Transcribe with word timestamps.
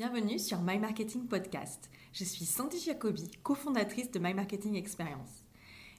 Bienvenue 0.00 0.38
sur 0.38 0.62
My 0.62 0.78
Marketing 0.78 1.26
Podcast. 1.26 1.90
Je 2.14 2.24
suis 2.24 2.46
Sandy 2.46 2.80
Jacobi, 2.80 3.30
cofondatrice 3.42 4.10
de 4.10 4.18
My 4.18 4.32
Marketing 4.32 4.74
Experience. 4.74 5.44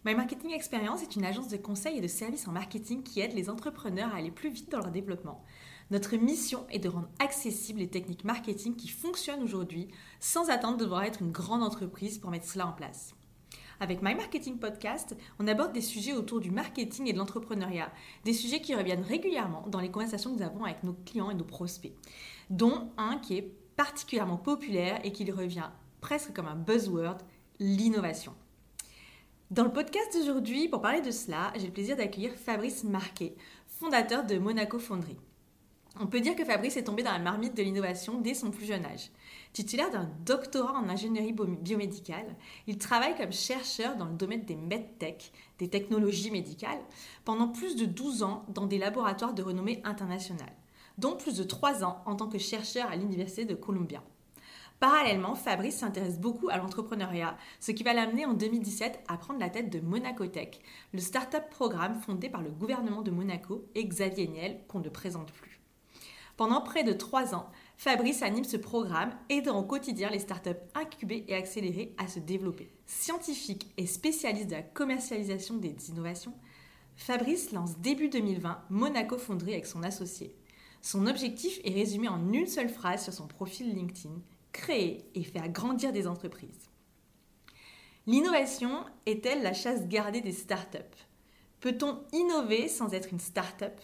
My 0.06 0.16
Marketing 0.16 0.54
Experience 0.54 1.04
est 1.04 1.16
une 1.16 1.24
agence 1.24 1.50
de 1.50 1.58
conseil 1.58 2.00
et 2.00 2.02
de 2.02 2.08
services 2.08 2.48
en 2.48 2.52
marketing 2.52 3.04
qui 3.04 3.20
aide 3.20 3.34
les 3.34 3.48
entrepreneurs 3.48 4.12
à 4.12 4.18
aller 4.18 4.32
plus 4.32 4.50
vite 4.50 4.72
dans 4.72 4.80
leur 4.80 4.90
développement. 4.90 5.46
Notre 5.92 6.16
mission 6.16 6.66
est 6.72 6.80
de 6.80 6.90
rendre 6.90 7.10
accessibles 7.20 7.78
les 7.78 7.90
techniques 7.90 8.24
marketing 8.24 8.76
qui 8.76 8.88
fonctionnent 8.88 9.44
aujourd'hui 9.44 9.88
sans 10.20 10.50
attendre 10.50 10.78
de 10.78 10.84
devoir 10.84 11.04
être 11.04 11.22
une 11.22 11.32
grande 11.32 11.62
entreprise 11.62 12.18
pour 12.18 12.32
mettre 12.32 12.50
cela 12.50 12.66
en 12.66 12.74
place. 12.74 13.14
Avec 13.80 14.02
My 14.02 14.16
Marketing 14.16 14.58
Podcast, 14.58 15.16
on 15.38 15.48
aborde 15.48 15.74
des 15.74 15.82
sujets 15.82 16.14
autour 16.14 16.40
du 16.40 16.50
marketing 16.50 17.08
et 17.08 17.14
de 17.14 17.20
l'entrepreneuriat, 17.20 17.92
des 18.26 18.34
sujets 18.34 18.62
qui 18.62 18.74
reviennent 18.74 19.04
régulièrement 19.04 19.68
dans 19.68 19.80
les 19.80 19.92
conversations 19.92 20.32
que 20.32 20.40
nous 20.40 20.46
avons 20.46 20.66
avec 20.66 20.84
nos 20.84 20.94
clients 20.94 21.30
et 21.30 21.36
nos 21.36 21.44
prospects, 21.44 21.94
dont 22.50 22.92
un 22.98 23.18
qui 23.18 23.38
est 23.38 23.61
particulièrement 23.82 24.38
populaire 24.38 25.00
et 25.04 25.12
qui 25.12 25.32
revient 25.32 25.72
presque 26.02 26.34
comme 26.34 26.46
un 26.46 26.56
buzzword, 26.56 27.18
l'innovation. 27.60 28.36
Dans 29.50 29.64
le 29.64 29.74
podcast 29.74 30.14
d'aujourd'hui, 30.14 30.70
pour 30.70 30.84
parler 30.84 31.02
de 31.02 31.10
cela, 31.10 31.52
j'ai 31.56 31.66
le 31.66 31.74
plaisir 31.74 31.98
d'accueillir 31.98 32.36
Fabrice 32.36 32.84
Marquet, 32.84 33.34
fondateur 33.80 34.24
de 34.24 34.38
Monaco 34.38 34.78
Fonderie. 34.78 35.18
On 36.00 36.06
peut 36.06 36.22
dire 36.22 36.36
que 36.36 36.46
Fabrice 36.46 36.78
est 36.78 36.84
tombé 36.84 37.02
dans 37.02 37.12
la 37.12 37.18
marmite 37.18 37.58
de 37.58 37.64
l'innovation 37.64 38.22
dès 38.22 38.36
son 38.36 38.52
plus 38.52 38.68
jeune 38.68 38.86
âge. 38.86 39.10
Titulaire 39.52 39.90
d'un 39.90 40.08
doctorat 40.28 40.78
en 40.78 40.88
ingénierie 40.88 41.34
biomédicale, 41.34 42.36
il 42.68 42.78
travaille 42.78 43.18
comme 43.18 43.34
chercheur 43.34 43.96
dans 43.96 44.06
le 44.06 44.14
domaine 44.14 44.46
des 44.46 44.56
medtech, 44.56 45.34
des 45.58 45.70
technologies 45.72 46.30
médicales, 46.30 46.82
pendant 47.26 47.48
plus 47.48 47.76
de 47.76 47.86
12 47.86 48.22
ans 48.22 48.46
dans 48.50 48.68
des 48.68 48.78
laboratoires 48.78 49.34
de 49.34 49.42
renommée 49.42 49.82
internationale 49.84 50.54
dont 50.98 51.16
plus 51.16 51.38
de 51.38 51.44
3 51.44 51.84
ans 51.84 52.02
en 52.06 52.16
tant 52.16 52.28
que 52.28 52.38
chercheur 52.38 52.90
à 52.90 52.96
l'Université 52.96 53.46
de 53.46 53.56
Columbia. 53.56 54.04
Parallèlement, 54.80 55.36
Fabrice 55.36 55.78
s'intéresse 55.78 56.20
beaucoup 56.20 56.50
à 56.50 56.58
l'entrepreneuriat, 56.58 57.38
ce 57.60 57.72
qui 57.72 57.84
va 57.84 57.94
l'amener 57.94 58.26
en 58.26 58.34
2017 58.34 59.02
à 59.08 59.18
prendre 59.18 59.40
la 59.40 59.52
tête 59.52 59.70
de 59.70 59.80
Monaco 59.80 60.26
Tech, 60.26 60.60
le 60.92 61.00
start-up 61.00 61.52
programme 61.52 62.02
fondé 62.02 62.30
par 62.30 62.42
le 62.42 62.50
gouvernement 62.50 63.04
de 63.04 63.12
Monaco 63.12 63.70
et 63.76 63.86
Xavier 63.86 64.28
Niel, 64.28 64.62
qu'on 64.68 64.80
ne 64.80 64.90
présente 64.90 65.32
plus. 65.32 65.62
Pendant 66.36 66.62
près 66.62 66.84
de 66.84 66.94
3 66.94 67.36
ans, 67.36 67.52
Fabrice 67.78 68.24
anime 68.24 68.44
ce 68.44 68.58
programme, 68.58 69.12
aidant 69.30 69.60
au 69.60 69.64
quotidien 69.64 70.10
les 70.10 70.18
startups 70.18 70.50
incubées 70.74 71.26
et 71.28 71.36
accélérées 71.36 71.94
à 72.00 72.08
se 72.08 72.18
développer. 72.18 72.74
Scientifique 72.88 73.72
et 73.78 73.86
spécialiste 73.86 74.48
de 74.48 74.56
la 74.56 74.64
commercialisation 74.64 75.58
des 75.58 75.76
innovations, 75.90 76.34
Fabrice 76.96 77.52
lance 77.52 77.78
début 77.78 78.10
2020 78.10 78.64
Monaco 78.72 79.20
Fonderie 79.20 79.54
avec 79.54 79.68
son 79.68 79.84
associé. 79.84 80.36
Son 80.82 81.06
objectif 81.08 81.60
est 81.64 81.74
résumé 81.74 82.08
en 82.08 82.34
une 82.34 82.48
seule 82.48 82.70
phrase 82.70 83.04
sur 83.04 83.14
son 83.14 83.28
profil 83.28 83.74
LinkedIn, 83.74 84.22
créer 84.52 85.06
et 85.14 85.24
faire 85.24 85.48
grandir 85.50 85.92
des 85.94 86.08
entreprises. 86.08 86.70
L'innovation 88.08 88.84
est-elle 89.06 89.44
la 89.44 89.54
chasse 89.54 89.88
gardée 89.88 90.22
des 90.22 90.32
startups? 90.32 90.78
Peut-on 91.60 92.04
innover 92.14 92.68
sans 92.68 92.94
être 92.94 93.12
une 93.12 93.20
startup? 93.20 93.80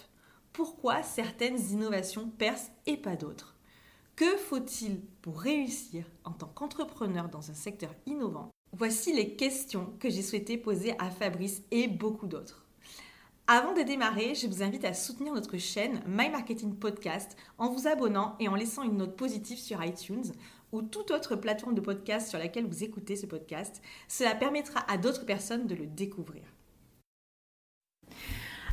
Pourquoi 0.53 1.03
certaines 1.03 1.59
innovations 1.71 2.29
percent 2.29 2.71
et 2.87 2.97
pas 2.97 3.15
d'autres? 3.15 3.55
Que 4.15 4.35
faut-il 4.37 5.01
pour 5.21 5.39
réussir 5.39 6.03
en 6.23 6.31
tant 6.31 6.47
qu'entrepreneur 6.47 7.29
dans 7.29 7.51
un 7.51 7.53
secteur 7.53 7.93
innovant? 8.07 8.49
Voici 8.73 9.13
les 9.13 9.35
questions 9.35 9.93
que 9.99 10.09
j'ai 10.09 10.23
souhaité 10.23 10.57
poser 10.57 10.99
à 10.99 11.11
Fabrice 11.11 11.61
et 11.69 11.87
beaucoup 11.87 12.25
d'autres. 12.25 12.66
Avant 13.49 13.73
de 13.73 13.81
démarrer, 13.81 14.35
je 14.35 14.45
vous 14.45 14.61
invite 14.61 14.83
à 14.83 14.93
soutenir 14.93 15.33
notre 15.33 15.57
chaîne 15.57 16.01
My 16.05 16.29
Marketing 16.29 16.75
Podcast 16.75 17.37
en 17.57 17.69
vous 17.69 17.87
abonnant 17.87 18.35
et 18.41 18.49
en 18.49 18.55
laissant 18.55 18.83
une 18.83 18.97
note 18.97 19.15
positive 19.15 19.57
sur 19.57 19.81
iTunes 19.85 20.33
ou 20.73 20.81
toute 20.81 21.11
autre 21.11 21.37
plateforme 21.37 21.73
de 21.73 21.79
podcast 21.79 22.27
sur 22.27 22.39
laquelle 22.39 22.65
vous 22.65 22.83
écoutez 22.83 23.15
ce 23.15 23.25
podcast. 23.25 23.81
Cela 24.09 24.35
permettra 24.35 24.81
à 24.91 24.97
d'autres 24.97 25.25
personnes 25.25 25.65
de 25.65 25.75
le 25.75 25.85
découvrir. 25.85 26.43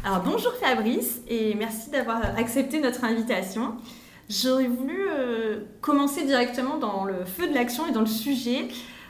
Alors 0.03 0.25
bonjour 0.25 0.53
Fabrice 0.55 1.23
et 1.29 1.55
merci 1.55 1.91
d'avoir 1.91 2.37
accepté 2.37 2.81
notre 2.81 3.05
invitation. 3.05 3.77
J'aurais 4.29 4.67
voulu 4.67 5.07
euh, 5.09 5.61
commencer 5.83 6.25
directement 6.25 6.79
dans 6.79 7.05
le 7.05 7.25
feu 7.25 7.47
de 7.47 7.55
l'action 7.55 7.87
et 7.87 7.93
dans 7.93 8.01
le 8.01 8.07
sujet 8.07 8.67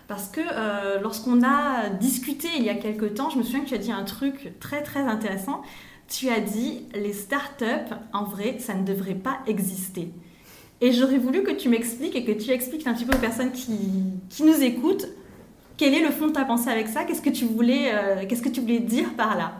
parce 0.07 0.29
que 0.29 0.41
euh, 0.41 1.01
lorsqu'on 1.01 1.43
a 1.43 1.89
discuté 1.89 2.49
il 2.59 2.65
y 2.65 2.69
a 2.69 2.75
quelque 2.75 3.07
temps, 3.07 3.31
je 3.31 3.39
me 3.39 3.43
souviens 3.43 3.61
que 3.61 3.69
tu 3.69 3.75
as 3.75 3.79
dit 3.79 3.93
un 3.93 4.05
truc 4.05 4.53
très 4.61 4.83
très 4.83 5.01
intéressant. 5.01 5.63
Tu 6.09 6.29
as 6.29 6.41
dit 6.41 6.87
les 6.95 7.15
startups, 7.15 7.95
en 8.13 8.25
vrai, 8.25 8.57
ça 8.59 8.75
ne 8.75 8.85
devrait 8.85 9.15
pas 9.15 9.39
exister. 9.47 10.11
Et 10.83 10.93
j'aurais 10.93 11.19
voulu 11.19 11.43
que 11.43 11.53
tu 11.53 11.71
m'expliques 11.71 12.15
et 12.15 12.25
que 12.25 12.33
tu 12.33 12.51
expliques 12.51 12.87
un 12.87 12.93
petit 12.93 13.07
peu 13.07 13.17
aux 13.17 13.21
personnes 13.21 13.53
qui, 13.53 13.79
qui, 14.29 14.43
nous 14.43 14.63
écoutent 14.63 15.07
quel 15.79 15.95
est 15.95 16.03
le 16.03 16.11
fond 16.11 16.27
de 16.27 16.33
ta 16.33 16.45
pensée 16.45 16.69
avec 16.69 16.89
ça? 16.89 17.05
Qu'est-ce 17.05 17.23
que 17.23 17.31
tu 17.31 17.47
voulais, 17.47 17.91
euh, 17.95 18.25
qu'est-ce 18.29 18.43
que 18.43 18.51
tu 18.51 18.61
voulais 18.61 18.81
dire 18.81 19.15
par 19.17 19.37
là? 19.37 19.53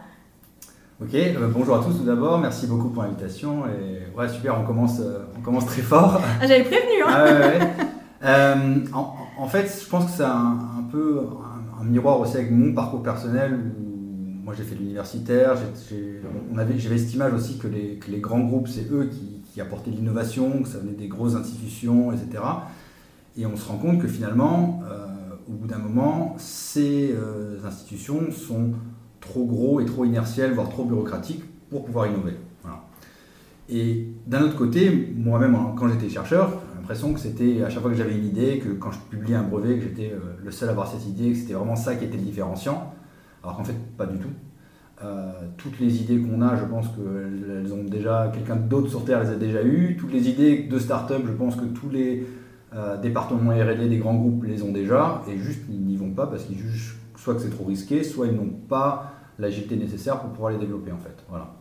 Ok, 1.01 1.15
euh, 1.15 1.49
bonjour 1.49 1.77
à 1.77 1.83
tous 1.83 1.95
tout 1.95 2.05
d'abord, 2.05 2.39
merci 2.39 2.67
beaucoup 2.67 2.91
pour 2.91 3.03
l'invitation. 3.03 3.65
Et 3.67 4.17
ouais, 4.17 4.29
super, 4.29 4.61
on 4.61 4.65
commence, 4.65 5.01
on 5.37 5.41
commence 5.41 5.67
très 5.67 5.83
fort. 5.83 6.21
Ah, 6.41 6.47
J'avais 6.47 6.65
prévenu. 6.65 7.03
Hein. 7.03 7.09
Ah, 7.09 7.25
ouais, 7.25 8.73
ouais. 8.73 8.91
en, 8.93 9.24
en 9.39 9.49
fait, 9.49 9.81
je 9.83 9.89
pense 9.89 10.07
que 10.07 10.17
c'est 10.17 10.25
un, 10.25 10.85
peu 10.91 11.21
un, 11.81 11.85
miroir 11.85 12.21
aussi 12.21 12.37
avec 12.37 12.51
mon 12.51 12.73
parcours 12.73 13.03
personnel 13.03 13.55
où 13.55 14.45
moi 14.45 14.55
j'ai 14.57 14.63
fait 14.63 14.75
l'universitaire, 14.75 15.57
j'avais 16.55 16.99
cette 16.99 17.15
image 17.15 17.33
aussi 17.33 17.59
que 17.59 17.67
les, 17.67 18.21
grands 18.21 18.41
groupes, 18.41 18.69
c'est 18.69 18.91
eux 18.91 19.11
qui, 19.11 19.61
apportaient 19.61 19.93
l'innovation, 19.93 20.63
que 20.63 20.69
ça 20.69 20.79
venait 20.79 20.95
des 20.95 21.07
grosses 21.07 21.37
institutions, 21.37 22.13
etc. 22.13 22.43
Et 23.37 23.47
on 23.47 23.57
se 23.57 23.69
rend 23.69 23.77
compte 23.77 24.01
que 24.01 24.09
finalement, 24.09 24.83
euh, 24.91 25.07
au 25.49 25.53
bout 25.53 25.69
d'un 25.69 25.79
moment, 25.79 26.35
ces 26.39 27.13
euh, 27.13 27.59
institutions 27.65 28.33
sont 28.33 28.73
trop 29.21 29.45
gros 29.45 29.81
et 29.81 29.85
trop 29.85 30.05
inertielles, 30.05 30.53
voire 30.55 30.69
trop 30.71 30.85
bureaucratiques 30.85 31.45
pour 31.71 31.85
pouvoir 31.85 32.09
innover. 32.09 32.35
Et 33.69 34.09
d'un 34.27 34.43
autre 34.43 34.57
côté, 34.57 35.15
moi-même, 35.17 35.57
quand 35.77 35.89
j'étais 35.89 36.09
chercheur, 36.09 36.61
l'impression 36.85 37.15
que 37.15 37.21
c'était 37.21 37.63
à 37.65 37.71
chaque 37.71 37.81
fois 37.81 37.91
que 37.91 37.97
j'avais 37.97 38.15
une 38.15 38.27
idée, 38.27 38.59
que 38.59 38.69
quand 38.69 38.91
je 38.93 38.99
publiais 39.11 39.37
un 39.37 39.43
brevet, 39.43 39.79
que 39.79 39.85
j'étais 39.85 40.13
euh, 40.13 40.37
le 40.45 40.51
seul 40.51 40.69
à 40.69 40.73
avoir 40.73 40.87
cette 40.87 41.07
idée, 41.07 41.31
que 41.31 41.39
c'était 41.39 41.55
vraiment 41.55 41.77
ça 41.77 41.95
qui 41.95 42.05
était 42.05 42.19
le 42.19 42.23
différenciant. 42.23 42.93
Alors 43.43 43.57
qu'en 43.57 43.65
fait, 43.65 43.77
pas 43.97 44.05
du 44.05 44.19
tout. 44.19 44.29
Euh, 45.03 45.33
toutes 45.57 45.81
les 45.81 46.03
idées 46.03 46.19
qu'on 46.19 46.43
a, 46.43 46.57
je 46.57 46.65
pense 46.67 46.89
qu'elles 46.89 47.73
ont 47.73 47.85
déjà, 47.85 48.31
quelqu'un 48.35 48.57
d'autre 48.57 48.91
sur 48.91 49.03
Terre 49.07 49.23
les 49.23 49.31
a 49.31 49.37
déjà 49.37 49.63
eues. 49.63 49.97
Toutes 49.99 50.13
les 50.13 50.29
idées 50.29 50.65
de 50.65 50.79
start-up, 50.79 51.23
je 51.27 51.33
pense 51.33 51.57
que 51.57 51.65
tous 51.65 51.89
les 51.89 52.27
euh, 52.75 53.01
départements 53.01 53.53
RD 53.53 53.89
des 53.89 53.97
grands 53.97 54.17
groupes 54.17 54.45
les 54.45 54.63
ont 54.63 54.73
déjà, 54.73 55.23
et 55.27 55.39
juste 55.39 55.61
ils 55.71 55.81
n'y 55.81 55.97
vont 55.97 56.11
pas 56.11 56.27
parce 56.27 56.45
qu'ils 56.45 56.59
jugent 56.59 56.99
soit 57.17 57.35
que 57.35 57.41
c'est 57.41 57.51
trop 57.51 57.65
risqué, 57.65 58.05
soit 58.05 58.27
ils 58.27 58.37
n'ont 58.37 58.53
pas 58.69 59.11
l'agilité 59.39 59.77
nécessaire 59.77 60.21
pour 60.21 60.29
pouvoir 60.31 60.53
les 60.53 60.59
développer 60.59 60.93
en 60.93 60.99
fait. 60.99 61.17
Voilà. 61.31 61.55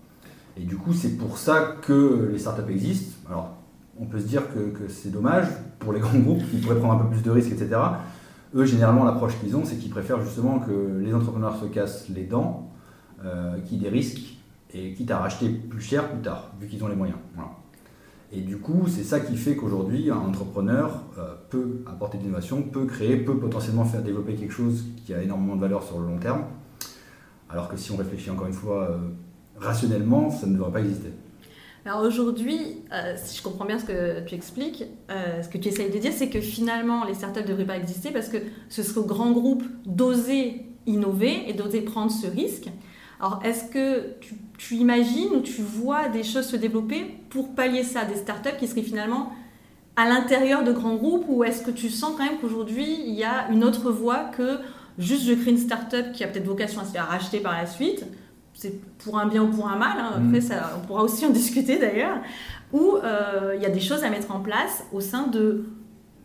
Et 0.57 0.66
du 0.66 0.75
coup, 0.75 0.91
c'est 0.91 1.17
pour 1.17 1.38
ça 1.38 1.78
que 1.81 2.29
les 2.29 2.39
startups 2.39 2.69
existent. 2.69 3.16
Alors, 3.29 3.62
on 3.99 4.05
peut 4.05 4.19
se 4.19 4.25
dire 4.25 4.43
que, 4.53 4.87
c'est 4.87 5.11
dommage 5.11 5.47
pour 5.79 5.93
les 5.93 5.99
grands 6.01 6.17
groupes 6.19 6.43
qui 6.49 6.57
pourraient 6.57 6.79
prendre 6.79 6.93
un 6.93 7.05
peu 7.05 7.09
plus 7.09 7.23
de 7.23 7.31
risques, 7.31 7.51
etc. 7.51 7.79
Eux, 8.55 8.65
généralement, 8.65 9.03
l'approche 9.03 9.39
qu'ils 9.39 9.55
ont, 9.55 9.65
c'est 9.65 9.77
qu'ils 9.77 9.89
préfèrent 9.89 10.21
justement 10.23 10.59
que 10.59 10.99
les 10.99 11.13
entrepreneurs 11.13 11.57
se 11.59 11.65
cassent 11.65 12.07
les 12.09 12.23
dents, 12.23 12.69
euh, 13.25 13.59
qu'ils 13.61 13.79
des 13.79 13.89
risques, 13.89 14.37
et 14.73 14.93
quitte 14.93 15.11
à 15.11 15.19
racheter 15.19 15.49
plus 15.49 15.81
cher 15.81 16.09
plus 16.09 16.21
tard, 16.21 16.51
vu 16.59 16.67
qu'ils 16.67 16.83
ont 16.83 16.87
les 16.87 16.95
moyens. 16.95 17.17
Et 18.35 18.41
du 18.41 18.57
coup, 18.57 18.87
c'est 18.87 19.03
ça 19.03 19.19
qui 19.19 19.37
fait 19.37 19.55
qu'aujourd'hui, 19.55 20.09
un 20.09 20.17
entrepreneur 20.17 21.03
euh, 21.19 21.35
peut 21.51 21.83
apporter 21.85 22.17
de 22.17 22.23
l'innovation, 22.23 22.63
peut 22.63 22.85
créer, 22.85 23.17
peut 23.17 23.37
potentiellement 23.37 23.85
faire 23.85 24.01
développer 24.01 24.33
quelque 24.33 24.53
chose 24.53 24.85
qui 25.05 25.13
a 25.13 25.21
énormément 25.21 25.55
de 25.55 25.61
valeur 25.61 25.83
sur 25.83 25.99
le 25.99 26.07
long 26.07 26.17
terme. 26.17 26.45
Alors 27.47 27.69
que 27.69 27.77
si 27.77 27.91
on 27.91 27.97
réfléchit 27.97 28.31
encore 28.31 28.47
une 28.47 28.53
fois 28.53 28.89
euh, 28.89 28.97
rationnellement, 29.59 30.31
ça 30.31 30.47
ne 30.47 30.53
devrait 30.55 30.71
pas 30.71 30.79
exister. 30.79 31.11
Alors 31.85 32.01
aujourd'hui, 32.01 32.59
euh, 32.94 33.16
si 33.17 33.38
je 33.38 33.44
comprends 33.44 33.66
bien 33.66 33.77
ce 33.77 33.83
que 33.83 34.21
tu 34.25 34.35
expliques, 34.35 34.85
euh, 35.11 35.41
ce 35.41 35.49
que 35.49 35.57
tu 35.57 35.67
essayes 35.67 35.91
de 35.91 35.97
dire, 35.97 36.13
c'est 36.16 36.29
que 36.29 36.39
finalement, 36.39 37.03
les 37.03 37.13
startups 37.13 37.41
ne 37.41 37.47
devraient 37.47 37.65
pas 37.65 37.77
exister 37.77 38.12
parce 38.12 38.30
que 38.30 38.38
ce 38.69 38.83
serait 38.83 39.01
au 39.01 39.06
grand 39.06 39.31
groupe 39.31 39.63
d'oser 39.85 40.65
innover 40.85 41.50
et 41.50 41.53
d'oser 41.53 41.81
prendre 41.81 42.12
ce 42.12 42.27
risque. 42.27 42.69
Alors, 43.19 43.41
est-ce 43.44 43.65
que 43.65 44.15
tu, 44.57 44.75
imagines 44.75 45.35
ou 45.35 45.41
tu 45.41 45.62
vois 45.62 46.07
des 46.07 46.24
choses 46.24 46.45
se 46.45 46.56
développer 46.56 47.06
pour 47.30 47.53
pallier 47.53 47.83
ça, 47.83 48.06
des 48.06 48.15
startups 48.15 48.56
qui 48.57 48.68
seraient 48.68 48.81
finalement 48.81 49.33
à 49.97 50.07
l'intérieur 50.07 50.63
de 50.63 50.71
grands 50.71 50.95
groupes 50.95 51.25
ou 51.27 51.44
est-ce 51.44 51.63
que 51.63 51.71
tu 51.71 51.89
sens 51.89 52.13
quand 52.18 52.24
même 52.24 52.39
qu'aujourd'hui, 52.39 52.97
il 53.06 53.13
y 53.13 53.25
a 53.25 53.50
une 53.51 53.63
autre 53.63 53.91
voie 53.91 54.31
que 54.35 54.59
juste 54.97 55.25
je 55.25 55.33
crée 55.33 55.51
une 55.51 55.57
startup 55.57 56.13
qui 56.13 56.24
a 56.24 56.27
peut-être 56.27 56.45
vocation 56.45 56.81
à 56.81 56.85
se 56.85 56.91
faire 56.91 57.07
racheter 57.07 57.39
par 57.41 57.53
la 57.53 57.65
suite 57.65 58.06
c'est 58.63 58.80
pour 59.00 59.19
un 59.19 59.27
bien 59.27 59.44
ou 59.44 59.50
pour 59.50 59.68
un 59.68 59.75
mal, 59.75 59.98
hein. 60.00 60.12
après 60.12 60.39
mm. 60.39 60.42
ça, 60.42 60.71
on 60.77 60.88
pourra 60.88 61.04
aussi 61.04 61.25
en 61.25 61.30
discuter 61.42 61.77
d'ailleurs, 61.77 62.18
où 62.71 62.95
euh, 63.04 63.54
il 63.57 63.62
y 63.62 63.65
a 63.65 63.69
des 63.69 63.81
choses 63.81 64.04
à 64.04 64.10
mettre 64.10 64.33
en 64.33 64.39
place 64.39 64.86
au 64.94 65.01
sein 65.01 65.27
de 65.27 65.65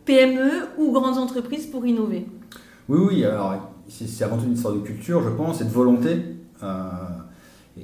PME 0.05 0.67
ou 0.77 0.91
grandes 0.91 1.17
entreprises 1.17 1.67
pour 1.67 1.85
innover. 1.85 2.25
Oui, 2.87 2.99
oui, 3.07 3.25
alors 3.25 3.71
c'est 3.89 4.23
avant 4.23 4.37
tout 4.37 4.45
une 4.45 4.53
histoire 4.53 4.73
de 4.73 4.79
culture, 4.79 5.21
je 5.21 5.29
pense, 5.29 5.59
et 5.61 5.65
de 5.65 5.69
volonté. 5.69 6.37
Euh, 6.63 6.89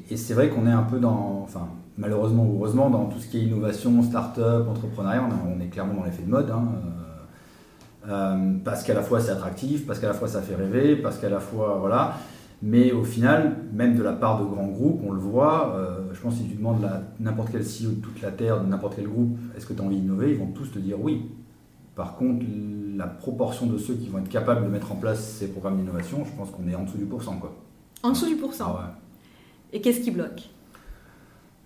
Et, 0.09 0.17
c'est 0.17 0.33
vrai 0.33 0.49
qu'on 0.49 0.65
est 0.67 0.71
un 0.71 0.83
peu 0.83 0.99
dans, 0.99 1.41
enfin, 1.43 1.67
malheureusement 1.97 2.45
ou 2.45 2.57
heureusement, 2.57 2.89
dans 2.89 3.05
tout 3.05 3.19
ce 3.19 3.27
qui 3.27 3.39
est 3.39 3.43
innovation, 3.43 4.01
start-up, 4.03 4.67
entrepreneuriat, 4.69 5.27
on, 5.45 5.59
est 5.61 5.67
clairement 5.67 5.95
dans 5.95 6.05
l'effet 6.05 6.23
de 6.23 6.31
mode. 6.31 6.49
Hein, 6.49 6.63
euh, 8.07 8.53
parce 8.63 8.83
qu'à 8.83 8.93
la 8.93 9.01
fois 9.01 9.19
c'est 9.19 9.31
attractif, 9.31 9.85
parce 9.85 9.99
qu'à 9.99 10.07
la 10.07 10.13
fois 10.13 10.27
ça 10.27 10.41
fait 10.41 10.55
rêver, 10.55 10.95
parce 10.95 11.17
qu'à 11.17 11.29
la 11.29 11.39
fois 11.39 11.77
voilà. 11.79 12.17
Mais 12.67 12.91
au 12.91 13.03
final, 13.03 13.57
même 13.73 13.95
de 13.95 14.01
la 14.01 14.11
part 14.11 14.39
de 14.39 14.45
grands 14.45 14.65
groupes, 14.65 14.99
on 15.05 15.11
le 15.11 15.19
voit, 15.19 15.75
euh, 15.75 16.11
je 16.13 16.19
pense 16.19 16.33
que 16.33 16.39
si 16.41 16.49
tu 16.49 16.55
demandes 16.55 16.83
n'importe 17.19 17.49
quel 17.51 17.61
CEO 17.61 17.91
de 17.91 18.01
toute 18.01 18.19
la 18.23 18.31
Terre, 18.31 18.59
de 18.59 18.67
n'importe 18.67 18.95
quel 18.95 19.07
groupe, 19.07 19.37
est-ce 19.55 19.67
que 19.67 19.73
tu 19.73 19.81
as 19.81 19.85
envie 19.85 19.97
d'innover, 19.97 20.31
ils 20.31 20.37
vont 20.39 20.47
tous 20.47 20.71
te 20.71 20.79
dire 20.79 20.99
oui. 20.99 21.29
Par 21.95 22.15
contre, 22.15 22.43
la 22.97 23.05
proportion 23.05 23.67
de 23.67 23.77
ceux 23.77 23.93
qui 23.93 24.09
vont 24.09 24.17
être 24.17 24.29
capables 24.29 24.65
de 24.65 24.71
mettre 24.71 24.91
en 24.91 24.95
place 24.95 25.37
ces 25.37 25.49
programmes 25.49 25.77
d'innovation, 25.77 26.25
je 26.25 26.31
pense 26.35 26.49
qu'on 26.49 26.67
est 26.67 26.73
en 26.73 26.85
dessous 26.85 26.97
du 26.97 27.05
pourcent. 27.05 27.37
Quoi. 27.37 27.55
En 28.01 28.09
dessous 28.09 28.25
du 28.25 28.35
pourcent 28.35 28.75
ah 28.79 28.97
Et 29.71 29.79
qu'est-ce 29.79 29.99
qui 29.99 30.09
bloque? 30.09 30.49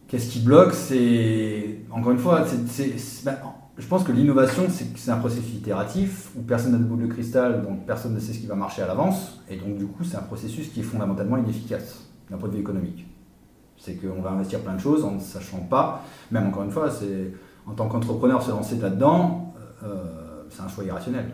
Qu'est-ce 0.09 0.29
qui 0.29 0.39
bloque 0.39 0.73
C'est, 0.73 1.79
encore 1.91 2.11
une 2.11 2.17
fois, 2.17 2.45
c'est, 2.67 3.23
ben, 3.23 3.37
je 3.79 3.87
pense 3.87 4.03
que 4.03 4.11
l'innovation, 4.11 4.63
c'est 4.69 5.09
un 5.09 5.17
processus 5.17 5.53
itératif 5.53 6.31
où 6.35 6.41
personne 6.41 6.73
n'a 6.73 6.77
de 6.77 6.83
boule 6.83 7.01
de 7.01 7.07
cristal, 7.07 7.63
donc 7.63 7.85
personne 7.85 8.13
ne 8.13 8.19
sait 8.19 8.33
ce 8.33 8.39
qui 8.39 8.45
va 8.45 8.55
marcher 8.55 8.81
à 8.81 8.87
l'avance. 8.87 9.39
Et 9.49 9.55
donc, 9.55 9.77
du 9.77 9.85
coup, 9.85 10.03
c'est 10.03 10.17
un 10.17 10.21
processus 10.21 10.69
qui 10.69 10.81
est 10.81 10.83
fondamentalement 10.83 11.37
inefficace 11.37 12.03
d'un 12.29 12.37
point 12.37 12.49
de 12.49 12.55
vue 12.55 12.59
économique. 12.59 13.07
C'est 13.77 13.93
qu'on 13.93 14.21
va 14.21 14.31
investir 14.31 14.59
plein 14.59 14.75
de 14.75 14.81
choses 14.81 15.05
en 15.05 15.13
ne 15.13 15.19
sachant 15.21 15.59
pas, 15.59 16.03
même 16.29 16.47
encore 16.47 16.63
une 16.63 16.71
fois, 16.71 16.91
c'est 16.91 17.33
en 17.65 17.71
tant 17.71 17.87
qu'entrepreneur 17.87 18.41
se 18.41 18.51
lancer 18.51 18.75
là-dedans, 18.75 19.53
euh, 19.83 20.43
c'est 20.49 20.61
un 20.61 20.67
choix 20.67 20.83
irrationnel. 20.83 21.25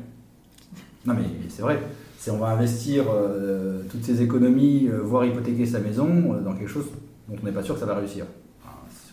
Non, 1.05 1.15
mais 1.15 1.25
c'est 1.49 1.63
vrai. 1.63 1.81
C'est 2.19 2.29
on 2.29 2.37
va 2.37 2.49
investir 2.49 3.05
euh, 3.09 3.81
toutes 3.89 4.03
ses 4.03 4.21
économies, 4.21 4.87
euh, 4.87 5.01
voire 5.01 5.25
hypothéquer 5.25 5.65
sa 5.65 5.79
maison 5.79 6.07
dans 6.43 6.53
quelque 6.53 6.69
chose 6.69 6.85
dont 7.27 7.35
on 7.41 7.45
n'est 7.45 7.51
pas 7.51 7.63
sûr 7.63 7.73
que 7.73 7.79
ça 7.79 7.87
va 7.87 7.95
réussir. 7.95 8.25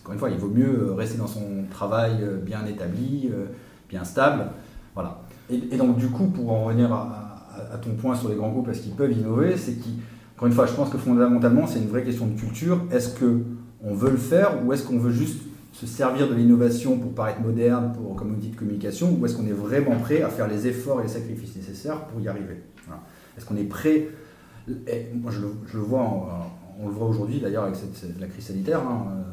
Encore 0.03 0.13
une 0.13 0.19
fois, 0.19 0.29
il 0.29 0.37
vaut 0.37 0.49
mieux 0.49 0.89
euh, 0.89 0.93
rester 0.95 1.17
dans 1.17 1.27
son 1.27 1.63
travail 1.71 2.17
euh, 2.21 2.35
bien 2.35 2.65
établi, 2.65 3.29
euh, 3.31 3.45
bien 3.89 4.03
stable. 4.03 4.47
Voilà. 4.95 5.21
Et, 5.49 5.77
donc, 5.77 5.95
du 5.97 6.09
coup, 6.09 6.25
pour 6.25 6.51
en 6.51 6.65
revenir 6.65 6.91
à, 6.91 7.77
ton 7.81 7.91
point 7.91 8.15
sur 8.15 8.27
les 8.27 8.35
grands 8.35 8.49
groupes, 8.49 8.67
est-ce 8.67 8.81
qu'ils 8.81 8.95
peuvent 8.95 9.11
innover 9.11 9.55
C'est 9.55 9.73
qu'encore 9.73 10.47
une 10.47 10.53
fois, 10.53 10.65
je 10.65 10.73
pense 10.73 10.89
que 10.89 10.97
fondamentalement, 10.97 11.67
c'est 11.67 11.79
une 11.79 11.87
vraie 11.87 12.03
question 12.03 12.27
de 12.27 12.37
culture. 12.37 12.81
Est-ce 12.91 13.17
qu'on 13.17 13.93
veut 13.93 14.11
le 14.11 14.17
faire 14.17 14.65
ou 14.65 14.73
est-ce 14.73 14.83
qu'on 14.83 14.99
veut 14.99 15.11
juste 15.11 15.41
se 15.71 15.85
servir 15.85 16.29
de 16.29 16.33
l'innovation 16.33 16.97
pour 16.97 17.13
paraître 17.13 17.41
moderne, 17.41 17.93
pour, 17.93 18.15
comme 18.15 18.33
outil 18.33 18.49
de 18.49 18.55
communication, 18.55 19.17
ou 19.19 19.25
est-ce 19.25 19.35
qu'on 19.35 19.47
est 19.47 19.51
vraiment 19.51 19.95
prêt 19.97 20.21
à 20.21 20.29
faire 20.29 20.47
les 20.47 20.67
efforts 20.67 20.99
et 20.99 21.03
les 21.03 21.09
sacrifices 21.09 21.55
nécessaires 21.55 22.05
pour 22.05 22.19
y 22.19 22.27
arriver? 22.27 22.63
Est-ce 23.37 23.45
qu'on 23.45 23.57
est 23.57 23.63
prêt? 23.63 24.09
Moi, 24.67 25.31
je 25.31 25.41
le, 25.41 25.83
vois, 25.83 26.49
on 26.79 26.87
le 26.87 26.93
voit 26.93 27.07
aujourd'hui 27.07 27.39
d'ailleurs 27.39 27.63
avec 27.63 27.75
la 28.19 28.27
crise 28.27 28.45
sanitaire. 28.45 28.81
Hein, 28.81 29.23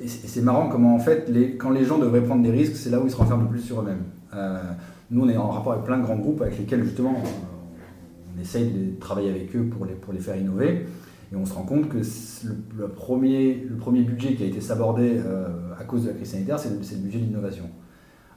et 0.00 0.08
c'est 0.08 0.42
marrant 0.42 0.68
comment 0.68 0.94
en 0.94 0.98
fait, 0.98 1.28
les, 1.28 1.56
quand 1.56 1.70
les 1.70 1.84
gens 1.84 1.98
devraient 1.98 2.22
prendre 2.22 2.42
des 2.42 2.50
risques, 2.50 2.76
c'est 2.76 2.90
là 2.90 3.00
où 3.00 3.06
ils 3.06 3.10
se 3.10 3.16
renferment 3.16 3.42
le 3.42 3.48
plus 3.48 3.60
sur 3.60 3.80
eux-mêmes. 3.80 4.04
Euh, 4.34 4.62
nous, 5.10 5.24
on 5.24 5.28
est 5.28 5.36
en 5.36 5.50
rapport 5.50 5.72
avec 5.72 5.84
plein 5.84 5.98
de 5.98 6.02
grands 6.02 6.16
groupes 6.16 6.40
avec 6.42 6.58
lesquels 6.58 6.84
justement 6.84 7.14
on, 7.16 8.40
essaye 8.40 8.70
de 8.70 8.98
travailler 8.98 9.30
avec 9.30 9.54
eux 9.54 9.64
pour 9.64 9.84
les, 9.84 9.92
pour 9.92 10.12
les 10.12 10.18
faire 10.18 10.36
innover. 10.36 10.86
Et 11.32 11.36
on 11.36 11.46
se 11.46 11.52
rend 11.52 11.62
compte 11.62 11.88
que 11.88 11.98
le, 11.98 12.88
premier, 12.88 13.66
le 13.68 13.76
premier 13.76 14.02
budget 14.02 14.34
qui 14.34 14.42
a 14.42 14.46
été 14.46 14.60
sabordé 14.60 15.20
euh, 15.24 15.48
à 15.78 15.84
cause 15.84 16.04
de 16.04 16.08
la 16.08 16.14
crise 16.14 16.30
sanitaire, 16.30 16.58
c'est 16.58 16.70
le, 16.70 16.76
le, 16.76 16.96
budget 16.96 17.18
d'innovation. 17.18 17.64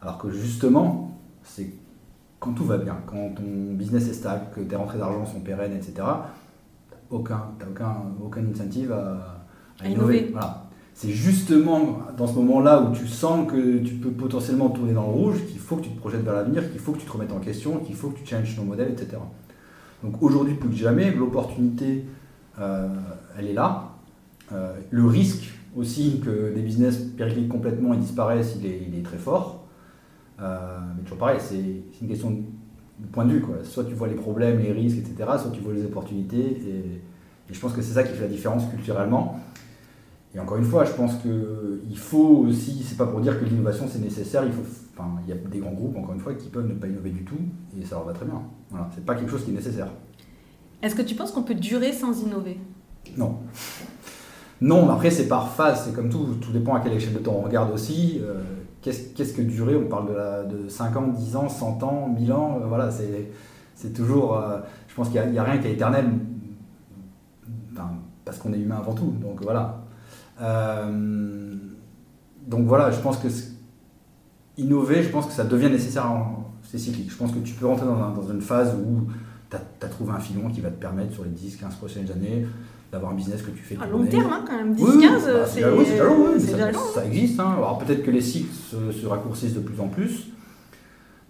Alors 0.02 0.18
que 0.18 0.30
justement, 0.30 1.18
c'est 1.44 1.72
quand 2.40 2.52
tout 2.52 2.66
va 2.66 2.78
bien, 2.78 2.98
quand 3.08 3.36
ton 3.36 3.74
business 3.74 4.08
est 4.10 4.14
stable, 4.14 4.42
que 4.54 4.62
tes 4.62 4.76
rentrées 4.76 5.00
d'argent 5.00 5.26
sont 5.26 5.40
pérennes, 5.40 5.74
etc., 5.74 5.94
tu 5.94 6.02
n'as 6.02 6.18
aucun, 7.10 7.42
aucun 8.24 8.44
incentive 8.54 8.92
à, 8.92 9.44
à 9.82 9.88
innover. 9.88 10.30
Voilà 10.32 10.65
c'est 10.96 11.12
justement 11.12 12.00
dans 12.18 12.26
ce 12.26 12.36
moment-là 12.36 12.82
où 12.82 12.96
tu 12.96 13.06
sens 13.06 13.52
que 13.52 13.80
tu 13.80 13.96
peux 13.96 14.12
potentiellement 14.12 14.70
tourner 14.70 14.94
dans 14.94 15.04
le 15.04 15.12
rouge 15.12 15.46
qu'il 15.46 15.60
faut 15.60 15.76
que 15.76 15.84
tu 15.84 15.90
te 15.90 16.00
projettes 16.00 16.24
vers 16.24 16.34
l'avenir, 16.34 16.72
qu'il 16.72 16.80
faut 16.80 16.94
que 16.94 17.00
tu 17.00 17.06
te 17.06 17.12
remettes 17.12 17.34
en 17.34 17.40
question, 17.40 17.80
qu'il 17.80 17.96
faut 17.96 18.10
que 18.10 18.20
tu 18.20 18.26
changes 18.26 18.56
ton 18.56 18.64
modèle, 18.64 18.94
etc. 18.94 19.18
Donc 20.04 20.24
aujourd'hui, 20.24 20.54
plus 20.54 20.70
que 20.70 20.76
jamais, 20.76 21.12
l'opportunité, 21.12 22.06
euh, 22.60 22.88
elle 23.38 23.48
est 23.48 23.54
là. 23.54 23.90
Euh, 24.54 24.74
le 24.90 25.06
risque 25.06 25.54
aussi 25.76 26.22
que 26.24 26.54
des 26.56 26.62
business 26.62 26.96
périclitent 26.96 27.50
complètement 27.50 27.94
et 27.94 27.98
disparaissent, 27.98 28.56
il 28.58 28.66
est, 28.66 29.04
très 29.04 29.18
fort. 29.18 29.66
Euh, 30.40 30.80
mais 30.96 31.04
toujours 31.04 31.18
pareil, 31.18 31.40
c'est 31.42 31.60
une 32.02 32.08
question 32.08 32.32
de 32.32 33.08
point 33.12 33.26
de 33.26 33.34
vue. 33.34 33.42
Quoi. 33.42 33.56
Soit 33.66 33.84
tu 33.84 33.94
vois 33.96 34.08
les 34.08 34.16
problèmes, 34.16 34.60
les 34.60 34.72
risques, 34.72 35.00
etc., 35.00 35.30
soit 35.42 35.52
tu 35.52 35.60
vois 35.60 35.74
les 35.74 35.84
opportunités. 35.84 36.62
et 37.50 37.54
je 37.54 37.60
pense 37.60 37.74
que 37.74 37.82
c'est 37.82 37.94
ça 37.94 38.04
qui 38.04 38.14
fait 38.14 38.24
la 38.24 38.30
différence 38.30 38.64
culturellement. 38.70 39.42
Et 40.36 40.40
encore 40.40 40.58
une 40.58 40.66
fois, 40.66 40.84
je 40.84 40.92
pense 40.92 41.14
qu'il 41.16 41.98
faut 41.98 42.46
aussi, 42.48 42.84
c'est 42.84 42.98
pas 42.98 43.06
pour 43.06 43.22
dire 43.22 43.40
que 43.40 43.46
l'innovation 43.46 43.86
c'est 43.90 44.00
nécessaire, 44.00 44.44
il, 44.46 44.52
faut, 44.52 44.64
enfin, 44.94 45.10
il 45.26 45.30
y 45.30 45.32
a 45.32 45.36
des 45.36 45.60
grands 45.60 45.72
groupes, 45.72 45.96
encore 45.96 46.14
une 46.14 46.20
fois, 46.20 46.34
qui 46.34 46.50
peuvent 46.50 46.68
ne 46.68 46.74
pas 46.74 46.88
innover 46.88 47.12
du 47.12 47.24
tout, 47.24 47.38
et 47.80 47.86
ça 47.86 47.96
leur 47.96 48.06
va 48.06 48.12
très 48.12 48.26
bien. 48.26 48.42
Voilà, 48.70 48.90
c'est 48.94 49.06
pas 49.06 49.16
quelque 49.16 49.32
chose 49.32 49.46
qui 49.46 49.52
est 49.52 49.54
nécessaire. 49.54 49.88
Est-ce 50.82 50.94
que 50.94 51.02
tu 51.02 51.16
penses 51.16 51.32
qu'on 51.32 51.44
peut 51.44 51.56
durer 51.56 51.94
sans 51.94 52.22
innover? 52.22 52.60
Non. 53.18 53.38
Non, 54.60 54.86
mais 54.86 54.92
après 54.92 55.10
c'est 55.10 55.28
par 55.28 55.54
phase, 55.54 55.86
c'est 55.86 55.94
comme 55.94 56.10
tout, 56.10 56.36
tout 56.42 56.52
dépend 56.52 56.76
à 56.76 56.82
quelle 56.82 56.94
échelle 56.94 57.14
de 57.14 57.20
temps 57.20 57.36
on 57.38 57.42
regarde 57.42 57.74
aussi. 57.74 58.20
Euh, 58.22 58.42
qu'est-ce, 58.82 59.34
que 59.34 59.42
durer 59.42 59.76
On 59.78 59.88
parle 59.88 60.10
de, 60.10 60.14
la, 60.14 60.44
de 60.44 60.68
5 60.68 60.98
ans, 60.98 61.08
10 61.08 61.36
ans, 61.38 61.48
100 61.48 61.84
ans, 61.84 62.10
1000 62.10 62.34
ans, 62.34 62.60
euh, 62.62 62.68
voilà, 62.68 62.90
c'est, 62.92 63.94
toujours. 63.94 64.38
Euh, 64.38 64.60
je 64.90 64.96
pense 64.96 65.10
qu'il 65.10 65.22
n'y 65.30 65.38
a, 65.38 65.42
a, 65.42 65.46
rien 65.46 65.62
qui 65.62 65.68
est 65.68 65.74
éternel, 65.74 66.06
parce 68.26 68.38
qu'on 68.38 68.52
est 68.54 68.60
humain 68.60 68.78
avant 68.80 68.94
tout, 68.94 69.14
donc 69.22 69.42
voilà. 69.42 69.85
Euh, 70.42 71.56
donc 72.48 72.68
voilà, 72.68 72.92
je 72.92 73.00
pense 73.00 73.18
que 73.18 73.28
innover, 74.58 75.04
je 75.04 75.10
pense 75.10 75.26
que 75.26 75.34
ça 75.34 75.44
devient 75.44 75.70
nécessaire, 75.70 76.06
c'est 76.64 76.78
cyclique. 76.78 77.12
Je 77.12 77.18
pense 77.18 77.32
que 77.32 77.40
tu 77.40 77.54
peux 77.54 77.66
rentrer 77.66 77.86
dans, 77.86 78.30
une 78.30 78.42
phase 78.42 78.76
où 78.76 79.08
tu 79.50 79.58
as, 79.58 79.88
trouvé 79.88 80.12
un 80.12 80.20
filon 80.20 80.50
qui 80.50 80.62
va 80.62 80.70
te 80.70 80.80
permettre 80.80 81.14
sur 81.14 81.24
les 81.24 81.32
10-15 81.32 81.78
prochaines 81.78 82.12
années 82.12 82.46
d'avoir 82.92 83.12
un 83.12 83.16
business 83.16 83.42
que 83.42 83.52
tu 83.52 83.64
fais. 83.64 83.78
À 83.82 83.88
long 83.88 84.06
terme, 84.06 84.32
hein, 84.32 84.46
quand 84.48 84.56
même, 84.56 84.74
10-15, 84.76 85.26
bah, 85.26 85.46
c'est 85.46 85.62
déjà 85.62 86.72
long. 86.72 86.80
ça, 86.94 87.06
existe. 87.06 87.40
Hein. 87.40 87.54
Alors 87.58 87.80
peut-être 87.80 88.04
que 88.04 88.12
les 88.12 88.22
cycles 88.22 88.54
se, 88.54 89.06
raccourcissent 89.06 89.56
de 89.56 89.60
plus 89.60 89.80
en 89.80 89.88
plus, 89.88 90.28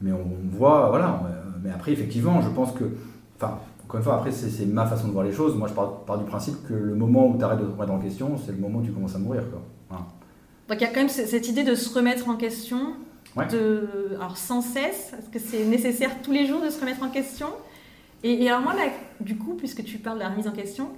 mais 0.02 0.12
on, 0.12 0.26
voit, 0.52 0.90
voilà. 0.90 1.22
Mais 1.64 1.72
après, 1.72 1.94
effectivement, 1.94 2.42
je 2.42 2.50
pense 2.50 2.74
que. 2.74 2.84
Enfin, 3.38 3.60
encore 3.86 4.00
une 4.00 4.04
fois, 4.04 4.16
après, 4.16 4.32
c'est 4.32 4.66
ma 4.66 4.88
façon 4.88 5.08
de 5.08 5.14
voir 5.14 5.24
les 5.24 5.32
choses. 5.32 5.56
Moi, 5.56 5.68
je 5.68 5.74
pars, 5.74 6.18
du 6.18 6.26
principe 6.26 6.56
que 6.68 6.74
le 6.74 6.96
moment 6.96 7.28
où 7.28 7.38
tu 7.38 7.44
arrêtes 7.44 7.60
de 7.60 7.66
te 7.66 7.72
remettre 7.72 7.92
en 7.92 8.00
question, 8.00 8.36
c'est 8.44 8.52
le 8.52 8.58
moment 8.58 8.80
où 8.80 8.84
tu 8.84 8.92
commences 8.92 9.16
à 9.16 9.20
mourir. 9.20 9.44
Quoi. 9.52 9.62
Donc, 10.68 10.82
il 10.82 10.82
y 10.82 10.86
a 10.86 10.88
quand 10.88 11.02
même 11.02 11.10
cette 11.10 11.48
idée 11.48 11.64
de 11.64 11.76
se 11.76 11.94
remettre 11.94 12.28
en 12.28 12.36
question, 12.36 12.96
de, 13.52 14.16
alors 14.16 14.38
sans 14.38 14.62
cesse, 14.62 15.14
est-ce 15.14 15.30
que 15.30 15.38
c'est 15.38 15.66
nécessaire 15.66 16.10
tous 16.24 16.32
les 16.32 16.48
jours 16.48 16.62
de 16.62 16.70
se 16.70 16.80
remettre 16.80 17.04
en 17.04 17.10
question? 17.10 17.48
Et, 18.24 18.50
alors, 18.50 18.62
moi, 18.62 18.74
là, 18.74 18.90
du 19.20 19.38
coup, 19.38 19.54
puisque 19.54 19.84
tu 19.84 20.00
parles 20.00 20.18
de 20.18 20.24
la 20.24 20.30
remise 20.30 20.48
en 20.48 20.52
question, 20.52 20.90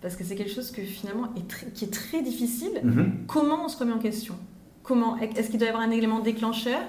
parce 0.00 0.16
que 0.16 0.24
c'est 0.24 0.34
quelque 0.34 0.52
chose 0.52 0.70
que 0.70 0.80
finalement 0.80 1.28
est 1.36 1.72
qui 1.74 1.84
est 1.84 1.92
très 1.92 2.22
difficile, 2.22 2.80
mm-hmm. 2.82 3.26
comment 3.26 3.66
on 3.66 3.68
se 3.68 3.76
remet 3.76 3.92
en 3.92 3.98
question? 3.98 4.34
Comment 4.82 5.18
Est-ce 5.18 5.50
qu'il 5.50 5.58
doit 5.58 5.66
y 5.66 5.70
avoir 5.70 5.86
un 5.86 5.90
élément 5.90 6.20
déclencheur? 6.20 6.80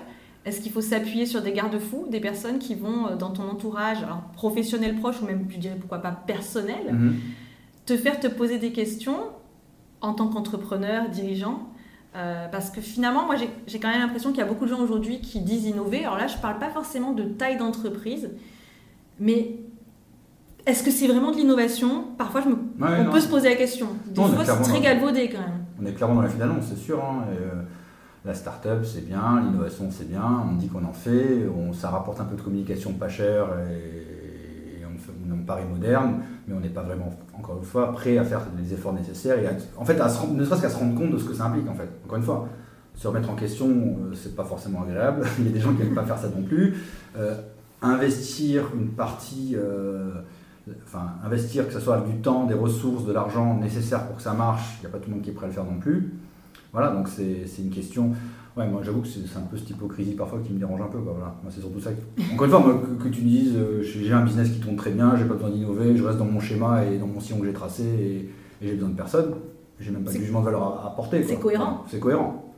Est-ce 0.46 0.60
qu'il 0.60 0.72
faut 0.72 0.82
s'appuyer 0.82 1.26
sur 1.26 1.42
des 1.42 1.54
garde-fous, 1.54 2.08
des 2.10 2.20
personnes 2.20 2.60
qui 2.60 2.76
vont 2.76 3.08
euh, 3.08 3.16
dans 3.16 3.32
ton 3.32 3.44
entourage, 3.44 4.06
professionnel 4.34 4.96
proche 4.96 5.22
ou 5.22 5.26
même, 5.26 5.46
je 5.50 5.58
dirais 5.58 5.78
pourquoi 5.80 6.00
pas 6.00 6.12
personnel, 6.12 6.92
mhm. 6.92 7.16
te 7.86 7.96
faire 7.96 8.20
te 8.20 8.28
poser 8.28 8.58
des 8.58 8.72
questions 8.72 9.20
en 10.02 10.14
tant 10.14 10.28
qu'entrepreneur, 10.28 11.10
dirigeant? 11.10 11.70
Euh, 12.16 12.48
parce 12.52 12.70
que 12.70 12.80
finalement, 12.80 13.26
moi, 13.26 13.36
j'ai 13.66 13.80
quand 13.80 13.90
même 13.90 14.02
l'impression 14.02 14.30
qu'il 14.30 14.40
y 14.40 14.44
a 14.44 14.46
beaucoup 14.46 14.66
de 14.66 14.70
gens 14.70 14.82
aujourd'hui 14.82 15.20
qui 15.20 15.40
disent 15.40 15.66
innover. 15.66 16.06
Alors 16.06 16.18
là, 16.18 16.28
je 16.28 16.36
ne 16.36 16.42
parle 16.42 16.60
pas 16.60 16.70
forcément 16.70 17.12
de 17.12 17.24
taille 17.24 17.58
d'entreprise, 17.58 18.30
mais 19.20 19.56
est-ce 20.66 20.84
que 20.84 20.92
c'est 20.92 21.08
vraiment 21.08 21.32
de 21.32 21.38
l'innovation? 21.38 22.06
Parfois, 22.18 22.42
je 22.42 22.50
me... 22.50 22.56
on 23.08 23.12
peut 23.12 23.20
se 23.20 23.28
poser 23.28 23.50
la 23.50 23.56
question. 23.56 23.88
Des 24.08 24.22
fois, 24.22 24.46
c'est 24.46 24.62
très 24.62 24.80
galvaudé 24.80 25.30
quand 25.30 25.40
même. 25.40 25.66
On 25.82 25.86
est 25.86 25.94
clairement 25.94 26.16
dans 26.16 26.22
la 26.22 26.30
d'annonce, 26.30 26.66
c'est 26.70 26.78
sûr. 26.78 27.04
Hein, 27.04 27.26
euh, 27.32 27.64
la 28.26 28.34
start-up 28.34 28.86
c'est 28.86 29.06
bien, 29.06 29.42
l'innovation 29.44 29.90
c'est 29.92 30.08
bien, 30.08 30.46
on 30.50 30.56
dit 30.56 30.68
qu'on 30.68 30.84
en 30.86 30.94
fait, 30.94 31.48
on, 31.48 31.74
ça 31.74 31.90
rapporte 31.90 32.22
un 32.22 32.26
peu 32.26 32.36
de 32.36 32.42
communication 32.42 32.94
pas 32.94 33.10
chère 33.10 33.48
et, 33.70 34.84
on, 34.86 35.34
on, 35.34 35.44
paraît 35.46 35.66
moderne, 35.66 36.22
mais 36.48 36.54
on 36.54 36.60
n'est 36.60 36.70
pas 36.70 36.84
vraiment, 36.84 37.10
encore 37.38 37.58
une 37.58 37.66
fois, 37.66 37.92
prêt 37.92 38.18
à 38.18 38.24
faire 38.24 38.42
les 38.58 38.74
efforts 38.74 38.94
nécessaires 38.94 39.38
et 39.40 39.48
en 39.78 39.84
fait, 39.84 40.00
à 40.00 40.08
ne 40.08 40.46
serait-ce 40.46 40.62
qu'à 40.62 40.70
se 40.70 40.78
rendre 40.78 40.96
compte 40.96 41.12
de 41.12 41.18
ce 41.18 41.26
que 41.26 41.34
ça 41.34 41.46
implique 41.46 41.68
en 41.70 41.74
fait. 41.74 41.90
Encore 42.06 42.18
une 42.18 42.24
fois, 42.24 42.48
se 42.96 43.08
remettre 43.08 43.30
en 43.30 43.36
question, 43.36 43.68
euh, 43.68 44.14
c'est 44.14 44.36
pas 44.36 44.44
forcément 44.44 44.84
agréable, 44.84 45.26
il 45.40 45.46
y 45.46 45.50
a 45.50 45.52
des 45.52 45.60
gens 45.60 45.74
qui 45.74 45.80
n'aiment 45.84 45.96
pas 45.96 46.06
faire 46.06 46.18
ça 46.18 46.30
non 46.30 46.44
plus. 46.44 46.76
Euh, 47.18 47.36
investir 47.82 48.70
une 48.76 48.90
partie, 48.90 49.56
euh, 49.58 50.12
enfin 50.86 51.16
investir 51.26 51.68
que 51.68 51.74
ce 51.74 51.82
soit 51.82 52.00
du 52.02 52.22
temps, 52.22 52.46
des 52.46 52.54
ressources, 52.54 53.06
de 53.06 53.12
l'argent 53.12 53.58
nécessaire 53.58 54.08
pour 54.08 54.18
que 54.18 54.22
ça 54.22 54.34
marche, 54.34 54.78
il 54.78 54.82
n'y 54.82 54.86
a 54.86 54.90
pas 54.90 55.00
tout 55.00 55.10
le 55.10 55.16
monde 55.16 55.24
qui 55.24 55.32
est 55.32 55.34
prêt 55.34 55.46
à 55.46 55.50
le 55.50 55.54
faire 55.54 55.66
non 55.66 55.80
plus. 55.80 56.14
Voilà, 56.74 56.90
donc 56.90 57.08
c'est 57.08 57.46
une 57.60 57.70
question. 57.70 58.12
Ouais, 58.58 58.68
moi 58.68 58.82
j'avoue 58.84 59.02
que 59.02 59.08
c'est 59.08 59.38
un 59.38 59.42
peu 59.42 59.58
cette 59.58 59.70
hypocrisie 59.72 60.14
parfois 60.14 60.40
qui 60.44 60.52
me 60.54 60.60
dérange 60.60 60.82
un 60.82 60.88
peu. 60.88 60.98
Voilà. 60.98 61.36
Moi 61.42 61.52
c'est 61.52 61.62
surtout 61.62 61.80
ça. 61.80 61.92
Encore 62.34 62.46
une 62.46 62.52
fois, 62.52 62.82
que, 63.00 63.08
tu 63.10 63.22
me 63.22 63.28
dises, 63.28 63.56
euh, 63.56 63.82
j'ai 63.82 64.12
un 64.12 64.24
business 64.24 64.50
qui 64.50 64.60
tourne 64.60 64.76
très 64.76 64.92
bien, 64.92 65.16
j'ai 65.16 65.26
pas 65.26 65.36
besoin 65.36 65.50
d'innover, 65.50 65.96
je 65.96 66.04
reste 66.04 66.18
dans 66.18 66.26
mon 66.26 66.40
schéma 66.40 66.84
et 66.86 66.98
dans 66.98 67.08
mon 67.08 67.20
sillon 67.20 67.40
que 67.40 67.46
j'ai 67.46 67.54
tracé 67.54 67.84
et, 67.84 68.30
j'ai 68.62 68.74
besoin 68.74 68.90
de 68.90 68.96
personne. 68.96 69.36
j'ai 69.80 69.92
même 69.92 70.04
pas 70.04 70.12
de 70.12 70.18
jugement 70.18 70.40
de 70.40 70.46
valeur 70.46 70.64
à 70.64 70.88
apporter. 70.88 71.24
C'est 71.24 71.40
cohérent. 71.40 71.84
C'est 71.88 72.00
cohérent. 72.00 72.54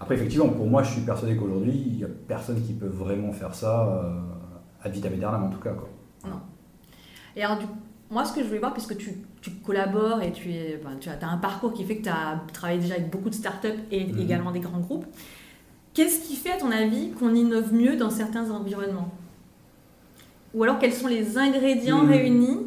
Après, 0.00 0.16
effectivement, 0.16 0.48
pour 0.48 0.66
moi, 0.66 0.82
je 0.82 0.92
suis 0.92 1.00
persuadé 1.00 1.36
qu'aujourd'hui, 1.36 1.82
il 1.86 1.96
n'y 1.96 2.04
a 2.04 2.08
personne 2.28 2.60
qui 2.60 2.74
peut 2.74 2.86
vraiment 2.86 3.32
faire 3.32 3.54
ça 3.54 3.88
euh, 3.88 4.20
ad 4.82 4.92
vitam 4.92 5.12
aeternam, 5.12 5.44
en 5.44 5.48
tout 5.48 5.60
cas. 5.60 5.72
Quoi. 5.72 5.88
Non. 6.26 6.40
Et 7.36 7.42
alors, 7.42 7.58
du, 7.58 7.64
moi, 8.10 8.24
ce 8.24 8.34
que 8.34 8.42
je 8.42 8.48
voulais 8.48 8.58
voir, 8.58 8.74
puisque 8.74 8.96
tu, 8.98 9.14
tu 9.44 9.50
collabores 9.50 10.22
et 10.22 10.32
tu, 10.32 10.50
es, 10.50 10.80
tu 11.00 11.10
as, 11.10 11.28
un 11.28 11.36
parcours 11.36 11.74
qui 11.74 11.84
fait 11.84 11.96
que 11.96 12.04
tu 12.04 12.08
as 12.08 12.40
travaillé 12.54 12.80
déjà 12.80 12.94
avec 12.94 13.10
beaucoup 13.10 13.28
de 13.28 13.34
startups 13.34 13.68
et 13.90 14.06
mhm. 14.06 14.18
également 14.18 14.52
des 14.52 14.60
grands 14.60 14.80
groupes, 14.80 15.04
qu'est-ce 15.92 16.26
qui 16.26 16.34
fait, 16.34 16.52
à 16.52 16.56
ton 16.56 16.70
avis, 16.70 17.10
qu'on 17.10 17.34
innove 17.34 17.74
mieux 17.74 17.96
dans 17.96 18.08
certains 18.08 18.50
environnements? 18.50 19.12
Ou 20.54 20.62
alors, 20.62 20.78
quels 20.78 20.94
sont 20.94 21.08
les 21.08 21.36
ingrédients 21.36 22.04
mhm. 22.04 22.08
réunis 22.08 22.63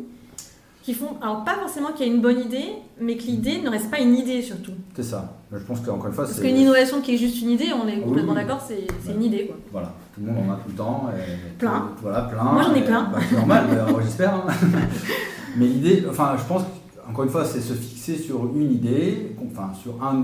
qui 0.87 0.93
font, 0.93 1.17
alors 1.21 1.43
pas 1.43 1.55
forcément 1.55 1.91
qu'il 1.91 2.07
y 2.07 2.09
a 2.09 2.13
une 2.13 2.21
bonne 2.21 2.39
idée, 2.39 2.69
mais 3.01 3.17
que 3.17 3.23
l'idée 3.23 3.59
ne 3.61 3.69
reste 3.69 3.91
pas 3.91 3.99
une 3.99 4.15
idée 4.15 4.41
surtout. 4.41 4.71
C'est 4.95 5.03
ça. 5.03 5.33
Je 5.51 5.57
pense 5.57 5.81
qu'encore 5.81 6.07
une 6.07 6.13
fois, 6.13 6.23
Parce 6.23 6.39
qu'une 6.39 6.55
innovation 6.55 7.01
qui 7.01 7.15
est 7.15 7.17
juste 7.17 7.41
une 7.41 7.49
idée, 7.49 7.73
on 7.73 7.85
est 7.89 7.99
complètement 7.99 8.33
d'accord, 8.33 8.65
c'est 8.65 9.11
une 9.11 9.21
idée. 9.21 9.47
Quoi. 9.47 9.57
Voilà, 9.73 9.91
tout 10.15 10.21
le 10.21 10.31
monde 10.31 10.49
en 10.49 10.53
a 10.53 10.55
tout 10.55 10.69
le 10.69 10.75
temps. 10.75 11.09
plein. 11.57 11.89
voilà, 12.01 12.21
plein. 12.21 12.41
Moi 12.41 12.63
j'en 12.63 12.73
ai 12.73 12.85
plein. 12.85 13.03
Bah, 13.11 13.19
c'est 13.29 13.35
normal, 13.35 13.65
j'espère. 14.01 14.33
Hein. 14.33 14.45
mais 15.57 15.65
l'idée, 15.65 16.05
enfin, 16.09 16.35
je 16.37 16.45
pense 16.45 16.61
encore 17.09 17.25
une 17.25 17.31
fois, 17.31 17.43
c'est 17.43 17.59
se 17.59 17.73
fixer 17.73 18.15
sur 18.15 18.45
une 18.55 18.71
idée, 18.71 19.35
enfin, 19.51 19.73
sur 19.73 20.01
un, 20.01 20.23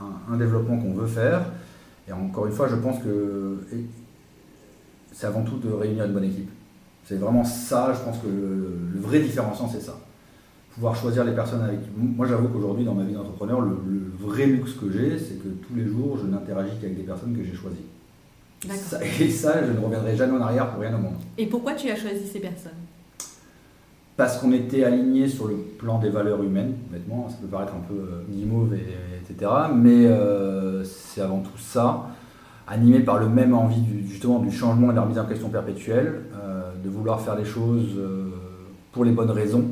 un, 0.00 0.32
un 0.32 0.36
développement 0.38 0.78
qu'on 0.78 0.94
veut 0.94 1.06
faire. 1.06 1.42
Et 2.08 2.12
encore 2.12 2.46
une 2.46 2.52
fois, 2.52 2.66
je 2.66 2.76
pense 2.76 2.98
que 3.02 3.58
c'est 5.12 5.26
avant 5.26 5.42
tout 5.42 5.58
de 5.58 5.70
réunir 5.70 6.06
une 6.06 6.12
bonne 6.12 6.24
équipe. 6.24 6.48
C'est 7.12 7.18
vraiment 7.18 7.44
ça, 7.44 7.92
je 7.92 8.00
pense 8.00 8.16
que 8.22 8.26
le, 8.26 8.98
vrai 8.98 9.20
différenciant, 9.20 9.68
c'est 9.68 9.82
ça. 9.82 9.98
Pouvoir 10.72 10.96
choisir 10.96 11.24
les 11.24 11.32
personnes 11.32 11.60
avec 11.60 11.82
qui. 11.82 11.88
Moi, 11.94 12.26
j'avoue 12.26 12.48
qu'aujourd'hui, 12.48 12.86
dans 12.86 12.94
ma 12.94 13.04
vie 13.04 13.12
d'entrepreneur, 13.12 13.60
le, 13.60 13.76
vrai 14.18 14.46
luxe 14.46 14.72
que 14.72 14.90
j'ai, 14.90 15.18
c'est 15.18 15.34
que 15.34 15.48
tous 15.48 15.74
les 15.76 15.86
jours, 15.86 16.16
je 16.22 16.26
n'interagis 16.26 16.72
qu'avec 16.80 16.96
des 16.96 17.02
personnes 17.02 17.36
que 17.36 17.44
j'ai 17.44 17.52
choisies. 17.52 17.84
et 19.20 19.28
ça, 19.28 19.62
je 19.62 19.72
ne 19.78 19.84
reviendrai 19.84 20.16
jamais 20.16 20.38
en 20.38 20.40
arrière 20.40 20.70
pour 20.70 20.80
rien 20.80 20.94
au 20.94 21.00
monde. 21.00 21.16
Et 21.36 21.44
pourquoi 21.44 21.74
tu 21.74 21.90
as 21.90 21.96
choisi 21.96 22.26
ces 22.26 22.40
personnes? 22.40 22.72
Parce 24.16 24.38
qu'on 24.38 24.52
était 24.52 24.84
alignés 24.84 25.28
sur 25.28 25.48
le 25.48 25.56
plan 25.56 25.98
des 25.98 26.08
valeurs 26.08 26.42
humaines, 26.42 26.76
honnêtement. 26.88 27.28
Ça 27.28 27.36
peut 27.42 27.48
paraître 27.48 27.74
un 27.74 27.86
peu 27.86 27.94
euh, 27.94 28.22
guimauve, 28.30 28.74
etc. 28.74 29.50
Mais 29.74 30.06
euh, 30.06 30.82
c'est 30.82 31.20
avant 31.20 31.40
tout 31.40 31.58
ça 31.58 32.06
animé 32.72 33.00
par 33.00 33.18
le 33.18 33.28
même 33.28 33.54
envie 33.54 33.80
du, 33.80 34.06
justement 34.08 34.38
du 34.38 34.50
changement 34.50 34.88
et 34.88 34.90
de 34.90 34.96
la 34.96 35.02
remise 35.02 35.18
en 35.18 35.26
question 35.26 35.50
perpétuelle, 35.50 36.22
euh, 36.34 36.72
de 36.82 36.88
vouloir 36.88 37.20
faire 37.20 37.36
les 37.36 37.44
choses 37.44 37.90
euh, 37.98 38.30
pour 38.92 39.04
les 39.04 39.12
bonnes 39.12 39.30
raisons. 39.30 39.66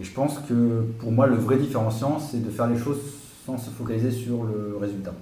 Et 0.00 0.04
je 0.04 0.12
pense 0.12 0.38
que 0.48 0.86
pour 1.00 1.12
moi, 1.12 1.26
le 1.26 1.36
vrai 1.36 1.56
différenciant, 1.56 2.18
c'est 2.18 2.42
de 2.42 2.50
faire 2.50 2.66
les 2.66 2.78
choses 2.78 2.98
sans 3.44 3.58
se 3.58 3.68
focaliser 3.68 4.10
sur 4.10 4.44
le 4.44 4.78
résultat. 4.80 5.12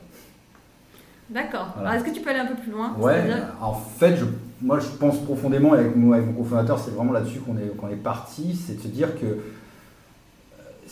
D'accord. 1.28 1.74
Alors, 1.78 1.92
est-ce 1.92 2.04
que 2.04 2.14
tu 2.14 2.20
peux 2.20 2.30
aller 2.30 2.38
un 2.38 2.46
peu 2.46 2.54
plus 2.54 2.70
loin 2.70 2.94
Ouais, 2.98 3.20
en 3.60 3.74
fait, 3.74 4.16
je, 4.16 4.24
moi, 4.62 4.78
je 4.78 4.88
pense 4.98 5.18
profondément, 5.18 5.72
avec, 5.72 5.86
avec 5.88 6.26
mon 6.26 6.32
cofondateur, 6.32 6.78
c'est 6.78 6.92
vraiment 6.92 7.12
là-dessus 7.12 7.40
qu'on 7.40 7.56
est, 7.56 7.76
qu'on 7.76 7.88
est 7.88 7.96
parti, 7.96 8.54
c'est 8.54 8.76
de 8.76 8.80
se 8.80 8.88
dire 8.88 9.18
que 9.18 9.38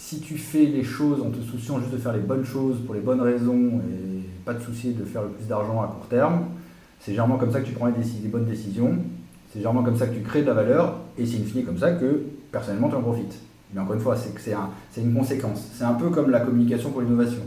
si 0.09 0.21
tu 0.21 0.38
fais 0.38 0.65
les 0.65 0.85
choses 0.85 1.21
en 1.21 1.29
te 1.29 1.38
souciant 1.43 1.79
juste 1.81 1.93
de 1.93 1.99
faire 1.99 2.15
les 2.15 2.21
bonnes 2.21 2.45
choses 2.45 2.79
pour 2.87 2.95
les 2.95 3.03
bonnes 3.03 3.21
raisons 3.21 3.83
et 3.91 4.23
pas 4.47 4.55
de 4.55 4.62
soucier 4.62 4.93
de 4.93 5.05
faire 5.05 5.21
le 5.21 5.29
plus 5.29 5.47
d'argent 5.47 5.83
à 5.83 5.87
court 5.88 6.07
terme, 6.09 6.47
c'est 6.99 7.11
généralement 7.11 7.37
comme 7.37 7.53
ça 7.53 7.61
que 7.61 7.67
tu 7.67 7.73
prends 7.73 7.88
les, 7.88 8.29
bonnes 8.29 8.47
décisions, 8.47 8.97
c'est 9.53 9.59
généralement 9.59 9.83
comme 9.83 9.99
ça 9.99 10.07
que 10.07 10.15
tu 10.15 10.23
crées 10.23 10.41
de 10.41 10.47
la 10.47 10.55
valeur 10.55 10.97
et 11.19 11.27
c'est 11.27 11.37
fini 11.37 11.62
comme 11.62 11.77
ça 11.77 11.93
que 11.93 12.23
personnellement 12.50 12.88
tu 12.88 12.95
en 12.95 13.03
profites. 13.03 13.38
Mais 13.75 13.83
encore 13.83 13.97
une 13.97 14.00
fois, 14.00 14.17
c'est 14.17 14.33
c'est 14.38 14.55
un, 14.55 14.71
une 14.97 15.12
conséquence. 15.12 15.69
C'est 15.75 15.85
un 15.85 15.93
peu 15.93 16.09
comme 16.09 16.31
la 16.31 16.41
communication 16.41 16.91
pour 16.91 17.03
l'innovation. 17.03 17.43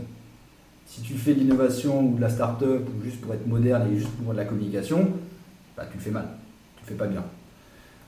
Si 0.86 1.00
tu 1.00 1.14
fais 1.14 1.34
de 1.34 1.40
l'innovation 1.40 2.10
ou 2.10 2.14
de 2.14 2.20
la 2.20 2.28
start-up 2.28 2.86
ou 2.86 3.04
juste 3.04 3.20
pour 3.20 3.34
être 3.34 3.44
moderne 3.44 3.88
et 3.92 3.98
juste 3.98 4.10
pour 4.10 4.34
de 4.34 4.38
la 4.38 4.44
communication, 4.44 5.08
bah, 5.76 5.82
tu 5.90 5.96
le 5.96 6.02
fais 6.04 6.12
mal, 6.12 6.28
tu 6.76 6.84
le 6.84 6.88
fais 6.90 6.94
pas 6.94 7.08
bien. 7.08 7.24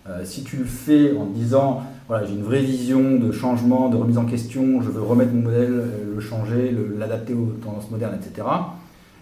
Euh, 0.06 0.24
si 0.24 0.44
tu 0.44 0.58
le 0.58 0.64
fais 0.64 1.16
en 1.16 1.26
disant 1.26 1.82
voilà, 2.08 2.26
j'ai 2.26 2.34
une 2.34 2.42
vraie 2.42 2.60
vision 2.60 3.16
de 3.16 3.32
changement, 3.32 3.88
de 3.88 3.96
remise 3.96 4.18
en 4.18 4.26
question, 4.26 4.82
je 4.82 4.90
veux 4.90 5.02
remettre 5.02 5.32
mon 5.32 5.42
modèle, 5.42 5.72
euh, 5.72 6.14
le 6.14 6.20
changer, 6.20 6.74
l'adapter 6.98 7.32
aux 7.32 7.46
tendances 7.62 7.90
modernes, 7.90 8.18
etc. 8.20 8.46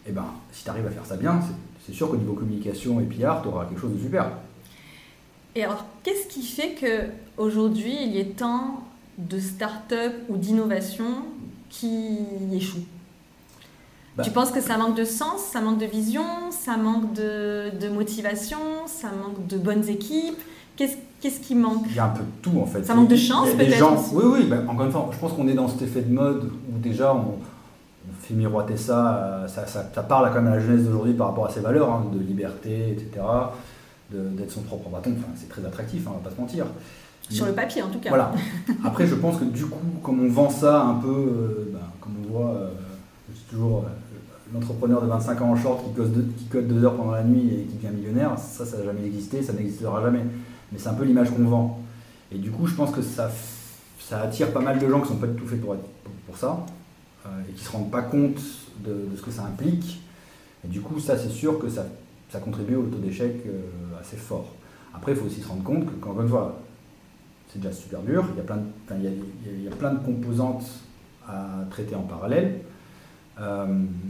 Et 0.04 0.08
eh 0.08 0.12
ben, 0.12 0.24
si 0.50 0.64
tu 0.64 0.70
arrives 0.70 0.86
à 0.86 0.90
faire 0.90 1.06
ça 1.06 1.16
bien, 1.16 1.40
c'est 1.86 1.92
sûr 1.92 2.10
qu'au 2.10 2.16
niveau 2.16 2.32
communication 2.32 3.00
et 3.00 3.04
PR, 3.04 3.40
tu 3.42 3.48
auras 3.48 3.66
quelque 3.66 3.80
chose 3.80 3.92
de 3.92 4.00
super. 4.00 4.32
Et 5.54 5.62
alors, 5.62 5.84
qu'est-ce 6.02 6.26
qui 6.26 6.42
fait 6.42 6.74
qu'aujourd'hui, 6.74 7.94
il 8.02 8.12
y 8.12 8.18
ait 8.18 8.30
tant 8.36 8.82
de 9.18 9.38
start-up 9.38 10.12
ou 10.28 10.36
d'innovation 10.36 11.06
qui 11.70 12.18
échouent? 12.52 12.84
Bah. 14.16 14.24
Tu 14.24 14.30
penses 14.30 14.50
que 14.50 14.60
ça 14.60 14.76
manque 14.76 14.96
de 14.96 15.04
sens, 15.04 15.40
ça 15.40 15.60
manque 15.60 15.78
de 15.78 15.86
vision, 15.86 16.24
ça 16.50 16.76
manque 16.76 17.12
de, 17.14 17.70
de 17.78 17.88
motivation, 17.88 18.58
ça 18.86 19.08
manque 19.12 19.46
de 19.46 19.56
bonnes 19.56 19.88
équipes? 19.88 20.40
Qu'est-ce 20.76 20.96
qui 21.30 21.54
manque 21.54 21.86
Il 21.88 21.96
y 21.96 21.98
a 21.98 22.06
un 22.06 22.08
peu 22.08 22.22
de 22.22 22.42
tout 22.42 22.58
en 22.60 22.66
fait. 22.66 22.84
Ça 22.84 22.94
manque 22.94 23.08
de 23.08 23.16
chance 23.16 23.50
peut-être 23.50 24.14
Oui, 24.14 24.24
oui, 24.26 24.46
ben, 24.48 24.66
encore 24.68 24.86
une 24.86 24.92
fois, 24.92 25.08
je 25.12 25.18
pense 25.18 25.32
qu'on 25.32 25.48
est 25.48 25.54
dans 25.54 25.68
cet 25.68 25.82
effet 25.82 26.02
de 26.02 26.12
mode 26.12 26.44
où 26.44 26.78
déjà 26.78 27.14
on, 27.14 27.38
fait 28.20 28.34
miroiter 28.34 28.76
ça 28.76 29.46
ça, 29.48 29.66
ça, 29.66 30.02
parle 30.02 30.28
quand 30.28 30.40
même 30.40 30.52
à 30.52 30.56
la 30.56 30.60
jeunesse 30.60 30.84
d'aujourd'hui 30.84 31.14
par 31.14 31.28
rapport 31.28 31.46
à 31.46 31.50
ses 31.50 31.60
valeurs, 31.60 31.90
hein, 31.90 32.04
de 32.12 32.18
liberté, 32.18 32.90
etc., 32.90 33.24
d'être 34.10 34.50
son 34.50 34.62
propre 34.62 34.88
patron. 34.90 35.12
Enfin, 35.18 35.32
c'est 35.34 35.48
très 35.48 35.64
attractif, 35.64 36.06
hein, 36.06 36.12
on 36.14 36.18
va 36.18 36.28
pas 36.28 36.34
se 36.34 36.40
mentir. 36.40 36.66
Sur 37.30 37.46
le 37.46 37.52
papier 37.52 37.82
en 37.82 37.88
tout 37.88 37.98
cas. 37.98 38.10
Voilà. 38.10 38.32
Après, 38.84 39.06
je 39.06 39.14
pense 39.14 39.38
que 39.38 39.44
du 39.44 39.64
coup, 39.64 39.78
comme 40.02 40.24
on 40.24 40.28
vend 40.28 40.50
ça 40.50 40.82
un 40.82 40.94
peu, 40.94 41.08
euh, 41.08 41.70
ben, 41.72 41.80
comme 42.00 42.12
on 42.24 42.32
voit, 42.32 42.50
euh, 42.50 42.68
toujours 43.48 43.84
euh, 43.86 43.88
l'entrepreneur 44.52 45.02
de 45.02 45.06
25 45.06 45.40
ans 45.40 45.50
en 45.50 45.56
short 45.56 45.84
qui 45.84 45.92
code, 45.94 46.12
deux, 46.12 46.26
qui 46.36 46.44
code 46.44 46.68
deux 46.68 46.84
heures 46.84 46.96
pendant 46.96 47.12
la 47.12 47.24
nuit 47.24 47.48
et 47.48 47.64
qui 47.64 47.76
devient 47.76 47.94
millionnaire, 47.94 48.38
ça, 48.38 48.66
ça 48.66 48.78
n'a 48.78 48.84
jamais 48.84 49.06
existé, 49.06 49.42
ça 49.42 49.52
n'existera 49.52 50.02
jamais 50.02 50.24
mais 50.72 50.78
c'est 50.78 50.88
un 50.88 50.94
peu 50.94 51.04
l'image 51.04 51.30
qu'on 51.30 51.44
vend. 51.44 51.80
Et 52.32 52.38
du 52.38 52.50
coup, 52.50 52.66
je 52.66 52.74
pense 52.74 52.90
que 52.90 53.02
ça, 53.02 53.30
ça 54.00 54.22
attire 54.22 54.52
pas 54.52 54.60
mal 54.60 54.78
de 54.78 54.88
gens 54.88 55.00
qui 55.00 55.08
sont 55.08 55.16
pas 55.16 55.26
du 55.26 55.34
tout 55.34 55.46
faits 55.46 55.60
pour, 55.60 55.76
pour, 56.26 56.36
ça, 56.36 56.64
euh, 57.26 57.28
et 57.48 57.52
qui 57.52 57.64
se 57.64 57.70
rendent 57.70 57.90
pas 57.90 58.02
compte 58.02 58.40
de, 58.84 59.08
ce 59.16 59.22
que 59.22 59.30
ça 59.30 59.42
implique. 59.44 60.00
Et 60.64 60.68
du 60.68 60.80
coup, 60.80 60.98
ça, 60.98 61.18
c'est 61.18 61.30
sûr 61.30 61.58
que 61.58 61.68
ça, 61.68 61.86
ça 62.30 62.40
contribue 62.40 62.76
au 62.76 62.84
taux 62.84 62.98
d'échec 62.98 63.34
euh, 63.46 63.60
assez 64.00 64.16
fort. 64.16 64.54
Après, 64.94 65.12
il 65.12 65.18
faut 65.18 65.26
aussi 65.26 65.40
se 65.40 65.48
rendre 65.48 65.62
compte 65.62 65.86
que, 65.86 66.06
encore 66.06 66.22
une 66.22 66.28
fois, 66.28 66.60
c'est 67.52 67.60
déjà 67.60 67.74
super 67.74 68.00
dur, 68.00 68.24
il 68.32 68.38
y, 68.38 68.40
a 68.40 68.44
plein 68.44 68.56
de, 68.56 68.62
il, 68.96 69.04
y 69.04 69.06
a, 69.06 69.10
il 69.46 69.64
y 69.64 69.68
a 69.68 69.76
plein 69.76 69.92
de 69.92 69.98
composantes 69.98 70.64
à 71.28 71.64
traiter 71.70 71.94
en 71.94 72.02
parallèle. 72.02 72.60
Euh, 73.40 73.66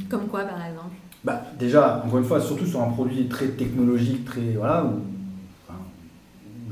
Comme 0.09 0.29
quoi, 0.29 0.45
par 0.45 0.65
exemple? 0.65 0.95
bah, 1.25 1.43
Déjà, 1.59 2.03
encore 2.05 2.19
une 2.19 2.25
fois, 2.25 2.41
surtout 2.41 2.67
sur 2.67 2.83
un 2.83 2.91
produit 2.91 3.29
très 3.29 3.49
technologique, 3.49 4.25
très, 4.25 4.53
voilà, 4.53 4.85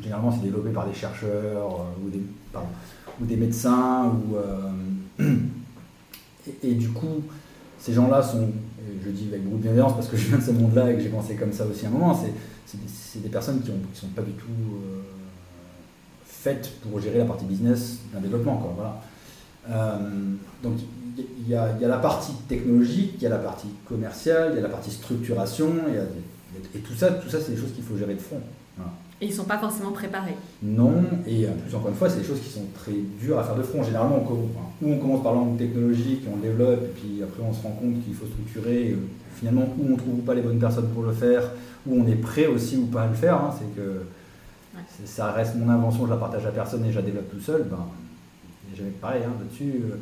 généralement 0.03 0.33
c'est 0.33 0.43
développé 0.43 0.71
par 0.71 0.87
des 0.87 0.95
chercheurs 0.95 1.81
euh, 1.81 2.07
ou, 3.21 3.25
des, 3.25 3.37
médecins. 3.37 4.07
Ou, 4.07 4.37
euh, 4.37 5.35
et, 6.63 6.75
du 6.75 6.89
coup, 6.91 7.23
ces 7.79 7.93
gens-là 7.93 8.23
sont, 8.23 8.49
je 9.05 9.11
dis 9.11 9.29
avec 9.29 9.45
beaucoup 9.45 9.59
de 9.59 9.63
bienveillance 9.63 9.95
parce 9.95 10.09
que 10.09 10.17
je 10.17 10.29
viens 10.29 10.39
de 10.39 10.43
ce 10.43 10.53
monde-là 10.53 10.91
et 10.91 10.97
que 10.97 11.01
j'ai 11.01 11.09
pensé 11.09 11.35
comme 11.37 11.53
ça 11.53 11.67
aussi 11.67 11.87
à 11.87 11.89
un 11.89 11.93
moment, 11.93 12.19
c'est 12.67 13.23
des 13.23 13.29
personnes 13.29 13.61
qui 13.61 13.71
ne 13.71 13.77
sont 13.95 14.09
pas 14.09 14.23
du 14.23 14.33
tout 14.33 14.47
euh, 14.49 15.01
faites 16.25 16.71
pour 16.81 17.01
gérer 17.01 17.19
la 17.19 17.25
partie 17.25 17.45
business 17.45 17.99
d'un 18.13 18.21
développement. 18.21 18.77
Donc 20.63 20.79
il 21.19 21.49
y, 21.49 21.55
a 21.55 21.77
la 21.81 21.99
partie 21.99 22.33
technologique, 22.49 23.15
il 23.17 23.23
y 23.23 23.27
a 23.27 23.31
la 23.31 23.39
partie 23.39 23.69
commerciale, 23.87 24.53
il 24.53 24.57
y 24.57 24.59
a 24.59 24.63
la 24.63 24.69
partie 24.69 24.91
structuration, 24.91 25.69
et 26.75 26.79
tout 26.79 26.95
ça, 26.95 27.11
tout 27.11 27.29
ça 27.29 27.39
c'est 27.41 27.53
des 27.53 27.61
choses 27.61 27.73
qu'il 27.75 27.85
faut 27.85 27.97
gérer 27.97 28.15
de 28.15 28.21
front. 28.21 28.41
Et 29.21 29.27
ils 29.27 29.31
ne 29.31 29.35
sont 29.35 29.45
pas 29.45 29.59
forcément 29.59 29.93
préparés. 29.93 30.37
Non, 30.63 30.95
et 31.27 31.47
en 31.47 31.53
plus, 31.53 31.75
encore 31.75 31.91
une 31.91 31.95
fois, 31.95 32.09
c'est 32.09 32.21
des 32.21 32.27
choses 32.27 32.41
qui 32.41 32.49
sont 32.49 32.65
très 32.75 32.95
dures 33.21 33.39
à 33.39 33.45
faire 33.45 33.55
de 33.55 33.63
front. 33.63 33.83
Généralement, 33.83 34.25
on, 34.83 34.89
on 34.89 34.99
commence 34.99 35.23
par 35.23 35.35
l'angle 35.35 35.59
technologique, 35.59 36.23
on 36.31 36.37
le 36.37 36.43
développe, 36.43 36.83
et 36.85 37.01
puis 37.01 37.23
après, 37.23 37.43
on 37.43 37.53
se 37.53 37.63
rend 37.63 37.73
compte 37.73 38.03
qu'il 38.03 38.15
faut 38.15 38.27
structurer. 38.27 38.97
finalement, 39.35 39.69
où 39.79 39.93
on 39.93 39.97
trouve 39.97 40.21
pas 40.21 40.35
les 40.35 40.43
bonnes 40.43 40.59
personnes 40.59 40.89
pour 40.89 41.03
le 41.03 41.13
faire, 41.13 41.51
où 41.87 42.01
on 42.01 42.07
est 42.07 42.17
prêt 42.17 42.47
aussi 42.47 42.77
ou 42.77 42.87
pas 42.87 43.03
à 43.03 43.07
le 43.09 43.15
faire. 43.15 43.35
Hein. 43.35 43.55
c'est 43.59 43.77
que 43.77 44.03
ça 45.05 45.33
reste 45.33 45.57
mon 45.57 45.69
invention, 45.69 46.07
je 46.07 46.11
la 46.11 46.17
partage 46.17 46.47
à 46.47 46.51
personne 46.51 46.85
et 46.85 46.91
je 46.91 46.97
la 46.97 47.03
développe 47.03 47.31
tout 47.31 47.41
seul. 47.41 47.67
Ben, 47.71 47.79
jamais 48.77 48.91
pareil 48.91 49.23
hein, 49.25 49.33
là-dessus. 49.39 49.83
Euh. 49.85 49.97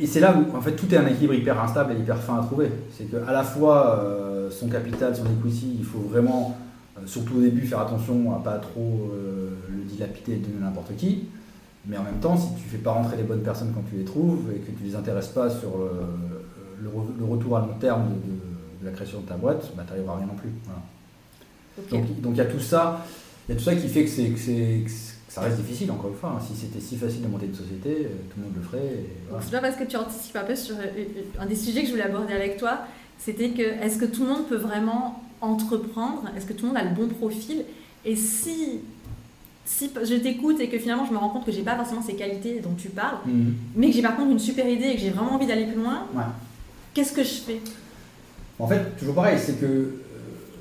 Et 0.00 0.06
c'est 0.06 0.20
là 0.20 0.34
où 0.36 0.56
en 0.56 0.60
fait 0.60 0.72
tout 0.72 0.92
est 0.94 0.96
un 0.96 1.06
équilibre 1.06 1.34
hyper 1.34 1.60
instable 1.60 1.94
et 1.94 1.98
hyper 1.98 2.18
fin 2.18 2.38
à 2.38 2.42
trouver. 2.42 2.70
C'est 2.96 3.10
qu'à 3.10 3.32
la 3.32 3.42
fois 3.42 3.98
euh, 3.98 4.50
son 4.50 4.68
capital, 4.68 5.14
son 5.14 5.24
equity, 5.24 5.76
il 5.78 5.84
faut 5.84 5.98
vraiment 5.98 6.56
euh, 6.56 6.61
surtout 7.06 7.36
au 7.36 7.40
début, 7.40 7.66
faire 7.66 7.80
attention 7.80 8.34
à 8.34 8.42
pas 8.42 8.58
trop 8.58 9.10
euh, 9.12 9.50
le 9.70 9.84
dilapider 9.84 10.32
et 10.32 10.36
donner 10.36 10.60
n'importe 10.60 10.96
qui. 10.96 11.24
Mais 11.86 11.96
en 11.96 12.04
même 12.04 12.20
temps, 12.20 12.36
si 12.36 12.54
tu 12.54 12.68
fais 12.68 12.78
pas 12.78 12.92
rentrer 12.92 13.16
les 13.16 13.24
bonnes 13.24 13.42
personnes 13.42 13.72
quand 13.74 13.82
tu 13.90 13.96
les 13.96 14.04
trouves 14.04 14.50
et 14.54 14.58
que 14.58 14.70
tu 14.70 14.84
les 14.84 14.94
intéresses 14.94 15.28
pas 15.28 15.50
sur 15.50 15.70
le, 16.80 17.26
retour 17.26 17.56
à 17.56 17.60
long 17.60 17.74
terme 17.80 18.04
de, 18.08 18.86
la 18.86 18.92
création 18.92 19.20
de 19.20 19.26
ta 19.26 19.34
boîte, 19.34 19.72
bah, 19.76 19.82
tu 19.84 19.92
n'arriveras 19.92 20.16
rien 20.16 20.26
non 20.26 20.34
plus. 20.34 20.50
Donc 21.90 22.32
il 22.32 22.36
y 22.36 22.40
a 22.40 22.44
tout 22.44 22.60
ça, 22.60 23.04
il 23.48 23.52
y 23.52 23.54
a 23.54 23.58
tout 23.58 23.64
ça 23.64 23.74
qui 23.74 23.88
fait 23.88 24.04
que 24.04 24.10
c'est 24.10 24.84
ça 25.32 25.40
reste 25.40 25.56
difficile, 25.56 25.90
encore 25.90 26.10
une 26.10 26.16
fois. 26.16 26.36
hein. 26.36 26.44
Si 26.46 26.54
c'était 26.54 26.78
si 26.78 26.98
facile 26.98 27.22
de 27.22 27.26
monter 27.26 27.46
une 27.46 27.54
société, 27.54 27.88
euh, 27.90 28.08
tout 28.28 28.38
le 28.38 28.44
monde 28.44 28.52
le 28.54 28.60
ferait. 28.60 29.06
voilà. 29.30 29.42
C'est 29.42 29.50
pas 29.50 29.62
parce 29.62 29.76
que 29.76 29.84
tu 29.84 29.96
anticipes 29.96 30.36
un 30.36 30.44
peu 30.44 30.54
sur 30.54 30.76
euh, 30.76 30.82
euh, 30.94 31.40
un 31.40 31.46
des 31.46 31.56
sujets 31.56 31.80
que 31.80 31.86
je 31.86 31.92
voulais 31.92 32.04
aborder 32.04 32.34
avec 32.34 32.58
toi, 32.58 32.80
c'était 33.18 33.48
que 33.48 33.62
est-ce 33.62 33.96
que 33.96 34.04
tout 34.04 34.24
le 34.24 34.28
monde 34.28 34.46
peut 34.46 34.56
vraiment 34.56 35.22
entreprendre 35.42 36.22
Est-ce 36.36 36.46
que 36.46 36.52
tout 36.54 36.62
le 36.66 36.68
monde 36.72 36.78
a 36.78 36.84
le 36.84 36.94
bon 36.94 37.08
profil 37.08 37.64
Et 38.04 38.16
si, 38.16 38.80
si 39.64 39.90
je 40.02 40.14
t'écoute 40.14 40.58
et 40.60 40.68
que 40.68 40.78
finalement 40.78 41.04
je 41.04 41.12
me 41.12 41.18
rends 41.18 41.28
compte 41.28 41.44
que 41.44 41.52
j'ai 41.52 41.62
pas 41.62 41.76
forcément 41.76 42.02
ces 42.02 42.14
qualités 42.14 42.60
dont 42.60 42.74
tu 42.76 42.88
parles, 42.88 43.18
Mhm. 43.26 43.54
mais 43.76 43.88
que 43.88 43.94
j'ai 43.94 44.02
par 44.02 44.16
contre 44.16 44.30
une 44.30 44.38
super 44.38 44.68
idée 44.68 44.86
et 44.86 44.94
que 44.94 45.00
j'ai 45.00 45.10
vraiment 45.10 45.34
envie 45.34 45.46
d'aller 45.46 45.66
plus 45.66 45.80
loin, 45.82 46.06
Ouais. 46.14 46.22
qu'est-ce 46.94 47.12
que 47.12 47.22
je 47.22 47.34
fais 47.46 47.60
En 48.58 48.66
fait, 48.66 48.96
toujours 48.98 49.14
pareil, 49.14 49.38
c'est 49.38 49.60
que 49.60 49.66
euh, 49.66 49.90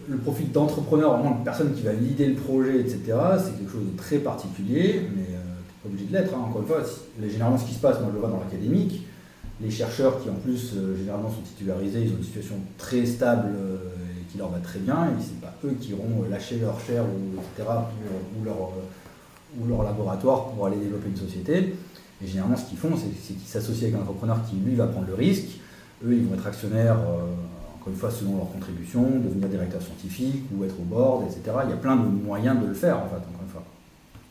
le 0.09 0.17
profil 0.17 0.51
d'entrepreneur, 0.51 1.17
vraiment 1.17 1.37
une 1.37 1.43
personne 1.43 1.73
qui 1.73 1.83
va 1.83 1.93
l'idée 1.93 2.27
le 2.27 2.35
projet, 2.35 2.79
etc., 2.79 2.99
c'est 3.43 3.57
quelque 3.57 3.71
chose 3.71 3.85
de 3.91 3.97
très 3.97 4.17
particulier, 4.17 5.01
mais 5.15 5.21
euh, 5.35 5.37
t'es 5.67 5.73
pas 5.83 5.89
obligé 5.89 6.05
de 6.05 6.13
l'être. 6.13 6.33
hein. 6.33 6.45
Encore 6.49 6.61
une 6.61 6.67
fois, 6.67 6.81
généralement 7.29 7.57
ce 7.57 7.65
qui 7.65 7.73
se 7.75 7.79
passe, 7.79 7.99
moi 7.99 8.07
je 8.09 8.13
le 8.15 8.19
vois 8.19 8.29
dans 8.29 8.39
l'académique, 8.39 9.05
les 9.61 9.69
chercheurs 9.69 10.21
qui 10.23 10.29
en 10.29 10.33
plus 10.35 10.71
euh, 10.75 10.97
généralement 10.97 11.29
sont 11.29 11.41
titularisés, 11.41 12.01
ils 12.03 12.11
ont 12.13 12.17
une 12.17 12.23
situation 12.23 12.55
très 12.79 13.05
stable 13.05 13.49
euh, 13.55 13.77
qui 14.31 14.37
leur 14.37 14.49
va 14.49 14.59
très 14.59 14.79
bien, 14.79 15.05
et 15.05 15.21
c'est 15.21 15.39
pas 15.41 15.53
eux 15.65 15.75
qui 15.79 15.89
iront 15.91 16.23
euh, 16.23 16.29
lâcher 16.29 16.57
leur 16.59 16.79
chair 16.79 17.03
ou, 17.03 17.39
etc., 17.39 17.67
pour- 17.67 18.41
ou, 18.41 18.45
leur, 18.45 18.55
euh, 18.55 19.59
ou 19.59 19.67
leur 19.67 19.83
laboratoire 19.83 20.45
pour 20.49 20.65
aller 20.67 20.77
développer 20.77 21.09
une 21.09 21.17
société. 21.17 21.75
Et 22.23 22.27
généralement 22.27 22.55
ce 22.57 22.65
qu'ils 22.65 22.77
font, 22.77 22.91
c'est 22.97 23.33
qu'ils 23.33 23.47
s'associent 23.47 23.87
avec 23.87 23.95
un 23.99 24.01
entrepreneur 24.01 24.37
qui 24.49 24.55
lui 24.57 24.75
va 24.75 24.87
prendre 24.87 25.07
le 25.07 25.15
risque. 25.15 25.59
Eux, 26.05 26.13
ils 26.13 26.25
vont 26.25 26.35
être 26.35 26.47
actionnaires, 26.47 26.97
euh, 26.99 27.25
encore 27.79 27.93
une 27.93 27.95
fois, 27.99 28.11
selon 28.11 28.37
leur 28.37 28.51
contribution, 28.51 29.01
devenir 29.01 29.47
directeur 29.49 29.81
scientifique 29.81 30.43
ou 30.55 30.63
être 30.63 30.75
au 30.79 30.83
board, 30.83 31.23
etc. 31.25 31.41
Il 31.65 31.69
y 31.69 31.73
a 31.73 31.77
plein 31.77 31.95
de 31.95 32.05
moyens 32.07 32.59
de 32.61 32.67
le 32.67 32.73
faire, 32.73 32.97
en 32.97 33.07
fait, 33.07 33.15
encore 33.17 33.41
une 33.43 33.49
fois. 33.51 33.63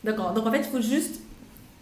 D'accord. 0.03 0.33
Donc 0.33 0.47
en 0.47 0.51
fait, 0.51 0.59
il 0.59 0.63
faut 0.71 0.81
juste 0.81 1.20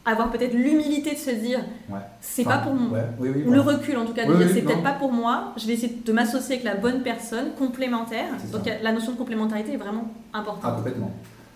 avoir 0.09 0.31
peut-être 0.31 0.53
l'humilité 0.53 1.11
de 1.13 1.17
se 1.17 1.31
dire 1.31 1.59
Ouais. 1.89 1.99
c'est 2.21 2.45
Enfin, 2.45 2.57
pas 2.57 2.63
pour 2.65 2.73
moi. 2.73 2.97
ouais, 2.97 3.05
oui, 3.19 3.29
oui, 3.35 3.43
Ou 3.47 3.51
le 3.51 3.61
recul 3.61 3.97
en 3.97 4.05
tout 4.05 4.13
cas, 4.13 4.25
de 4.25 4.31
Oui, 4.31 4.37
dire 4.37 4.47
c'est 4.53 4.61
peut-être 4.61 4.83
pas 4.83 4.93
pour 4.93 5.11
moi, 5.11 5.53
je 5.57 5.65
vais 5.67 5.73
essayer 5.73 5.97
de 6.05 6.11
m'associer 6.13 6.55
avec 6.55 6.65
la 6.65 6.75
bonne 6.75 7.01
personne, 7.01 7.47
complémentaire. 7.57 8.27
Donc 8.51 8.65
ça. 8.65 8.71
la 8.81 8.91
notion 8.91 9.11
de 9.13 9.17
complémentarité 9.17 9.73
est 9.73 9.77
vraiment 9.77 10.11
Ah, 10.33 10.39
importante. 10.39 10.75
complètement. 10.77 11.11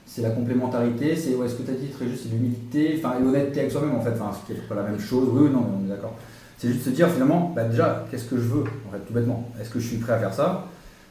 C'est 0.05 0.21
la 0.21 0.31
complémentarité, 0.31 1.15
c'est 1.15 1.35
ouais, 1.35 1.47
ce 1.47 1.55
que 1.55 1.63
tu 1.63 1.71
as 1.71 1.75
dit 1.75 1.87
très 1.87 2.07
juste, 2.07 2.23
c'est 2.23 2.29
l'humilité, 2.29 2.95
enfin, 3.03 3.15
et 3.19 3.23
l'honnêteté 3.23 3.61
avec 3.61 3.71
soi-même, 3.71 3.95
en 3.95 4.01
fait, 4.01 4.11
enfin, 4.11 4.31
ce 4.39 4.45
qui 4.45 4.59
n'est 4.59 4.65
pas 4.67 4.75
la 4.75 4.83
même 4.83 4.99
chose. 4.99 5.27
Oui, 5.31 5.43
oui, 5.45 5.49
non, 5.51 5.65
on 5.81 5.85
est 5.85 5.89
d'accord. 5.89 6.13
C'est 6.57 6.67
juste 6.69 6.85
se 6.85 6.89
dire, 6.91 7.09
finalement, 7.09 7.51
bah, 7.55 7.63
déjà, 7.63 8.05
qu'est-ce 8.11 8.25
que 8.25 8.35
je 8.37 8.41
veux, 8.43 8.61
en 8.87 8.91
fait, 8.91 8.99
tout 9.07 9.13
bêtement? 9.13 9.49
Est-ce 9.59 9.69
que 9.69 9.79
je 9.79 9.87
suis 9.87 9.97
prêt 9.97 10.13
à 10.13 10.19
faire 10.19 10.33
ça? 10.33 10.67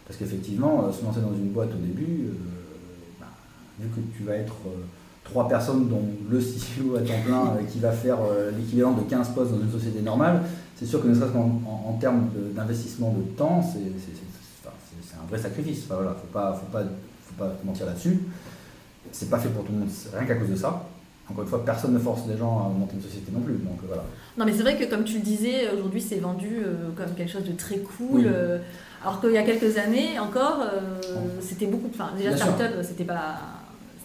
Parce 0.07 0.19
qu'effectivement, 0.19 0.85
euh, 0.87 0.93
se 0.93 1.03
lancer 1.05 1.21
dans 1.21 1.33
une 1.35 1.49
boîte 1.51 1.71
au 1.71 1.79
début, 1.85 2.27
euh, 2.29 2.33
bah, 3.21 3.27
vu 3.81 3.89
que 3.89 4.17
tu 4.17 4.25
vas 4.25 4.35
être 4.37 4.55
euh, 4.67 4.71
trois 5.33 5.49
personnes, 5.49 5.89
dont 5.89 6.03
le 6.31 6.39
CEO 6.39 6.97
à 6.97 7.01
temps 7.01 7.23
plein, 7.25 7.57
euh, 7.57 7.65
qui 7.71 7.79
va 7.79 7.91
faire 7.91 8.19
euh, 8.21 8.51
l'équivalent 8.51 8.93
de 8.93 9.01
15 9.03 9.31
postes 9.31 9.51
dans 9.51 9.61
une 9.61 9.73
société 9.73 10.03
normale, 10.03 10.43
c'est 10.77 10.85
sûr 10.87 11.03
que 11.03 11.09
ne 11.09 11.15
serait-ce 11.15 11.33
qu'en 11.33 11.61
en, 11.67 11.91
en 11.91 11.93
termes 11.95 12.29
d'investissement 12.55 13.15
de, 13.17 13.23
temps, 13.37 13.63
c'est 13.63 13.81
un 15.17 15.27
vrai 15.29 15.39
sacrifice. 15.39 15.85
Enfin, 15.87 15.95
voilà, 15.97 16.13
faut 16.13 16.27
pas, 16.33 16.53
faut 16.53 16.71
pas, 16.71 16.83
faut 16.83 17.35
pas 17.39 17.53
mentir 17.65 17.87
là-dessus. 17.87 18.21
C'est 19.11 19.31
pas 19.31 19.39
fait 19.39 19.49
pour 19.49 19.65
tout 19.65 19.73
le 19.73 19.79
monde, 19.79 19.89
c'est 19.91 20.17
rien 20.17 20.27
qu'à 20.27 20.35
cause 20.35 20.51
de 20.51 20.57
ça. 20.57 20.89
Encore 21.31 21.45
une 21.45 21.51
fois, 21.51 21.65
personne 21.65 21.95
ne 21.95 21.99
force 21.99 22.23
les 22.29 22.37
gens 22.37 22.59
à 22.59 22.79
monter 22.79 22.97
une 22.97 23.03
société 23.03 23.31
non 23.33 23.41
plus. 23.41 23.55
Donc 23.55 23.79
euh, 23.83 23.87
voilà. 23.87 24.05
Non 24.37 24.45
mais 24.45 24.53
c'est 24.53 24.63
vrai 24.63 24.77
que 24.77 24.85
comme 24.85 25.05
tu 25.05 25.15
le 25.15 25.23
disais, 25.23 25.71
aujourd'hui 25.71 26.01
c'est 26.01 26.19
vendu 26.19 26.63
euh, 26.65 26.91
comme 26.97 27.15
quelque 27.15 27.31
chose 27.31 27.45
de 27.45 27.53
très 27.53 27.79
cool. 27.79 28.21
Oui. 28.21 28.25
euh, 28.27 28.59
alors 29.03 29.21
qu'il 29.21 29.33
y 29.33 29.39
a 29.39 29.43
quelques 29.43 29.79
années 29.79 30.19
encore, 30.19 30.61
euh, 30.63 31.01
c'était 31.41 31.67
beaucoup. 31.67 31.89
Enfin 31.93 32.11
déjà 32.17 32.37
startup, 32.37 32.73
c'était 32.83 33.05
pas. 33.05 33.37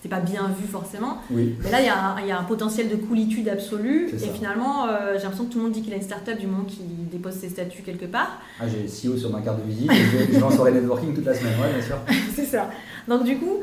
Pas 0.09 0.19
bien 0.19 0.47
vu 0.59 0.67
forcément, 0.67 1.17
Oui, 1.29 1.55
mais 1.63 1.71
là 1.71 1.81
il 1.81 1.85
y, 1.85 1.89
a 1.89 1.97
un- 2.15 2.19
il 2.21 2.27
y 2.27 2.31
a 2.31 2.39
un 2.39 2.43
potentiel 2.43 2.89
de 2.89 2.95
coolitude 2.95 3.47
absolue 3.49 4.09
et 4.13 4.17
finalement 4.29 4.87
euh, 4.87 5.13
j'ai 5.17 5.23
l'impression 5.23 5.45
que 5.45 5.51
tout 5.51 5.57
le 5.57 5.63
monde 5.65 5.73
dit 5.73 5.81
qu'il 5.81 5.93
a 5.93 5.97
une 5.97 6.01
startup 6.01 6.37
du 6.39 6.47
moment 6.47 6.63
qu'il 6.63 7.09
dépose 7.11 7.33
ses 7.33 7.49
statuts 7.49 7.81
quelque 7.83 8.05
part. 8.05 8.39
ah, 8.59 8.65
j'ai 8.67 8.85
CEO 8.87 9.17
sur 9.17 9.29
ma 9.31 9.41
carte 9.41 9.59
de 9.63 9.69
visite, 9.69 9.91
et 9.91 9.95
je, 9.95 10.33
je 10.33 10.39
soirée 10.55 10.71
networking 10.71 11.13
toute 11.13 11.25
la 11.25 11.33
semaine, 11.33 11.53
ouais, 11.61 11.73
bien 11.73 11.83
sûr. 11.85 11.97
c'est 12.35 12.45
ça. 12.45 12.69
Donc 13.07 13.23
du 13.23 13.37
coup, 13.37 13.57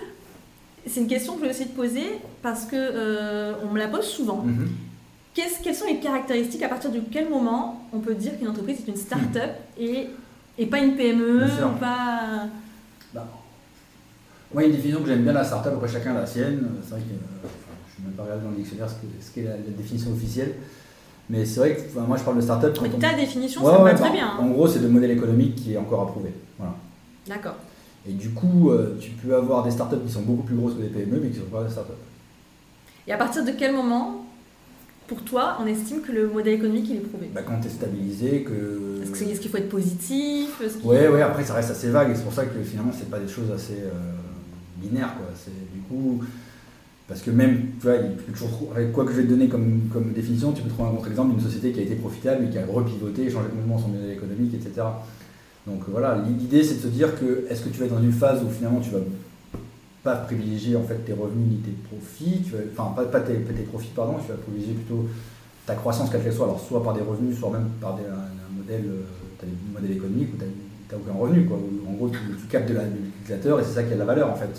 c'est 0.86 1.00
une 1.00 1.06
question 1.08 1.34
que 1.34 1.40
je 1.40 1.44
vais 1.46 1.50
aussi 1.50 1.66
te 1.66 1.74
poser 1.76 2.04
parce 2.42 2.64
que 2.66 2.76
euh, 2.76 3.52
on 3.64 3.72
me 3.72 3.78
la 3.78 3.88
pose 3.88 4.04
souvent. 4.04 4.42
Mhm. 4.44 4.68
Qu'est-ce- 5.34 5.62
quelles 5.62 5.74
sont 5.74 5.86
les 5.86 5.98
caractéristiques 5.98 6.62
à 6.62 6.68
partir 6.68 6.90
de 6.92 7.00
quel 7.10 7.28
moment 7.28 7.88
on 7.92 7.98
peut 8.00 8.14
dire 8.14 8.38
qu'une 8.38 8.48
entreprise 8.48 8.78
est 8.86 8.90
une 8.90 8.96
start-up 8.96 9.50
et, 9.78 10.08
et 10.58 10.66
pas 10.66 10.78
une 10.78 10.94
PME 10.94 11.44
ou 11.44 11.78
pas 11.80 12.46
moi, 14.54 14.62
il 14.62 14.66
y 14.66 14.68
a 14.68 14.70
une 14.70 14.76
définition 14.76 15.02
que 15.02 15.08
j'aime 15.08 15.22
bien 15.22 15.32
la 15.32 15.44
startup, 15.44 15.72
après 15.74 15.88
chacun 15.88 16.14
a 16.16 16.20
la 16.20 16.26
sienne. 16.26 16.66
C'est 16.82 16.90
vrai 16.92 17.00
que 17.00 17.12
euh, 17.12 17.48
je 17.88 17.94
suis 17.94 18.02
même 18.04 18.12
pas 18.12 18.22
regardé 18.22 18.44
dans 18.44 18.50
le 18.50 18.56
dictionnaire 18.56 18.88
ce 18.88 18.94
que- 18.94 19.22
ce 19.24 19.30
qu'est 19.34 19.42
la, 19.42 19.50
la 19.50 19.76
définition 19.76 20.12
officielle. 20.12 20.54
Mais 21.28 21.44
c'est 21.44 21.60
vrai 21.60 21.74
que 21.76 21.80
enfin, 21.90 22.06
moi 22.06 22.16
je 22.16 22.22
parle 22.22 22.36
de 22.36 22.42
startup 22.42 22.78
Mais 22.82 22.90
on- 22.94 22.98
ta 22.98 23.14
définition, 23.14 23.64
Ouais, 23.64 23.72
ça 23.72 23.78
me 23.78 23.84
va 23.84 23.94
très 23.94 24.10
bien. 24.12 24.26
hein. 24.28 24.38
En 24.40 24.46
gros, 24.48 24.66
c'est 24.68 24.78
le 24.80 24.88
modèle 24.88 25.10
économique 25.10 25.54
qui 25.56 25.72
est 25.74 25.78
encore 25.78 26.02
approuvé. 26.02 26.32
Voilà. 26.58 26.74
D'accord. 27.26 27.56
Et 28.08 28.12
du 28.12 28.30
coup, 28.30 28.70
euh, 28.70 28.96
tu 29.00 29.10
peux 29.12 29.34
avoir 29.34 29.64
des 29.64 29.70
startups 29.70 29.96
qui 30.06 30.12
sont 30.12 30.22
beaucoup 30.22 30.42
plus 30.42 30.54
grosses 30.56 30.74
que 30.74 30.82
des 30.82 30.88
PME, 30.88 31.18
mais 31.22 31.28
qui 31.30 31.38
ne 31.38 31.44
sont 31.44 31.50
pas 31.50 31.64
des 31.64 31.70
startups. 31.70 31.92
Et 33.06 33.12
à 33.12 33.16
partir 33.16 33.44
de 33.44 33.50
quel 33.52 33.72
moment, 33.74 34.26
pour 35.08 35.22
toi, 35.22 35.56
on 35.62 35.66
estime 35.66 36.00
que 36.02 36.12
le 36.12 36.28
modèle 36.28 36.54
économique 36.54 36.86
il 36.90 36.96
est 36.96 37.00
prouvé? 37.00 37.30
Bah, 37.34 37.40
quand 37.46 37.58
tu 37.60 37.68
es 37.68 37.70
stabilisé, 37.70 38.42
que. 38.42 39.00
Est-ce 39.02 39.40
qu'il 39.40 39.50
faut 39.50 39.56
être 39.56 39.68
positif? 39.70 40.60
Ouais, 40.84 41.08
ouais, 41.08 41.22
après 41.22 41.44
ça 41.44 41.54
reste 41.54 41.70
assez 41.70 41.88
vague 41.88 42.10
et 42.10 42.14
c'est 42.14 42.22
pour 42.24 42.32
ça 42.34 42.44
que 42.44 42.62
finalement 42.62 42.92
c'est 42.96 43.10
pas 43.10 43.18
des 43.18 43.28
choses 43.28 43.50
assez 43.54 43.74
euh, 43.82 43.90
binaires 44.88 45.14
quoi. 45.16 45.26
Du 45.74 45.80
coup 45.80 46.22
parce 47.06 47.20
que 47.20 47.30
même 47.30 47.66
tu 47.80 47.86
vois, 47.86 47.96
il 47.96 48.12
peut 48.12 48.32
toujours 48.32 48.72
avec 48.74 48.92
quoi 48.92 49.04
que 49.04 49.12
je 49.12 49.18
vais 49.18 49.24
te 49.24 49.28
donner 49.28 49.48
comme, 49.48 49.88
comme 49.92 50.12
définition, 50.12 50.52
tu 50.52 50.62
peux 50.62 50.70
trouver 50.70 50.88
un 50.88 50.92
contre-exemple 50.92 51.34
d'une 51.34 51.44
société 51.44 51.72
qui 51.72 51.80
a 51.80 51.82
été 51.82 51.96
profitable 51.96 52.46
et 52.46 52.50
qui 52.50 52.58
a 52.58 52.64
repivoté, 52.64 53.28
changé 53.30 53.48
complètement 53.48 53.78
son 53.78 53.88
modèle 53.88 54.12
économique, 54.12 54.54
etc. 54.54 54.86
Donc 55.66 55.82
voilà, 55.88 56.22
l'idée 56.26 56.62
c'est 56.62 56.76
de 56.76 56.80
se 56.80 56.86
dire 56.88 57.18
que 57.18 57.46
est-ce 57.50 57.62
que 57.62 57.68
tu 57.68 57.78
vas 57.78 57.86
être 57.86 57.94
dans 57.94 58.02
une 58.02 58.12
phase 58.12 58.42
où 58.42 58.48
finalement 58.50 58.80
tu 58.80 58.90
vas 58.90 59.00
pas 60.02 60.16
privilégier 60.16 60.76
en 60.76 60.82
fait 60.82 60.96
tes 61.04 61.12
revenus 61.12 61.46
ni 61.50 61.56
tes 61.58 61.72
profits, 61.88 62.42
tu 62.42 62.52
vas, 62.52 62.58
enfin 62.76 62.94
pas, 62.94 63.04
pas 63.04 63.20
tes, 63.20 63.34
profits 63.70 63.92
pardon, 63.94 64.14
tu 64.24 64.28
vas 64.28 64.38
privilégier 64.38 64.74
plutôt 64.74 65.06
ta 65.66 65.74
croissance 65.74 66.10
quelle 66.10 66.22
qu'elle 66.22 66.32
soit, 66.32 66.46
alors 66.46 66.60
soit 66.60 66.82
par 66.82 66.94
des 66.94 67.00
revenus, 67.00 67.38
soit 67.38 67.50
même 67.50 67.68
par 67.80 67.94
un, 67.94 68.56
modèle, 68.56 68.84
euh, 68.86 69.94
économiques 69.94 70.30
où 70.34 70.38
tu 70.38 70.44
n'as 70.44 70.98
aucun 70.98 71.18
revenu. 71.18 71.44
Quoi. 71.44 71.58
En 71.88 71.92
gros, 71.92 72.08
tu, 72.08 72.18
tu 72.40 72.46
captes 72.46 72.68
de 72.68 72.74
la- 72.74 72.82
et 73.32 73.64
c'est 73.64 73.74
ça 73.74 73.82
qui 73.82 73.92
a 73.92 73.94
de 73.94 73.98
la 73.98 74.04
valeur 74.04 74.30
en 74.30 74.34
fait. 74.34 74.50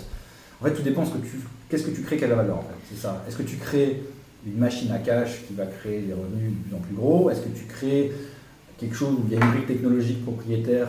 En 0.60 0.64
fait, 0.64 0.72
tout 0.72 0.82
dépend 0.82 1.04
ce 1.04 1.12
que 1.12 1.18
tu, 1.18 1.40
qu'est-ce 1.68 1.84
que 1.84 1.90
tu 1.90 2.02
crées 2.02 2.16
a 2.16 2.26
de 2.26 2.30
la 2.30 2.36
valeur 2.36 2.58
en 2.58 2.62
fait. 2.62 2.74
C'est 2.90 3.00
ça. 3.00 3.22
Est-ce 3.28 3.36
que 3.36 3.42
tu 3.42 3.56
crées 3.56 4.02
une 4.46 4.58
machine 4.58 4.90
à 4.92 4.98
cash 4.98 5.42
qui 5.46 5.54
va 5.54 5.66
créer 5.66 6.02
des 6.02 6.12
revenus 6.12 6.52
de 6.52 6.68
plus 6.68 6.76
en 6.76 6.80
plus 6.80 6.94
gros? 6.94 7.30
Est-ce 7.30 7.40
que 7.40 7.48
tu 7.48 7.64
crées 7.64 8.12
quelque 8.78 8.94
chose 8.94 9.14
où 9.14 9.24
il 9.26 9.38
y 9.38 9.40
a 9.40 9.44
une 9.44 9.52
brique 9.52 9.66
technologique 9.66 10.22
propriétaire 10.22 10.88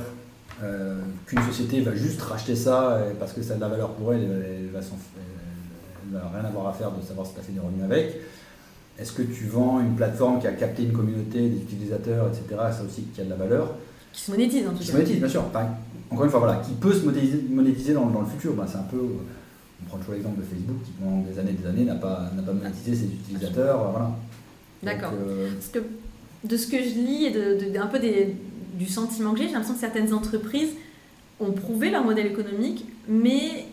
euh, 0.63 0.99
qu'une 1.25 1.41
société 1.43 1.81
va 1.81 1.95
juste 1.95 2.21
racheter 2.21 2.55
ça 2.55 2.93
euh, 2.93 3.11
parce 3.19 3.33
que 3.33 3.41
ça 3.41 3.53
a 3.53 3.55
de 3.57 3.61
la 3.61 3.69
valeur 3.69 3.91
pour 3.91 4.13
elle, 4.13 4.23
elle, 4.23 4.69
va 4.69 4.79
elle 4.79 6.13
va 6.13 6.31
rien 6.33 6.45
avoir 6.45 6.67
à 6.67 6.73
faire 6.73 6.91
de 6.91 7.01
savoir 7.01 7.27
si 7.27 7.33
tu 7.33 7.39
as 7.39 7.43
fait 7.43 7.51
des 7.51 7.59
revenus 7.59 7.83
avec? 7.83 8.15
Est-ce 8.99 9.11
que 9.11 9.21
tu 9.21 9.45
vends 9.45 9.79
une 9.79 9.95
plateforme 9.95 10.39
qui 10.39 10.47
a 10.47 10.53
capté 10.53 10.83
une 10.83 10.93
communauté 10.93 11.49
d'utilisateurs, 11.49 12.29
etc. 12.29 12.59
Ça 12.71 12.81
aussi 12.83 13.03
qui 13.03 13.21
a 13.21 13.25
de 13.25 13.29
la 13.29 13.35
valeur? 13.35 13.75
Qui 14.13 14.21
se 14.21 14.31
monétise 14.31 14.67
en 14.67 14.71
tout 14.71 14.77
Qui 14.79 14.85
se 14.87 14.91
cas. 14.91 14.97
monétise, 14.97 15.19
bien 15.19 15.29
sûr. 15.29 15.43
Enfin, 15.47 15.67
encore 16.09 16.25
une 16.25 16.31
fois, 16.31 16.39
voilà, 16.39 16.55
qui 16.65 16.71
peut 16.73 16.93
se 16.93 17.05
monétiser, 17.05 17.43
monétiser 17.49 17.93
dans, 17.93 18.05
dans 18.07 18.21
le 18.21 18.27
futur. 18.27 18.53
Ben, 18.53 18.65
c'est 18.67 18.77
un 18.77 18.83
peu. 18.83 18.99
On 18.99 19.85
prend 19.89 19.97
toujours 19.99 20.13
l'exemple 20.15 20.39
de 20.39 20.45
Facebook 20.45 20.77
qui 20.83 20.91
pendant 20.99 21.21
des 21.21 21.37
années 21.39 21.51
et 21.51 21.53
des 21.61 21.67
années 21.67 21.85
n'a 21.85 21.95
pas, 21.95 22.31
n'a 22.35 22.41
pas 22.41 22.53
monétisé 22.53 22.95
ses 22.95 23.05
utilisateurs. 23.05 23.79
euh, 23.81 23.91
Voilà. 23.91 24.11
D'accord. 24.83 25.11
Euh, 25.13 25.49
Parce 25.53 25.67
que 25.67 25.79
de 26.43 26.57
ce 26.57 26.67
que 26.67 26.77
je 26.77 26.89
lis 26.95 27.25
et 27.25 27.31
de- 27.31 27.77
un 27.79 27.87
peu 27.87 27.99
des- 27.99 28.35
du 28.73 28.85
sentiment 28.87 29.33
que 29.33 29.39
j'ai, 29.39 29.45
j'ai 29.47 29.53
l'impression 29.53 29.73
que 29.75 29.79
certaines 29.79 30.13
entreprises 30.13 30.69
ont 31.39 31.51
prouvé 31.51 31.89
leur 31.91 32.03
modèle 32.03 32.27
économique, 32.27 32.85
mais 33.07 33.65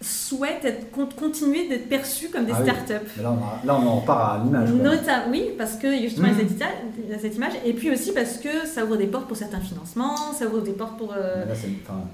souhaitent 0.00 0.64
être, 0.64 0.86
continuer 1.16 1.68
d'être 1.68 1.88
perçues 1.88 2.28
comme 2.28 2.44
des 2.44 2.52
Ah 2.54 2.62
startups. 2.62 3.20
là, 3.20 3.32
on, 3.32 3.36
a- 3.44 3.66
là, 3.66 3.80
on 3.82 3.86
en 3.88 3.96
repart 4.00 4.40
à 4.40 4.44
l'image. 4.44 4.68
oui, 5.30 5.50
parce 5.58 5.74
que 5.76 5.90
justement, 6.00 6.28
il 6.28 6.34
y 6.34 6.36
a 6.36 6.38
cette 6.38 6.52
ita- 6.52 6.66
il 7.04 7.10
y 7.10 7.14
a 7.14 7.18
cette 7.18 7.34
image, 7.34 7.52
et 7.64 7.72
puis 7.72 7.90
aussi 7.90 8.12
parce 8.12 8.36
que 8.36 8.64
ça 8.66 8.84
ouvre 8.84 8.96
des 8.96 9.06
portes 9.08 9.26
pour 9.26 9.36
certains 9.36 9.58
financements, 9.58 10.32
ça 10.38 10.46
ouvre 10.46 10.60
des 10.62 10.70
portes 10.72 10.96
pour. 10.98 11.12
euh, 11.16 11.44
là, 11.44 11.52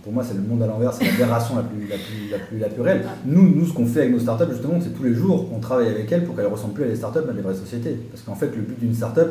pour 0.03 0.12
moi, 0.12 0.25
c'est 0.25 0.35
le 0.35 0.40
monde 0.40 0.62
à 0.62 0.66
l'envers, 0.66 0.94
c'est 0.94 1.05
l'aberration 1.05 1.57
la 1.57 1.62
plus, 1.62 1.87
la, 1.87 1.97
plus, 1.97 2.31
la, 2.31 2.38
plus, 2.38 2.59
la 2.59 2.68
plus 2.68 2.81
réelle. 2.83 3.03
Ah. 3.07 3.14
Nous, 3.27 3.55
nous, 3.55 3.66
ce 3.66 3.75
qu'on 3.75 3.87
fait 3.87 4.01
avec 4.01 4.12
nos 4.12 4.20
startups, 4.20 4.51
justement, 4.51 4.81
c'est 4.83 4.97
tous 4.97 5.03
les 5.05 5.14
jours 5.14 5.51
qu'on 5.51 5.61
travaille 5.61 5.88
avec 5.88 6.11
elles 6.11 6.25
pour 6.25 6.35
qu'elles 6.37 6.47
ressemblent 6.47 6.75
plus 6.75 6.85
à 6.85 6.88
des 6.88 6.97
startups, 6.97 7.20
mais 7.27 7.33
à 7.33 7.35
des 7.35 7.42
vraies 7.42 7.55
sociétés. 7.55 7.97
Parce 8.11 8.23
qu'en 8.23 8.35
fait, 8.35 8.47
le 8.57 8.62
but 8.62 8.81
d'une 8.81 8.94
startup, 8.94 9.29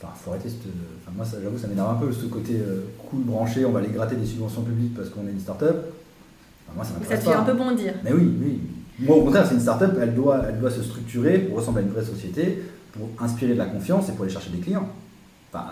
enfin, 0.00 0.12
faut 0.14 0.30
arrêter 0.30 0.48
cette. 0.48 0.60
Enfin, 1.02 1.12
moi, 1.16 1.26
j'avoue, 1.42 1.58
ça 1.58 1.66
m'énerve 1.66 1.90
un 1.90 1.94
peu, 2.06 2.12
ce 2.12 2.26
côté 2.26 2.54
euh, 2.54 2.82
cool 3.10 3.22
branché, 3.22 3.64
on 3.64 3.72
va 3.72 3.80
aller 3.80 3.88
gratter 3.88 4.14
des 4.14 4.26
subventions 4.26 4.62
publiques 4.62 4.94
parce 4.94 5.08
qu'on 5.08 5.26
est 5.26 5.32
une 5.32 5.40
startup. 5.40 5.74
Moi, 6.76 6.84
ça 6.84 6.92
ça 7.08 7.16
te 7.16 7.22
fait 7.22 7.32
un 7.32 7.42
peu 7.42 7.54
bondir. 7.54 7.94
Mais 8.04 8.12
oui, 8.12 8.36
oui. 8.40 8.60
Moi, 9.00 9.16
au 9.16 9.22
contraire, 9.24 9.46
c'est 9.46 9.54
une 9.54 9.60
startup, 9.60 9.92
elle 10.00 10.14
doit, 10.14 10.42
elle 10.48 10.60
doit 10.60 10.70
se 10.70 10.82
structurer 10.82 11.38
pour 11.38 11.56
ressembler 11.56 11.82
à 11.82 11.86
une 11.86 11.92
vraie 11.92 12.04
société, 12.04 12.62
pour 12.92 13.08
inspirer 13.20 13.54
de 13.54 13.58
la 13.58 13.66
confiance 13.66 14.08
et 14.08 14.12
pour 14.12 14.24
aller 14.24 14.32
chercher 14.32 14.50
des 14.50 14.58
clients. 14.58 14.88
Enfin, 15.52 15.64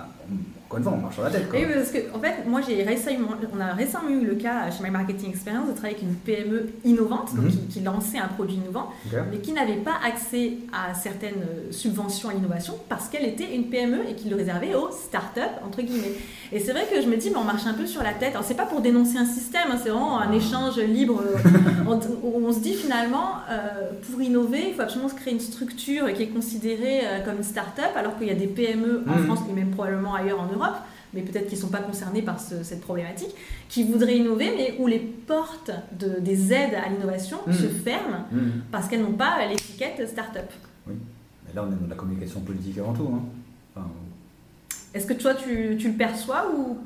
encore 0.66 0.78
une 0.78 0.84
fois, 0.84 0.92
on 0.92 1.00
marche 1.00 1.14
sur 1.14 1.24
la 1.24 1.30
tête. 1.30 1.48
Quoi. 1.48 1.58
Oui, 1.60 1.66
parce 1.74 1.90
que, 1.90 1.98
en 2.14 2.20
fait, 2.20 2.46
moi, 2.46 2.60
j'ai 2.60 2.82
récemment, 2.82 3.28
on 3.56 3.58
a 3.60 3.72
récemment 3.72 4.10
eu 4.10 4.26
le 4.26 4.34
cas 4.34 4.70
chez 4.70 4.82
My 4.84 4.90
Marketing 4.90 5.30
Experience 5.30 5.66
de 5.66 5.72
travailler 5.72 5.96
avec 5.96 6.02
une 6.06 6.14
PME 6.16 6.68
innovante, 6.84 7.34
donc 7.34 7.46
Mhm. 7.46 7.50
qui, 7.50 7.58
qui 7.68 7.80
lançait 7.80 8.18
un 8.18 8.28
produit 8.28 8.56
innovant, 8.56 8.90
mais 9.30 9.38
qui 9.38 9.52
n'avait 9.52 9.76
pas 9.76 9.94
accès 10.06 10.58
à 10.70 10.92
certaines 10.92 11.40
euh, 11.42 11.72
subventions 11.72 12.28
à 12.28 12.34
l'innovation 12.34 12.74
parce 12.90 13.08
qu'elle 13.08 13.24
était 13.24 13.54
une 13.54 13.70
PME 13.70 14.00
et 14.10 14.14
qui 14.14 14.28
le 14.28 14.36
réservait 14.36 14.74
aux 14.74 14.90
startups, 14.90 15.40
entre 15.66 15.80
guillemets. 15.80 16.12
Et 16.52 16.60
c'est 16.60 16.72
vrai 16.72 16.86
que 16.92 17.00
je 17.00 17.06
me 17.08 17.16
dis, 17.16 17.30
mais 17.30 17.36
on 17.38 17.44
marche 17.44 17.66
un 17.66 17.72
peu 17.74 17.86
sur 17.86 18.02
la 18.02 18.12
tête. 18.12 18.32
Alors, 18.32 18.44
c'est 18.44 18.54
pas 18.54 18.66
pour 18.66 18.82
dénoncer 18.82 19.16
un 19.16 19.24
système, 19.26 19.68
hein, 19.72 19.78
c'est 19.82 19.88
vraiment 19.88 20.20
un 20.20 20.32
échange 20.32 20.76
libre. 20.78 21.22
euh, 21.26 21.38
on, 21.88 21.98
on 22.46 22.52
se 22.52 22.60
dit 22.60 22.74
finalement, 22.74 23.36
euh, 23.50 23.90
pour 24.10 24.20
innover, 24.20 24.66
il 24.68 24.74
faut 24.74 24.82
absolument 24.82 25.08
se 25.08 25.14
créer 25.14 25.32
une 25.32 25.40
structure 25.40 26.12
qui 26.12 26.24
est 26.24 26.28
considérée 26.28 27.00
euh, 27.04 27.24
comme 27.24 27.36
une 27.38 27.42
start-up, 27.42 27.92
alors 27.96 28.18
qu'il 28.18 28.28
y 28.28 28.30
a 28.30 28.34
des 28.34 28.46
PME 28.46 29.04
en 29.08 29.12
Mhm. 29.18 29.24
France 29.24 29.38
et 29.48 29.52
même 29.54 29.70
probablement 29.70 30.14
ailleurs 30.18 30.40
en 30.40 30.46
Europe, 30.46 30.76
mais 31.14 31.22
peut-être 31.22 31.46
qu'ils 31.48 31.56
ne 31.58 31.62
sont 31.62 31.68
pas 31.70 31.78
concernés 31.80 32.22
par 32.22 32.38
ce- 32.38 32.62
cette 32.62 32.80
problématique, 32.82 33.34
qui 33.68 33.84
voudraient 33.84 34.16
innover, 34.18 34.52
mais 34.56 34.74
où 34.78 34.86
les 34.86 34.98
portes 34.98 35.70
de- 35.98 36.20
des 36.20 36.52
aides 36.52 36.74
à 36.74 36.88
l'innovation 36.90 37.38
Mhm. 37.46 37.52
se 37.54 37.66
ferment 37.66 38.26
Mhm. 38.30 38.52
parce 38.70 38.88
qu'elles 38.88 39.02
n'ont 39.02 39.12
pas 39.12 39.44
l'étiquette 39.48 40.06
start-up. 40.08 40.50
Mais 40.86 40.94
là, 41.54 41.64
on 41.66 41.72
est 41.72 41.80
dans 41.80 41.88
la 41.88 41.94
communication 41.96 42.40
politique 42.40 42.78
avant 42.78 42.92
tout. 42.92 43.08
Hein. 43.14 43.22
Enfin, 43.74 43.86
Est-ce 44.94 45.06
que 45.06 45.14
toi, 45.14 45.34
tu, 45.34 45.76
tu 45.78 45.88
le 45.92 45.96
perçois 45.96 46.46
ou 46.56 46.76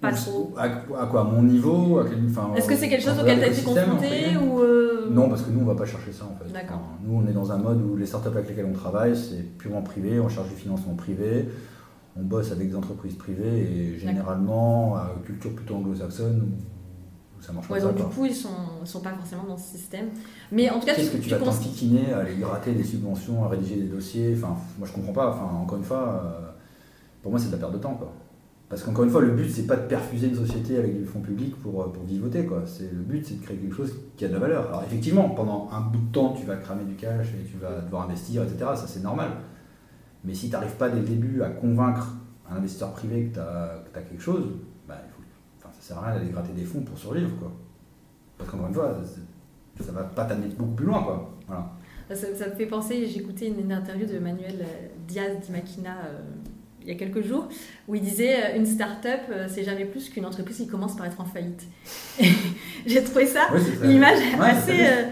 pas 0.00 0.12
trop? 0.12 0.54
à, 0.56 0.64
à 0.64 1.06
quoi 1.06 1.20
À 1.20 1.24
mon 1.24 1.42
niveau 1.42 2.00
enfin, 2.28 2.50
Est-ce 2.56 2.68
que 2.68 2.76
c'est 2.76 2.88
quelque 2.88 3.04
chose 3.04 3.18
auquel 3.20 3.38
tu 3.38 3.44
as 3.44 3.48
été 3.48 3.62
confronté 3.62 4.36
ou 4.36 4.60
euh, 4.60 5.08
Non, 5.10 5.28
parce 5.28 5.42
que 5.42 5.50
nous, 5.50 5.60
on 5.60 5.64
va 5.66 5.74
pas 5.74 5.86
chercher 5.86 6.12
ça 6.12 6.24
en 6.24 6.36
fait. 6.42 6.52
D'accord. 6.52 6.80
Nous, 7.06 7.14
on 7.22 7.26
est 7.28 7.32
dans 7.32 7.50
un 7.52 7.58
mode 7.58 7.80
où 7.82 7.96
les 7.96 8.06
startups 8.06 8.28
avec 8.28 8.48
lesquelles 8.48 8.66
on 8.68 8.72
travaille, 8.74 9.16
c'est 9.16 9.42
purement 9.58 9.82
privé, 9.82 10.20
on 10.20 10.28
cherche 10.28 10.48
du 10.48 10.54
financement 10.54 10.94
privé, 10.94 11.48
on 12.18 12.24
bosse 12.24 12.52
avec 12.52 12.70
des 12.70 12.76
entreprises 12.76 13.14
privées 13.14 13.62
et 13.62 13.98
généralement 13.98 14.96
à 14.96 15.12
culture 15.24 15.54
plutôt 15.54 15.76
anglo-saxonne 15.76 16.42
où, 16.42 17.42
ça 17.42 17.52
marche 17.52 17.70
Ouais, 17.70 17.80
comme 17.80 17.94
donc 17.94 18.08
du 18.08 18.14
coup, 18.14 18.26
ils 18.26 18.34
sont, 18.34 18.48
sont 18.84 19.00
pas 19.00 19.12
forcément 19.12 19.44
dans 19.44 19.56
ce 19.56 19.76
système. 19.76 20.08
Mais 20.50 20.68
en 20.70 20.80
tout 20.80 20.86
cas, 20.86 20.94
Qu'est-ce 20.94 21.12
que 21.12 21.16
tu 21.18 21.24
tu 21.24 21.30
vas 21.30 21.38
t'enquiquiner 21.38 22.12
à 22.12 22.18
aller 22.18 22.36
gratter 22.36 22.72
des 22.72 22.82
subventions, 22.82 23.44
à 23.44 23.48
rédiger 23.48 23.76
des 23.76 23.88
dossiers? 23.88 24.34
Enfin, 24.36 24.56
moi 24.78 24.88
je 24.88 24.92
comprends 24.92 25.12
pas. 25.12 25.30
Enfin, 25.30 25.56
encore 25.56 25.78
une 25.78 25.84
fois, 25.84 26.22
euh, 26.24 26.50
pour 27.22 27.30
moi 27.30 27.38
c'est 27.38 27.46
de 27.46 27.52
la 27.52 27.58
perte 27.58 27.72
de 27.72 27.78
temps 27.78 27.94
quoi. 27.94 28.12
Parce 28.68 28.82
qu'encore 28.82 29.04
une 29.04 29.10
fois, 29.10 29.22
le 29.22 29.30
but 29.30 29.48
c'est 29.48 29.66
pas 29.66 29.76
de 29.76 29.86
perfuser 29.86 30.28
une 30.28 30.34
société 30.34 30.76
avec 30.76 30.98
du 30.98 31.06
fonds 31.06 31.20
public 31.20 31.56
pour, 31.62 31.80
euh, 31.82 31.86
pour 31.86 32.02
vivoter 32.04 32.44
quoi. 32.44 32.64
C'est 32.66 32.92
le 32.92 33.02
but 33.02 33.24
c'est 33.24 33.38
de 33.38 33.44
créer 33.44 33.56
quelque 33.56 33.74
chose 33.74 33.94
qui 34.16 34.24
a 34.24 34.28
de 34.28 34.32
la 34.32 34.40
valeur. 34.40 34.66
Alors 34.66 34.82
effectivement, 34.82 35.28
pendant 35.30 35.70
un 35.72 35.80
bout 35.80 36.00
de 36.00 36.12
temps, 36.12 36.34
tu 36.38 36.44
vas 36.44 36.56
cramer 36.56 36.84
du 36.84 36.94
cash 36.94 37.28
et 37.28 37.48
tu 37.48 37.56
vas 37.58 37.80
devoir 37.82 38.02
investir, 38.02 38.42
etc. 38.42 38.58
Ça 38.74 38.86
c'est 38.88 39.02
normal. 39.02 39.30
Mais 40.24 40.34
si 40.34 40.46
tu 40.46 40.52
n'arrives 40.52 40.76
pas 40.76 40.88
dès 40.88 41.00
le 41.00 41.06
début 41.06 41.42
à 41.42 41.48
convaincre 41.50 42.14
un 42.50 42.56
investisseur 42.56 42.92
privé 42.92 43.26
que 43.26 43.34
tu 43.34 43.40
as, 43.40 43.82
quelque 43.94 44.22
chose, 44.22 44.46
bah, 44.86 45.00
il 45.06 45.10
faut, 45.12 45.22
enfin, 45.58 45.70
ça 45.78 45.88
sert 45.88 45.98
à 45.98 46.06
rien 46.06 46.18
d'aller 46.18 46.30
gratter 46.30 46.52
des 46.52 46.64
fonds 46.64 46.80
pour 46.80 46.98
survivre 46.98 47.30
quoi. 47.38 47.52
Parce 48.36 48.50
qu'encore 48.50 48.68
une 48.68 48.74
fois, 48.74 48.96
ça 49.80 49.92
va 49.92 50.04
pas 50.04 50.24
t'amener 50.24 50.48
beaucoup 50.48 50.74
plus 50.74 50.86
loin 50.86 51.02
quoi. 51.02 51.34
Voilà. 51.46 51.70
Ça, 52.10 52.34
ça 52.34 52.48
me 52.48 52.54
fait 52.54 52.66
penser, 52.66 53.06
j'ai 53.06 53.20
écouté 53.20 53.48
une, 53.48 53.60
une 53.60 53.72
interview 53.72 54.06
de 54.06 54.18
Manuel 54.18 54.56
euh, 54.62 54.86
Diaz 55.06 55.36
Di 55.44 55.52
Machina 55.52 55.98
euh, 56.06 56.20
il 56.80 56.88
y 56.88 56.90
a 56.92 56.94
quelques 56.94 57.22
jours, 57.22 57.48
où 57.86 57.94
il 57.94 58.00
disait 58.00 58.34
euh, 58.44 58.56
une 58.56 58.64
start-up, 58.64 59.20
euh, 59.30 59.46
c'est 59.48 59.62
jamais 59.62 59.84
plus 59.84 60.08
qu'une 60.08 60.24
entreprise 60.24 60.56
qui 60.56 60.66
commence 60.68 60.96
par 60.96 61.04
être 61.04 61.20
en 61.20 61.26
faillite. 61.26 61.66
j'ai 62.86 63.04
trouvé 63.04 63.26
ça, 63.26 63.48
très- 63.50 63.84
une 63.84 63.90
image 63.96 64.18
ouais, 64.38 64.46
assez, 64.46 64.80
euh. 64.86 65.02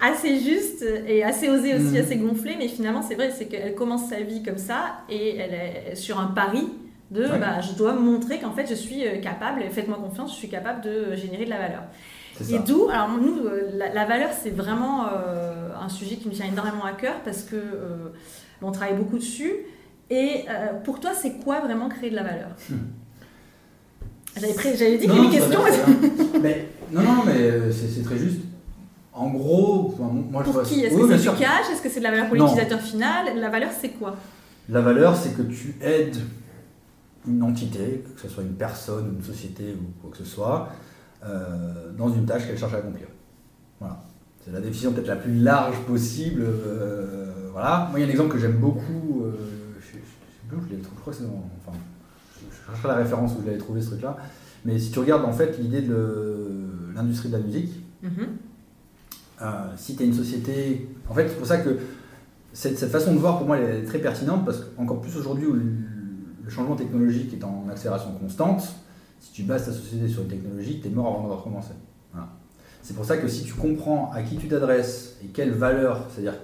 Assez 0.00 0.38
juste 0.40 0.84
et 1.06 1.22
assez 1.24 1.48
osée 1.48 1.74
aussi, 1.74 1.94
Mhm. 1.94 1.96
assez 1.96 2.16
gonflée, 2.16 2.56
mais 2.58 2.68
finalement 2.68 3.02
c'est 3.02 3.14
vrai, 3.14 3.30
c'est 3.30 3.46
qu'elle 3.46 3.74
commence 3.74 4.08
sa 4.08 4.20
vie 4.20 4.42
comme 4.42 4.58
ça 4.58 4.98
et 5.08 5.36
elle 5.36 5.54
est 5.54 5.94
sur 5.96 6.18
un 6.20 6.26
pari 6.28 6.68
de 7.10 7.22
Ouais. 7.24 7.38
bah, 7.38 7.60
je 7.60 7.72
dois 7.74 7.92
montrer 7.92 8.38
qu'en 8.38 8.52
fait 8.52 8.66
je 8.68 8.74
suis 8.74 9.06
euh, 9.06 9.18
capable, 9.18 9.62
faites-moi 9.70 9.98
confiance, 9.98 10.32
je 10.32 10.36
suis 10.36 10.48
capable 10.48 10.80
de 10.82 11.14
générer 11.14 11.44
de 11.44 11.50
la 11.50 11.58
valeur. 11.58 11.82
Et 12.50 12.58
d'où, 12.66 12.88
alors 12.88 13.10
nous, 13.10 13.44
euh, 13.46 13.70
la, 13.74 13.92
la 13.92 14.04
valeur, 14.06 14.30
c'est 14.32 14.50
vraiment 14.50 15.04
euh, 15.06 15.68
un 15.80 15.88
sujet 15.90 16.16
qui 16.16 16.26
nous 16.28 16.34
tient 16.34 16.46
énormément 16.46 16.84
à 16.84 16.92
cœur 16.92 17.16
parce 17.24 17.42
que 17.42 17.56
euh, 17.56 18.08
on 18.62 18.72
travaille 18.72 18.96
beaucoup 18.96 19.18
dessus. 19.18 19.52
Et 20.08 20.44
euh, 20.48 20.72
pour 20.82 20.98
toi, 20.98 21.10
c'est 21.14 21.34
quoi 21.44 21.60
vraiment 21.60 21.88
créer 21.90 22.10
de 22.10 22.16
la 22.16 22.22
valeur? 22.22 22.48
J'avais 24.40 24.54
pré- 24.54 24.76
j'avais 24.76 24.96
dit 24.96 25.06
Non, 25.06 25.14
qu'il 25.14 25.24
y 25.34 25.38
non, 25.38 25.42
avait 25.42 25.46
une 25.46 25.52
ça 25.52 25.56
question. 25.56 25.62
va, 25.62 25.70
ça 26.16 26.22
va. 26.32 26.38
mais, 26.40 26.66
non, 26.90 27.02
non, 27.02 27.22
mais 27.26 27.32
euh, 27.36 27.70
c'est 27.70 28.02
très 28.02 28.16
juste. 28.16 28.40
En 29.14 29.28
gros, 29.30 29.92
enfin, 29.94 30.10
moi 30.12 30.40
je 30.42 30.44
Pour 30.46 30.54
vois. 30.54 30.62
qui 30.64 30.80
Est-ce 30.80 30.94
Oui, 30.94 31.08
que 31.08 31.16
c'est 31.18 31.30
du 31.30 31.36
cash 31.36 31.70
Est-ce 31.70 31.82
que 31.82 31.88
c'est 31.90 31.98
de 32.00 32.04
la 32.04 32.10
valeur 32.12 32.26
pour 32.28 32.36
l'utilisateur 32.36 32.80
final? 32.80 33.38
La 33.38 33.50
valeur, 33.50 33.70
c'est 33.78 33.90
quoi? 33.90 34.16
La 34.68 34.80
valeur, 34.80 35.14
c'est 35.16 35.36
que 35.36 35.42
tu 35.42 35.76
aides 35.82 36.16
une 37.28 37.42
entité, 37.42 38.04
que 38.14 38.20
ce 38.20 38.28
soit 38.28 38.42
une 38.42 38.54
personne, 38.54 39.16
une 39.18 39.22
société 39.24 39.74
ou 39.74 40.00
quoi 40.00 40.10
que 40.10 40.16
ce 40.18 40.24
soit, 40.24 40.70
euh, 41.24 41.92
dans 41.96 42.08
une 42.12 42.24
tâche 42.24 42.46
qu'elle 42.46 42.58
cherche 42.58 42.72
à 42.74 42.78
accomplir. 42.78 43.06
Voilà. 43.80 44.00
C'est 44.44 44.50
la 44.52 44.60
définition 44.60 44.92
peut-être 44.92 45.06
la 45.08 45.16
plus 45.16 45.34
large 45.34 45.78
possible. 45.86 46.42
euh, 46.44 47.48
voilà. 47.52 47.88
Moi, 47.90 48.00
il 48.00 48.02
y 48.02 48.04
a 48.04 48.08
un 48.08 48.10
exemple 48.10 48.32
que 48.32 48.38
j'aime 48.38 48.56
beaucoup. 48.56 49.24
euh, 49.24 49.32
je, 49.78 49.86
je, 49.86 49.92
je 49.92 49.96
sais 49.98 50.02
plus 50.48 50.56
où 50.56 50.60
je 50.64 50.70
l'avais 50.70 50.82
trouvé. 50.82 50.96
Je 50.96 51.00
crois 51.02 51.12
que 51.12 51.18
c'est 51.18 51.26
dans. 51.26 51.44
Enfin, 51.66 51.78
je, 52.40 52.46
je 52.56 52.66
chercherai 52.66 52.88
la 52.88 52.94
référence 52.94 53.32
où 53.32 53.42
je 53.42 53.46
l'avais 53.46 53.58
trouvé 53.58 53.80
ce 53.82 53.88
truc-là. 53.90 54.16
Mais 54.64 54.78
si 54.78 54.90
tu 54.90 54.98
regardes 54.98 55.24
en 55.24 55.32
fait 55.32 55.58
l'idée 55.58 55.82
de 55.82 56.70
l'industrie 56.94 57.28
de 57.28 57.36
la 57.36 57.42
musique, 57.42 57.72
Mhm. 58.02 58.10
euh, 58.20 58.24
si 59.76 59.96
tu 59.96 60.02
es 60.02 60.06
une 60.06 60.14
société. 60.14 60.88
En 61.08 61.14
fait, 61.14 61.28
c'est 61.28 61.36
pour 61.36 61.46
ça 61.46 61.58
que 61.58 61.78
cette, 62.52 62.78
cette 62.78 62.90
façon 62.90 63.14
de 63.14 63.18
voir, 63.18 63.38
pour 63.38 63.46
moi, 63.46 63.58
elle 63.58 63.82
est 63.82 63.84
très 63.84 63.98
pertinente 63.98 64.44
parce 64.44 64.60
qu'encore 64.60 65.00
plus 65.00 65.16
aujourd'hui 65.16 65.46
où 65.46 65.54
le, 65.54 65.62
changement 66.48 66.76
technologique 66.76 67.32
est 67.32 67.44
en 67.44 67.66
accélération 67.70 68.10
constante, 68.12 68.62
si 69.20 69.32
tu 69.32 69.44
bases 69.44 69.64
ta 69.64 69.72
société 69.72 70.08
sur 70.08 70.22
une 70.22 70.28
technologie, 70.28 70.80
tu 70.80 70.88
es 70.88 70.90
mort 70.90 71.06
avant 71.06 71.22
d'avoir 71.22 71.42
commencé. 71.42 71.70
Voilà. 72.12 72.28
C'est 72.82 72.94
pour 72.94 73.04
ça 73.04 73.16
que 73.16 73.28
si 73.28 73.44
tu 73.44 73.54
comprends 73.54 74.10
à 74.12 74.22
qui 74.22 74.36
tu 74.36 74.48
t'adresses 74.48 75.16
et 75.24 75.28
quelles 75.28 75.52
valeurs, 75.52 76.08
c'est-à-dire 76.10 76.34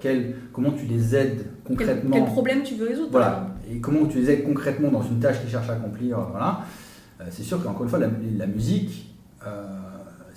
comment 0.53 0.71
tu 0.71 0.87
les 0.87 1.15
aides 1.15 1.47
concrètement. 1.65 2.15
quel 2.15 2.25
problème 2.25 2.63
tu 2.63 2.77
veux 2.77 2.89
résoudre 2.89 3.11
Voilà. 3.11 3.49
Et 3.71 3.81
comment 3.81 4.07
tu 4.07 4.19
les 4.19 4.31
aides 4.31 4.45
concrètement 4.45 4.91
dans 4.91 5.03
une 5.03 5.19
tâche 5.19 5.41
qu'ils 5.41 5.51
cherchent 5.51 5.69
à 5.69 5.75
accomplir, 5.75 6.21
voilà. 6.31 6.61
Euh, 7.21 7.25
c'est 7.31 7.43
sûr 7.43 7.63
qu'encore 7.63 7.83
une 7.83 7.89
fois, 7.89 7.99
la, 7.99 8.09
la 8.37 8.47
musique, 8.47 9.15
euh, 9.47 9.67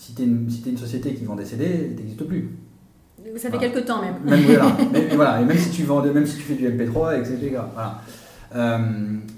si 0.03 0.13
tu 0.15 0.21
es, 0.23 0.25
une 0.25 0.49
si 0.49 0.61
t'es 0.61 0.71
une 0.71 0.77
société 0.77 1.13
qui 1.13 1.25
vend 1.25 1.35
des 1.35 1.45
CD, 1.45 1.65
elle 1.65 1.95
n'existe 1.95 2.23
plus. 2.23 2.49
Ça 3.37 3.49
fait 3.49 3.49
Voilà. 3.49 3.69
quelques 3.69 3.85
temps 3.85 4.01
même. 4.01 4.15
Même, 4.25 4.41
voilà. 4.45 4.75
mais, 4.91 5.07
mais 5.09 5.15
voilà. 5.15 5.41
Et 5.41 5.45
même 5.45 5.57
si 5.57 5.69
tu 5.69 5.83
vends, 5.83 6.01
même 6.01 6.25
si 6.25 6.37
tu 6.37 6.41
fais 6.43 6.55
du 6.55 6.67
MP3, 6.67 7.19
etc. 7.19 7.37
Voilà. 7.73 8.01
Euh, 8.55 8.79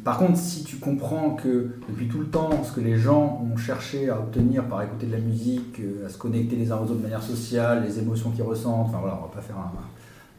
par 0.06 0.18
contre, 0.18 0.38
si 0.38 0.64
tu 0.64 0.78
comprends 0.78 1.32
que 1.32 1.72
depuis 1.90 2.08
tout 2.08 2.20
le 2.20 2.26
temps, 2.28 2.64
ce 2.64 2.72
que 2.72 2.80
les 2.82 2.98
gens 2.98 3.46
ont 3.54 3.58
cherché 3.58 4.10
à 4.10 4.18
obtenir 4.18 4.64
par 4.64 4.82
écouter 4.82 5.06
de 5.06 5.12
la 5.12 5.20
musique, 5.20 5.80
euh, 5.82 6.06
à 6.08 6.10
se 6.10 6.18
connecter 6.18 6.56
les 6.56 6.72
uns 6.72 6.78
aux 6.78 6.84
autres 6.84 6.96
de 6.96 7.04
manière 7.04 7.22
sociale, 7.22 7.84
les 7.86 8.00
émotions 8.00 8.32
qu'ils 8.32 8.44
ressentent, 8.44 8.88
enfin 8.88 9.00
voilà, 9.02 9.20
on 9.22 9.28
va 9.28 9.32
pas 9.34 9.42
faire 9.42 9.58
un- 9.58 9.72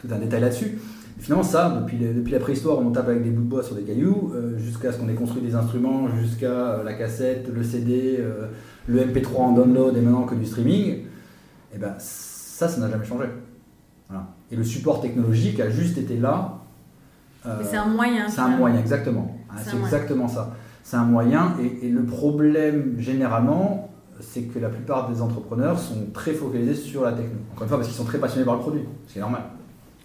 tout 0.01 0.13
un 0.13 0.19
détail 0.19 0.41
là-dessus. 0.41 0.79
Finalement, 1.19 1.45
ça, 1.45 1.71
depuis, 1.87 2.33
la 2.33 2.41
préhistoire, 2.41 2.79
on 2.81 2.91
tape 2.91 3.09
avec 3.09 3.23
des 3.23 3.31
bouts 3.31 3.43
de 3.43 3.49
bois 3.49 3.63
sur 3.63 3.77
des 3.77 3.83
cailloux, 3.83 4.33
euh, 4.35 4.59
jusqu'à 4.59 4.93
ce 4.93 4.99
qu'on 4.99 5.09
ait 5.09 5.15
construit 5.15 5.41
des 5.43 5.55
instruments, 5.55 6.09
jusqu'à 6.09 6.47
euh, 6.51 6.83
la 6.85 6.95
cassette, 6.95 7.49
le 7.55 7.63
CD, 7.63 8.17
euh, 8.19 8.49
le 8.89 9.01
MP3 9.01 9.37
en 9.39 9.53
download 9.53 9.97
et 9.97 10.01
maintenant 10.01 10.25
que 10.25 10.35
du 10.35 10.45
streaming, 10.45 11.05
et 11.75 11.79
ben 11.79 11.95
ça, 11.99 12.69
ça 12.69 12.81
n'a 12.81 12.91
jamais 12.91 13.05
changé. 13.05 13.27
Voilà. 14.09 14.27
Et 14.51 14.57
le 14.57 14.65
support 14.65 15.01
technologique 15.01 15.61
a 15.61 15.71
juste 15.71 15.97
été 15.99 16.17
là. 16.19 16.59
euh, 17.47 17.57
Mais 17.61 17.65
c'est 17.65 17.77
un 17.77 17.87
moyen. 17.87 18.29
c'est 18.29 18.41
un 18.41 18.57
moyen, 18.57 18.79
exactement. 18.81 19.39
C'est 19.57 19.65
C'est 19.71 19.77
moyen. 19.77 19.87
exactement 19.87 20.29
ça. 20.29 20.53
C'est 20.83 20.97
un 20.97 21.05
moyen, 21.05 21.55
et, 21.63 21.87
et 21.87 21.91
le 21.91 22.03
problème 22.05 22.97
généralement, 22.99 23.91
c'est 24.21 24.43
que 24.43 24.59
la 24.59 24.69
plupart 24.69 25.09
des 25.11 25.23
entrepreneurs 25.23 25.79
sont 25.79 26.07
très 26.13 26.33
focalisés 26.33 26.75
sur 26.75 27.03
la 27.05 27.13
techno. 27.13 27.39
Encore 27.53 27.63
une 27.63 27.69
fois, 27.69 27.79
parce 27.79 27.89
qu'ils 27.89 27.97
sont 27.97 28.05
très 28.05 28.19
passionnés 28.19 28.45
par 28.45 28.55
le 28.55 28.61
produit, 28.61 28.83
ce 29.07 29.13
qui 29.13 29.19
est 29.19 29.23
normal. 29.23 29.43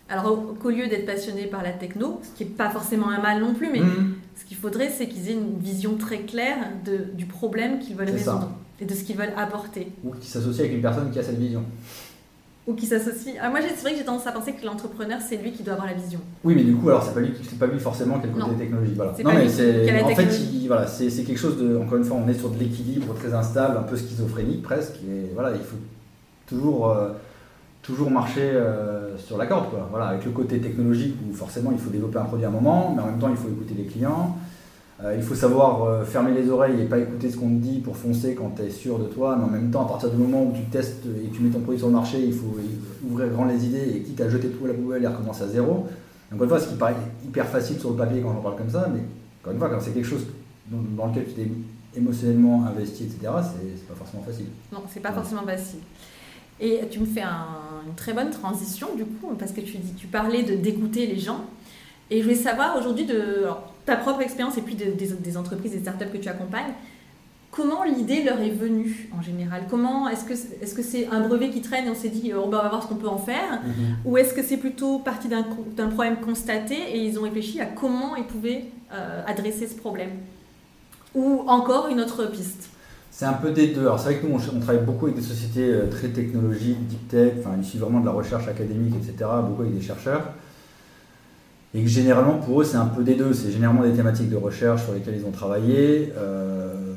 Alors 0.09 0.31
au- 0.31 0.53
qu'au 0.61 0.69
lieu 0.69 0.87
d'être 0.87 1.05
passionné 1.05 1.45
par 1.45 1.61
la 1.63 1.71
techno, 1.71 2.19
ce 2.23 2.37
qui 2.37 2.43
n'est 2.45 2.49
pas 2.55 2.69
forcément 2.69 3.09
un 3.09 3.21
mal 3.21 3.39
non 3.41 3.53
plus, 3.53 3.69
mais 3.71 3.79
Mhm. 3.79 4.15
Ce 4.39 4.45
qu'il 4.45 4.57
faudrait, 4.57 4.89
c'est 4.89 5.07
qu'ils 5.07 5.29
aient 5.29 5.33
une 5.33 5.59
vision 5.59 5.95
très 5.97 6.19
claire 6.21 6.57
de, 6.85 7.13
du 7.13 7.25
problème 7.25 7.77
qu'ils 7.79 7.95
veulent 7.95 8.09
résoudre 8.09 8.49
et 8.81 8.85
de 8.85 8.93
ce 8.95 9.03
qu'ils 9.03 9.17
veulent 9.17 9.33
apporter. 9.37 9.91
Ou 10.03 10.11
qui 10.19 10.27
s'associe 10.27 10.61
avec 10.61 10.73
une 10.73 10.81
personne 10.81 11.11
qui 11.11 11.19
a 11.19 11.23
cette 11.23 11.37
vision. 11.37 11.61
Ou 12.65 12.73
qui 12.73 12.85
s'associent. 12.87 13.33
Ah, 13.41 13.49
moi, 13.49 13.59
c'est 13.61 13.81
vrai 13.81 13.91
que 13.91 13.97
j'ai 13.99 14.05
tendance 14.05 14.25
à 14.27 14.31
penser 14.31 14.53
que 14.53 14.65
l'entrepreneur, 14.65 15.19
c'est 15.27 15.37
lui 15.37 15.51
qui 15.51 15.61
doit 15.61 15.73
avoir 15.73 15.87
la 15.87 15.93
vision. 15.93 16.19
Oui, 16.43 16.55
mais 16.55 16.63
du 16.63 16.73
coup, 16.75 16.89
alors 16.89 17.03
c'est 17.03 17.13
pas 17.13 17.19
lui, 17.19 17.31
pas 17.59 17.67
lui 17.67 17.79
forcément 17.79 18.17
qui 18.19 18.25
a 18.25 18.27
le 18.27 18.33
côté 18.33 18.47
Non. 18.51 18.57
technologique. 18.57 18.95
Voilà. 18.95 19.11
Non, 19.23 19.33
mais 19.33 19.49
c'est 19.49 20.01
en 20.03 20.15
fait, 20.15 20.39
il- 20.53 20.67
voilà, 20.67 20.87
c'est 20.87 21.09
c'est 21.09 21.23
quelque 21.23 21.37
chose 21.39 21.57
de. 21.57 21.77
Encore 21.77 21.97
une 21.97 22.03
fois, 22.05 22.17
on 22.17 22.27
est 22.27 22.33
sur 22.33 22.49
de 22.49 22.57
l'équilibre 22.59 23.13
très 23.15 23.33
instable, 23.33 23.77
un 23.77 23.83
peu 23.83 23.97
schizophrénique 23.97 24.63
presque. 24.63 24.95
Et 25.07 25.31
voilà, 25.33 25.51
il 25.55 25.61
faut 25.61 25.77
toujours, 26.47 26.89
euh, 26.91 27.09
toujours 27.89 28.11
marcher 28.11 28.51
euh, 28.53 29.17
sur 29.17 29.37
la 29.37 29.47
corde, 29.47 29.69
quoi. 29.71 29.87
Voilà, 29.89 30.07
avec 30.09 30.23
le 30.23 30.31
côté 30.31 30.59
technologique 30.59 31.15
où 31.27 31.33
forcément 31.33 31.71
il 31.71 31.79
faut 31.79 31.89
développer 31.89 32.19
un 32.19 32.25
produit 32.25 32.45
à 32.45 32.49
un 32.49 32.51
moment, 32.51 32.93
mais 32.95 33.01
en 33.01 33.07
même 33.07 33.17
temps 33.17 33.29
il 33.29 33.35
faut 33.35 33.47
écouter 33.47 33.73
les 33.75 33.85
clients. 33.85 34.37
Euh, 35.03 35.15
il 35.15 35.23
faut 35.23 35.33
savoir 35.33 35.83
euh, 35.83 36.03
fermer 36.03 36.33
les 36.33 36.49
oreilles 36.49 36.81
et 36.81 36.85
pas 36.85 36.99
écouter 36.99 37.31
ce 37.31 37.37
qu'on 37.37 37.47
te 37.47 37.61
dit 37.61 37.79
pour 37.79 37.95
foncer 37.97 38.35
quand 38.35 38.53
tu 38.55 38.63
es 38.63 38.69
sûr 38.69 38.99
de 38.99 39.05
toi, 39.05 39.35
mais 39.37 39.45
en 39.45 39.47
même 39.47 39.71
temps, 39.71 39.85
à 39.85 39.87
partir 39.87 40.11
du 40.11 40.17
moment 40.17 40.43
où 40.43 40.51
tu 40.53 40.61
testes 40.65 41.05
et 41.05 41.29
tu 41.29 41.41
mets 41.41 41.49
ton 41.49 41.61
produit 41.61 41.79
sur 41.79 41.87
le 41.87 41.93
marché, 41.93 42.21
il 42.23 42.33
faut 42.33 42.57
ouvrir 43.09 43.29
grand 43.29 43.45
les 43.45 43.65
idées 43.65 43.95
et 43.95 44.01
quitte 44.01 44.21
à 44.21 44.29
jeter 44.29 44.49
tout 44.49 44.65
à 44.65 44.67
la 44.67 44.73
poubelle 44.75 45.03
et 45.03 45.07
recommencer 45.07 45.43
à 45.43 45.47
zéro. 45.47 45.87
Encore 46.31 46.43
une 46.43 46.49
fois, 46.49 46.59
ce 46.59 46.67
qui 46.67 46.75
paraît 46.75 46.95
hyper 47.25 47.47
facile 47.47 47.79
sur 47.79 47.89
le 47.89 47.95
papier 47.95 48.21
quand 48.21 48.35
on 48.37 48.41
parle 48.41 48.57
comme 48.57 48.69
ça, 48.69 48.87
mais 48.93 49.01
encore 49.41 49.53
une 49.53 49.59
fois, 49.59 49.69
quand 49.69 49.79
c'est 49.79 49.91
quelque 49.91 50.07
chose 50.07 50.27
dans 50.69 51.07
lequel 51.07 51.25
tu 51.25 51.31
t'es 51.31 51.47
émotionnellement 51.95 52.65
investi, 52.67 53.05
etc., 53.05 53.33
c'est 53.41 53.87
pas 53.87 53.95
forcément 53.95 54.23
facile. 54.23 54.45
Non, 54.71 54.83
c'est 54.87 54.99
pas 54.99 55.11
forcément 55.11 55.43
facile. 55.43 55.79
Et 56.61 56.81
tu 56.89 56.99
me 56.99 57.05
fais 57.05 57.21
une 57.21 57.95
très 57.95 58.13
bonne 58.13 58.31
transition 58.31 58.87
du 58.95 59.05
coup, 59.05 59.33
parce 59.37 59.51
que 59.51 59.61
tu, 59.61 59.77
dis, 59.77 59.93
tu 59.93 60.07
parlais 60.07 60.43
de 60.43 60.55
d'écouter 60.55 61.07
les 61.07 61.19
gens. 61.19 61.45
Et 62.11 62.19
je 62.19 62.23
voulais 62.23 62.35
savoir 62.35 62.77
aujourd'hui 62.77 63.05
de 63.05 63.45
ta 63.85 63.95
propre 63.95 64.21
expérience 64.21 64.57
et 64.57 64.61
puis 64.61 64.75
des, 64.75 64.91
des, 64.91 65.37
entreprises, 65.37 65.71
des 65.71 65.79
startups 65.79 66.09
que 66.11 66.17
tu 66.17 66.27
accompagnes, 66.27 66.73
comment 67.51 67.83
l'idée 67.83 68.23
leur 68.23 68.39
est 68.39 68.49
venue 68.49 69.09
en 69.17 69.21
général? 69.21 69.63
Comment 69.69 70.07
est-ce 70.07 70.25
que 70.25 70.33
est-ce 70.33 70.73
que 70.73 70.81
c'est 70.81 71.07
un 71.07 71.21
brevet 71.21 71.49
qui 71.49 71.61
traîne 71.61 71.85
et 71.85 71.89
on 71.89 71.95
s'est 71.95 72.09
dit 72.09 72.31
oh, 72.33 72.47
ben, 72.47 72.59
on 72.59 72.63
va 72.63 72.69
voir 72.69 72.83
ce 72.83 72.87
qu'on 72.87 72.95
peut 72.95 73.07
en 73.07 73.17
faire? 73.17 73.61
Mm-hmm. 73.63 74.05
Ou 74.05 74.17
est-ce 74.17 74.33
que 74.33 74.43
c'est 74.43 74.57
plutôt 74.57 74.99
parti 74.99 75.27
d'un, 75.27 75.43
problème 75.87 76.17
constaté 76.17 76.75
et 76.75 77.05
ils 77.05 77.19
ont 77.19 77.23
réfléchi 77.23 77.59
à 77.61 77.65
comment 77.65 78.15
ils 78.15 78.25
pouvaient 78.25 78.65
euh, 78.93 79.23
adresser 79.25 79.67
ce 79.67 79.75
problème? 79.75 80.11
Ou 81.15 81.43
encore 81.47 81.87
une 81.87 82.01
autre 82.01 82.25
piste? 82.25 82.69
C'est 83.19 83.25
un 83.25 83.33
peu 83.33 83.51
des 83.51 83.67
deux. 83.67 83.81
Alors 83.81 83.99
c'est 83.99 84.13
vrai 84.13 84.15
que 84.15 84.25
nous, 84.25 84.39
on, 84.55 84.59
travaille 84.61 84.85
beaucoup 84.85 85.07
avec 85.07 85.17
des 85.17 85.21
sociétés 85.21 85.73
euh, 85.73 85.87
très 85.87 86.07
technologiques, 86.07 86.87
deep 86.87 87.09
tech, 87.09 87.33
enfin 87.39 87.57
issues 87.61 87.77
vraiment 87.77 87.99
de 87.99 88.05
la 88.05 88.13
recherche 88.13 88.47
académique, 88.47 88.95
etc., 88.95 89.29
beaucoup 89.43 89.63
avec 89.63 89.77
des 89.77 89.85
chercheurs. 89.85 90.23
Et 91.73 91.81
que 91.81 91.89
généralement, 91.89 92.37
pour 92.37 92.61
eux, 92.61 92.63
c'est 92.63 92.77
un 92.77 92.85
peu 92.85 93.03
des 93.03 93.15
deux. 93.15 93.33
C'est 93.33 93.51
généralement 93.51 93.83
des 93.83 93.91
thématiques 93.91 94.29
de 94.29 94.37
recherche 94.37 94.85
sur 94.85 94.93
lesquelles 94.93 95.17
ils 95.17 95.25
ont 95.25 95.31
travaillé 95.31 96.13
euh, 96.17 96.93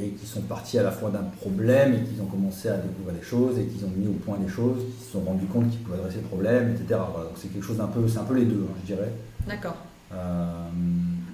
et 0.00 0.10
qui 0.10 0.24
sont 0.24 0.42
partis 0.42 0.78
à 0.78 0.84
la 0.84 0.92
fois 0.92 1.10
d'un 1.10 1.26
problème 1.40 1.94
et 1.94 1.98
qu'ils 2.04 2.22
ont 2.22 2.26
commencé 2.26 2.68
à 2.68 2.76
découvrir 2.76 3.16
des 3.18 3.26
choses 3.26 3.58
et 3.58 3.64
qu'ils 3.64 3.84
ont 3.84 3.92
mis 3.96 4.06
au 4.06 4.12
point 4.12 4.38
des 4.38 4.48
choses, 4.48 4.78
qui 4.96 5.04
se 5.04 5.14
sont 5.14 5.20
rendus 5.22 5.46
compte 5.46 5.68
qu'ils 5.68 5.80
pouvaient 5.80 5.98
adresser 5.98 6.18
le 6.22 6.28
problème, 6.28 6.76
etc. 6.76 7.00
donc 7.16 7.32
c'est 7.34 7.48
quelque 7.48 7.66
chose 7.66 7.78
d'un 7.78 7.88
peu, 7.88 8.06
c'est 8.06 8.18
un 8.18 8.24
peu 8.24 8.34
les 8.34 8.44
deux, 8.44 8.64
hein, 8.70 8.74
je 8.82 8.94
dirais. 8.94 9.10
D'accord. 9.48 9.74
Euh, 10.14 10.68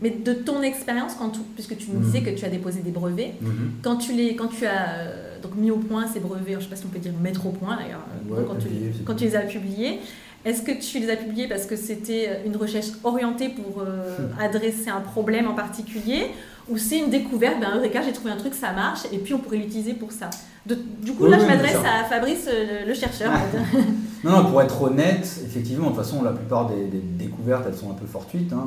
mais 0.02 0.10
de 0.10 0.32
ton 0.32 0.62
expérience, 0.62 1.12
puisque 1.54 1.76
tu 1.76 1.86
disais 1.86 2.20
mhm. 2.20 2.26
que 2.26 2.30
tu 2.30 2.44
as 2.44 2.48
déposé 2.48 2.80
des 2.80 2.90
brevets, 2.90 3.34
mhm. 3.40 3.72
quand, 3.82 3.96
tu 3.96 4.12
les, 4.12 4.34
quand 4.34 4.48
tu 4.48 4.66
as 4.66 4.98
euh, 4.98 5.40
donc 5.40 5.54
mis 5.54 5.70
au 5.70 5.76
point 5.76 6.06
ces 6.06 6.20
brevets, 6.20 6.52
je 6.52 6.56
ne 6.56 6.60
sais 6.60 6.68
pas 6.68 6.76
si 6.76 6.84
on 6.84 6.88
peut 6.88 6.98
dire 6.98 7.12
mettre 7.22 7.46
au 7.46 7.50
point 7.50 7.76
d'ailleurs, 7.76 8.04
quand, 8.46 8.56
tu, 8.56 8.68
quand 9.04 9.14
tu 9.14 9.24
les 9.24 9.36
as 9.36 9.42
publiés, 9.42 10.00
est-ce 10.44 10.62
que 10.62 10.72
tu 10.72 10.98
les 10.98 11.08
as 11.08 11.16
publiés 11.16 11.46
parce 11.46 11.66
que 11.66 11.76
c'était 11.76 12.42
une 12.44 12.56
recherche 12.56 12.88
orientée 13.04 13.48
pour 13.48 13.80
euh, 13.80 14.16
adresser 14.40 14.90
un 14.90 15.00
problème 15.00 15.46
en 15.46 15.54
particulier 15.54 16.26
ou 16.68 16.78
c'est 16.78 16.98
une 16.98 17.10
découverte, 17.10 17.60
ben 17.60 17.76
Eureka, 17.76 18.02
j'ai 18.02 18.12
trouvé 18.12 18.30
un 18.30 18.36
truc, 18.36 18.54
ça 18.54 18.72
marche, 18.72 19.00
et 19.12 19.18
puis 19.18 19.34
on 19.34 19.38
pourrait 19.38 19.58
l'utiliser 19.58 19.94
pour 19.94 20.12
ça? 20.12 20.30
du 20.64 21.12
coup, 21.14 21.26
là, 21.26 21.38
je 21.40 21.44
m'adresse 21.44 21.78
à 21.78 22.04
Fabrice, 22.04 22.48
euh, 22.48 22.86
le, 22.86 22.94
chercheur. 22.94 23.32
non, 24.24 24.30
non, 24.30 24.44
pour 24.48 24.62
être 24.62 24.80
honnête, 24.80 25.28
effectivement, 25.44 25.90
de 25.90 25.96
toute 25.96 26.04
façon, 26.04 26.22
la 26.22 26.30
plupart 26.30 26.68
des, 26.68 27.02
découvertes, 27.18 27.64
elles 27.66 27.74
sont 27.74 27.90
un 27.90 27.94
peu 27.94 28.06
fortuites. 28.06 28.52
Hein. 28.52 28.64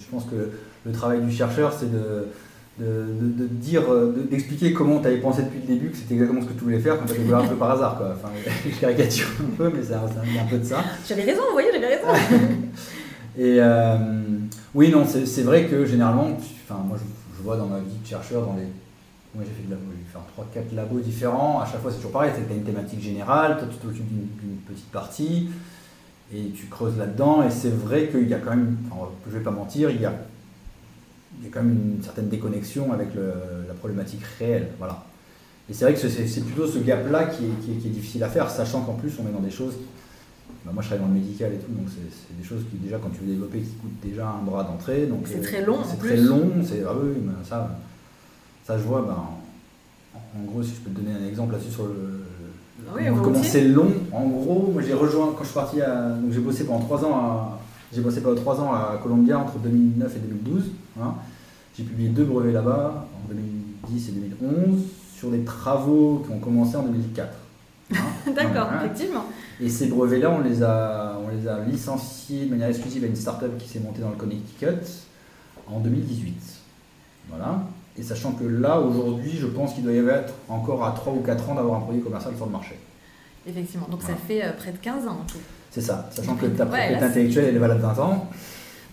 Je 0.00 0.06
pense 0.10 0.24
que 0.24 0.50
le 0.84 0.92
travail 0.92 1.20
du 1.20 1.30
chercheur, 1.30 1.72
c'est 1.72 1.90
de, 1.90 2.28
de, 2.78 3.46
dire, 3.46 3.82
d'expliquer 4.30 4.72
comment 4.72 5.00
tu 5.00 5.08
avais 5.08 5.18
pensé 5.18 5.42
depuis 5.42 5.60
le 5.60 5.74
début 5.74 5.90
que 5.90 5.96
c'était 5.96 6.14
exactement 6.14 6.42
ce 6.42 6.46
que 6.46 6.52
tu 6.52 6.64
voulais 6.64 6.78
faire 6.78 6.98
quand 6.98 7.06
tu 7.06 7.12
as 7.12 7.16
découvert 7.16 7.38
un 7.38 7.48
peu 7.48 7.56
par 7.56 7.72
hasard. 7.72 7.96
Quoi. 7.96 8.14
Enfin, 8.14 8.32
je 8.64 8.80
caricature 8.80 9.28
un 9.40 9.56
peu, 9.56 9.72
mais 9.74 9.82
c'est 9.82 9.94
un, 9.94 10.04
un, 10.04 10.46
peu 10.48 10.58
de 10.58 10.64
ça. 10.64 10.84
J'avais 11.06 11.24
raison, 11.24 11.42
vous 11.46 11.52
voyez, 11.52 11.70
j'avais 11.72 11.96
raison. 11.96 12.08
Et 13.38 13.58
euh, 13.60 13.96
oui, 14.74 14.90
non, 14.90 15.04
c'est 15.06 15.42
vrai 15.42 15.66
que 15.66 15.84
généralement, 15.84 16.26
enfin, 16.64 16.82
moi 16.86 16.98
je, 16.98 17.42
vois 17.42 17.56
dans 17.56 17.66
ma 17.66 17.78
vie 17.78 17.98
de 18.02 18.06
chercheur, 18.06 18.44
dans 18.44 18.54
les. 18.54 18.66
Moi 19.34 19.44
j'ai 19.44 19.62
fait 19.62 19.68
de 19.68 19.76
faire 20.10 20.22
3-4 20.72 20.74
labos 20.74 21.00
différents, 21.00 21.60
à 21.60 21.66
chaque 21.66 21.80
fois 21.82 21.90
c'est 21.90 21.98
toujours 21.98 22.12
pareil, 22.12 22.32
c'est 22.34 22.42
que 22.42 22.46
tu 22.46 22.54
as 22.54 22.56
une 22.56 22.64
thématique 22.64 23.00
générale, 23.00 23.58
toi 23.58 23.68
tu 23.70 23.76
t'occupes 23.76 24.08
d'une 24.08 24.56
petite 24.66 24.90
partie, 24.90 25.50
et 26.32 26.50
tu 26.50 26.66
creuses 26.66 26.98
là-dedans, 26.98 27.42
et 27.42 27.50
c'est 27.50 27.70
vrai 27.70 28.08
qu'il 28.08 28.28
y 28.28 28.34
a 28.34 28.38
quand 28.38 28.50
même, 28.50 28.76
je 29.26 29.32
vais 29.38 29.42
pas 29.42 29.50
mentir, 29.50 29.90
il 29.90 30.00
y 30.00 30.04
a, 30.04 30.12
il 31.38 31.44
y 31.44 31.48
a 31.48 31.50
quand 31.50 31.62
même 31.62 31.94
une 31.96 32.02
certaine 32.02 32.28
déconnexion 32.28 32.92
avec 32.92 33.08
la 33.14 33.74
problématique 33.74 34.22
réelle. 34.38 34.68
Voilà. 34.78 35.04
Et 35.70 35.74
c'est 35.74 35.84
vrai 35.84 35.94
que 35.94 36.00
c'est 36.00 36.44
plutôt 36.44 36.66
ce 36.66 36.78
gap-là 36.78 37.26
qui 37.26 37.44
est, 37.44 37.76
qui 37.80 37.88
est, 37.88 37.90
difficile 37.90 38.24
à 38.24 38.28
faire, 38.28 38.50
sachant 38.50 38.82
qu'en 38.82 38.94
plus 38.94 39.12
on 39.18 39.28
est 39.28 39.32
dans 39.32 39.40
des 39.40 39.50
choses 39.50 39.74
bah, 40.64 40.72
moi, 40.74 40.82
je 40.82 40.88
travaille 40.88 41.06
dans 41.06 41.14
le 41.14 41.20
médical 41.20 41.52
et 41.54 41.56
tout, 41.56 41.72
donc 41.72 41.86
c'est 41.88 42.36
des 42.36 42.44
choses 42.44 42.62
qui, 42.70 42.76
déjà, 42.76 42.98
quand 42.98 43.08
tu 43.08 43.20
veux 43.20 43.32
développer, 43.32 43.60
qui 43.60 43.72
coûtent 43.72 44.00
déjà 44.02 44.28
un 44.28 44.42
bras 44.42 44.64
d'entrée. 44.64 45.08
C'est 45.24 45.40
très 45.40 45.64
long. 45.64 45.78
C'est 45.82 45.98
très 45.98 46.16
long. 46.16 46.50
C'est 46.62 46.82
ah 46.86 46.92
oui, 47.00 47.14
ça, 47.42 47.78
ça 48.66 48.76
je 48.76 48.82
vois. 48.82 49.00
Ben, 49.00 49.16
en, 50.14 50.44
gros, 50.44 50.62
si 50.62 50.74
je 50.74 50.80
peux 50.80 50.90
te 50.90 51.00
donner 51.00 51.16
un 51.16 51.26
exemple 51.26 51.52
là-dessus 51.52 51.72
sur 51.72 51.86
le. 51.86 52.24
Oui, 52.94 53.02
comment 53.22 53.42
c'est 53.42 53.64
long. 53.64 53.92
En 54.12 54.26
gros, 54.26 54.70
moi 54.72 54.82
j'ai 54.82 54.94
rejoint 54.94 55.32
quand 55.36 55.42
je 55.42 55.48
suis 55.48 55.54
parti 55.54 55.80
à. 55.80 56.10
Donc 56.10 56.32
j'ai 56.32 56.40
bossé 56.40 56.64
pendant 56.64 56.80
trois 56.80 57.04
ans 57.04 57.14
à. 57.16 57.58
J'ai 57.92 58.00
bossé 58.00 58.20
pendant 58.20 58.40
trois 58.40 58.60
ans 58.60 58.72
à 58.72 58.98
Columbia 59.02 59.38
entre 59.38 59.58
2009 59.58 60.16
et 60.16 60.18
2012. 60.18 60.70
Hein. 61.00 61.14
J'ai 61.76 61.84
publié 61.84 62.08
deux 62.10 62.24
brevets 62.24 62.52
là-bas 62.52 63.06
en 63.14 63.28
2010 63.28 64.08
et 64.08 64.12
2011 64.12 64.80
sur 65.14 65.30
des 65.30 65.44
travaux 65.44 66.22
qui 66.26 66.32
ont 66.32 66.38
commencé 66.38 66.76
en 66.76 66.82
2004. 66.82 67.28
Hein. 67.92 67.96
D'accord, 68.34 68.68
effectivement. 68.76 69.24
Et 69.60 69.68
ces 69.68 69.86
brevets-là, 69.86 70.30
on, 70.30 70.42
les 70.42 70.62
a, 70.62 71.18
on 71.24 71.34
les 71.34 71.48
a 71.48 71.60
licenciés 71.64 72.44
de 72.44 72.50
manière 72.50 72.68
exclusive 72.68 73.04
à 73.04 73.06
une 73.06 73.16
start-up 73.16 73.56
qui 73.58 73.68
s'est 73.68 73.80
montée 73.80 74.00
dans 74.00 74.10
le 74.10 74.16
Connecticut 74.16 74.66
en 75.66 75.80
2018. 75.80 76.34
Voilà. 77.30 77.62
Et 77.98 78.02
sachant 78.02 78.32
que 78.32 78.44
là, 78.44 78.78
aujourd'hui, 78.78 79.32
je 79.36 79.46
pense 79.46 79.74
qu'il 79.74 79.82
doit 79.82 79.92
y 79.92 79.98
avoir 79.98 80.20
encore 80.48 80.84
à 80.84 80.92
3 80.92 81.12
ou 81.12 81.20
4 81.20 81.50
ans 81.50 81.54
d'avoir 81.54 81.78
un 81.78 81.80
produit 81.80 82.00
commercial 82.00 82.34
sur 82.36 82.46
le 82.46 82.52
marché. 82.52 82.78
Effectivement, 83.46 83.88
donc 83.90 84.02
ça 84.02 84.14
fait 84.14 84.44
euh, 84.44 84.52
près 84.52 84.72
de 84.72 84.76
15 84.76 85.08
ans 85.08 85.18
en 85.22 85.26
tout. 85.26 85.38
C'est 85.70 85.80
ça, 85.80 86.08
sachant 86.10 86.34
que 86.34 86.46
ta 86.46 86.66
propriété 86.66 87.02
intellectuelle, 87.02 87.46
elle 87.48 87.56
est 87.56 87.60
valable 87.60 87.80
20 87.80 87.98
ans. 87.98 88.28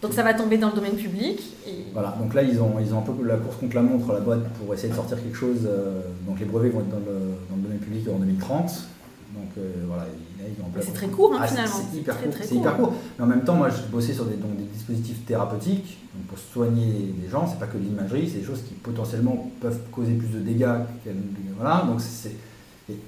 Donc 0.01 0.13
ça 0.13 0.23
va 0.23 0.33
tomber 0.33 0.57
dans 0.57 0.69
le 0.69 0.75
domaine 0.75 0.95
public. 0.95 1.41
Et... 1.67 1.85
Voilà, 1.93 2.15
donc 2.19 2.33
là 2.33 2.43
ils 2.43 2.61
ont, 2.61 2.75
ils 2.79 2.93
ont 2.93 2.99
un 2.99 3.01
peu 3.01 3.23
la 3.23 3.37
course 3.37 3.57
contre 3.57 3.75
la 3.75 3.81
montre, 3.81 4.13
la 4.13 4.19
boîte, 4.19 4.43
pour 4.59 4.73
essayer 4.73 4.89
de 4.89 4.95
sortir 4.95 5.21
quelque 5.21 5.37
chose. 5.37 5.67
Euh, 5.67 6.01
donc 6.27 6.39
les 6.39 6.45
brevets 6.45 6.69
vont 6.69 6.81
être 6.81 6.89
dans 6.89 6.97
le, 6.97 7.35
dans 7.49 7.55
le 7.55 7.61
domaine 7.61 7.79
public 7.79 8.07
en 8.13 8.19
2030. 8.19 8.87
Donc 9.35 9.49
euh, 9.57 9.83
voilà, 9.85 10.05
c'est 10.81 10.93
très 10.93 11.07
court 11.07 11.33
hein, 11.33 11.39
ah, 11.41 11.47
finalement. 11.47 11.75
C'est 11.91 11.97
hyper, 11.97 12.17
court. 12.21 12.33
hyper 12.51 12.77
court. 12.77 12.93
Mais 13.17 13.25
en 13.25 13.27
même 13.27 13.43
temps, 13.43 13.55
moi, 13.55 13.69
je 13.69 13.91
bossais 13.91 14.13
sur 14.13 14.25
des, 14.25 14.35
donc, 14.35 14.55
des 14.55 14.63
dispositifs 14.63 15.25
thérapeutiques 15.25 15.97
pour 16.29 16.37
soigner 16.37 17.13
les 17.21 17.29
gens. 17.29 17.45
C'est 17.47 17.59
pas 17.59 17.67
que 17.67 17.77
l'imagerie, 17.77 18.29
c'est 18.29 18.39
des 18.39 18.45
choses 18.45 18.61
qui 18.61 18.73
potentiellement 18.75 19.51
peuvent 19.59 19.81
causer 19.91 20.13
plus 20.13 20.29
de 20.29 20.39
dégâts. 20.39 20.77
Voilà, 21.57 21.83
donc 21.85 21.99
c'est, 21.99 22.31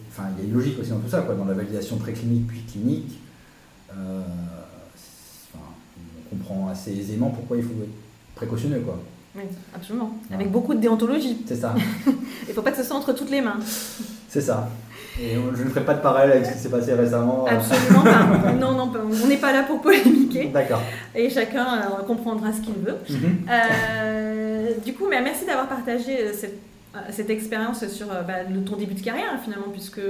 enfin, 0.09 0.23
il 0.37 0.43
y 0.43 0.45
a 0.45 0.49
une 0.49 0.55
logique 0.55 0.77
aussi 0.79 0.89
dans 0.89 0.99
tout 0.99 1.09
ça, 1.09 1.21
quoi, 1.21 1.35
dans 1.35 1.45
la 1.45 1.53
validation 1.53 1.95
préclinique 1.97 2.47
puis 2.47 2.61
clinique. 2.61 3.19
Euh, 3.97 4.21
on 5.55 6.35
comprend 6.35 6.67
assez 6.67 6.91
aisément 6.91 7.29
pourquoi 7.29 7.55
il 7.55 7.63
faut 7.63 7.81
être 7.81 8.35
précautionneux, 8.35 8.81
quoi. 8.81 8.99
Oui, 9.35 9.43
absolument. 9.73 10.17
Avec 10.33 10.51
beaucoup 10.51 10.73
de 10.73 10.79
déontologie. 10.79 11.37
C'est 11.45 11.55
ça. 11.55 11.73
il 12.07 12.49
ne 12.49 12.53
faut 12.53 12.61
pas 12.61 12.71
que 12.71 12.77
ce 12.77 12.83
soit 12.83 12.97
entre 12.97 13.13
toutes 13.13 13.29
les 13.29 13.41
mains. 13.41 13.59
C'est 14.27 14.41
ça. 14.41 14.69
Et 15.19 15.33
je 15.33 15.63
ne 15.63 15.69
ferai 15.69 15.83
pas 15.83 15.95
de 15.95 16.01
parallèle 16.01 16.31
avec 16.31 16.45
ce 16.45 16.53
qui 16.53 16.59
s'est 16.59 16.69
passé 16.69 16.93
récemment. 16.93 17.45
Absolument 17.45 18.01
pas. 18.01 18.51
Non, 18.59 18.73
non, 18.73 18.91
on 19.23 19.27
n'est 19.27 19.37
pas 19.37 19.51
là 19.51 19.63
pour 19.63 19.81
polémiquer. 19.81 20.45
D'accord. 20.53 20.81
Et 21.15 21.29
chacun 21.29 21.65
euh, 21.65 22.03
comprendra 22.05 22.51
ce 22.51 22.61
qu'il 22.61 22.75
veut. 22.75 22.97
Mhm. 23.09 23.45
Euh, 23.49 24.71
du 24.85 24.93
coup, 24.93 25.05
mais 25.09 25.21
merci 25.21 25.45
d'avoir 25.45 25.67
partagé 25.67 26.17
euh, 26.19 26.31
cette, 27.11 27.29
expérience 27.29 27.87
sur 27.87 28.07
bah, 28.07 28.45
ton 28.65 28.75
début 28.75 28.93
de 28.93 29.03
carrière, 29.03 29.39
finalement, 29.43 29.69
puisque 29.71 30.01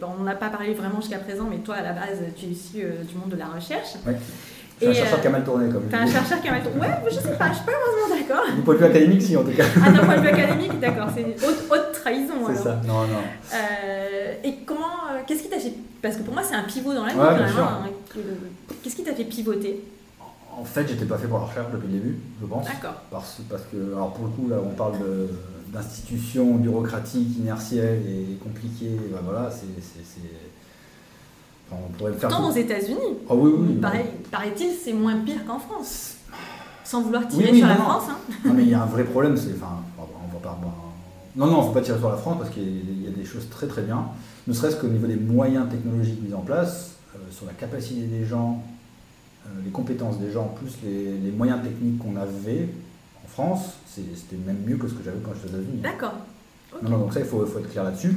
bah, 0.00 0.08
on 0.18 0.22
n'a 0.22 0.34
pas 0.34 0.48
parlé 0.48 0.74
vraiment 0.74 1.00
jusqu'à 1.00 1.18
présent, 1.18 1.46
mais 1.50 1.58
toi, 1.58 1.76
à 1.76 1.82
la 1.82 1.92
base, 1.92 2.20
tu 2.36 2.46
es 2.46 2.48
issu 2.48 2.84
du 3.08 3.16
monde 3.16 3.30
de 3.30 3.36
la 3.36 3.46
recherche. 3.46 3.94
Oui. 4.06 4.14
C'est 4.80 4.88
un 4.88 4.92
chercheur 4.92 5.20
qui 5.20 5.26
a 5.28 5.30
mal 5.30 5.44
tourné, 5.44 5.72
comme 5.72 5.84
T'es 5.84 5.96
un 5.96 6.06
chercheur 6.06 6.40
qui 6.40 6.48
a 6.48 6.52
mal 6.52 6.62
tourné. 6.62 6.80
Ouais, 6.80 6.94
je 7.08 7.14
sais 7.14 7.36
pas, 7.38 7.48
je 7.50 7.54
suis 7.54 7.64
pas 7.64 7.72
vraiment 7.72 8.16
d'accord. 8.16 8.54
Du 8.54 8.62
point 8.62 8.74
de 8.74 8.78
vue 8.80 8.84
académique, 8.84 9.22
si, 9.22 9.36
en 9.36 9.44
tout 9.44 9.52
cas. 9.52 9.64
Ah, 9.84 9.90
d'un 9.90 10.04
point 10.04 10.16
de 10.16 10.20
vue 10.20 10.28
académique, 10.28 10.80
d'accord, 10.80 11.08
c'est 11.14 11.46
haute 11.46 11.83
trahison. 12.04 12.34
C'est 12.48 12.62
ça, 12.62 12.80
non, 12.86 13.06
non. 13.06 13.24
Euh, 13.54 14.34
et 14.44 14.56
comment, 14.66 15.08
euh, 15.10 15.20
qu'est-ce 15.26 15.42
qui 15.42 15.48
t'a 15.48 15.58
fait. 15.58 15.72
Parce 16.02 16.16
que 16.16 16.22
pour 16.22 16.34
moi, 16.34 16.42
c'est 16.42 16.54
un 16.54 16.64
pivot 16.64 16.92
dans 16.92 17.04
la 17.04 17.12
vie, 17.12 17.18
ouais, 17.18 17.24
hein, 17.24 17.88
Qu'est-ce 18.82 18.96
qui 18.96 19.04
t'a 19.04 19.14
fait 19.14 19.24
pivoter? 19.24 19.82
En 20.56 20.64
fait, 20.64 20.86
j'étais 20.86 21.06
pas 21.06 21.18
fait 21.18 21.26
pour 21.26 21.38
la 21.38 21.44
recherche 21.46 21.72
depuis 21.72 21.88
le 21.88 21.94
début, 21.94 22.18
je 22.40 22.46
pense. 22.46 22.66
D'accord. 22.66 23.02
Parce, 23.10 23.40
parce 23.48 23.62
que, 23.72 23.92
alors 23.94 24.12
pour 24.12 24.26
le 24.26 24.30
coup, 24.30 24.48
là, 24.48 24.56
on 24.64 24.70
parle 24.70 24.94
d'institutions 25.68 26.54
bureaucratiques, 26.54 27.38
inertielles 27.38 28.02
et 28.06 28.36
compliquées. 28.36 28.96
Ben 29.10 29.18
voilà, 29.24 29.50
c'est 29.50 29.66
Pourtant, 32.20 32.50
aux 32.50 32.52
États-Unis, 32.52 33.18
ah 33.28 33.34
oui, 33.34 33.50
oui, 33.56 33.80
paraît-il, 34.30 34.70
c'est 34.72 34.92
moins 34.92 35.16
pire 35.16 35.44
qu'en 35.44 35.58
France. 35.58 36.16
Sans 36.84 37.02
vouloir 37.02 37.26
tirer 37.26 37.52
sur 37.52 37.66
la 37.66 37.76
France. 37.76 38.04
Hein. 38.10 38.18
Non, 38.44 38.52
mais 38.52 38.62
il 38.62 38.68
y 38.68 38.74
a 38.74 38.82
un 38.82 38.86
vrai 38.86 39.04
problème, 39.04 39.36
c'est. 39.36 39.54
Enfin, 39.54 39.82
on 39.98 40.32
va 40.32 40.38
pas. 40.40 40.58
Non, 41.36 41.46
non, 41.46 41.56
il 41.56 41.60
ne 41.60 41.66
faut 41.66 41.72
pas 41.72 41.80
tirer 41.80 41.98
sur 41.98 42.10
la 42.10 42.16
France 42.16 42.36
parce 42.38 42.50
qu'il 42.50 43.02
y 43.02 43.08
a 43.08 43.10
des 43.10 43.24
choses 43.24 43.48
très 43.50 43.66
très 43.66 43.82
bien, 43.82 44.06
ne 44.46 44.52
serait-ce 44.52 44.76
qu'au 44.76 44.88
niveau 44.88 45.06
des 45.06 45.16
moyens 45.16 45.68
technologiques 45.68 46.22
mis 46.22 46.34
en 46.34 46.42
place, 46.42 46.92
euh, 47.14 47.18
sur 47.30 47.46
la 47.46 47.52
capacité 47.52 48.02
des 48.02 48.24
gens, 48.24 48.62
euh, 49.46 49.48
les 49.64 49.70
compétences 49.70 50.18
des 50.18 50.30
gens, 50.30 50.54
plus 50.56 50.76
les, 50.84 51.30
moyens 51.30 51.62
techniques 51.62 51.98
qu'on 51.98 52.16
avait 52.16 52.68
en 53.24 53.28
France, 53.28 53.74
c'était 53.86 54.36
même 54.46 54.58
mieux 54.66 54.76
que 54.76 54.88
ce 54.88 54.94
que 54.94 55.02
j'avais 55.04 55.18
quand 55.24 55.32
j'étais 55.34 55.56
aux 55.56 55.60
États-Unis. 55.60 55.80
D'accord. 55.82 56.14
Non, 56.82 56.90
non, 56.90 56.98
donc 56.98 57.12
ça, 57.12 57.20
il 57.20 57.26
faut, 57.26 57.44
faut 57.46 57.58
être 57.58 57.70
clair 57.70 57.84
là-dessus 57.84 58.16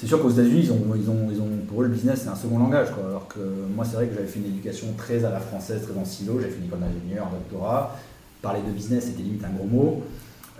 c'est 0.00 0.06
sûr 0.06 0.22
qu'aux 0.22 0.30
États-Unis, 0.30 0.62
ils 0.64 0.72
ont, 0.72 0.94
ils, 0.96 1.10
ont, 1.10 1.28
ils 1.30 1.40
ont, 1.42 1.48
pour 1.68 1.82
eux, 1.82 1.84
le 1.84 1.90
business, 1.90 2.22
c'est 2.22 2.30
un 2.30 2.34
second 2.34 2.58
langage. 2.58 2.90
Quoi. 2.90 3.04
Alors 3.06 3.28
que 3.28 3.38
moi, 3.74 3.84
c'est 3.84 3.96
vrai 3.96 4.06
que 4.06 4.14
j'avais 4.14 4.26
fait 4.26 4.38
une 4.38 4.46
éducation 4.46 4.86
très 4.96 5.26
à 5.26 5.30
la 5.30 5.40
française, 5.40 5.82
très 5.82 6.00
en 6.00 6.06
silo. 6.06 6.40
J'ai 6.40 6.48
fait 6.48 6.56
une 6.56 6.64
école 6.64 6.78
d'ingénieur, 6.80 7.26
un 7.26 7.32
doctorat. 7.32 7.98
parler 8.40 8.60
de 8.66 8.72
business, 8.72 9.04
c'était 9.04 9.22
limite 9.22 9.44
un 9.44 9.50
gros 9.50 9.66
mot. 9.66 10.02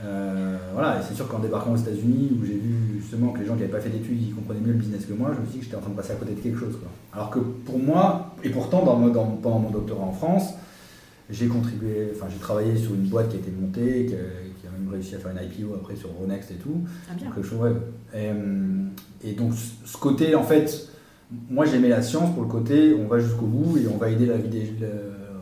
Euh, 0.04 0.56
voilà, 0.72 0.98
et 0.98 1.02
c'est 1.06 1.14
sûr 1.14 1.28
qu'en 1.28 1.38
débarquant 1.38 1.72
aux 1.72 1.76
États-Unis, 1.76 2.30
où 2.32 2.44
j'ai 2.44 2.54
vu 2.54 3.00
justement 3.00 3.32
que 3.32 3.40
les 3.40 3.46
gens 3.46 3.54
qui 3.54 3.60
n'avaient 3.60 3.72
pas 3.72 3.80
fait 3.80 3.90
d'études, 3.90 4.20
ils 4.20 4.34
comprenaient 4.34 4.60
mieux 4.60 4.72
le 4.72 4.78
business 4.78 5.04
que 5.04 5.12
moi, 5.12 5.30
je 5.34 5.40
me 5.40 5.46
suis 5.46 5.54
dit 5.54 5.58
que 5.58 5.64
j'étais 5.64 5.76
en 5.76 5.80
train 5.80 5.90
de 5.90 5.96
passer 5.96 6.12
à 6.12 6.16
côté 6.16 6.32
de 6.32 6.40
quelque 6.40 6.58
chose. 6.58 6.76
Quoi. 6.78 6.88
Alors 7.12 7.30
que 7.30 7.38
pour 7.38 7.78
moi, 7.78 8.34
et 8.42 8.50
pourtant 8.50 8.84
dans, 8.84 8.98
dans, 9.08 9.26
pendant 9.26 9.58
mon 9.58 9.70
doctorat 9.70 10.04
en 10.04 10.12
France, 10.12 10.54
j'ai 11.28 11.46
contribué, 11.46 12.12
enfin 12.14 12.26
j'ai 12.30 12.38
travaillé 12.38 12.76
sur 12.76 12.94
une 12.94 13.06
boîte 13.06 13.28
qui 13.28 13.36
a 13.36 13.38
été 13.40 13.50
montée, 13.50 14.06
qui 14.06 14.14
a, 14.14 14.70
même 14.70 14.90
réussi 14.90 15.14
à 15.14 15.18
faire 15.18 15.32
une 15.32 15.44
IPO 15.44 15.74
après 15.74 15.94
sur 15.96 16.10
Ronext 16.10 16.50
et 16.50 16.54
tout. 16.54 16.82
Ah 17.10 17.14
bien. 17.14 17.28
Donc, 17.28 17.62
ouais. 17.62 17.72
et, 18.14 19.28
et, 19.28 19.32
donc 19.34 19.52
ce 19.84 19.96
côté, 19.96 20.34
en 20.34 20.42
fait, 20.42 20.88
moi 21.50 21.66
j'aimais 21.66 21.88
la 21.88 22.02
science 22.02 22.32
pour 22.32 22.42
le 22.42 22.48
côté, 22.48 22.94
on 22.94 23.06
va 23.06 23.18
jusqu'au 23.18 23.46
bout 23.46 23.78
et 23.78 23.86
on 23.86 23.96
va 23.96 24.08
aider 24.08 24.26
la 24.26 24.38
vie 24.38 24.48
des, 24.48 24.72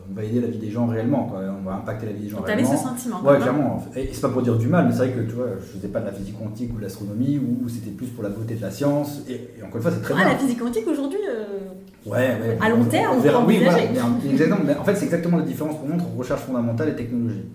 on 0.09 0.15
va 0.15 0.23
aider 0.23 0.41
la 0.41 0.47
vie 0.47 0.57
des 0.57 0.71
gens 0.71 0.87
réellement, 0.87 1.25
quoi. 1.25 1.41
on 1.59 1.63
va 1.63 1.75
impacter 1.75 2.07
la 2.07 2.13
vie 2.13 2.23
des 2.23 2.29
gens 2.29 2.41
réellement. 2.41 2.63
Tu 2.63 2.69
avais 2.69 2.77
ce 2.77 2.83
sentiment 2.83 3.21
Ouais, 3.21 3.37
clairement. 3.37 3.85
Et 3.95 4.09
c'est 4.11 4.21
pas 4.21 4.29
pour 4.29 4.41
dire 4.41 4.57
du 4.57 4.67
mal, 4.67 4.85
mais 4.85 4.91
c'est 4.91 4.97
vrai 4.97 5.11
que 5.11 5.21
tu 5.21 5.35
vois, 5.35 5.47
je 5.59 5.77
faisais 5.77 5.87
pas 5.87 5.99
de 5.99 6.05
la 6.05 6.11
physique 6.11 6.37
quantique 6.37 6.73
ou 6.73 6.77
de 6.77 6.83
l'astronomie, 6.83 7.39
où 7.39 7.67
c'était 7.69 7.91
plus 7.91 8.07
pour 8.07 8.23
la 8.23 8.29
beauté 8.29 8.55
de 8.55 8.61
la 8.61 8.71
science. 8.71 9.21
Et, 9.29 9.61
encore 9.61 9.77
une 9.77 9.81
fois, 9.81 9.91
c'est 9.91 10.01
très 10.01 10.13
ah, 10.15 10.17
bien. 10.17 10.27
la 10.29 10.37
physique 10.37 10.59
quantique 10.59 10.87
aujourd'hui 10.87 11.19
euh, 11.29 11.69
Ouais, 12.05 12.37
ouais, 12.41 12.57
À 12.61 12.69
long 12.69 12.85
terme, 12.85 13.17
on, 13.17 13.19
verra, 13.19 13.43
oui, 13.45 13.59
voilà, 13.63 13.83
exactement. 13.83 14.61
Mais 14.65 14.75
en 14.75 14.83
fait, 14.83 14.95
c'est 14.95 15.05
exactement 15.05 15.37
la 15.37 15.43
différence 15.43 15.77
pour 15.77 15.87
moi 15.87 15.95
entre 15.95 16.05
recherche 16.17 16.41
fondamentale 16.41 16.89
et 16.89 16.95
technologie. 16.95 17.45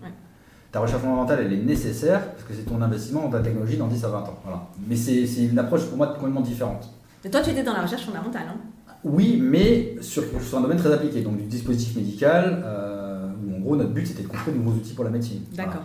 Ta 0.70 0.80
recherche 0.80 1.02
fondamentale, 1.02 1.40
elle 1.46 1.52
est 1.52 1.62
nécessaire 1.62 2.32
parce 2.32 2.42
que 2.42 2.52
c'est 2.52 2.68
ton 2.68 2.82
investissement 2.82 3.22
dans 3.22 3.30
ta 3.30 3.40
technologie 3.40 3.76
dans 3.76 3.86
10 3.86 4.04
à 4.04 4.08
20 4.08 4.18
ans. 4.18 4.38
Voilà. 4.42 4.66
Mais 4.88 4.96
c'est 4.96 5.44
une 5.44 5.58
approche 5.58 5.84
pour 5.86 5.96
moi 5.96 6.08
complètement 6.08 6.40
différente. 6.40 6.90
Et 7.24 7.30
toi, 7.30 7.40
tu 7.40 7.50
étais 7.50 7.62
dans 7.62 7.72
la 7.72 7.82
recherche 7.82 8.04
fondamentale, 8.04 8.42
hein 8.48 8.58
Oui, 9.04 9.38
mais 9.42 9.96
sur, 10.00 10.24
sur, 10.40 10.58
un 10.58 10.62
domaine 10.62 10.78
très 10.78 10.92
appliqué, 10.92 11.20
donc 11.20 11.36
du 11.36 11.44
dispositif 11.44 11.94
médical. 11.96 12.62
Euh, 12.64 13.28
gros, 13.60 13.76
notre 13.76 13.90
but, 13.90 14.06
c'était 14.06 14.22
de 14.22 14.28
construire 14.28 14.56
de 14.56 14.62
nouveaux 14.62 14.76
outils 14.76 14.94
pour 14.94 15.04
la 15.04 15.10
médecine. 15.10 15.40
D'accord. 15.52 15.82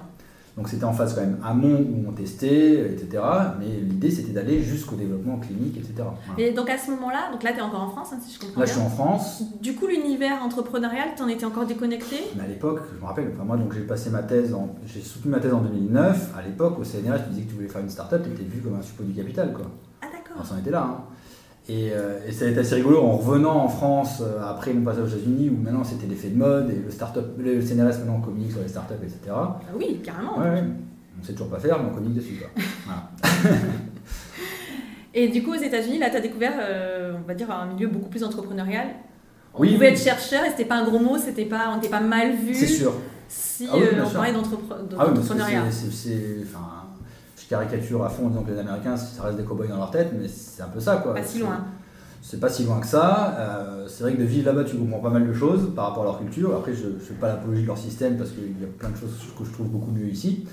Donc 0.57 0.67
c'était 0.67 0.83
en 0.83 0.91
phase 0.91 1.15
quand 1.15 1.21
même 1.21 1.37
amont 1.41 1.79
où 1.79 2.09
on 2.09 2.11
testait, 2.11 2.91
etc. 2.91 3.23
Mais 3.59 3.67
l'idée 3.81 4.11
c'était 4.11 4.33
d'aller 4.33 4.61
jusqu'au 4.61 4.97
développement 4.97 5.37
clinique, 5.37 5.77
etc. 5.77 6.03
Et 6.37 6.51
donc 6.51 6.69
à 6.69 6.77
ce 6.77 6.91
moment-là, 6.91 7.31
donc 7.31 7.43
là 7.43 7.53
tu 7.53 7.59
es 7.59 7.61
encore 7.61 7.83
en 7.83 7.89
France, 7.89 8.09
hein, 8.11 8.19
si 8.21 8.33
je 8.33 8.39
comprends 8.41 8.59
Là 8.59 8.65
je 8.65 8.71
suis 8.73 8.81
en 8.81 8.89
France. 8.89 9.43
Du 9.61 9.73
coup 9.75 9.87
l'univers 9.87 10.43
entrepreneurial, 10.43 11.11
tu 11.15 11.23
en 11.23 11.29
étais 11.29 11.45
encore 11.45 11.65
déconnecté? 11.65 12.17
Mais 12.35 12.43
à 12.43 12.47
l'époque, 12.47 12.81
je 12.93 12.99
me 12.99 13.05
rappelle, 13.05 13.31
enfin, 13.33 13.45
moi 13.45 13.55
donc 13.55 13.73
j'ai 13.73 13.83
passé 13.83 14.09
ma 14.09 14.21
thèse, 14.21 14.53
j'ai 14.85 14.99
soutenu 14.99 15.31
ma 15.31 15.39
thèse 15.39 15.53
en 15.53 15.61
2009. 15.61 16.33
À 16.37 16.41
l'époque 16.41 16.77
au 16.77 16.83
CNRS, 16.83 17.23
tu 17.23 17.29
disais 17.29 17.43
que 17.43 17.49
tu 17.49 17.55
voulais 17.55 17.69
faire 17.69 17.81
une 17.81 17.89
start-up, 17.89 18.21
tu 18.25 18.29
étais 18.29 18.43
vu 18.43 18.61
comme 18.61 18.75
un 18.75 18.81
suppôt 18.81 19.03
du 19.03 19.13
capital. 19.13 19.53
Quoi. 19.53 19.65
Ah 20.01 20.07
d'accord. 20.11 20.41
On 20.41 20.43
s'en 20.43 20.57
était 20.57 20.71
là. 20.71 20.83
Hein. 20.83 21.03
Euh, 21.69 22.19
et, 22.27 22.31
ça 22.31 22.45
a 22.45 22.47
été 22.47 22.59
assez 22.59 22.75
rigolo 22.75 23.01
en 23.01 23.17
revenant 23.17 23.57
en 23.57 23.67
France 23.67 24.21
euh, 24.21 24.41
après 24.43 24.73
mon 24.73 24.83
passage 24.83 25.03
aux 25.03 25.07
États-Unis 25.07 25.49
où 25.49 25.61
maintenant 25.61 25.83
c'était 25.83 26.07
l'effet 26.07 26.29
de 26.29 26.37
mode 26.37 26.71
et 26.71 26.81
le 26.83 26.89
startup, 26.89 27.25
le 27.37 27.61
CNRS 27.61 27.99
maintenant 27.99 28.21
communique 28.21 28.51
sur 28.51 28.61
les 28.61 28.67
startups, 28.67 28.93
etc. 29.03 29.19
Ah 29.31 29.59
oui, 29.75 30.01
carrément. 30.03 30.39
Ouais, 30.39 30.63
On 31.19 31.23
sait 31.23 31.33
toujours 31.33 31.49
pas 31.49 31.59
faire, 31.59 31.77
mais 31.79 31.89
on 31.91 31.93
communique 31.93 32.17
dessus. 32.17 32.41
et 35.13 35.27
du 35.27 35.43
coup, 35.43 35.51
aux 35.51 35.61
États-Unis, 35.61 35.99
là, 35.99 36.09
tu 36.09 36.17
as 36.17 36.21
découvert, 36.21 36.53
euh, 36.59 37.13
on 37.23 37.27
va 37.27 37.35
dire, 37.35 37.51
un 37.51 37.67
milieu 37.67 37.87
beaucoup 37.87 38.09
plus 38.09 38.23
entrepreneurial. 38.23 38.87
On 39.53 39.61
oui, 39.61 39.73
pouvait 39.73 39.89
être 39.89 39.99
chercheur 39.99 40.45
et 40.45 40.49
c'était 40.49 40.65
pas 40.65 40.77
un 40.77 40.85
gros 40.85 40.99
mot, 40.99 41.17
c'était 41.17 41.45
pas, 41.45 41.69
on 41.71 41.75
n'était 41.75 41.89
pas 41.89 42.01
mal 42.01 42.33
vu. 42.35 42.55
C'est 42.55 42.67
sûr. 42.67 42.93
Si 43.27 43.67
ah 43.71 43.75
on 43.75 44.09
parlait 44.09 44.33
d'entrepreneuriat. 44.33 45.63
Ah 45.67 45.71
c'est 45.71 46.43
caricature 47.49 48.05
à 48.05 48.09
fond 48.09 48.27
en 48.27 48.29
disant 48.29 48.43
que 48.43 48.51
les 48.51 48.59
Américains, 48.59 48.95
ça 48.95 49.23
reste 49.23 49.37
des 49.37 49.43
cow-boys 49.43 49.67
dans 49.67 49.77
leur 49.77 49.89
tête, 49.89 50.11
mais 50.17 50.27
c'est 50.27 50.61
un 50.61 50.67
peu 50.67 50.79
ça. 50.79 50.97
Quoi. 50.97 51.15
Pas 51.15 51.23
si 51.23 51.39
loin. 51.39 51.65
C'est 52.21 52.39
pas 52.39 52.49
si 52.49 52.63
loin 52.63 52.79
que 52.79 52.85
ça. 52.85 53.35
Euh, 53.39 53.87
c'est 53.87 54.03
vrai 54.03 54.13
que 54.13 54.19
de 54.19 54.23
vivre 54.23 54.45
là-bas, 54.45 54.65
tu 54.65 54.77
comprends 54.77 54.99
pas 54.99 55.09
mal 55.09 55.27
de 55.27 55.33
choses 55.33 55.73
par 55.75 55.87
rapport 55.87 56.03
à 56.03 56.05
leur 56.05 56.19
culture. 56.19 56.55
Après, 56.55 56.73
je 56.73 56.87
ne 56.87 56.99
fais 56.99 57.15
pas 57.15 57.27
l'apologie 57.27 57.63
de 57.63 57.67
leur 57.67 57.77
système 57.77 58.17
parce 58.17 58.29
qu'il 58.31 58.61
y 58.61 58.63
a 58.63 58.67
plein 58.77 58.89
de 58.89 58.95
choses 58.95 59.15
que 59.37 59.43
je 59.43 59.51
trouve 59.51 59.67
beaucoup 59.67 59.91
mieux 59.91 60.07
ici. 60.07 60.45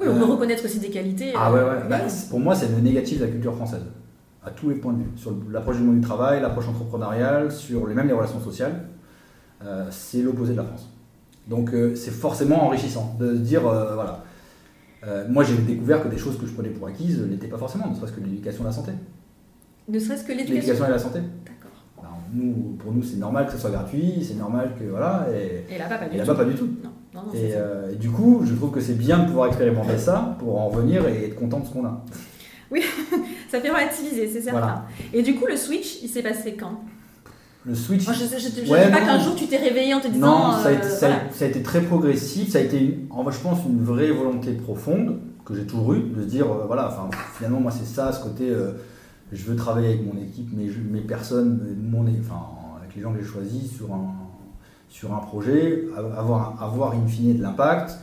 Oui, 0.00 0.06
on 0.10 0.14
peut 0.16 0.22
euh, 0.22 0.26
reconnaître 0.26 0.64
aussi 0.64 0.80
des 0.80 0.90
qualités. 0.90 1.32
Ah 1.36 1.52
ouais, 1.52 1.60
ouais. 1.60 1.66
Euh, 1.66 1.88
bah, 1.88 1.98
pour 2.30 2.40
moi, 2.40 2.54
c'est 2.56 2.68
le 2.68 2.80
négatif 2.80 3.20
de 3.20 3.24
la 3.24 3.30
culture 3.30 3.54
française, 3.54 3.82
à 4.44 4.50
tous 4.50 4.70
les 4.70 4.76
points 4.76 4.94
de 4.94 4.98
vue. 4.98 5.10
Sur 5.16 5.32
l'approche 5.50 5.76
du 5.76 5.82
monde 5.84 6.00
du 6.00 6.06
travail, 6.06 6.40
l'approche 6.40 6.68
entrepreneuriale, 6.68 7.52
sur 7.52 7.86
les, 7.86 7.94
même 7.94 8.08
les 8.08 8.12
relations 8.12 8.40
sociales, 8.40 8.88
c'est 9.90 10.22
l'opposé 10.22 10.52
de 10.52 10.58
la 10.58 10.64
France. 10.64 10.88
Donc 11.48 11.70
c'est 11.96 12.12
forcément 12.12 12.64
enrichissant 12.64 13.16
de 13.18 13.34
se 13.34 13.40
dire, 13.40 13.62
voilà, 13.62 14.22
euh, 15.06 15.26
moi, 15.28 15.44
j'ai 15.44 15.56
découvert 15.56 16.02
que 16.02 16.08
des 16.08 16.18
choses 16.18 16.38
que 16.38 16.46
je 16.46 16.52
prenais 16.52 16.70
pour 16.70 16.88
acquises 16.88 17.20
n'étaient 17.20 17.46
pas 17.46 17.58
forcément, 17.58 17.88
ne 17.88 17.94
serait-ce 17.94 18.12
que 18.12 18.20
l'éducation 18.20 18.64
et 18.64 18.66
la 18.66 18.72
santé. 18.72 18.92
Ne 19.88 19.98
serait-ce 19.98 20.24
que 20.24 20.32
l'éducation 20.32 20.54
L'éducation 20.54 20.86
et 20.86 20.90
la 20.90 20.98
santé. 20.98 21.20
D'accord. 21.46 22.18
nous, 22.32 22.76
pour 22.78 22.92
nous, 22.92 23.02
c'est 23.02 23.16
normal 23.16 23.46
que 23.46 23.52
ce 23.52 23.58
soit 23.58 23.70
gratuit, 23.70 24.24
c'est 24.26 24.34
normal 24.34 24.72
que. 24.78 24.84
Voilà, 24.84 25.26
et, 25.32 25.74
et 25.74 25.78
là-bas, 25.78 25.98
pas, 25.98 26.08
du, 26.08 26.18
tout. 26.18 26.34
pas 26.34 26.44
du 26.44 26.54
tout. 26.54 26.68
Non. 26.82 26.90
Non, 27.14 27.22
non, 27.26 27.32
et, 27.32 27.52
euh, 27.54 27.92
et, 27.92 27.96
du 27.96 28.10
coup, 28.10 28.42
je 28.44 28.54
trouve 28.54 28.70
que 28.70 28.80
c'est 28.80 28.98
bien 28.98 29.20
de 29.20 29.26
pouvoir 29.26 29.48
expérimenter 29.48 29.96
ça 29.96 30.36
pour 30.38 30.60
en 30.60 30.68
revenir 30.68 31.08
et 31.08 31.26
être 31.26 31.36
content 31.36 31.60
de 31.60 31.66
ce 31.66 31.72
qu'on 31.72 31.86
a. 31.86 32.04
Oui, 32.70 32.82
ça 33.50 33.60
fait 33.60 33.70
relativiser, 33.70 34.28
c'est 34.28 34.42
certain. 34.42 34.84
Et 35.14 35.22
du 35.22 35.34
coup, 35.34 35.46
le 35.46 35.56
switch, 35.56 36.02
il 36.02 36.08
s'est 36.08 36.22
passé 36.22 36.54
quand? 36.54 36.80
Le 37.68 37.74
switch. 37.74 38.04
je 38.04 38.08
ne 38.08 38.64
dis 38.64 38.90
pas 38.90 39.00
qu'un 39.00 39.20
jour 39.20 39.34
tu 39.36 39.46
t'es 39.46 39.58
réveillé 39.58 39.92
en 39.92 40.00
te 40.00 40.08
disant. 40.08 40.26
Non, 40.26 40.52
ça 40.52 40.68
a, 40.68 40.72
été, 40.72 40.86
euh, 40.86 41.30
ça, 41.30 41.44
a, 41.44 41.48
été, 41.48 41.62
très 41.62 41.82
progressif. 41.82 42.50
Ça 42.50 42.58
a 42.58 42.62
été, 42.62 42.80
une, 42.80 43.08
je 43.30 43.38
pense, 43.38 43.58
une 43.66 43.84
vraie 43.84 44.10
volonté 44.10 44.52
profonde 44.52 45.18
que 45.44 45.54
j'ai 45.54 45.66
toujours 45.66 45.94
eu 45.94 46.00
de 46.00 46.22
se 46.22 46.26
dire 46.26 46.46
euh, 46.46 46.64
voilà, 46.66 46.88
enfin, 46.88 47.10
finalement, 47.36 47.60
moi, 47.60 47.70
c'est 47.70 47.86
ça, 47.86 48.10
ce 48.12 48.22
côté. 48.22 48.48
Euh, 48.48 48.72
je 49.30 49.44
veux 49.44 49.56
travailler 49.56 49.88
avec 49.88 50.06
mon 50.06 50.18
équipe, 50.18 50.50
mes, 50.56 50.70
mes 50.90 51.02
personnes, 51.02 51.76
mon, 51.82 52.06
enfin, 52.18 52.40
avec 52.80 52.96
les 52.96 53.02
gens 53.02 53.12
que 53.12 53.20
j'ai 53.20 53.26
choisis 53.26 53.70
sur 53.76 53.92
un, 53.92 54.14
sur 54.88 55.14
un 55.14 55.18
projet, 55.18 55.84
avoir, 56.16 56.62
avoir 56.62 56.92
in 56.94 57.06
fine 57.06 57.36
de 57.36 57.42
l'impact. 57.42 57.98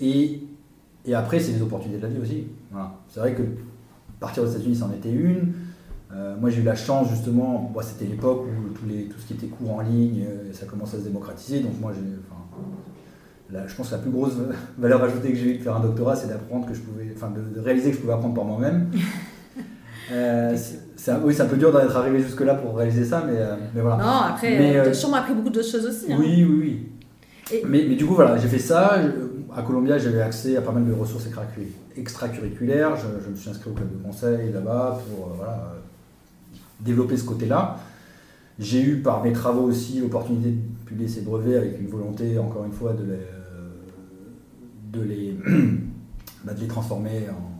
et, 0.00 0.42
et 1.06 1.14
après, 1.14 1.38
c'est 1.38 1.52
les 1.52 1.62
opportunités 1.62 2.00
de 2.00 2.06
la 2.06 2.12
vie 2.12 2.20
aussi. 2.20 2.44
Voilà. 2.72 2.94
C'est 3.08 3.20
vrai 3.20 3.34
que 3.34 3.42
partir 4.18 4.42
aux 4.42 4.46
États-Unis, 4.46 4.74
c'en 4.74 4.90
était 4.90 5.12
une. 5.12 5.52
Euh, 6.44 6.46
moi, 6.46 6.50
j'ai 6.50 6.60
eu 6.60 6.64
la 6.64 6.74
chance, 6.74 7.08
justement, 7.10 7.72
c'était 7.82 8.04
l'époque 8.04 8.44
où 8.44 8.72
tout, 8.74 8.84
les, 8.86 9.04
tout 9.04 9.18
ce 9.18 9.26
qui 9.26 9.34
était 9.34 9.46
cours 9.46 9.76
en 9.76 9.80
ligne, 9.80 10.24
euh, 10.28 10.52
ça 10.52 10.66
commençait 10.66 10.96
à 10.96 11.00
se 11.00 11.04
démocratiser. 11.04 11.60
Donc, 11.60 11.80
moi, 11.80 11.92
je 13.66 13.74
pense 13.74 13.88
que 13.88 13.94
la 13.94 13.98
plus 14.00 14.10
grosse 14.10 14.34
valeur 14.78 15.02
ajoutée 15.02 15.30
que 15.30 15.36
j'ai 15.36 15.54
eu 15.54 15.58
de 15.58 15.62
faire 15.62 15.76
un 15.76 15.80
doctorat, 15.80 16.16
c'est 16.16 16.28
d'apprendre 16.28 16.66
que 16.66 16.74
je 16.74 16.80
pouvais, 16.80 17.12
enfin, 17.14 17.30
de, 17.30 17.60
réaliser 17.60 17.90
que 17.90 17.96
je 17.96 18.00
pouvais 18.00 18.12
apprendre 18.12 18.34
par 18.34 18.44
moi-même. 18.44 18.90
euh, 20.12 20.56
oui, 21.22 21.34
c'est 21.34 21.42
un 21.42 21.46
peu 21.46 21.56
dur 21.56 21.72
d'être 21.72 21.96
arrivé 21.96 22.20
jusque-là 22.20 22.54
pour 22.54 22.76
réaliser 22.76 23.04
ça, 23.04 23.24
mais, 23.26 23.38
euh, 23.38 23.56
mais 23.74 23.80
voilà. 23.80 23.96
Non, 23.96 24.34
après, 24.34 24.56
tu 24.56 24.78
as 24.78 24.94
sûrement 24.94 25.16
appris 25.16 25.34
beaucoup 25.34 25.50
d'autres 25.50 25.70
choses 25.70 25.86
aussi. 25.86 26.12
Hein. 26.12 26.16
Oui, 26.18 26.44
oui, 26.48 26.58
oui. 26.60 27.60
Mais, 27.66 27.84
mais, 27.88 27.96
du 27.96 28.06
coup, 28.06 28.14
voilà, 28.14 28.38
j'ai 28.38 28.48
fait 28.48 28.58
ça. 28.58 28.98
à 29.54 29.62
Columbia, 29.62 29.98
j'avais 29.98 30.22
accès 30.22 30.56
à 30.56 30.62
pas 30.62 30.72
mal 30.72 30.86
de 30.86 30.92
ressources 30.92 31.28
extracurriculaires. 31.96 32.96
Je, 32.96 33.22
je 33.24 33.30
me 33.30 33.36
suis 33.36 33.50
inscrit 33.50 33.70
au 33.70 33.74
club 33.74 33.90
de 33.90 34.02
conseil 34.02 34.50
là-bas 34.50 34.98
pour 35.06 35.34
voilà, 35.36 35.74
développer 36.80 37.16
ce 37.16 37.24
côté-là. 37.24 37.78
J'ai 38.58 38.82
eu 38.82 38.96
par 39.02 39.22
mes 39.22 39.32
travaux 39.32 39.62
aussi 39.62 40.00
l'opportunité 40.00 40.50
de 40.50 40.86
publier 40.86 41.08
ces 41.08 41.22
brevets 41.22 41.56
avec 41.56 41.80
une 41.80 41.88
volonté, 41.88 42.38
encore 42.38 42.64
une 42.64 42.72
fois, 42.72 42.92
de 42.92 43.04
les, 43.04 43.18
de 44.98 45.02
les, 45.02 45.36
bah, 46.44 46.54
de 46.54 46.60
les 46.60 46.68
transformer 46.68 47.28
en, 47.30 47.54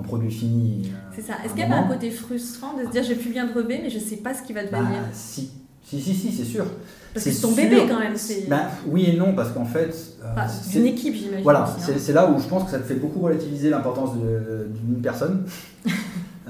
en 0.00 0.02
produits 0.02 0.30
finis. 0.30 0.90
Euh, 0.92 0.96
c'est 1.14 1.22
ça. 1.22 1.34
Est-ce 1.44 1.52
qu'il 1.52 1.62
y 1.62 1.66
a 1.66 1.68
pas 1.68 1.76
un 1.76 1.88
côté 1.88 2.10
frustrant 2.10 2.76
de 2.76 2.84
se 2.84 2.90
dire 2.90 3.02
j'ai 3.02 3.14
publié 3.14 3.40
un 3.40 3.46
brevet 3.46 3.80
mais 3.82 3.90
je 3.90 3.98
ne 3.98 4.04
sais 4.04 4.16
pas 4.16 4.34
ce 4.34 4.42
qui 4.42 4.52
va 4.52 4.64
devenir 4.64 4.80
bah, 4.82 5.08
Si, 5.12 5.50
si, 5.84 6.00
si, 6.00 6.14
si 6.14 6.32
c'est 6.32 6.44
sûr. 6.44 6.64
Parce 7.12 7.24
que 7.24 7.32
c'est 7.32 7.42
ton 7.42 7.52
bébé 7.52 7.86
quand 7.88 7.98
même. 7.98 8.14
Bah, 8.48 8.70
oui 8.86 9.06
et 9.06 9.16
non, 9.16 9.34
parce 9.34 9.50
qu'en 9.50 9.64
fait. 9.64 9.92
Euh, 10.22 10.40
c'est 10.62 10.78
une 10.78 10.86
équipe, 10.86 11.14
j'imagine. 11.14 11.42
Voilà, 11.42 11.64
hein. 11.64 11.92
c'est 11.98 12.12
là 12.12 12.30
où 12.30 12.40
je 12.40 12.46
pense 12.46 12.64
que 12.64 12.70
ça 12.70 12.78
te 12.78 12.84
fait 12.84 12.94
beaucoup 12.94 13.20
relativiser 13.20 13.70
l'importance 13.70 14.10
d'une 14.14 15.02
personne. 15.02 15.44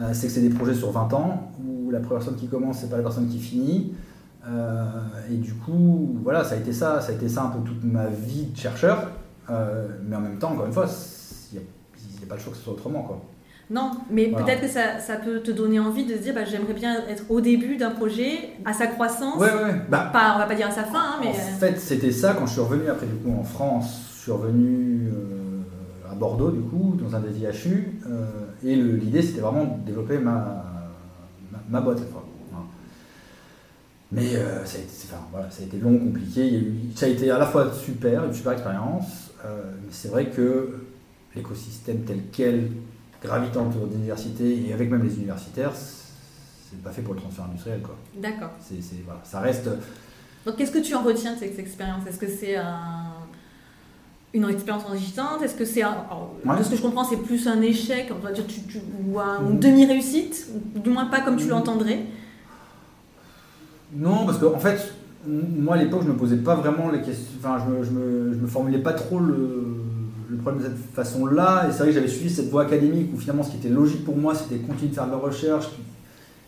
Euh, 0.00 0.10
c'est 0.12 0.28
que 0.28 0.32
c'est 0.32 0.40
des 0.40 0.50
projets 0.50 0.74
sur 0.74 0.90
20 0.90 1.12
ans, 1.12 1.50
où 1.62 1.90
la 1.90 1.98
première 2.00 2.18
personne 2.18 2.36
qui 2.36 2.48
commence, 2.48 2.78
c'est 2.78 2.90
pas 2.90 2.96
la 2.96 3.02
personne 3.02 3.28
qui 3.28 3.38
finit. 3.38 3.92
Euh, 4.48 4.84
et 5.30 5.34
du 5.34 5.52
coup, 5.54 6.16
voilà, 6.22 6.44
ça 6.44 6.54
a 6.54 6.58
été 6.58 6.72
ça, 6.72 7.00
ça 7.00 7.12
a 7.12 7.14
été 7.14 7.28
ça 7.28 7.44
un 7.44 7.48
peu 7.48 7.58
toute 7.60 7.84
ma 7.84 8.06
vie 8.06 8.46
de 8.46 8.56
chercheur. 8.56 9.10
Euh, 9.50 9.88
mais 10.06 10.16
en 10.16 10.20
même 10.20 10.38
temps, 10.38 10.52
encore 10.52 10.66
une 10.66 10.72
fois, 10.72 10.86
il 11.52 11.58
n'y 11.58 12.24
a, 12.24 12.26
pas 12.26 12.36
le 12.36 12.40
choix 12.40 12.52
que 12.52 12.58
ce 12.58 12.64
soit 12.64 12.72
autrement. 12.72 13.02
Quoi. 13.02 13.20
Non, 13.68 13.92
mais 14.10 14.28
peut-être 14.28 14.62
que 14.62 14.68
ça, 14.68 14.98
ça, 14.98 15.16
peut 15.16 15.40
te 15.40 15.50
donner 15.50 15.78
envie 15.78 16.04
de 16.04 16.16
se 16.16 16.22
dire 16.22 16.34
bah, 16.34 16.44
j'aimerais 16.44 16.72
bien 16.72 17.06
être 17.08 17.24
au 17.28 17.40
début 17.40 17.76
d'un 17.76 17.90
projet, 17.90 18.50
à 18.64 18.72
sa 18.72 18.86
croissance. 18.86 19.36
Ouais, 19.36 19.52
ouais, 19.52 19.82
bah, 19.88 20.10
pas, 20.12 20.32
on 20.34 20.38
va 20.38 20.46
pas 20.46 20.54
dire 20.54 20.68
à 20.68 20.72
sa 20.72 20.84
fin, 20.84 20.98
hein, 20.98 21.20
mais. 21.20 21.28
En 21.28 21.58
fait, 21.58 21.79
c'était 21.79 22.12
ça 22.12 22.35
quand 22.35 22.46
je 22.46 22.52
suis 22.52 22.60
revenu 22.60 22.88
après, 22.88 23.06
du 23.06 23.16
coup, 23.16 23.33
en 23.38 23.44
France. 23.44 24.00
Je 24.16 24.22
suis 24.22 24.33
revenu 24.33 25.10
Bordeaux, 26.21 26.50
du 26.50 26.60
coup, 26.60 26.96
dans 27.02 27.16
un 27.16 27.21
des 27.21 27.40
IHU. 27.40 27.98
Et 28.62 28.77
l'idée, 28.77 29.23
c'était 29.23 29.40
vraiment 29.40 29.64
de 29.64 29.87
développer 29.87 30.18
ma, 30.18 30.71
ma, 31.68 31.81
boîte 31.81 31.98
cette 31.98 32.12
fois. 32.12 32.25
Mais 34.12 34.35
euh, 34.35 34.64
ça, 34.64 34.79
a 34.79 34.81
été, 34.81 34.92
voilà, 35.31 35.50
ça, 35.50 35.62
a 35.62 35.66
été, 35.66 35.79
long, 35.79 35.96
compliqué. 35.96 36.64
ça 36.96 37.06
a 37.06 37.08
été 37.08 37.31
à 37.31 37.38
la 37.38 37.46
fois 37.46 37.73
super, 37.73 38.25
une 38.25 38.35
super 38.35 38.52
expérience, 38.52 39.31
euh, 39.44 39.73
mais 39.81 39.88
c'est 39.92 40.08
vrai 40.08 40.31
que 40.31 40.81
l'écosystème 41.37 42.00
tel 42.00 42.23
quel, 42.33 42.71
gravitant 43.23 43.68
autour 43.68 43.87
des 43.87 43.94
universités 43.94 44.66
et 44.66 44.73
avec 44.73 44.90
même 44.90 45.04
les 45.04 45.14
universitaires, 45.14 45.73
c'est 45.77 46.83
pas 46.83 46.90
fait 46.90 47.02
pour 47.02 47.14
le 47.14 47.21
transfert 47.21 47.44
industriel. 47.44 47.83
D'accord. 48.16 48.50
Voilà, 49.04 49.21
ça 49.23 49.38
reste 49.40 49.68
Donc 50.44 50.56
qu'est-ce 50.56 50.73
que 50.73 50.79
tu 50.79 50.94
en 50.96 51.04
retiens 51.04 51.35
de 51.35 51.38
cette 51.38 51.58
expérience? 51.60 52.04
Est-ce 52.08 52.18
que 52.18 52.29
c'est 52.29 52.56
une 54.33 54.48
expérience 54.48 54.85
enrichissante? 54.87 55.42
Est-ce 55.42 55.54
que 55.54 55.64
c'est 55.64 55.83
de 55.83 56.62
ce 56.62 56.70
que 56.70 56.76
je 56.76 56.83
comprends, 56.83 57.04
c'est 57.04 57.16
plus 57.16 57.46
un 57.48 57.60
échec, 57.62 58.10
on 58.10 58.24
va 58.24 58.33
dire, 58.33 58.46
tu, 58.46 58.60
ou 58.78 59.18
une 59.18 59.58
demi-réussite, 59.58 60.48
du 60.76 60.90
moins 60.90 61.06
pas 61.06 61.20
comme 61.20 61.37
tu 61.37 61.46
mm. 61.46 61.50
l'entendrais? 61.50 62.00
Non, 63.92 64.24
parce 64.24 64.38
qu'en 64.38 64.54
en 64.54 64.58
fait, 64.58 64.94
moi 65.26 65.74
à 65.74 65.78
l'époque, 65.78 66.02
je 66.04 66.08
me 66.08 66.16
posais 66.16 66.37
pas 66.37 66.54
vraiment 66.54 66.90
les 66.90 67.02
questions, 67.02 67.33
enfin, 67.38 67.58
je 67.64 67.72
me, 67.72 67.85
je 67.85 67.90
me, 67.90 68.33
je 68.35 68.38
me 68.38 68.46
formulais 68.46 68.78
pas 68.78 68.92
trop 68.92 69.18
le, 69.18 69.81
le 70.28 70.37
problème 70.37 70.62
de 70.62 70.68
cette 70.68 70.94
façon-là. 70.94 71.66
Et 71.68 71.72
c'est 71.72 71.78
vrai 71.78 71.88
que 71.88 71.94
j'avais 71.94 72.08
suivi 72.08 72.31
cette 72.31 72.48
voie 72.50 72.62
académique 72.62 73.10
où 73.14 73.18
finalement 73.18 73.42
ce 73.42 73.50
qui 73.50 73.56
était 73.56 73.68
logique 73.68 74.04
pour 74.04 74.16
moi, 74.16 74.35
c'était 74.35 74.56
de 74.62 74.66
continuer 74.66 74.90
de 74.90 74.94
faire 74.94 75.06
de 75.06 75.10
la 75.10 75.16
recherche, 75.16 75.70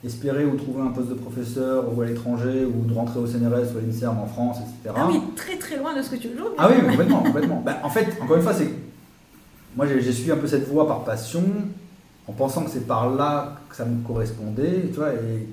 espérer 0.04 0.44
ou 0.44 0.56
trouver 0.56 0.82
un 0.82 0.90
poste 0.90 1.08
de 1.08 1.14
professeur 1.14 1.84
ou 1.96 2.00
à 2.02 2.06
l'étranger 2.06 2.64
ou 2.64 2.84
de 2.84 2.92
rentrer 2.92 3.20
au 3.20 3.26
CNRS 3.26 3.74
ou 3.74 3.78
à 3.78 3.80
l'INSERM 3.80 4.18
en 4.18 4.26
France, 4.26 4.58
etc. 4.58 4.94
Ah 4.96 5.08
oui, 5.08 5.20
très 5.36 5.56
très 5.56 5.76
loin 5.76 5.96
de 5.96 6.02
ce 6.02 6.10
que 6.10 6.16
tu 6.16 6.28
veux. 6.28 6.42
Ah 6.58 6.68
oui, 6.70 6.84
complètement, 6.88 7.22
complètement. 7.22 7.62
Bah, 7.64 7.78
en 7.84 7.90
fait, 7.90 8.08
encore 8.20 8.36
une 8.36 8.42
fois, 8.42 8.54
c'est 8.54 8.68
moi 9.76 9.86
j'ai 9.86 10.12
suivi 10.12 10.30
un 10.30 10.36
peu 10.36 10.46
cette 10.46 10.68
voie 10.68 10.86
par 10.86 11.04
passion, 11.04 11.44
en 12.26 12.32
pensant 12.32 12.64
que 12.64 12.70
c'est 12.70 12.86
par 12.86 13.14
là 13.14 13.56
que 13.68 13.76
ça 13.76 13.84
me 13.84 14.02
correspondait, 14.06 14.88
tu 14.88 14.98
vois, 14.98 15.12
et 15.12 15.48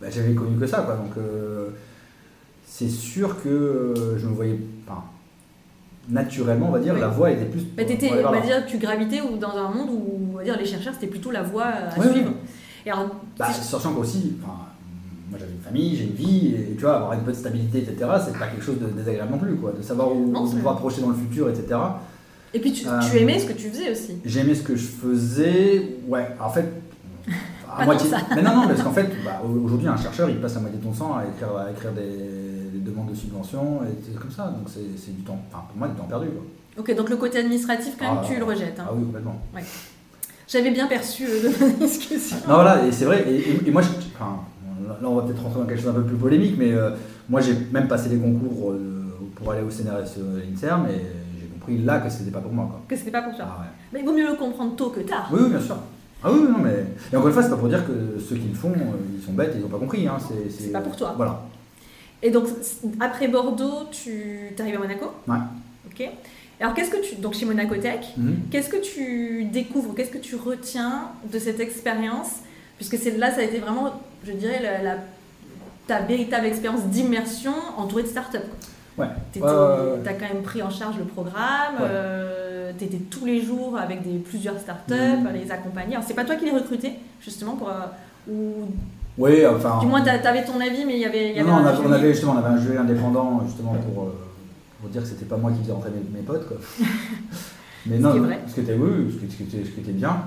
bah, 0.00 0.08
j'avais 0.10 0.34
connu 0.34 0.58
que 0.58 0.66
ça, 0.66 0.82
quoi. 0.82 0.94
Donc 0.96 1.16
euh, 1.18 1.70
c'est 2.64 2.88
sûr 2.88 3.42
que 3.42 3.48
euh, 3.48 4.18
je 4.18 4.26
me 4.26 4.34
voyais, 4.34 4.58
enfin, 4.86 5.04
naturellement, 6.08 6.68
on 6.68 6.72
va 6.72 6.80
dire, 6.80 6.94
la 6.94 7.08
voie 7.08 7.30
était 7.30 7.46
plus. 7.46 7.62
Mais 7.76 7.90
étais, 7.90 8.12
on 8.24 8.30
va 8.30 8.40
dire, 8.40 8.64
tu 8.66 8.78
gravitais 8.78 9.20
dans 9.40 9.56
un 9.56 9.70
monde 9.70 9.88
où, 9.90 10.32
on 10.34 10.36
va 10.36 10.44
dire, 10.44 10.58
les 10.58 10.66
chercheurs 10.66 10.94
c'était 10.94 11.06
plutôt 11.08 11.30
la 11.30 11.42
voie 11.42 11.64
à 11.66 11.90
suivre. 11.90 12.32
Et 12.86 12.90
alors, 12.90 13.08
bah, 13.36 13.52
sachant 13.52 13.94
qu'aussi, 13.94 14.36
moi 14.40 15.38
j'avais 15.40 15.50
une 15.50 15.60
famille, 15.60 15.96
j'ai 15.96 16.04
une 16.04 16.12
vie, 16.12 16.54
et 16.54 16.74
tu 16.76 16.82
vois, 16.82 16.96
avoir 16.96 17.12
une 17.14 17.22
bonne 17.22 17.34
stabilité, 17.34 17.78
etc., 17.78 17.96
c'est 18.24 18.38
pas 18.38 18.46
quelque 18.46 18.64
chose 18.64 18.78
de 18.78 18.86
désagréable 18.86 19.32
non 19.32 19.38
plus, 19.38 19.56
quoi, 19.56 19.72
de 19.72 19.82
savoir 19.82 20.12
où 20.12 20.32
on 20.34 20.46
se 20.46 20.56
approcher 20.56 21.00
dans 21.00 21.08
le 21.08 21.16
futur, 21.16 21.50
etc. 21.50 21.78
Et 22.54 22.60
puis 22.60 22.72
tu, 22.72 22.84
tu, 22.84 22.88
euh, 22.88 23.20
aimais 23.20 23.40
ce 23.40 23.46
que 23.46 23.52
tu 23.52 23.68
faisais 23.68 23.90
aussi. 23.90 24.18
J'aimais 24.24 24.54
ce 24.54 24.62
que 24.62 24.76
je 24.76 24.86
faisais, 24.86 25.96
ouais, 26.06 26.28
en 26.40 26.48
fait. 26.48 26.66
À 27.78 27.84
moitié. 27.84 28.08
Mais 28.34 28.40
non, 28.40 28.56
non, 28.56 28.68
parce 28.68 28.82
qu'en 28.82 28.92
fait, 28.92 29.10
bah, 29.22 29.42
aujourd'hui, 29.44 29.86
un 29.86 29.98
chercheur, 29.98 30.30
il 30.30 30.40
passe 30.40 30.54
la 30.54 30.60
moitié 30.60 30.78
de 30.78 30.84
son 30.84 30.94
sang 30.94 31.16
à 31.16 31.24
écrire, 31.26 31.54
à 31.58 31.70
écrire 31.70 31.92
des, 31.92 32.80
demandes 32.80 33.10
de 33.10 33.14
subventions, 33.14 33.80
et 33.82 34.14
comme 34.14 34.30
ça, 34.30 34.44
donc 34.44 34.68
c'est 34.68 35.14
du 35.14 35.22
temps, 35.22 35.38
enfin, 35.52 35.64
pour 35.68 35.76
moi, 35.76 35.88
du 35.88 35.94
temps 35.94 36.04
perdu. 36.04 36.28
Quoi. 36.28 36.82
Ok, 36.82 36.96
donc 36.96 37.10
le 37.10 37.16
côté 37.16 37.38
administratif, 37.38 37.96
quand 37.98 38.06
même, 38.06 38.22
ah, 38.22 38.26
tu 38.26 38.38
le 38.38 38.44
rejettes. 38.44 38.78
Hein. 38.78 38.84
Ah 38.88 38.92
oui, 38.96 39.04
complètement. 39.04 39.38
Ouais. 39.54 39.62
J'avais 40.48 40.70
bien 40.70 40.86
perçu 40.86 41.24
euh, 41.26 41.42
de 41.42 41.64
ma 41.64 41.70
discussion. 41.86 42.36
Non, 42.48 42.54
voilà, 42.54 42.86
et 42.86 42.92
c'est 42.92 43.04
vrai. 43.04 43.24
Et, 43.66 43.70
moi, 43.70 43.82
je, 43.82 43.88
enfin, 44.14 44.40
là, 44.86 45.08
on 45.08 45.16
va 45.16 45.22
peut-être 45.22 45.42
rentrer 45.42 45.60
dans 45.60 45.66
quelque 45.66 45.82
chose 45.82 45.92
d'un 45.92 46.00
peu 46.00 46.06
plus 46.06 46.16
polémique, 46.16 46.54
mais 46.56 46.72
euh, 46.72 46.90
moi, 47.28 47.40
j'ai 47.40 47.56
même 47.72 47.88
passé 47.88 48.08
des 48.08 48.18
concours 48.18 48.70
euh, 48.70 49.04
pour 49.34 49.50
aller 49.50 49.62
au 49.62 49.70
CNRS 49.70 50.18
l'INSERM, 50.18 50.86
et 50.86 51.02
j'ai 51.40 51.46
compris 51.48 51.78
là 51.78 51.98
que 51.98 52.08
c'était 52.08 52.30
pas 52.30 52.40
pour 52.40 52.52
moi. 52.52 52.66
Quoi. 52.70 52.80
Que 52.88 52.96
c'était 52.96 53.10
pas 53.10 53.22
pour 53.22 53.34
toi. 53.34 53.46
Ah, 53.48 53.64
Mais 53.92 54.00
il 54.00 54.06
vaut 54.06 54.14
mieux 54.14 54.26
le 54.26 54.36
comprendre 54.36 54.76
tôt 54.76 54.90
que 54.90 55.00
tard. 55.00 55.28
Oui, 55.32 55.40
oui 55.42 55.50
bien 55.50 55.60
sûr. 55.60 55.76
Ah 56.22 56.30
oui, 56.32 56.40
non, 56.42 56.58
mais. 56.58 56.86
Et 57.12 57.16
encore 57.16 57.28
une 57.28 57.34
fois, 57.34 57.42
c'est 57.42 57.50
pas 57.50 57.56
pour 57.56 57.68
dire 57.68 57.86
que 57.86 58.18
ceux 58.18 58.36
qui 58.36 58.48
le 58.48 58.54
font, 58.54 58.72
ils 59.16 59.24
sont 59.24 59.32
bêtes, 59.32 59.52
ils 59.54 59.60
n'ont 59.60 59.68
pas 59.68 59.78
compris. 59.78 60.06
Hein. 60.06 60.16
C'est 60.48 60.72
pas 60.72 60.80
pour 60.80 60.96
toi. 60.96 61.14
Voilà. 61.16 61.42
Et 62.22 62.30
donc, 62.30 62.46
après 63.00 63.28
Bordeaux, 63.28 63.84
tu 63.90 64.50
arrives 64.58 64.76
à 64.76 64.78
Monaco? 64.78 65.06
Ouais. 65.28 65.36
Ok. 65.86 66.08
Alors, 66.60 66.74
qu'est-ce 66.74 66.90
que 66.90 67.02
tu. 67.02 67.16
Donc, 67.16 67.34
chez 67.34 67.44
Monaco 67.44 67.74
Tech, 67.76 68.00
mhm. 68.16 68.36
qu'est-ce 68.50 68.68
que 68.68 68.78
tu 68.78 69.44
découvres, 69.44 69.94
qu'est-ce 69.94 70.10
que 70.10 70.18
tu 70.18 70.36
retiens 70.36 71.10
de 71.30 71.38
cette 71.38 71.60
expérience? 71.60 72.30
Puisque 72.76 72.96
c'est 72.98 73.16
là, 73.16 73.30
ça 73.30 73.40
a 73.40 73.44
été 73.44 73.58
vraiment, 73.58 73.92
je 74.24 74.32
dirais, 74.32 74.60
la, 74.82 74.96
ta 75.86 76.04
véritable 76.04 76.46
expérience 76.46 76.82
d'immersion 76.84 77.52
entourée 77.76 78.02
de 78.02 78.08
startups. 78.08 78.38
Ouais. 78.98 79.06
Tu 79.32 79.42
as 79.42 80.12
quand 80.14 80.34
même 80.34 80.42
pris 80.42 80.62
en 80.62 80.70
charge 80.70 80.96
le 80.98 81.04
programme, 81.04 81.76
euh, 81.80 82.72
tu 82.78 82.84
étais 82.84 82.96
tous 82.96 83.26
les 83.26 83.42
jours 83.42 83.76
avec 83.76 84.02
des, 84.02 84.18
plusieurs 84.18 84.58
startups, 84.58 84.94
mmh. 84.94 85.28
les 85.34 85.52
accompagner. 85.52 85.96
c'est 86.06 86.14
pas 86.14 86.24
toi 86.24 86.36
qui 86.36 86.46
les 86.46 86.52
recrutais, 86.52 86.94
justement, 87.20 87.56
pour. 87.56 87.68
Euh, 87.68 88.30
ou... 88.30 88.68
Oui, 89.18 89.46
enfin. 89.46 89.78
Du 89.80 89.86
moins, 89.86 90.02
tu 90.02 90.08
avais 90.08 90.44
ton 90.44 90.60
avis, 90.60 90.84
mais 90.86 90.94
il 90.94 91.00
y 91.00 91.04
avait. 91.04 91.34
Y 91.34 91.40
avait 91.40 91.50
non, 91.50 91.58
on, 91.84 91.92
avait, 91.92 92.12
justement, 92.12 92.32
on 92.32 92.38
avait 92.38 92.54
un 92.54 92.60
jeu 92.60 92.78
indépendant, 92.78 93.42
justement, 93.46 93.74
pour. 93.74 94.04
Euh, 94.04 94.25
pour 94.80 94.90
dire 94.90 95.02
que 95.02 95.08
c'était 95.08 95.24
pas 95.24 95.36
moi 95.36 95.52
qui 95.52 95.60
faisais 95.60 95.72
rentrer 95.72 95.90
mes, 96.12 96.20
potes. 96.20 96.46
Quoi. 96.48 96.56
Mais 97.86 97.98
non, 97.98 98.14
ce 98.46 98.54
qui 98.54 98.60
était, 98.60 98.74
oui, 98.74 99.12
ce 99.12 99.36
qui, 99.36 99.42
était, 99.44 99.64
ce 99.64 99.70
qui 99.70 99.80
était 99.80 99.92
bien. 99.92 100.22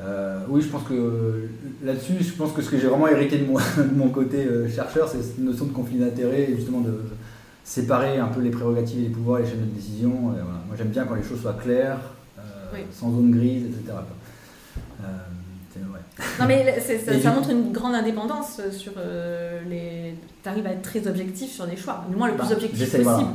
Euh, 0.00 0.44
oui, 0.48 0.62
je 0.62 0.68
pense 0.68 0.84
que 0.84 1.48
là-dessus, 1.84 2.14
je 2.20 2.32
pense 2.32 2.52
que 2.52 2.62
ce 2.62 2.70
que 2.70 2.78
j'ai 2.78 2.86
vraiment 2.86 3.08
hérité 3.08 3.38
de, 3.38 3.44
de 3.82 3.94
mon 3.94 4.08
côté 4.08 4.38
euh, 4.38 4.68
chercheur, 4.68 5.08
c'est 5.08 5.22
cette 5.22 5.38
notion 5.38 5.66
de 5.66 5.72
conflit 5.72 5.98
d'intérêt 5.98 6.50
et 6.50 6.56
justement 6.56 6.80
de 6.80 7.02
séparer 7.64 8.18
un 8.18 8.28
peu 8.28 8.40
les 8.40 8.50
prérogatives 8.50 8.98
et 9.00 9.02
les 9.02 9.08
pouvoirs 9.10 9.40
les 9.40 9.46
chaînes 9.46 9.60
de 9.60 9.74
décision. 9.74 10.10
voilà. 10.10 10.44
Moi, 10.66 10.76
j'aime 10.76 10.88
bien 10.88 11.04
quand 11.04 11.14
les 11.14 11.22
choses 11.22 11.40
soient 11.40 11.58
claires, 11.62 12.00
euh, 12.38 12.42
sans 12.92 13.10
zone 13.12 13.30
grise, 13.30 13.64
etc. 13.66 13.92
Non, 16.38 16.46
mais 16.46 16.78
ça, 16.80 17.32
montre 17.32 17.50
une 17.50 17.72
grande 17.72 17.94
indépendance 17.94 18.60
sur 18.70 18.92
les. 19.68 20.14
Tu 20.42 20.48
arrives 20.48 20.66
à 20.66 20.72
être 20.72 20.82
très 20.82 21.06
objectif 21.08 21.50
sur 21.50 21.66
des 21.66 21.76
choix, 21.76 22.04
du 22.08 22.16
moins 22.16 22.28
le 22.28 22.34
plus 22.34 22.48
bah, 22.48 22.54
objectif 22.54 22.92
possible. 22.92 23.30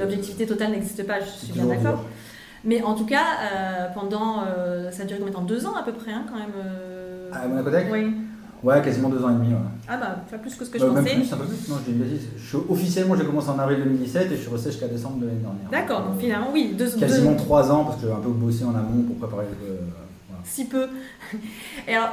L'objectivité 0.00 0.46
totale 0.46 0.72
n'existe 0.72 1.06
pas, 1.06 1.20
je 1.20 1.46
suis 1.46 1.52
bien 1.52 1.66
d'accord. 1.66 2.04
Mais 2.64 2.82
en 2.82 2.94
tout 2.94 3.06
cas, 3.06 3.24
euh, 3.42 3.86
pendant. 3.94 4.42
Euh, 4.46 4.90
ça 4.90 5.02
a 5.02 5.06
duré 5.06 5.20
combien 5.20 5.32
de 5.32 5.38
temps? 5.38 5.44
Deux 5.44 5.66
ans 5.66 5.74
à 5.76 5.82
peu 5.82 5.92
près, 5.92 6.12
hein, 6.12 6.24
quand 6.28 6.36
même 6.36 6.52
euh... 6.56 7.30
À 7.32 7.46
Monaco 7.46 7.88
Oui. 7.92 8.14
Ouais, 8.64 8.82
quasiment 8.82 9.08
deux 9.08 9.22
ans 9.22 9.30
et 9.30 9.34
demi. 9.34 9.48
Ouais. 9.48 9.60
Ah 9.88 9.96
bah, 9.96 10.16
pas 10.28 10.38
plus 10.38 10.54
que 10.56 10.64
ce 10.64 10.70
que 10.70 10.78
je 10.80 10.84
pensais. 10.84 11.02
Même 11.02 11.20
plus, 11.20 11.32
un 11.32 11.36
peu 11.36 11.44
plus. 11.44 11.68
Non, 11.68 11.76
je 11.78 11.92
dis 11.92 11.96
une 11.96 12.04
bêtise. 12.04 12.26
officiellement, 12.68 13.14
j'ai 13.14 13.24
commencé 13.24 13.48
en 13.50 13.58
avril 13.60 13.78
2017 13.84 14.32
et 14.32 14.36
je 14.36 14.40
suis 14.40 14.50
resté 14.50 14.72
jusqu'à 14.72 14.88
décembre 14.88 15.18
de 15.18 15.26
l'année 15.26 15.38
dernière. 15.38 15.70
D'accord, 15.70 16.02
donc 16.02 16.18
finalement, 16.18 16.48
oui, 16.52 16.74
deux 16.76 16.96
ans. 16.96 16.98
Quasiment 16.98 17.36
trois 17.36 17.70
ans 17.70 17.84
parce 17.84 18.00
que 18.00 18.08
j'ai 18.08 18.12
un 18.12 18.16
peu 18.16 18.30
bossé 18.30 18.64
en 18.64 18.74
amont 18.74 19.02
pour 19.04 19.16
préparer 19.16 19.46
le. 19.46 19.78
Voilà. 20.28 20.42
Si 20.44 20.64
peu. 20.64 20.88
Et 21.86 21.94
alors. 21.94 22.10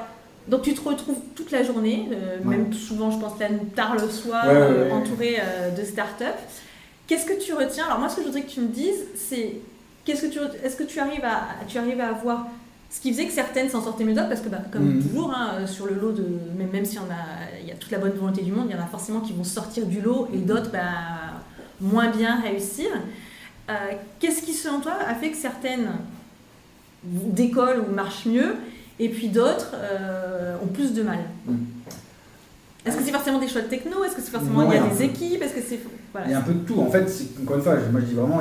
Donc 0.48 0.62
tu 0.62 0.76
te 0.76 0.88
retrouves 0.88 1.18
toute 1.34 1.50
la 1.50 1.64
journée, 1.64 2.08
même 2.44 2.72
souvent 2.72 3.10
je 3.10 3.18
pense 3.18 3.34
tard 3.76 3.96
le 3.96 4.08
soir, 4.08 4.46
entouré 4.92 5.38
de 5.76 5.84
start-up. 5.84 6.36
Qu'est-ce 7.08 7.26
que 7.26 7.40
tu 7.40 7.54
retiens? 7.54 7.86
Alors 7.86 8.00
moi, 8.00 8.10
ce 8.10 8.16
que 8.16 8.22
je 8.22 8.28
voudrais 8.28 8.42
que 8.42 8.50
tu 8.50 8.62
me 8.62 8.68
dises, 8.68 9.06
c'est 9.16 9.56
qu'est-ce 10.06 10.24
que 10.24 10.32
tu 10.32 10.40
est-ce 10.64 10.76
que 10.76 10.84
tu 10.84 11.00
arrives 11.00 11.24
à 11.24 11.48
tu 11.68 11.78
arrives 11.78 12.00
à 12.00 12.10
avoir 12.10 12.48
ce 12.90 13.00
qui 13.00 13.12
faisait 13.12 13.26
que 13.26 13.34
certaines 13.34 13.70
s'en 13.70 13.84
sortaient 13.84 14.04
mieux 14.04 14.14
d'autres? 14.14 14.30
Parce 14.30 14.42
que 14.42 14.50
bah, 14.50 14.62
comme 14.72 14.98
mm. 14.98 15.04
toujours 15.04 15.32
hein, 15.36 15.68
sur 15.68 15.86
le 15.86 15.96
lot 15.96 16.12
de 16.12 16.26
même, 16.58 16.72
même 16.72 16.86
si 16.86 16.98
on 16.98 17.04
a 17.04 17.60
il 17.62 17.68
y 17.68 17.72
a 17.72 17.76
toute 17.76 17.92
la 17.92 18.00
bonne 18.00 18.14
volonté 18.14 18.42
du 18.42 18.52
monde 18.52 18.68
il 18.70 18.76
y 18.76 18.80
en 18.80 18.84
a 18.84 18.88
forcément 18.88 19.20
qui 19.20 19.34
vont 19.34 19.44
sortir 19.44 19.86
du 19.86 20.02
lot 20.02 20.28
et 20.34 20.38
d'autres 20.38 20.72
bah, 20.72 20.80
moins 21.80 22.10
bien 22.10 22.42
réussir. 22.42 22.88
Euh, 23.70 23.74
qu'est-ce 24.20 24.44
qui 24.44 24.54
selon 24.54 24.80
toi 24.80 24.94
a 25.08 25.16
fait 25.16 25.32
que 25.32 25.38
certaines 25.38 25.90
décollent 27.04 27.84
ou 27.88 27.94
marchent 27.94 28.26
mieux 28.26 28.56
et 29.00 29.10
puis 29.10 29.28
d'autres 29.28 29.74
euh, 29.74 30.56
ont 30.64 30.68
plus 30.68 30.94
de 30.94 31.04
mal? 31.04 31.20
Mm. 31.46 31.56
Est-ce 32.86 32.98
que 32.98 33.04
c'est 33.04 33.12
forcément 33.12 33.40
des 33.40 33.48
choix 33.48 33.62
de 33.62 33.68
techno? 33.68 34.04
Est-ce 34.04 34.16
que 34.16 34.22
c'est 34.22 34.32
forcément 34.32 34.70
il 34.72 34.76
y 34.76 34.80
a 34.80 34.88
des 34.88 35.04
équipes? 35.04 35.42
Est-ce 35.42 35.56
que 35.56 35.62
c'est 35.62 35.80
il 36.26 36.32
y 36.32 36.34
a 36.34 36.40
un 36.40 36.42
peu 36.42 36.54
de 36.54 36.60
tout. 36.60 36.80
En 36.80 36.90
fait, 36.90 37.12
encore 37.42 37.58
une 37.58 37.62
fois, 37.62 37.76
moi 37.92 38.02
je 38.02 38.06
dis 38.06 38.14
vraiment, 38.14 38.40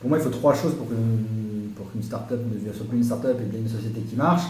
pour 0.00 0.08
moi, 0.08 0.18
il 0.18 0.24
faut 0.24 0.30
trois 0.30 0.54
choses 0.54 0.74
pour 0.74 0.88
qu'une 0.88 1.72
pour 1.76 1.90
qu'une 1.90 2.02
startup 2.02 2.38
ne 2.38 2.72
soit 2.72 2.86
plus 2.86 2.98
une 2.98 3.04
startup 3.04 3.36
et 3.40 3.56
une 3.56 3.68
société 3.68 4.00
qui 4.00 4.16
marche. 4.16 4.44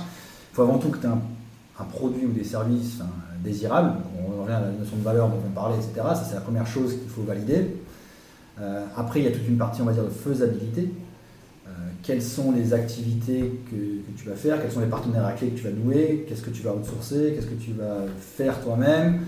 Il 0.52 0.54
faut 0.54 0.62
avant 0.62 0.78
tout 0.78 0.90
que 0.90 0.98
tu 0.98 1.06
aies 1.06 1.10
un, 1.10 1.84
produit 1.84 2.26
ou 2.26 2.32
des 2.32 2.44
services 2.44 2.98
désirables. 3.42 3.94
On 4.18 4.42
revient 4.42 4.54
à 4.54 4.60
la 4.60 4.70
notion 4.78 4.96
de 4.96 5.02
valeur 5.02 5.28
dont 5.28 5.40
on 5.46 5.50
parlait, 5.50 5.76
etc. 5.76 5.92
Ça, 6.14 6.26
c'est 6.28 6.34
la 6.34 6.42
première 6.42 6.66
chose 6.66 6.92
qu'il 6.92 7.08
faut 7.08 7.22
valider. 7.22 7.76
Euh, 8.60 8.84
après, 8.96 9.20
il 9.20 9.24
y 9.24 9.28
a 9.28 9.32
toute 9.32 9.48
une 9.48 9.56
partie, 9.56 9.82
on 9.82 9.86
va 9.86 9.92
dire, 9.92 10.04
de 10.04 10.10
faisabilité. 10.10 10.90
Quelles 12.04 12.22
sont 12.22 12.52
les 12.52 12.72
activités 12.72 13.60
que, 13.70 13.74
que, 13.74 14.18
tu 14.18 14.28
vas 14.28 14.36
faire 14.36 14.60
Quels 14.60 14.70
sont 14.70 14.80
les 14.80 14.86
partenaires 14.86 15.24
à 15.24 15.32
clé 15.32 15.48
que 15.48 15.58
tu 15.58 15.64
vas 15.64 15.70
nouer 15.70 16.26
Qu'est-ce 16.28 16.42
que 16.42 16.50
tu 16.50 16.62
vas 16.62 16.74
outsourcer 16.74 17.32
Qu'est-ce 17.34 17.46
que 17.46 17.54
tu 17.54 17.72
vas 17.72 18.06
faire 18.20 18.60
toi-même 18.60 19.20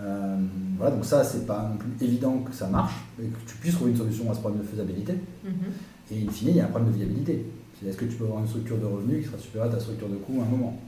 euh, 0.00 0.36
voilà, 0.76 0.94
donc 0.94 1.04
ça, 1.04 1.24
c'est 1.24 1.44
pas 1.44 1.68
non 1.72 1.76
plus 1.76 2.06
évident 2.06 2.38
que 2.38 2.54
ça 2.54 2.68
marche 2.68 2.94
et 3.20 3.26
que 3.26 3.50
tu 3.50 3.56
puisses 3.56 3.74
trouver 3.74 3.90
une 3.90 3.96
solution 3.96 4.30
à 4.30 4.34
ce 4.34 4.40
problème 4.40 4.62
de 4.62 4.66
faisabilité. 4.66 5.14
Mm-hmm. 5.44 6.12
Et 6.12 6.24
in 6.24 6.30
fine, 6.30 6.48
il 6.50 6.56
y 6.56 6.60
a 6.60 6.66
un 6.66 6.68
problème 6.68 6.92
de 6.92 6.96
viabilité. 6.96 7.44
Est-ce 7.86 7.96
que 7.96 8.04
tu 8.04 8.16
peux 8.16 8.24
avoir 8.24 8.40
une 8.40 8.48
structure 8.48 8.78
de 8.78 8.86
revenus 8.86 9.22
qui 9.22 9.28
sera 9.28 9.38
supérieure 9.38 9.72
à 9.72 9.74
ta 9.74 9.80
structure 9.80 10.08
de 10.08 10.16
coût 10.16 10.40
à 10.40 10.44
un 10.44 10.48
moment? 10.48 10.80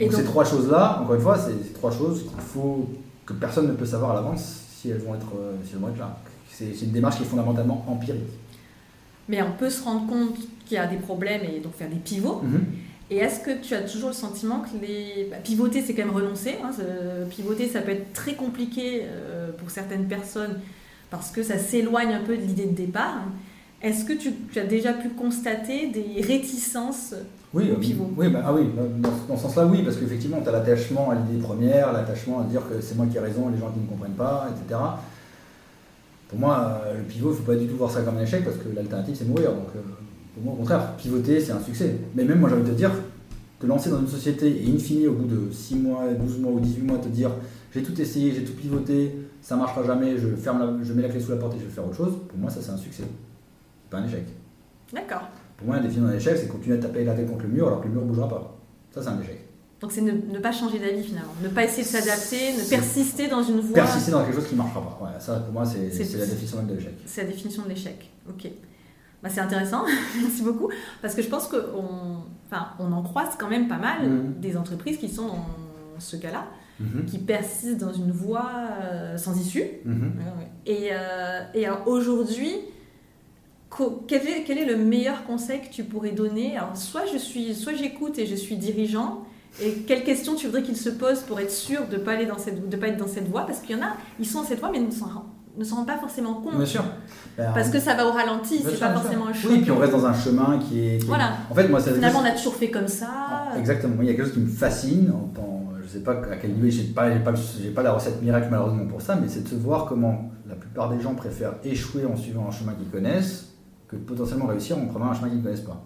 Et 0.00 0.06
donc, 0.06 0.14
ces 0.14 0.24
trois 0.24 0.44
choses-là, 0.44 1.00
encore 1.02 1.16
une 1.16 1.20
fois, 1.20 1.38
c'est 1.38 1.66
ces 1.66 1.72
trois 1.72 1.90
choses 1.90 2.22
qu'il 2.22 2.40
faut 2.40 2.88
que 3.26 3.32
personne 3.32 3.66
ne 3.66 3.72
peut 3.72 3.86
savoir 3.86 4.12
à 4.12 4.14
l'avance 4.14 4.62
si 4.70 4.90
elles 4.90 4.98
vont 4.98 5.14
être, 5.14 5.32
euh, 5.38 5.56
si 5.64 5.72
elles 5.74 5.80
vont 5.80 5.88
être 5.88 5.98
là. 5.98 6.18
C'est 6.50 6.70
une 6.82 6.92
démarche 6.92 7.16
qui 7.16 7.22
est 7.22 7.26
fondamentalement 7.26 7.84
empirique. 7.88 8.30
Mais 9.28 9.42
on 9.42 9.52
peut 9.52 9.70
se 9.70 9.82
rendre 9.82 10.06
compte 10.06 10.36
qu'il 10.66 10.76
y 10.76 10.78
a 10.78 10.86
des 10.86 10.96
problèmes 10.96 11.42
et 11.44 11.60
donc 11.60 11.74
faire 11.74 11.88
des 11.88 11.96
pivots. 11.96 12.42
Mm-hmm. 12.44 13.10
Et 13.10 13.16
est-ce 13.16 13.40
que 13.40 13.50
tu 13.62 13.74
as 13.74 13.82
toujours 13.82 14.10
le 14.10 14.14
sentiment 14.14 14.60
que 14.60 14.84
les... 14.84 15.28
Bah, 15.30 15.38
pivoter, 15.42 15.82
c'est 15.82 15.94
quand 15.94 16.04
même 16.04 16.14
renoncer. 16.14 16.56
Hein, 16.62 16.70
pivoter, 17.30 17.68
ça 17.68 17.80
peut 17.80 17.92
être 17.92 18.12
très 18.12 18.34
compliqué 18.34 19.02
euh, 19.04 19.50
pour 19.56 19.70
certaines 19.70 20.06
personnes 20.06 20.58
parce 21.10 21.30
que 21.30 21.42
ça 21.42 21.56
s'éloigne 21.56 22.12
un 22.12 22.20
peu 22.20 22.36
de 22.36 22.42
l'idée 22.42 22.66
de 22.66 22.74
départ. 22.74 23.22
Est-ce 23.80 24.04
que 24.04 24.12
tu, 24.12 24.32
as 24.58 24.64
déjà 24.64 24.92
pu 24.92 25.10
constater 25.10 25.86
des 25.86 26.20
réticences 26.20 27.14
oui, 27.54 27.70
au 27.70 27.76
pivot? 27.76 28.12
Oui, 28.16 28.28
bah, 28.28 28.42
ah 28.44 28.52
oui 28.52 28.68
dans, 28.76 29.10
dans 29.28 29.36
ce 29.36 29.42
sens-là, 29.44 29.64
oui, 29.66 29.82
parce 29.82 29.96
qu'effectivement, 29.96 30.40
tu 30.42 30.48
as 30.48 30.52
l'attachement 30.52 31.10
à 31.10 31.14
l'idée 31.14 31.40
première, 31.40 31.92
l'attachement 31.92 32.40
à 32.40 32.44
dire 32.44 32.60
que 32.68 32.80
c'est 32.82 32.96
moi 32.96 33.06
qui 33.06 33.16
ai 33.16 33.20
raison, 33.20 33.48
les 33.48 33.58
gens 33.58 33.70
qui 33.70 33.80
ne 33.80 33.86
comprennent 33.86 34.16
pas, 34.16 34.50
etc. 34.50 34.80
Pour 36.28 36.38
moi, 36.38 36.82
le 36.96 37.02
pivot, 37.04 37.28
il 37.28 37.32
ne 37.32 37.36
faut 37.36 37.42
pas 37.42 37.56
du 37.56 37.66
tout 37.66 37.76
voir 37.76 37.90
ça 37.90 38.02
comme 38.02 38.18
un 38.18 38.22
échec, 38.22 38.44
parce 38.44 38.56
que 38.56 38.68
l'alternative, 38.74 39.16
c'est 39.16 39.26
mourir. 39.26 39.52
Donc, 39.52 39.68
pour 40.34 40.42
moi, 40.42 40.52
au 40.52 40.56
contraire, 40.56 40.94
pivoter, 40.96 41.40
c'est 41.40 41.52
un 41.52 41.60
succès. 41.60 41.96
Mais 42.14 42.24
même 42.24 42.38
moi, 42.38 42.48
j'ai 42.48 42.56
envie 42.56 42.64
de 42.64 42.70
te 42.70 42.76
dire, 42.76 42.92
te 43.58 43.66
lancer 43.66 43.90
dans 43.90 44.00
une 44.00 44.08
société 44.08 44.46
et 44.46 44.72
in 44.72 44.78
fine, 44.78 45.08
au 45.08 45.12
bout 45.12 45.26
de 45.26 45.50
6 45.50 45.76
mois, 45.76 46.04
12 46.12 46.38
mois 46.38 46.52
ou 46.52 46.60
18 46.60 46.82
mois, 46.82 46.98
te 46.98 47.08
dire 47.08 47.30
j'ai 47.74 47.82
tout 47.82 48.00
essayé, 48.00 48.32
j'ai 48.32 48.44
tout 48.44 48.54
pivoté, 48.54 49.14
ça 49.42 49.56
marchera 49.56 49.84
jamais, 49.84 50.16
je, 50.16 50.28
ferme 50.28 50.80
je 50.82 50.92
mets 50.92 51.02
la 51.02 51.08
clé 51.08 51.20
sous 51.20 51.30
la 51.30 51.36
porte 51.36 51.54
et 51.54 51.58
je 51.58 51.64
vais 51.64 51.70
faire 51.70 51.84
autre 51.84 51.96
chose, 51.96 52.14
pour 52.28 52.38
moi, 52.38 52.50
ça 52.50 52.60
c'est 52.62 52.70
un 52.70 52.76
succès. 52.76 53.04
Pas 53.90 53.98
un 53.98 54.06
échec. 54.06 54.24
D'accord. 54.92 55.28
Pour 55.56 55.66
moi, 55.66 55.76
la 55.76 55.82
définition 55.82 56.08
d'un 56.08 56.16
échec, 56.16 56.36
c'est 56.38 56.48
continuer 56.48 56.76
à 56.76 56.80
taper 56.80 57.04
la 57.04 57.14
tête 57.14 57.28
contre 57.28 57.42
le 57.42 57.48
mur 57.48 57.66
alors 57.66 57.80
que 57.80 57.88
le 57.88 57.94
mur 57.94 58.02
ne 58.02 58.06
bougera 58.06 58.28
pas. 58.28 58.56
Ça, 58.92 59.02
c'est 59.02 59.08
un 59.08 59.20
échec. 59.20 59.47
Donc 59.80 59.92
c'est 59.92 60.00
ne, 60.00 60.38
pas 60.40 60.50
changer 60.50 60.80
d'avis 60.80 61.04
finalement, 61.04 61.32
ne 61.40 61.48
pas 61.48 61.62
essayer 61.64 61.84
de 61.84 61.88
s'adapter, 61.88 62.52
ne 62.56 62.68
persister 62.68 63.28
dans 63.28 63.42
une 63.42 63.60
voie. 63.60 63.74
Persister 63.74 64.10
dans 64.10 64.24
quelque 64.24 64.34
chose 64.34 64.48
qui 64.48 64.54
ne 64.54 64.58
marchera 64.58 64.80
pas. 64.80 65.20
ça 65.20 65.36
pour 65.36 65.52
moi 65.52 65.64
c'est 65.64 65.78
la 65.78 66.26
définition 66.26 66.62
de 66.64 66.74
l'échec. 66.74 66.94
C'est 67.06 67.22
la 67.22 67.28
définition 67.28 67.62
de 67.62 67.68
l'échec. 67.68 68.10
Ok. 68.28 68.50
Bah, 69.22 69.28
c'est 69.28 69.40
intéressant, 69.40 69.84
merci 70.22 70.42
beaucoup, 70.42 70.70
parce 71.02 71.14
que 71.14 71.22
je 71.22 71.28
pense 71.28 71.48
qu'on 71.48 72.22
enfin, 72.46 72.68
on 72.78 72.92
en 72.92 73.02
croise 73.02 73.30
quand 73.36 73.48
même 73.48 73.66
pas 73.66 73.78
mal 73.78 74.08
mmh. 74.08 74.34
des 74.40 74.56
entreprises 74.56 74.98
qui 74.98 75.08
sont 75.08 75.26
dans 75.26 75.46
ce 75.98 76.16
cas-là, 76.16 76.46
mmh. 76.78 77.04
qui 77.06 77.18
persistent 77.18 77.78
dans 77.78 77.92
une 77.92 78.12
voie 78.12 78.50
euh, 78.80 79.16
sans 79.16 79.38
issue. 79.40 79.64
Mmh. 79.84 80.06
Et, 80.66 80.88
euh, 80.92 81.42
et 81.54 81.66
aujourd'hui, 81.86 82.52
quel 84.06 84.26
est, 84.26 84.44
quel 84.44 84.58
est, 84.58 84.66
le 84.66 84.76
meilleur 84.76 85.24
conseil 85.24 85.60
que 85.62 85.68
tu 85.72 85.82
pourrais 85.82 86.12
donner? 86.12 86.56
Alors, 86.56 86.76
soit 86.76 87.06
je 87.12 87.18
suis, 87.18 87.56
soit 87.56 87.74
j'écoute 87.74 88.18
et 88.20 88.26
je 88.26 88.36
suis 88.36 88.56
dirigeant, 88.56 89.24
et 89.62 89.72
quelles 89.86 90.04
questions 90.04 90.34
tu 90.34 90.46
voudrais 90.46 90.62
qu'ils 90.62 90.76
se 90.76 90.90
posent 90.90 91.20
pour 91.20 91.40
être 91.40 91.50
sûr 91.50 91.86
de 91.88 91.96
ne 91.96 92.02
pas, 92.02 92.12
aller 92.12 92.26
dans 92.26 92.38
cette, 92.38 92.68
de 92.68 92.76
pas 92.76 92.88
être 92.88 92.96
dans 92.96 93.08
cette 93.08 93.28
voie? 93.28 93.44
Parce 93.46 93.60
qu'il 93.60 93.76
y 93.76 93.80
en 93.80 93.82
a, 93.82 93.90
ils 94.20 94.26
sont 94.26 94.42
dans 94.42 94.46
cette 94.48 94.60
voie, 94.60 94.70
mais 94.70 94.78
ils 94.78 94.86
ne 94.86 94.90
s'en 94.90 95.06
ne 95.56 95.64
se 95.64 95.74
rendent 95.74 95.86
pas 95.86 95.98
forcément 95.98 96.34
compte. 96.34 96.56
Bien 96.56 96.64
sûr. 96.64 96.84
Ben, 97.36 97.50
parce 97.52 97.68
que 97.70 97.80
ça 97.80 97.94
va 97.94 98.06
au 98.06 98.12
ralenti, 98.12 98.60
c'est 98.64 98.78
pas 98.78 98.92
forcément 98.92 99.26
un 99.26 99.32
choix. 99.32 99.50
Oui, 99.50 99.60
puis 99.60 99.70
on 99.72 99.78
reste 99.78 99.92
dans 99.92 100.06
un 100.06 100.14
chemin 100.14 100.58
qui 100.58 100.80
est. 100.80 101.04
Voilà. 101.04 101.32
En 101.50 101.54
fait, 101.54 101.66
moi, 101.68 101.80
ça 101.80 101.92
Finalement, 101.92 102.20
on 102.22 102.24
a 102.24 102.30
toujours 102.30 102.54
fait 102.54 102.70
comme 102.70 102.86
ça. 102.86 103.08
Ah, 103.10 103.58
exactement. 103.58 103.96
Il 104.00 104.06
y 104.06 104.10
a 104.10 104.14
quelque 104.14 104.26
chose 104.26 104.34
qui 104.34 104.40
me 104.40 104.48
fascine. 104.48 105.10
En. 105.10 105.32
Je 105.88 105.94
sais 105.94 106.04
pas 106.04 106.12
à 106.12 106.36
quel 106.36 106.52
niveau, 106.52 106.68
j'ai 106.68 106.82
pas, 106.82 107.08
pas, 107.10 107.32
pas 107.74 107.82
la 107.82 107.92
recette 107.92 108.20
miracle 108.20 108.48
malheureusement 108.50 108.84
pour 108.84 109.00
ça, 109.00 109.16
mais 109.16 109.26
c'est 109.26 109.44
de 109.44 109.48
se 109.48 109.54
voir 109.54 109.86
comment 109.86 110.30
la 110.46 110.54
plupart 110.54 110.90
des 110.90 111.00
gens 111.00 111.14
préfèrent 111.14 111.54
échouer 111.64 112.04
en 112.04 112.14
suivant 112.14 112.46
un 112.46 112.50
chemin 112.50 112.74
qu'ils 112.74 112.90
connaissent 112.90 113.54
que 113.88 113.96
potentiellement 113.96 114.46
réussir 114.46 114.76
en 114.76 114.84
prenant 114.84 115.06
un 115.06 115.14
chemin 115.14 115.30
qu'ils 115.30 115.38
ne 115.38 115.44
connaissent 115.44 115.62
pas. 115.62 115.82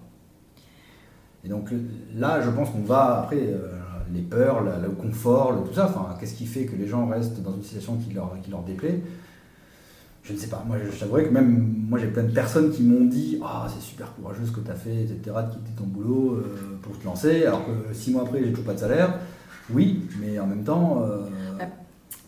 Et 1.44 1.48
donc 1.48 1.70
là, 2.16 2.40
je 2.40 2.50
pense 2.50 2.70
qu'on 2.70 2.82
va 2.82 3.22
après. 3.24 3.38
Euh, 3.38 3.78
les 4.12 4.20
peurs, 4.20 4.62
le 4.62 4.90
confort, 4.90 5.52
le, 5.52 5.62
tout 5.62 5.74
ça, 5.74 5.86
enfin, 5.86 6.14
qu'est-ce 6.18 6.34
qui 6.34 6.46
fait 6.46 6.64
que 6.64 6.76
les 6.76 6.86
gens 6.86 7.06
restent 7.06 7.42
dans 7.42 7.54
une 7.54 7.62
situation 7.62 7.96
qui 7.96 8.12
leur, 8.12 8.36
qui 8.42 8.50
leur 8.50 8.62
déplaît? 8.62 9.00
Je 10.22 10.32
ne 10.34 10.38
sais 10.38 10.46
pas. 10.46 10.62
Moi, 10.66 10.76
je 10.78 10.98
t'avouerais 10.98 11.24
que 11.24 11.30
même 11.30 11.84
moi, 11.88 11.98
j'ai 11.98 12.06
plein 12.06 12.22
de 12.22 12.30
personnes 12.30 12.70
qui 12.70 12.82
m'ont 12.84 13.06
dit 13.06 13.40
Ah, 13.42 13.66
c'est 13.68 13.82
super 13.82 14.14
courageux 14.14 14.44
ce 14.46 14.52
que 14.52 14.60
tu 14.60 14.70
as 14.70 14.74
fait, 14.74 15.02
etc., 15.02 15.18
de 15.26 15.54
quitter 15.54 15.72
ton 15.76 15.84
boulot 15.84 16.34
euh, 16.34 16.78
pour 16.80 16.96
te 16.98 17.04
lancer, 17.04 17.44
alors 17.44 17.64
que 17.66 17.92
six 17.92 18.12
mois 18.12 18.22
après, 18.22 18.40
j'ai 18.40 18.50
toujours 18.50 18.66
pas 18.66 18.74
de 18.74 18.78
salaire. 18.78 19.14
Oui, 19.70 20.06
mais 20.20 20.38
en 20.38 20.46
même 20.46 20.62
temps. 20.62 21.02
Euh, 21.02 21.22
bah, 21.58 21.64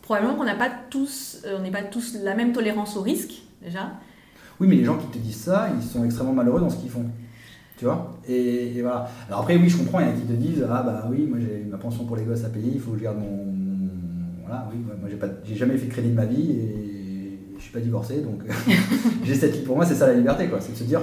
probablement 0.03 0.35
qu'on 0.35 0.45
n'a 0.45 0.57
pas 0.57 0.71
tous, 0.91 1.43
on 1.57 1.63
n'est 1.63 1.71
pas 1.71 1.83
tous 1.83 2.17
la 2.23 2.35
même 2.35 2.53
tolérance 2.53 2.97
au 2.97 3.03
risque, 3.03 3.43
déjà. 3.63 3.93
Oui, 4.59 4.67
mais 4.69 4.77
les 4.77 4.85
gens 4.85 4.97
qui 4.97 5.07
te 5.07 5.19
disent 5.19 5.43
ça, 5.43 5.69
ils 5.77 5.85
sont 5.87 6.05
extrêmement 6.05 6.33
malheureux 6.33 6.61
dans 6.61 6.71
ce 6.71 6.77
qu'ils 6.77 6.91
font. 6.91 7.07
Tu 7.85 7.91
vois 7.91 8.15
et, 8.27 8.81
voilà. 8.81 9.07
Alors 9.29 9.41
après, 9.41 9.57
oui, 9.59 9.69
je 9.69 9.77
comprends, 9.77 10.01
il 10.01 10.07
y 10.07 10.09
en 10.09 10.13
a 10.13 10.15
qui 10.15 10.23
te 10.23 10.33
disent 10.33 10.67
Ah, 10.71 10.83
bah 10.83 11.07
oui, 11.11 11.27
moi 11.29 11.39
j'ai 11.39 11.67
ma 11.71 11.77
pension 11.77 12.07
pour 12.07 12.17
les 12.17 12.25
gosses 12.25 12.43
à 12.43 12.49
payer, 12.49 12.71
il 12.75 12.81
faut 12.81 12.93
que 12.93 12.99
je 12.99 13.03
garde 13.05 13.19
mon. 13.19 13.53
Voilà, 14.47 14.67
oui, 14.73 14.79
moi 14.83 15.11
j'ai 15.45 15.55
jamais 15.55 15.77
fait 15.77 15.89
crédit 15.89 16.09
de 16.09 16.15
ma 16.15 16.25
vie 16.25 16.53
et 16.53 17.39
je 17.59 17.63
suis 17.63 17.73
pas 17.73 17.81
divorcé, 17.81 18.23
donc 18.23 18.41
j'ai 19.25 19.35
cette 19.35 19.65
pour 19.65 19.77
moi 19.77 19.85
c'est 19.85 19.95
ça 19.95 20.07
la 20.07 20.15
liberté 20.15 20.49
quoi, 20.49 20.61
c'est 20.61 20.73
de 20.73 20.79
se 20.79 20.85
dire 20.85 21.01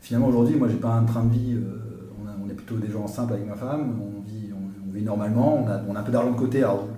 finalement 0.00 0.28
aujourd'hui 0.28 0.54
moi 0.56 0.68
j'ai 0.68 0.76
pas 0.76 0.92
un 0.92 1.04
train 1.04 1.24
de 1.24 1.32
vie, 1.32 1.54
euh, 1.54 2.10
on, 2.24 2.48
est 2.48 2.54
plutôt 2.54 2.76
des 2.76 2.90
gens 2.92 3.06
simples 3.06 3.32
avec 3.32 3.46
ma 3.46 3.54
femme, 3.54 4.00
on 4.00 4.20
vit, 4.28 4.50
on, 4.52 4.92
vit 4.92 5.02
normalement, 5.02 5.64
on 5.64 5.68
a, 5.68 5.80
on 5.88 5.96
a 5.96 6.00
un 6.00 6.02
peu 6.02 6.12
d'argent 6.12 6.30
de 6.30 6.36
côté, 6.36 6.58
alors 6.58 6.88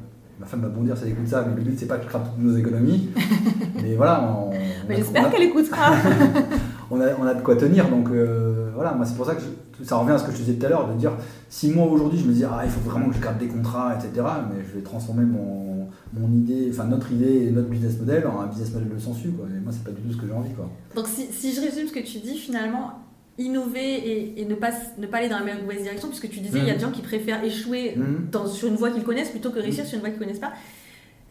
ma 0.41 0.47
femme 0.47 0.61
va 0.61 0.69
bondir 0.69 0.97
si 0.97 1.05
elle 1.05 1.11
écoute 1.11 1.29
ça, 1.29 1.45
mais 1.49 1.57
le 1.57 1.63
but 1.63 1.79
c'est 1.79 1.87
pas 1.87 1.97
que 1.97 2.05
je 2.05 2.09
crame 2.09 2.23
toutes 2.25 2.45
nos 2.45 2.57
économies, 2.57 3.11
mais 3.83 3.95
voilà. 3.97 4.51
mais 4.89 4.97
j'espère 4.97 5.31
qu'elle 5.31 5.45
écoutera. 5.45 5.93
on, 6.91 7.01
a, 7.01 7.07
on 7.19 7.27
a 7.27 7.35
de 7.35 7.43
quoi 7.43 7.57
tenir, 7.57 7.89
donc 7.89 8.09
euh, 8.11 8.62
voilà, 8.83 8.97
moi 8.97 9.07
c'est 9.07 9.17
pour 9.17 9.27
ça 9.27 9.35
que 9.35 9.43
ça 9.85 9.97
revient 9.97 10.13
à 10.13 10.19
ce 10.19 10.25
que 10.25 10.33
je 10.33 10.39
te 10.39 10.43
disais 10.43 10.59
tout 10.59 10.67
à 10.67 10.69
l'heure, 10.69 10.89
de 10.89 10.99
dire 10.99 11.13
si 11.49 11.71
moi 11.71 11.87
aujourd'hui 11.87 12.19
je 12.19 12.27
me 12.27 12.33
dis 12.33 12.45
ah 12.45 12.63
il 12.65 12.71
faut 12.71 12.81
vraiment 12.81 13.09
que 13.09 13.15
je 13.15 13.21
garde 13.21 13.39
des 13.39 13.49
contrats, 13.49 13.95
etc., 13.95 14.27
mais 14.51 14.65
je 14.69 14.79
vais 14.79 14.83
transformer 14.83 15.25
mon 15.25 15.73
mon 16.15 16.31
idée, 16.33 16.69
enfin 16.71 16.85
notre 16.85 17.11
idée 17.13 17.47
et 17.47 17.51
notre 17.51 17.69
business 17.69 17.99
model 17.99 18.27
en 18.27 18.41
un 18.41 18.47
business 18.47 18.73
model 18.73 18.89
de 18.89 18.99
sensu. 18.99 19.31
Quoi. 19.31 19.47
Et 19.47 19.61
moi, 19.61 19.73
c'est 19.73 19.85
pas 19.85 19.91
du 19.91 20.03
tout 20.03 20.13
ce 20.13 20.21
que 20.21 20.27
j'ai 20.27 20.33
envie. 20.33 20.53
Quoi. 20.53 20.71
Donc, 20.95 21.07
si, 21.07 21.27
si, 21.33 21.55
je 21.55 21.61
résume 21.61 21.89
ce 21.89 21.93
que 21.93 22.01
tu 22.01 22.19
dis, 22.19 22.37
finalement, 22.37 22.93
innover 23.39 24.39
et, 24.41 24.45
ne, 24.45 24.55
pas, 24.55 24.71
ne 24.99 25.07
pas 25.07 25.19
aller 25.19 25.29
dans 25.29 25.39
la 25.39 25.55
mauvaise 25.55 25.83
direction, 25.83 26.09
puisque 26.09 26.29
tu 26.29 26.41
disais, 26.41 26.59
il 26.59 26.67
y 26.67 26.71
a 26.71 26.75
mhm. 26.75 26.79
des 26.79 26.85
gens 26.85 26.91
qui 26.91 27.03
préfèrent 27.03 27.43
échouer 27.43 27.95
mhm. 27.97 28.29
dans, 28.31 28.47
sur 28.47 28.69
une 28.69 28.77
voie 28.77 28.91
qu'ils 28.91 29.05
connaissent 29.05 29.31
plutôt 29.31 29.51
que 29.51 29.59
réussir 29.59 29.85
mhm. 29.85 29.89
sur 29.89 29.97
une 29.97 30.01
voie 30.01 30.11
qu'ils 30.11 30.19
connaissent 30.19 30.39
pas. 30.39 30.53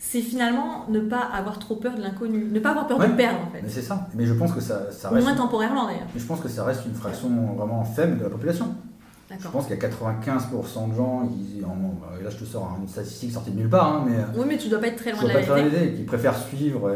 C'est 0.04 0.22
finalement 0.22 0.88
ne 0.90 1.00
pas 1.00 1.22
avoir 1.22 1.60
trop 1.60 1.76
peur 1.76 1.94
de 1.94 2.02
l'inconnu, 2.02 2.50
ne 2.52 2.60
pas 2.60 2.72
avoir 2.72 2.88
peur 2.88 2.98
de 2.98 3.06
perdre 3.16 3.40
en 3.48 3.52
fait. 3.52 3.62
Mais 3.62 3.70
c'est 3.70 3.84
ça. 3.84 4.10
Mais 4.16 4.26
je 4.26 4.34
pense 4.34 4.52
que 4.52 4.60
ça, 4.60 4.92
ça 4.92 5.10
reste. 5.10 5.22
Au 5.22 5.24
moins 5.24 5.38
temporairement 5.38 5.86
d'ailleurs. 5.86 6.08
Mais 6.14 6.20
je 6.20 6.26
pense 6.26 6.40
que 6.40 6.50
ça 6.50 6.64
reste 6.64 6.88
une 6.88 6.96
fraction 6.96 7.30
vraiment 7.56 7.84
faible 7.86 8.18
de 8.18 8.24
la 8.24 8.30
population. 8.32 8.74
Je 9.40 9.48
pense 9.48 9.68
qu'il 9.68 9.78
y 9.78 9.80
a 9.80 9.88
95% 9.88 10.90
de 10.90 10.96
gens 10.96 11.28
qui, 11.28 11.62
là 11.62 12.30
je 12.30 12.36
te 12.36 12.44
sors 12.44 12.78
une 12.82 12.88
statistique 12.88 13.32
sortie 13.32 13.52
de 13.52 13.58
nulle 13.58 13.70
part, 13.70 13.94
hein, 13.94 14.06
mais 14.06 14.18
oui, 14.38 14.46
mais 14.46 14.58
tu 14.58 14.68
dois 14.68 14.80
pas 14.80 14.88
être 14.88 14.98
très 14.98 15.12
loin 15.14 15.24
de 15.24 15.28
la 15.30 15.40
vérité. 15.40 15.94
Qui 15.94 16.04
préfèrent 16.04 16.38
suivre, 16.38 16.92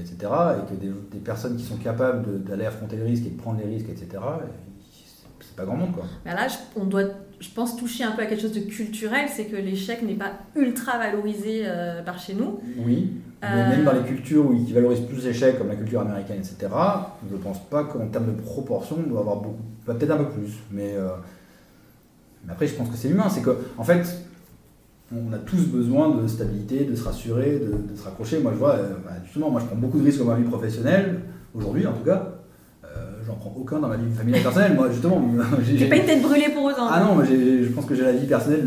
etc. 0.00 0.16
Et 0.22 0.70
que 0.70 0.80
des, 0.80 1.18
personnes 1.18 1.56
qui 1.56 1.64
sont 1.64 1.76
capables 1.76 2.44
d'aller 2.44 2.66
affronter 2.66 2.96
les 2.96 3.02
risques 3.02 3.26
et 3.26 3.30
de 3.30 3.40
prendre 3.40 3.58
les 3.58 3.66
risques, 3.66 3.88
etc. 3.88 4.22
C'est 5.54 5.62
pas 5.62 5.66
grand 5.66 5.76
monde 5.76 5.92
quoi. 5.92 6.04
Mais 6.24 6.34
là, 6.34 6.48
on 6.74 6.84
doit, 6.84 7.04
je 7.38 7.48
pense, 7.50 7.76
toucher 7.76 8.02
un 8.02 8.10
peu 8.10 8.22
à 8.22 8.26
quelque 8.26 8.42
chose 8.42 8.52
de 8.52 8.60
culturel, 8.60 9.28
c'est 9.28 9.44
que 9.44 9.54
l'échec 9.54 10.02
n'est 10.02 10.14
pas 10.14 10.32
ultra 10.56 10.98
valorisé 10.98 11.62
euh, 11.64 12.02
par 12.02 12.18
chez 12.18 12.34
nous. 12.34 12.58
Oui. 12.84 13.12
Mais 13.40 13.48
euh, 13.48 13.68
même 13.68 13.84
dans 13.84 13.92
les 13.92 14.02
cultures 14.02 14.46
où 14.46 14.64
qui 14.64 14.72
valorisent 14.72 15.06
plus 15.06 15.24
l'échec, 15.24 15.56
comme 15.56 15.68
la 15.68 15.76
culture 15.76 16.00
américaine, 16.00 16.38
etc., 16.38 16.72
je 17.28 17.36
ne 17.36 17.40
pense 17.40 17.62
pas 17.68 17.84
qu'en 17.84 18.06
termes 18.08 18.26
de 18.26 18.40
proportion, 18.40 18.96
on 19.04 19.08
doit 19.08 19.20
avoir 19.20 19.36
beaucoup, 19.36 19.62
peut-être 19.84 20.10
un 20.10 20.16
peu 20.16 20.30
plus, 20.30 20.54
mais 20.72 20.94
euh, 20.96 21.10
mais 22.44 22.52
après, 22.52 22.66
je 22.66 22.74
pense 22.74 22.88
que 22.88 22.96
c'est 22.96 23.08
humain. 23.08 23.28
C'est 23.28 23.42
qu'en 23.42 23.54
en 23.78 23.84
fait, 23.84 24.02
on 25.12 25.32
a 25.32 25.38
tous 25.38 25.66
besoin 25.66 26.16
de 26.16 26.26
stabilité, 26.26 26.84
de 26.84 26.96
se 26.96 27.04
rassurer, 27.04 27.60
de, 27.60 27.96
se 27.96 28.02
raccrocher. 28.02 28.40
Moi, 28.40 28.52
je 28.52 28.58
vois, 28.58 28.76
bah, 29.04 29.12
justement, 29.24 29.50
moi, 29.50 29.60
je 29.60 29.66
prends 29.66 29.76
beaucoup 29.76 30.00
de 30.00 30.04
risques 30.04 30.18
dans 30.18 30.24
ma 30.24 30.36
vie 30.36 30.48
professionnelle, 30.48 31.20
aujourd'hui 31.54 31.86
en 31.86 31.92
tout 31.92 32.04
cas. 32.04 32.33
Euh, 33.24 33.26
j'en 33.26 33.34
prends 33.34 33.54
aucun 33.58 33.78
dans 33.78 33.88
ma 33.88 33.96
vie 33.96 34.10
familiale 34.12 34.42
personnelle. 34.42 34.74
Moi, 34.74 34.88
justement, 34.90 35.22
j'ai 35.62 35.88
pas 35.88 35.96
une 35.96 36.04
tête 36.04 36.22
brûlée 36.22 36.50
pour 36.54 36.64
autant. 36.64 36.86
Ah 36.90 37.00
non, 37.00 37.24
je 37.24 37.68
pense 37.72 37.86
que 37.86 37.94
j'ai 37.94 38.04
la 38.04 38.12
vie 38.12 38.26
personnelle 38.26 38.66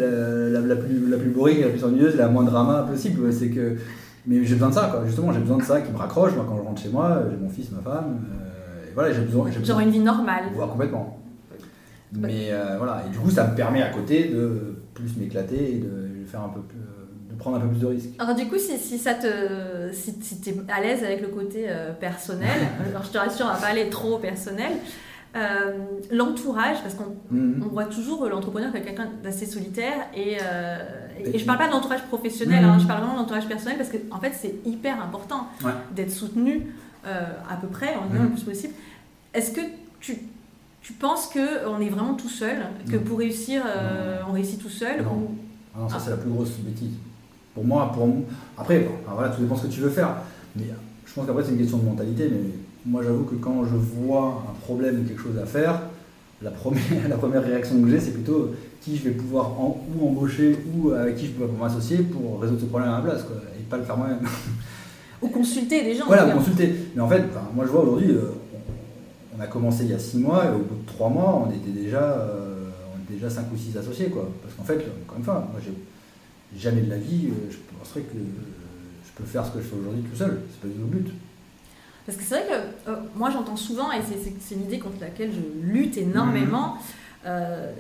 la, 0.51 0.75
plus, 0.75 1.09
la 1.09 1.17
plus 1.17 1.29
boring, 1.29 1.61
la 1.61 1.69
plus 1.69 1.83
ennuyeuse, 1.83 2.15
la 2.15 2.27
moins 2.27 2.43
drama 2.43 2.85
possible. 2.89 3.31
C'est 3.31 3.49
que, 3.49 3.77
mais 4.25 4.43
j'ai 4.43 4.55
besoin 4.55 4.69
de 4.69 4.73
ça, 4.73 4.89
quoi. 4.91 5.03
Justement, 5.05 5.31
j'ai 5.31 5.39
besoin 5.39 5.57
de 5.57 5.63
ça 5.63 5.81
qui 5.81 5.91
me 5.91 5.97
raccroche. 5.97 6.35
Moi, 6.35 6.45
quand 6.47 6.57
je 6.57 6.61
rentre 6.61 6.81
chez 6.81 6.89
moi, 6.89 7.23
j'ai 7.29 7.37
mon 7.37 7.49
fils, 7.49 7.71
ma 7.71 7.81
femme. 7.81 8.19
Euh, 8.31 8.89
et 8.89 8.93
voilà, 8.93 9.13
j'ai 9.13 9.21
besoin. 9.21 9.49
Genre 9.63 9.79
une 9.79 9.89
vie 9.89 9.99
normale. 9.99 10.45
Voir 10.53 10.69
complètement. 10.69 11.17
Mais 12.13 12.49
euh, 12.51 12.75
voilà, 12.77 13.03
et 13.05 13.11
du 13.11 13.17
coup, 13.17 13.29
ça 13.29 13.47
me 13.47 13.55
permet 13.55 13.81
à 13.81 13.89
côté 13.89 14.29
de 14.29 14.77
plus 14.93 15.17
m'éclater 15.17 15.75
et 15.75 15.77
de 15.77 16.25
faire 16.25 16.41
un 16.41 16.49
peu 16.49 16.59
de 16.59 16.86
prendre 17.37 17.57
un 17.57 17.59
peu 17.61 17.67
plus 17.69 17.79
de 17.79 17.85
risques. 17.85 18.09
Alors 18.19 18.35
du 18.35 18.47
coup, 18.47 18.57
si, 18.57 18.77
si 18.77 18.97
ça 18.97 19.13
te, 19.13 19.91
si, 19.91 20.15
si 20.21 20.41
tu 20.41 20.49
es 20.49 20.55
à 20.69 20.81
l'aise 20.81 21.03
avec 21.03 21.21
le 21.21 21.27
côté 21.27 21.65
euh, 21.67 21.93
personnel, 21.93 22.57
alors 22.89 23.03
je 23.03 23.09
te 23.09 23.17
rassure, 23.17 23.45
on 23.49 23.53
va 23.53 23.59
pas 23.59 23.67
aller 23.67 23.89
trop 23.89 24.17
personnel. 24.17 24.73
Euh, 25.35 25.71
l'entourage, 26.09 26.77
parce 26.81 26.95
qu'on 26.95 27.15
mhm. 27.29 27.63
on 27.63 27.67
voit 27.67 27.85
toujours 27.85 28.27
l'entrepreneur 28.27 28.71
comme 28.71 28.81
quelqu'un 28.81 29.09
d'assez 29.21 29.45
solitaire 29.45 30.07
et, 30.15 30.37
et, 31.23 31.37
je 31.37 31.45
parle 31.45 31.59
pas 31.59 31.67
de 31.67 31.73
l'entourage 31.73 32.03
professionnel, 32.07 32.63
hein, 32.63 32.77
je 32.79 32.87
parle 32.87 33.01
vraiment 33.01 33.13
de 33.13 33.19
l'entourage 33.19 33.47
personnel 33.47 33.77
parce 33.77 33.89
qu'en 33.89 34.15
en 34.15 34.19
fait 34.19 34.31
c'est 34.35 34.55
hyper 34.65 34.99
important 35.01 35.47
d'être 35.95 36.11
soutenu 36.11 36.67
à 37.03 37.55
peu 37.61 37.67
près, 37.67 37.93
en 37.95 38.05
mmh. 38.05 38.23
le 38.23 38.29
plus 38.29 38.43
possible. 38.43 38.73
Est-ce 39.33 39.51
que 39.51 39.61
tu 39.99 40.17
tu 40.87 40.93
penses 40.93 41.27
qu'on 41.27 41.81
est 41.81 41.89
vraiment 41.89 42.13
tout 42.13 42.29
seul 42.29 42.59
Que 42.89 42.95
pour 42.95 43.19
réussir, 43.19 43.61
euh, 43.65 44.21
on 44.29 44.31
réussit 44.31 44.57
tout 44.57 44.69
seul 44.69 45.03
Non, 45.03 45.31
ah 45.75 45.79
non 45.79 45.89
ça 45.89 45.99
c'est 45.99 46.11
la 46.11 46.15
plus 46.15 46.29
grosse 46.29 46.51
bêtise. 46.59 46.93
Pour 47.57 47.65
moi, 47.65 47.91
pour 47.91 48.07
après, 48.55 48.87
voilà, 49.11 49.29
tout 49.29 49.41
dépend 49.41 49.55
ce 49.55 49.65
que 49.65 49.71
tu 49.71 49.81
veux 49.81 49.89
faire. 49.89 50.09
Mais 50.55 50.65
je 51.03 51.11
pense 51.11 51.25
qu'après 51.25 51.43
c'est 51.43 51.53
une 51.53 51.57
question 51.57 51.79
de 51.79 51.85
mentalité. 51.85 52.29
Mais 52.29 52.51
moi 52.85 53.01
j'avoue 53.03 53.23
que 53.23 53.33
quand 53.33 53.65
je 53.65 53.75
vois 53.75 54.43
un 54.47 54.53
problème 54.63 55.01
ou 55.01 55.07
quelque 55.07 55.23
chose 55.23 55.39
à 55.41 55.45
faire, 55.47 55.81
la 56.43 56.51
première, 56.51 56.83
la 57.09 57.17
première 57.17 57.43
réaction 57.43 57.81
que 57.81 57.89
j'ai 57.89 57.99
c'est 57.99 58.11
plutôt 58.11 58.51
qui 58.79 58.95
je 58.95 59.05
vais 59.05 59.15
pouvoir 59.15 59.53
ou 59.59 60.07
embaucher 60.07 60.55
ou 60.71 60.91
avec 60.91 61.15
qui 61.15 61.25
je 61.25 61.31
peux 61.31 61.47
m'associer 61.59 61.97
pour 61.97 62.39
résoudre 62.39 62.61
ce 62.61 62.65
problème 62.65 62.91
à 62.91 62.97
la 62.97 63.03
place. 63.03 63.23
Quoi, 63.23 63.37
et 63.59 63.63
pas 63.63 63.77
le 63.77 63.83
faire 63.83 63.97
moi-même. 63.97 64.19
Ou 65.19 65.29
consulter 65.29 65.83
des 65.83 65.95
gens. 65.95 66.05
Voilà, 66.05 66.31
consulter. 66.31 66.75
Mais 66.95 67.01
en 67.01 67.07
fait, 67.07 67.23
moi 67.55 67.65
je 67.65 67.71
vois 67.71 67.81
aujourd'hui, 67.81 68.11
euh, 68.11 68.33
on 69.35 69.41
a 69.41 69.47
commencé 69.47 69.85
il 69.85 69.89
y 69.89 69.93
a 69.95 69.97
six 69.97 70.19
mois 70.19 70.45
et 70.45 70.49
au 70.49 70.59
bout 70.59 70.75
de 70.75 70.85
trois 70.85 71.09
mois, 71.09 71.43
on 71.43 71.49
était 71.49 71.71
déjà, 71.71 72.03
euh, 72.03 72.69
on 72.93 73.03
était 73.03 73.15
déjà 73.15 73.27
cinq 73.27 73.45
ou 73.51 73.57
six 73.57 73.75
associés. 73.75 74.09
Quoi. 74.09 74.29
Parce 74.43 74.53
qu'en 74.53 74.63
fait, 74.63 74.85
encore 75.03 75.17
une 75.17 75.23
fois, 75.23 75.47
moi, 75.51 75.59
j'ai 75.65 75.73
jamais 76.55 76.81
de 76.81 76.89
la 76.89 76.97
vie, 76.97 77.27
euh, 77.27 77.51
je 77.51 77.57
penserais 77.77 78.01
que 78.01 78.17
je 78.17 79.11
peux 79.15 79.23
faire 79.23 79.45
ce 79.45 79.51
que 79.51 79.59
je 79.59 79.65
fais 79.65 79.75
aujourd'hui 79.75 80.03
tout 80.03 80.15
seul. 80.15 80.41
C'est 80.51 80.61
pas 80.61 80.67
du 80.67 80.73
tout 80.73 80.89
le 80.91 80.99
but. 80.99 81.13
Parce 82.05 82.17
que 82.17 82.23
c'est 82.23 82.41
vrai 82.41 82.47
que 82.85 82.91
moi 83.17 83.29
j'entends 83.29 83.57
souvent, 83.57 83.91
et 83.91 83.99
c'est 84.01 84.55
une 84.55 84.63
idée 84.63 84.79
contre 84.79 85.01
laquelle 85.01 85.31
je 85.31 85.67
lutte 85.67 85.97
énormément, 85.97 86.75
mmh. 86.75 86.79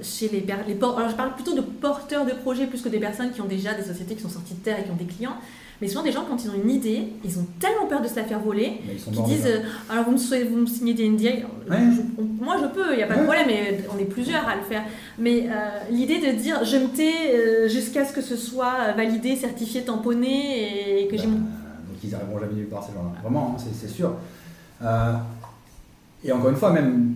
Chez 0.01 0.27
les, 0.29 0.41
les 0.41 0.77
alors 0.81 1.09
je 1.09 1.15
parle 1.15 1.33
plutôt 1.33 1.55
de 1.55 1.61
porteurs 1.61 2.25
de 2.25 2.31
projets 2.31 2.67
plus 2.67 2.81
que 2.81 2.89
des 2.89 2.99
personnes 2.99 3.31
qui 3.31 3.39
ont 3.39 3.45
déjà 3.45 3.73
des 3.73 3.83
sociétés 3.83 4.15
qui 4.15 4.21
sont 4.21 4.29
sorties 4.29 4.55
de 4.55 4.59
terre 4.59 4.79
et 4.79 4.83
qui 4.83 4.91
ont 4.91 4.95
des 4.95 5.05
clients, 5.05 5.37
mais 5.79 5.87
souvent, 5.87 6.03
des 6.03 6.11
gens, 6.11 6.25
quand 6.27 6.43
ils 6.43 6.49
ont 6.49 6.55
une 6.55 6.71
idée, 6.71 7.13
ils 7.23 7.37
ont 7.37 7.45
tellement 7.59 7.85
peur 7.85 8.01
de 8.01 8.07
se 8.07 8.15
la 8.15 8.23
faire 8.23 8.39
voler 8.39 8.81
qu'ils 9.11 9.23
disent 9.23 9.45
euh, 9.45 9.59
Alors, 9.89 10.05
vous 10.05 10.11
me, 10.13 10.43
vous 10.49 10.57
me 10.57 10.65
signez 10.65 10.95
des 10.95 11.07
NDA 11.07 11.47
Moi, 11.67 12.55
je 12.59 12.67
peux, 12.67 12.93
il 12.93 12.97
n'y 12.97 13.03
a 13.03 13.07
pas 13.07 13.15
de 13.15 13.23
problème, 13.23 13.45
mais 13.47 13.79
on 13.93 13.99
est 13.99 14.05
plusieurs 14.05 14.47
à 14.47 14.55
le 14.55 14.63
faire. 14.63 14.83
Mais 15.19 15.47
euh, 15.47 15.69
l'idée 15.91 16.19
de 16.19 16.35
dire 16.35 16.65
Je 16.65 16.77
me 16.77 16.87
tais 16.87 17.35
euh, 17.35 17.69
jusqu'à 17.69 18.05
ce 18.05 18.13
que 18.13 18.21
ce 18.21 18.35
soit 18.35 18.93
validé, 18.95 19.35
certifié, 19.35 19.83
tamponné 19.83 21.03
et 21.03 21.07
que 21.07 21.15
j'ai 21.15 21.27
mon. 21.27 21.37
Donc, 21.37 22.03
ils 22.03 22.09
n'arriveront 22.09 22.39
jamais 22.39 22.53
nulle 22.53 22.69
part, 22.69 22.83
ces 22.83 22.93
gens-là. 22.93 23.11
Vraiment, 23.21 23.55
hein, 23.55 23.63
c'est 23.71 23.89
sûr. 23.89 24.13
et 26.23 26.31
encore 26.31 26.49
une 26.49 26.55
fois, 26.55 26.71
même, 26.73 27.13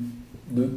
de, 0.52 0.70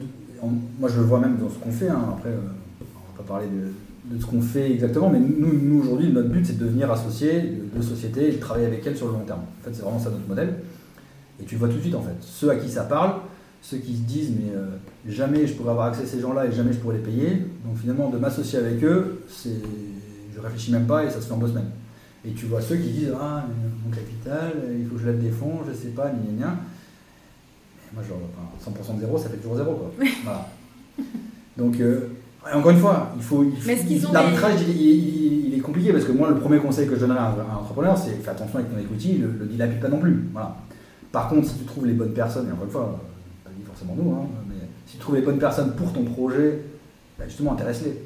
moi, 0.78 0.88
je 0.88 0.98
le 0.98 1.06
vois 1.06 1.20
même 1.20 1.36
dans 1.36 1.48
ce 1.48 1.58
qu'on 1.58 1.72
fait. 1.72 1.88
Hein, 1.88 2.14
après, 2.16 2.30
on 2.30 3.16
va 3.16 3.22
pas 3.22 3.32
parler 3.34 3.46
de 3.46 3.70
de 4.04 4.20
ce 4.20 4.26
qu'on 4.26 4.42
fait 4.42 4.70
exactement, 4.70 5.08
mais 5.08 5.18
nous, 5.18 5.80
aujourd'hui, 5.80 6.12
notre 6.12 6.28
but, 6.28 6.44
c'est 6.44 6.58
de 6.58 6.64
devenir 6.64 6.90
associé 6.90 7.62
de 7.74 7.82
sociétés 7.82 8.28
et 8.28 8.32
de 8.32 8.38
travailler 8.38 8.66
avec 8.66 8.86
elles 8.86 8.96
sur 8.96 9.06
le 9.06 9.14
long 9.14 9.24
terme. 9.24 9.40
En 9.40 9.64
fait, 9.64 9.74
c'est 9.74 9.82
vraiment 9.82 9.98
ça 9.98 10.10
notre 10.10 10.28
modèle. 10.28 10.56
Et 11.40 11.44
tu 11.44 11.54
le 11.54 11.60
vois 11.60 11.68
tout 11.68 11.76
de 11.76 11.80
suite, 11.80 11.94
en 11.94 12.02
fait. 12.02 12.14
Ceux 12.20 12.50
à 12.50 12.56
qui 12.56 12.68
ça 12.68 12.84
parle, 12.84 13.14
ceux 13.62 13.78
qui 13.78 13.96
se 13.96 14.02
disent, 14.02 14.30
mais 14.30 14.54
euh, 14.54 14.66
jamais 15.08 15.46
je 15.46 15.54
pourrais 15.54 15.70
avoir 15.70 15.86
accès 15.86 16.02
à 16.02 16.06
ces 16.06 16.20
gens-là 16.20 16.46
et 16.46 16.52
jamais 16.52 16.72
je 16.72 16.78
pourrais 16.78 16.96
les 16.96 17.02
payer. 17.02 17.46
Donc 17.64 17.78
finalement, 17.80 18.10
de 18.10 18.18
m'associer 18.18 18.58
avec 18.58 18.84
eux, 18.84 19.22
c'est, 19.26 19.62
je 20.34 20.40
réfléchis 20.40 20.70
même 20.70 20.86
pas 20.86 21.04
et 21.04 21.10
ça 21.10 21.20
se 21.20 21.26
fait 21.26 21.32
en 21.32 21.38
deux 21.38 21.48
semaines. 21.48 21.70
Et 22.26 22.32
tu 22.32 22.44
vois 22.46 22.60
ceux 22.60 22.76
qui 22.76 22.90
disent, 22.90 23.12
ah, 23.18 23.46
mon 23.84 23.90
capital, 23.90 24.52
il 24.78 24.86
faut 24.86 24.96
que 24.96 25.00
je 25.00 25.06
lève 25.06 25.20
des 25.20 25.30
fonds, 25.30 25.60
je 25.66 25.72
sais 25.74 25.88
pas, 25.88 26.10
ni 26.10 26.30
ni. 26.30 26.44
Moi, 27.94 28.02
genre, 28.02 28.18
100% 28.60 28.96
de 28.96 29.00
zéro, 29.00 29.18
ça 29.18 29.28
fait 29.28 29.36
toujours 29.36 29.56
zéro, 29.56 29.74
quoi. 29.74 29.90
Voilà. 30.24 30.48
Donc, 31.56 31.80
euh, 31.80 32.08
encore 32.52 32.70
une 32.70 32.78
fois, 32.78 33.12
il 33.16 33.22
faut. 33.22 33.44
L'arbitrage, 34.12 34.60
il, 34.68 35.54
est 35.54 35.60
compliqué 35.60 35.92
parce 35.92 36.04
que 36.04 36.12
moi, 36.12 36.30
le 36.30 36.38
premier 36.38 36.58
conseil 36.58 36.88
que 36.88 36.94
je 36.94 37.00
donnerais 37.00 37.18
à 37.18 37.28
un, 37.28 37.56
entrepreneur, 37.56 37.96
c'est 37.96 38.22
fais 38.22 38.30
attention 38.30 38.58
avec 38.58 38.72
ton 38.72 38.78
equity, 38.78 39.18
le, 39.18 39.28
le 39.28 39.46
dilapide 39.46 39.80
pas 39.80 39.88
non 39.88 39.98
plus. 39.98 40.24
Voilà. 40.32 40.56
Par 41.12 41.28
contre, 41.28 41.48
si 41.48 41.58
tu 41.58 41.64
trouves 41.64 41.86
les 41.86 41.92
bonnes 41.92 42.12
personnes, 42.12 42.48
et 42.48 42.52
encore 42.52 42.64
une 42.64 42.70
fois, 42.70 43.00
pas 43.44 43.50
dit 43.56 43.64
forcément 43.64 43.94
nous, 43.96 44.12
hein, 44.12 44.26
mais 44.48 44.56
si 44.86 44.96
tu 44.96 44.98
trouves 44.98 45.14
les 45.14 45.22
bonnes 45.22 45.38
personnes 45.38 45.74
pour 45.76 45.92
ton 45.92 46.04
projet, 46.04 46.60
bah, 47.18 47.24
justement, 47.26 47.52
intéresse-les. 47.52 47.96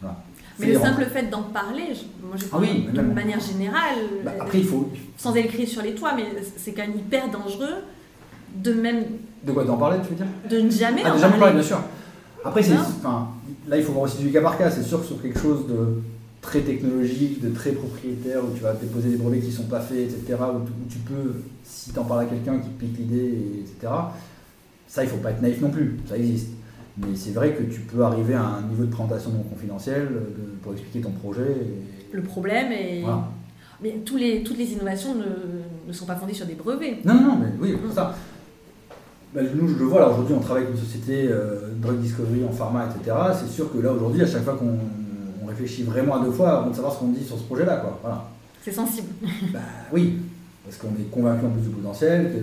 Voilà. 0.00 0.16
Mais 0.58 0.72
le 0.72 0.78
simple 0.78 1.04
fait 1.04 1.30
d'en 1.30 1.44
parler, 1.44 1.88
moi 2.22 2.36
je 2.36 2.44
ah 2.52 2.58
oui, 2.60 2.88
de 2.92 3.00
manière 3.00 3.40
générale, 3.40 3.98
bah, 4.24 4.32
après, 4.40 4.58
il 4.58 4.64
faut... 4.64 4.90
sans 5.16 5.34
écrire 5.34 5.68
sur 5.68 5.82
les 5.82 5.94
toits, 5.94 6.14
mais 6.16 6.26
c'est 6.56 6.72
quand 6.72 6.86
même 6.86 6.96
hyper 6.96 7.30
dangereux 7.30 7.82
de 8.54 8.72
même. 8.72 9.04
De 9.44 9.52
quoi 9.52 9.64
D'en 9.64 9.76
parler, 9.76 9.98
tu 10.02 10.10
veux 10.10 10.16
dire? 10.16 10.26
De 10.48 10.60
ne 10.60 10.70
jamais 10.70 11.02
ah, 11.04 11.14
en 11.14 11.20
parler. 11.20 11.38
parler. 11.38 11.54
bien 11.54 11.62
sûr. 11.62 11.80
Après, 12.44 12.62
c'est, 12.62 12.74
enfin, 12.74 13.28
là, 13.68 13.78
il 13.78 13.82
faut 13.82 13.92
voir 13.92 14.04
aussi 14.04 14.22
du 14.22 14.30
cas 14.30 14.42
par 14.42 14.58
cas. 14.58 14.70
C'est 14.70 14.82
sûr 14.82 15.00
que 15.00 15.06
sur 15.06 15.20
quelque 15.20 15.38
chose 15.38 15.66
de 15.66 16.02
très 16.42 16.60
technologique, 16.60 17.40
de 17.40 17.50
très 17.50 17.72
propriétaire, 17.72 18.44
où 18.44 18.54
tu 18.54 18.62
vas 18.62 18.74
déposer 18.74 19.10
des 19.10 19.16
brevets 19.16 19.40
qui 19.40 19.48
ne 19.48 19.52
sont 19.52 19.64
pas 19.64 19.80
faits, 19.80 20.10
etc., 20.10 20.38
où, 20.54 20.88
tu 20.90 20.98
peux, 20.98 21.34
si 21.64 21.92
tu 21.92 21.98
en 21.98 22.04
parles 22.04 22.22
à 22.22 22.26
quelqu'un 22.26 22.58
qui 22.58 22.68
pique 22.68 22.98
l'idée, 22.98 23.34
etc., 23.60 23.92
ça, 24.86 25.02
il 25.02 25.06
ne 25.06 25.10
faut 25.10 25.18
pas 25.18 25.30
être 25.30 25.42
naïf 25.42 25.60
non 25.60 25.70
plus. 25.70 25.98
Ça 26.06 26.16
existe. 26.16 26.50
Mais 26.98 27.16
c'est 27.16 27.32
vrai 27.32 27.52
que 27.54 27.62
tu 27.62 27.80
peux 27.80 28.02
arriver 28.04 28.34
à 28.34 28.42
un 28.42 28.62
niveau 28.62 28.84
de 28.84 28.90
présentation 28.90 29.30
non 29.30 29.42
confidentiel 29.42 30.08
pour 30.62 30.72
expliquer 30.72 31.00
ton 31.00 31.10
projet. 31.10 31.56
Le 32.12 32.22
problème 32.22 32.70
est. 32.70 33.02
Mais 33.82 33.96
tous 34.04 34.16
les, 34.16 34.42
toutes 34.44 34.56
les 34.56 34.72
innovations 34.72 35.14
ne, 35.16 35.88
ne, 35.88 35.92
sont 35.92 36.06
pas 36.06 36.14
fondées 36.14 36.32
sur 36.32 36.46
des 36.46 36.54
brevets. 36.54 37.04
Non, 37.04 37.14
non, 37.14 37.36
mais 37.36 37.48
oui, 37.60 37.76
c'est 37.88 37.94
ça. 37.94 38.14
Bah, 39.34 39.40
nous, 39.52 39.66
je 39.66 39.74
le 39.74 39.86
vois, 39.86 40.12
aujourd'hui, 40.12 40.36
on 40.38 40.40
travaille 40.40 40.62
avec 40.62 40.76
une 40.76 40.80
société 40.80 41.26
euh, 41.28 41.70
Drug 41.78 41.98
Discovery 41.98 42.44
en 42.44 42.52
pharma, 42.52 42.86
etc. 42.86 43.16
C'est 43.40 43.50
sûr 43.50 43.72
que 43.72 43.78
là, 43.78 43.90
aujourd'hui, 43.90 44.22
à 44.22 44.26
chaque 44.26 44.44
fois 44.44 44.54
qu'on 44.54 45.48
réfléchit 45.48 45.82
vraiment 45.82 46.20
à 46.20 46.24
deux 46.24 46.30
fois 46.30 46.60
avant 46.60 46.70
de 46.70 46.74
savoir 46.74 46.94
ce 46.94 47.00
qu'on 47.00 47.08
dit 47.08 47.24
sur 47.24 47.36
ce 47.36 47.42
projet-là. 47.42 47.78
Quoi. 47.78 47.98
Voilà. 48.00 48.24
C'est 48.62 48.70
sensible. 48.70 49.08
bah, 49.52 49.58
oui, 49.92 50.20
parce 50.64 50.76
qu'on 50.76 50.90
est 50.90 51.10
convaincu 51.10 51.46
en 51.46 51.50
plus 51.50 51.62
du 51.62 51.70
potentiel. 51.70 52.32
Que, 52.32 52.38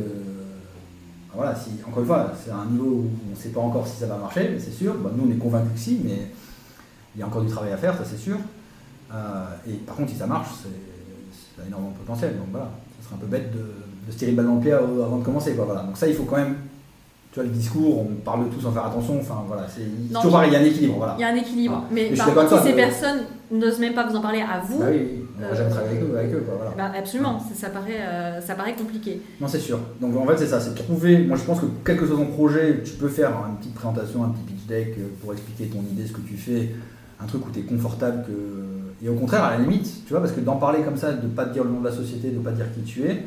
voilà, 1.34 1.56
si, 1.56 1.70
encore 1.88 2.02
une 2.02 2.08
fois, 2.08 2.34
c'est 2.44 2.52
un 2.52 2.66
niveau 2.66 2.86
où 2.86 3.10
on 3.26 3.32
ne 3.32 3.36
sait 3.38 3.50
pas 3.50 3.62
encore 3.62 3.88
si 3.88 3.96
ça 3.96 4.08
va 4.08 4.18
marcher, 4.18 4.58
c'est 4.60 4.74
sûr. 4.74 4.94
Bah, 4.96 5.12
nous, 5.16 5.30
on 5.30 5.32
est 5.32 5.40
convaincu 5.40 5.70
que 5.74 5.80
si, 5.80 6.02
mais 6.04 6.28
il 7.16 7.22
y 7.22 7.24
a 7.24 7.28
encore 7.28 7.44
du 7.44 7.50
travail 7.50 7.72
à 7.72 7.78
faire, 7.78 7.96
ça 7.98 8.04
c'est 8.04 8.20
sûr. 8.20 8.36
Euh, 9.14 9.46
et 9.66 9.76
par 9.76 9.96
contre, 9.96 10.12
si 10.12 10.18
ça 10.18 10.28
marche, 10.28 10.50
c'est 10.66 11.68
énormément 11.68 11.92
de 11.92 11.98
potentiel. 12.00 12.36
Donc 12.36 12.48
voilà, 12.52 12.70
ce 13.00 13.06
serait 13.06 13.16
un 13.16 13.20
peu 13.20 13.28
bête 13.28 13.50
de, 13.54 13.60
de 14.08 14.12
se 14.12 14.18
tirer 14.18 14.32
le 14.32 14.38
ballon 14.38 14.60
pied 14.60 14.74
avant 14.74 15.20
de 15.20 15.24
commencer. 15.24 15.54
Quoi, 15.54 15.64
voilà. 15.64 15.84
Donc 15.84 15.96
ça, 15.96 16.06
il 16.06 16.16
faut 16.16 16.26
quand 16.26 16.36
même 16.36 16.56
tu 17.32 17.40
vois, 17.40 17.48
le 17.48 17.56
discours, 17.56 18.00
on 18.02 18.16
parle 18.26 18.46
de 18.46 18.54
tout 18.54 18.60
sans 18.60 18.74
faire 18.74 18.86
attention. 18.86 19.18
Enfin, 19.20 19.46
voilà, 19.48 19.66
c'est 19.68 20.14
toujours 20.14 20.32
pareil, 20.32 20.50
il 20.50 20.54
y 20.54 20.56
a 20.58 20.60
un 20.60 20.66
équilibre. 20.66 20.96
Voilà. 20.98 21.16
Il 21.18 21.22
y 21.22 21.24
a 21.24 21.30
un 21.30 21.36
équilibre. 21.36 21.84
Mais, 21.90 22.10
par 22.10 22.34
contre, 22.34 22.62
si 22.62 22.68
ces 22.68 22.74
personnes 22.74 23.22
n'osent 23.52 23.80
même 23.80 23.94
pas 23.94 24.06
vous 24.06 24.16
en 24.18 24.22
parler 24.22 24.42
à 24.42 24.60
vous. 24.60 24.80
Bah 24.80 24.88
oui, 24.92 25.24
on 25.38 25.50
va 25.50 25.56
jamais 25.56 25.70
travailler 25.70 25.98
avec 25.98 26.10
eux. 26.10 26.18
Avec 26.18 26.34
eux 26.34 26.44
quoi, 26.46 26.56
voilà. 26.58 26.72
bah, 26.78 26.98
absolument, 26.98 27.40
ça, 27.54 27.70
paraît, 27.70 28.02
euh, 28.02 28.42
ça 28.42 28.56
paraît 28.56 28.76
compliqué. 28.76 29.22
Non, 29.40 29.48
c'est 29.48 29.60
sûr. 29.60 29.80
Donc 30.02 30.16
en 30.18 30.26
fait, 30.26 30.40
c'est 30.40 30.48
ça, 30.48 30.60
c'est 30.60 30.76
trouver. 30.76 31.20
Moi, 31.20 31.38
je 31.38 31.44
pense 31.44 31.62
que 31.62 31.68
quel 31.86 31.98
que 31.98 32.06
soit 32.06 32.18
ton 32.18 32.26
projet, 32.26 32.82
tu 32.84 32.94
peux 32.94 33.08
faire 33.08 33.32
une 33.50 33.56
petite 33.58 33.76
présentation, 33.76 34.26
un 34.26 34.30
petit 34.30 34.44
pitch 34.44 34.68
deck 34.68 34.96
euh, 34.98 35.08
pour 35.22 35.32
expliquer 35.32 35.68
ton 35.68 35.80
idée, 35.80 36.08
ce 36.08 36.14
que 36.14 36.22
tu 36.22 36.36
fais, 36.36 36.72
un 37.22 37.26
truc 37.28 37.48
où 37.48 37.52
tu 37.52 37.60
es 37.60 37.64
confortable. 37.64 38.26
que 38.26 39.06
Et 39.06 39.10
au 39.10 39.16
contraire, 39.16 39.46
à 39.46 39.52
la 39.52 39.58
limite, 39.60 40.06
tu 40.06 40.12
vois, 40.12 40.20
parce 40.20 40.34
que 40.34 40.42
d'en 40.42 40.58
parler 40.58 40.82
comme 40.82 40.98
ça, 40.98 41.14
de 41.14 41.28
ne 41.28 41.32
pas 41.32 41.46
te 41.46 41.54
dire 41.54 41.64
le 41.64 41.70
nom 41.70 41.80
de 41.80 41.86
la 41.86 41.96
société, 41.96 42.30
de 42.30 42.40
ne 42.40 42.44
pas 42.44 42.52
dire 42.52 42.66
qui 42.74 42.82
tu 42.82 43.06
es 43.06 43.24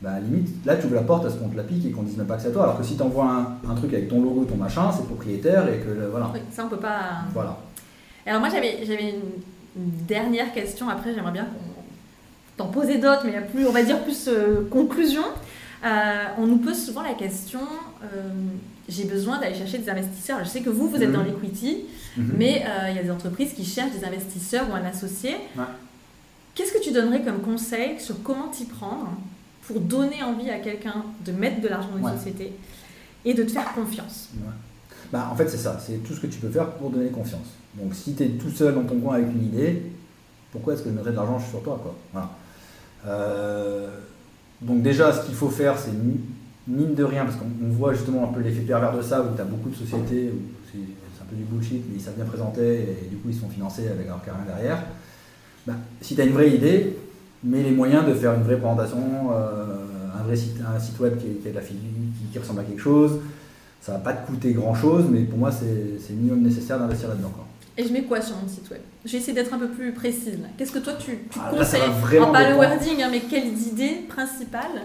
bah, 0.00 0.12
à 0.12 0.20
limite, 0.20 0.64
là 0.64 0.76
tu 0.76 0.86
ouvres 0.86 0.94
la 0.94 1.02
porte 1.02 1.26
à 1.26 1.30
ce 1.30 1.36
qu'on 1.36 1.48
te 1.48 1.56
la 1.56 1.64
pique 1.64 1.84
et 1.84 1.90
qu'on 1.90 2.02
dise 2.02 2.16
même 2.16 2.26
pas 2.26 2.36
que 2.36 2.42
c'est 2.42 2.52
toi. 2.52 2.64
Alors 2.64 2.78
que 2.78 2.84
si 2.84 2.96
tu 2.96 3.02
envoies 3.02 3.58
un, 3.68 3.74
truc 3.74 3.92
avec 3.92 4.08
ton 4.08 4.22
logo, 4.22 4.44
ton 4.44 4.56
machin, 4.56 4.92
c'est 4.96 5.04
propriétaire 5.04 5.68
et 5.68 5.78
que 5.78 6.06
voilà. 6.10 6.30
Oui, 6.32 6.40
ça 6.52 6.64
on 6.64 6.68
peut 6.68 6.76
pas. 6.76 7.22
Voilà. 7.32 7.58
Alors 8.24 8.40
moi 8.40 8.48
j'avais, 8.48 8.84
j'avais 8.84 9.10
une, 9.10 9.20
dernière 10.06 10.52
question, 10.52 10.88
après 10.88 11.14
j'aimerais 11.14 11.32
bien 11.32 11.46
t'en 12.56 12.66
poser 12.66 12.98
d'autres, 12.98 13.22
mais 13.24 13.30
il 13.30 13.34
y 13.34 13.38
a 13.38 13.42
plus, 13.42 13.66
on 13.66 13.72
va 13.72 13.82
dire 13.82 14.02
plus 14.02 14.28
euh, 14.28 14.68
conclusion. 14.70 15.22
Euh, 15.84 16.24
on 16.38 16.46
nous 16.46 16.58
pose 16.58 16.76
souvent 16.76 17.02
la 17.02 17.14
question 17.14 17.60
euh, 18.02 18.06
j'ai 18.88 19.04
besoin 19.04 19.38
d'aller 19.38 19.54
chercher 19.54 19.78
des 19.78 19.88
investisseurs. 19.88 20.38
Je 20.42 20.48
sais 20.48 20.60
que 20.60 20.70
vous, 20.70 20.88
vous 20.88 21.00
êtes 21.00 21.12
dans 21.12 21.20
mhm. 21.20 21.26
l'equity, 21.26 21.84
mhm. 22.16 22.32
mais 22.36 22.64
il 22.88 22.96
y 22.96 22.98
a 22.98 23.02
des 23.02 23.10
entreprises 23.10 23.52
qui 23.52 23.64
cherchent 23.64 23.92
des 23.92 24.04
investisseurs 24.04 24.66
ou 24.70 24.74
un 24.74 24.84
associé. 24.84 25.36
Qu'est-ce 26.54 26.72
que 26.72 26.82
tu 26.82 26.90
donnerais 26.90 27.22
comme 27.22 27.40
conseil 27.40 28.00
sur 28.00 28.22
comment 28.22 28.48
t'y 28.48 28.64
prendre 28.64 29.12
pour 29.68 29.80
donner 29.80 30.22
envie 30.22 30.48
à 30.48 30.58
quelqu'un 30.58 31.04
de 31.24 31.30
mettre 31.30 31.60
de 31.60 31.68
l'argent 31.68 31.90
dans 31.90 32.08
une 32.08 32.16
société 32.16 32.52
et 33.24 33.34
de 33.34 33.42
te 33.42 33.50
faire 33.50 33.70
confiance. 33.74 34.30
Bah, 35.12 35.28
en 35.30 35.36
fait, 35.36 35.48
c'est 35.48 35.58
ça, 35.58 35.78
c'est 35.78 36.02
tout 36.02 36.14
ce 36.14 36.20
que 36.20 36.26
tu 36.26 36.38
peux 36.38 36.48
faire 36.48 36.70
pour 36.72 36.90
donner 36.90 37.10
confiance. 37.10 37.48
Donc, 37.74 37.94
si 37.94 38.14
tu 38.14 38.24
es 38.24 38.28
tout 38.28 38.50
seul 38.50 38.74
dans 38.74 38.84
ton 38.84 38.98
coin 38.98 39.16
avec 39.16 39.28
une 39.30 39.44
idée, 39.44 39.82
pourquoi 40.52 40.72
est-ce 40.72 40.82
que 40.82 40.88
je 40.88 40.94
mettrais 40.94 41.10
de 41.10 41.16
l'argent 41.16 41.38
sur 41.38 41.62
toi 41.62 41.78
quoi? 41.82 41.94
Voilà. 42.12 42.30
Euh, 43.06 43.88
donc, 44.62 44.80
déjà, 44.80 45.12
ce 45.12 45.26
qu'il 45.26 45.34
faut 45.34 45.50
faire, 45.50 45.78
c'est 45.78 45.92
mine 46.66 46.94
de 46.94 47.04
rien, 47.04 47.26
parce 47.26 47.36
qu'on 47.36 47.46
voit 47.70 47.92
justement 47.92 48.24
un 48.24 48.32
peu 48.32 48.40
l'effet 48.40 48.62
pervers 48.62 48.96
de 48.96 49.02
ça, 49.02 49.20
où 49.20 49.34
tu 49.36 49.40
as 49.40 49.44
beaucoup 49.44 49.68
de 49.68 49.76
sociétés 49.76 50.32
où 50.34 50.40
c'est 50.72 51.22
un 51.22 51.26
peu 51.28 51.36
du 51.36 51.44
bullshit, 51.44 51.84
mais 51.90 51.96
ils 51.96 52.00
savent 52.00 52.16
bien 52.16 52.24
présenter 52.24 52.96
et 53.02 53.08
du 53.10 53.16
coup, 53.16 53.28
ils 53.28 53.38
sont 53.38 53.50
financés 53.50 53.86
avec 53.88 54.06
leur 54.06 54.24
carrière 54.24 54.46
derrière. 54.46 54.82
Bah, 55.66 55.74
si 56.00 56.14
tu 56.14 56.20
as 56.22 56.24
une 56.24 56.32
vraie 56.32 56.50
idée, 56.50 56.96
mais 57.44 57.62
les 57.62 57.70
moyens 57.70 58.06
de 58.06 58.14
faire 58.14 58.34
une 58.34 58.42
vraie 58.42 58.56
présentation, 58.56 58.98
euh, 59.32 59.76
un 60.18 60.22
vrai 60.24 60.36
site, 60.36 60.56
un 60.60 60.78
site 60.78 60.98
web 61.00 61.16
qui, 61.18 61.48
a 61.48 61.50
de 61.50 61.54
la 61.54 61.62
qui, 61.62 62.38
ressemble 62.38 62.60
à 62.60 62.64
quelque 62.64 62.80
chose. 62.80 63.20
Ça 63.80 63.92
va 63.92 63.98
pas 63.98 64.12
te 64.12 64.26
coûter 64.26 64.52
grand 64.52 64.74
chose, 64.74 65.04
mais 65.10 65.20
pour 65.20 65.38
moi, 65.38 65.52
c'est 65.52 65.64
le 66.10 66.16
minimum 66.16 66.42
nécessaire 66.42 66.78
d'investir 66.78 67.08
là-dedans. 67.08 67.32
Et 67.76 67.84
je 67.84 67.92
mets 67.92 68.02
quoi 68.02 68.20
sur 68.20 68.34
mon 68.36 68.48
site 68.48 68.68
web? 68.70 68.80
Je 69.04 69.12
vais 69.12 69.18
essayer 69.18 69.32
d'être 69.32 69.54
un 69.54 69.58
peu 69.58 69.68
plus 69.68 69.92
précise. 69.92 70.40
Qu'est-ce 70.56 70.72
que 70.72 70.80
toi 70.80 70.94
tu, 70.94 71.12
tu 71.30 71.38
ah, 71.40 71.50
conseilles? 71.56 71.80
Pas 72.32 72.50
le 72.50 72.56
wording, 72.56 73.00
hein, 73.00 73.08
mais 73.10 73.20
quelles 73.20 73.56
idées 73.56 74.04
principales? 74.08 74.82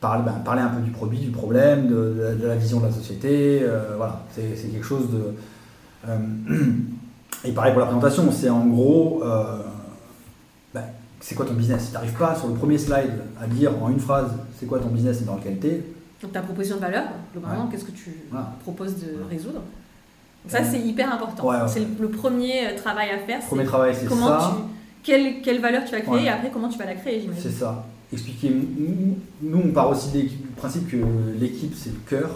Parler, 0.00 0.24
ben, 0.26 0.32
parler 0.44 0.62
un 0.62 0.68
peu 0.68 0.80
du 0.80 0.90
produit, 0.90 1.18
du 1.18 1.30
problème, 1.30 1.86
de, 1.86 2.36
la 2.42 2.56
vision 2.56 2.80
de 2.80 2.86
la 2.86 2.92
société. 2.92 3.60
Euh, 3.62 3.94
voilà, 3.96 4.24
c'est 4.34 4.72
quelque 4.72 4.84
chose 4.84 5.08
de. 5.12 5.34
Euh, 6.08 6.18
et 7.44 7.52
pareil 7.52 7.72
pour 7.72 7.80
la 7.80 7.86
présentation, 7.86 8.32
c'est 8.32 8.50
en 8.50 8.66
gros 8.66 9.22
c'est 11.22 11.34
quoi 11.36 11.46
ton 11.46 11.54
business? 11.54 11.82
Si 11.82 11.88
tu 11.88 11.94
n'arrives 11.94 12.14
pas 12.14 12.34
sur 12.34 12.48
le 12.48 12.54
premier 12.54 12.76
slide 12.76 13.12
à 13.40 13.46
dire 13.46 13.72
en 13.82 13.88
une 13.88 14.00
phrase 14.00 14.32
c'est 14.58 14.66
quoi 14.66 14.80
ton 14.80 14.88
business 14.88 15.22
et 15.22 15.24
dans 15.24 15.36
quelle 15.36 15.58
qualité. 15.58 15.84
Donc 16.20 16.32
ta 16.32 16.42
proposition 16.42 16.76
de 16.76 16.82
valeur, 16.82 17.04
globalement, 17.32 17.66
qu'est-ce 17.68 17.84
que 17.84 17.92
tu 17.92 18.10
proposes 18.62 18.96
de 18.96 19.22
résoudre? 19.30 19.62
Ça, 20.48 20.64
c'est 20.64 20.80
hyper 20.80 21.12
important. 21.12 21.48
c'est 21.68 21.86
le, 22.00 22.08
premier 22.08 22.66
euh, 22.66 22.76
travail 22.76 23.10
à 23.10 23.18
faire. 23.18 23.40
Premier 23.40 23.64
travail, 23.64 23.94
c'est 23.94 24.08
ça. 24.08 24.58
quelle, 25.02 25.40
quelle, 25.40 25.60
valeur 25.60 25.84
tu 25.84 25.92
vas 25.92 26.00
créer 26.00 26.24
et 26.24 26.28
après 26.28 26.50
comment 26.50 26.68
tu 26.68 26.78
vas 26.78 26.86
la 26.86 26.94
créer, 26.94 27.28
C'est 27.38 27.50
ça. 27.50 27.86
Expliquer. 28.12 28.50
Nous, 28.50 29.62
on 29.64 29.70
part 29.72 29.88
aussi 29.88 30.10
du 30.10 30.28
principe 30.56 30.90
que 30.90 30.96
l'équipe, 31.38 31.74
c'est 31.76 31.90
le 31.90 32.00
cœur. 32.08 32.30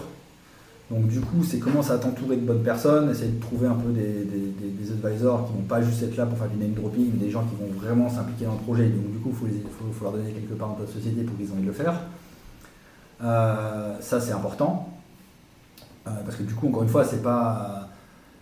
Donc 0.89 1.07
du 1.07 1.19
coup, 1.19 1.43
c'est 1.43 1.59
commencer 1.59 1.91
à 1.91 1.97
t'entourer 1.97 2.37
de 2.37 2.45
bonnes 2.45 2.63
personnes, 2.63 3.09
essayer 3.11 3.31
de 3.31 3.41
trouver 3.41 3.67
un 3.67 3.75
peu 3.75 3.91
des, 3.91 4.91
advisors 4.91 5.45
qui 5.45 5.53
vont 5.53 5.67
pas 5.67 5.81
juste 5.81 6.01
être 6.03 6.15
là 6.15 6.25
pour 6.25 6.37
faire 6.37 6.47
du 6.47 6.55
name 6.55 6.71
dropping, 6.71 7.11
mais 7.13 7.25
des 7.25 7.29
gens 7.29 7.43
qui 7.43 7.55
vont 7.55 7.69
vraiment 7.77 8.09
s'impliquer 8.09 8.45
dans 8.45 8.53
le 8.53 8.59
projet. 8.59 8.87
Donc 8.87 9.11
du 9.11 9.17
coup, 9.19 9.33
il 9.43 9.61
faut, 9.93 10.03
leur 10.05 10.13
donner 10.13 10.31
quelque 10.31 10.53
part 10.53 10.69
dans 10.69 10.85
ta 10.85 10.91
société 10.91 11.23
pour 11.23 11.35
qu'ils 11.35 11.47
aient 11.47 11.51
envie 11.51 11.63
de 11.63 11.67
le 11.67 11.73
faire. 11.73 11.93
Euh, 13.21 13.95
ça, 13.99 14.21
c'est 14.21 14.31
important. 14.31 14.89
Euh, 16.07 16.11
parce 16.23 16.37
que 16.37 16.43
du 16.43 16.53
coup, 16.53 16.69
encore 16.69 16.83
une 16.83 16.89
fois, 16.89 17.03
c'est 17.03 17.21
pas 17.21 17.89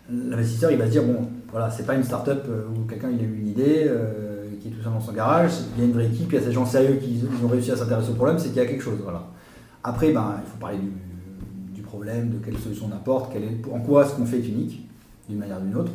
l'investisseur, 0.08 0.70
il 0.70 0.78
va 0.78 0.86
se 0.86 0.92
dire 0.92 1.02
bon, 1.02 1.28
voilà, 1.50 1.68
c'est 1.68 1.84
pas 1.84 1.96
une 1.96 2.04
start-up 2.04 2.46
où 2.72 2.88
quelqu'un 2.88 3.08
a 3.08 3.10
eu 3.10 3.38
une 3.40 3.48
idée, 3.48 3.90
qui 4.60 4.68
est 4.68 4.70
tout 4.70 4.82
seul 4.84 4.92
dans 4.92 5.00
son 5.00 5.12
garage. 5.12 5.50
Il 5.76 5.80
y 5.80 5.82
a 5.84 5.88
une 5.88 5.94
vraie 5.94 6.06
équipe, 6.06 6.30
il 6.30 6.34
y 6.36 6.38
a 6.38 6.44
ces 6.44 6.52
gens 6.52 6.64
sérieux 6.64 7.00
qui 7.02 7.24
ont 7.44 7.48
réussi 7.48 7.72
à 7.72 7.76
s'intéresser 7.76 8.10
au 8.10 8.14
problème, 8.14 8.38
c'est 8.38 8.48
qu'il 8.48 8.58
y 8.58 8.60
a 8.60 8.66
quelque 8.66 8.84
chose. 8.84 9.00
Voilà. 9.02 9.24
Après, 9.82 10.12
ben, 10.12 10.36
il 10.44 10.48
faut 10.48 10.58
parler 10.58 10.78
du, 10.78 10.92
de 12.06 12.44
quelle 12.44 12.58
solution 12.58 12.88
on 12.90 12.94
apporte, 12.94 13.34
est, 13.36 13.70
en 13.72 13.80
quoi 13.80 14.06
ce 14.06 14.14
qu'on 14.14 14.26
fait 14.26 14.38
est 14.38 14.48
unique, 14.48 14.86
d'une 15.28 15.38
manière 15.38 15.58
ou 15.58 15.64
d'une 15.64 15.76
autre. 15.76 15.92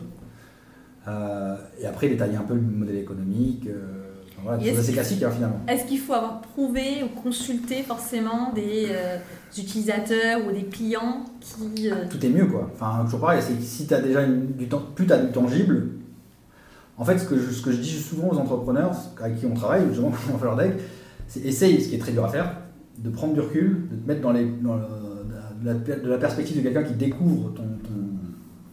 Euh, 1.07 1.55
et 1.79 1.85
après, 1.85 2.09
détailler 2.09 2.35
un 2.37 2.43
peu 2.43 2.53
le 2.53 2.61
modèle 2.61 2.97
économique. 2.97 3.67
Euh, 3.67 4.57
c'est 4.59 4.77
assez 4.77 4.93
classique 4.93 5.23
hein, 5.23 5.31
finalement. 5.31 5.59
Est-ce 5.67 5.85
qu'il 5.85 5.99
faut 5.99 6.13
avoir 6.13 6.41
prouvé 6.41 7.03
ou 7.03 7.21
consulté 7.21 7.83
forcément 7.83 8.51
des 8.53 8.87
euh, 8.89 9.17
utilisateurs 9.55 10.41
ou 10.47 10.51
des 10.51 10.63
clients 10.63 11.25
qui. 11.39 11.89
Tout 12.09 12.25
est 12.25 12.29
mieux 12.29 12.47
quoi. 12.47 12.71
Enfin, 12.73 13.03
toujours 13.05 13.19
pareil, 13.19 13.41
c'est 13.41 13.61
si 13.61 13.85
tu 13.85 13.93
as 13.93 14.01
déjà 14.01 14.25
du 14.25 14.67
temps, 14.67 14.81
plus 14.95 15.05
tu 15.05 15.13
as 15.13 15.19
du 15.19 15.31
tangible. 15.31 15.89
En 16.97 17.05
fait, 17.05 17.19
ce 17.19 17.25
que, 17.25 17.37
je, 17.37 17.51
ce 17.51 17.61
que 17.61 17.71
je 17.71 17.77
dis 17.77 17.89
souvent 17.89 18.29
aux 18.29 18.37
entrepreneurs 18.37 18.91
avec 19.21 19.39
qui 19.39 19.45
on 19.45 19.53
travaille, 19.53 19.87
justement 19.89 20.09
quand 20.27 20.33
on 20.33 20.37
fait 20.37 20.45
leur 20.45 20.57
deck, 20.57 20.73
c'est 21.27 21.41
essaye, 21.41 21.81
ce 21.81 21.89
qui 21.89 21.95
est 21.95 21.99
très 21.99 22.11
dur 22.11 22.25
à 22.25 22.29
faire, 22.29 22.57
de 22.97 23.09
prendre 23.09 23.33
du 23.33 23.41
recul, 23.41 23.87
de 23.91 23.95
te 23.95 24.07
mettre 24.07 24.21
dans 24.21 24.31
les, 24.31 24.45
dans 24.45 24.75
de 25.61 26.09
la, 26.09 26.17
perspective 26.17 26.57
de 26.57 26.61
quelqu'un 26.61 26.83
qui 26.83 26.93
découvre 26.93 27.51
ton, 27.53 27.63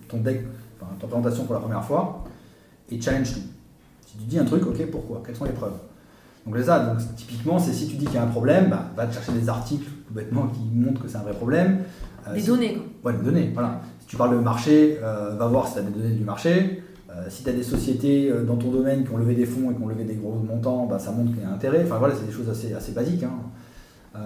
ton, 0.09 0.19
deck, 0.19 0.45
enfin, 0.81 0.93
ta 1.01 1.07
présentation 1.07 1.45
pour 1.45 1.55
la 1.55 1.61
première 1.61 1.85
fois, 1.85 2.25
et 2.91 3.01
challenge 3.01 3.35
tout. 3.35 3.41
Si 4.07 4.17
tu 4.17 4.25
dis 4.25 4.39
un 4.39 4.45
truc, 4.45 4.67
ok, 4.67 4.91
pourquoi? 4.91 5.23
Quelles 5.25 5.37
sont 5.37 5.45
les 5.45 5.53
preuves? 5.53 5.77
Donc 6.47 6.59
ça, 6.59 6.81
donc, 6.81 6.99
typiquement, 7.17 7.59
c'est 7.59 7.73
si 7.73 7.89
tu 7.89 7.97
dis 7.97 8.07
qu'il 8.07 8.15
y 8.15 8.19
a 8.19 8.23
un 8.23 8.29
problème, 8.29 8.71
bah, 8.71 8.91
va 8.97 9.07
te 9.07 9.15
chercher 9.15 9.33
des 9.33 9.49
articles 9.49 9.85
tout 10.07 10.15
bêtement 10.15 10.47
qui 10.47 10.61
montrent 10.73 11.03
que 11.03 11.09
c'est 11.09 11.19
un 11.19 11.23
vrai 11.23 11.35
problème. 11.35 11.81
Euh, 12.27 12.35
des 12.35 12.43
données. 12.43 12.79
Ouais, 13.05 13.13
des 13.13 13.25
données, 13.25 13.51
voilà. 13.53 13.83
Si 14.01 14.07
tu 14.07 14.17
parles 14.17 14.35
de 14.35 14.43
marché, 14.43 14.99
euh, 15.03 15.37
va 15.37 15.47
voir 15.47 15.67
si 15.67 15.75
tu 15.75 15.81
as 15.81 15.83
des 15.83 15.91
données 15.91 16.15
du 16.15 16.25
marché. 16.25 16.83
Euh, 17.11 17.27
si 17.29 17.43
tu 17.43 17.51
as 17.51 17.53
des 17.53 17.63
sociétés 17.63 18.33
dans 18.47 18.57
ton 18.57 18.71
domaine 18.71 19.05
qui 19.05 19.13
ont 19.13 19.19
levé 19.19 19.35
des 19.35 19.47
fonds 19.47 19.71
et 19.71 19.75
qui 19.75 19.83
ont 19.83 19.89
levé 19.89 20.05
des 20.05 20.15
gros 20.15 20.35
montants, 20.35 20.87
bah, 20.87 20.99
ça 20.99 21.11
montre 21.11 21.33
qu'il 21.33 21.43
y 21.43 21.45
a 21.45 21.51
intérêt. 21.51 21.83
Enfin 21.85 21.99
voilà, 21.99 22.15
c'est 22.15 22.27
des 22.27 22.33
choses 22.33 22.49
assez, 22.49 22.73
assez 22.73 22.93
basiques. 22.93 23.25
Hein 23.25 24.21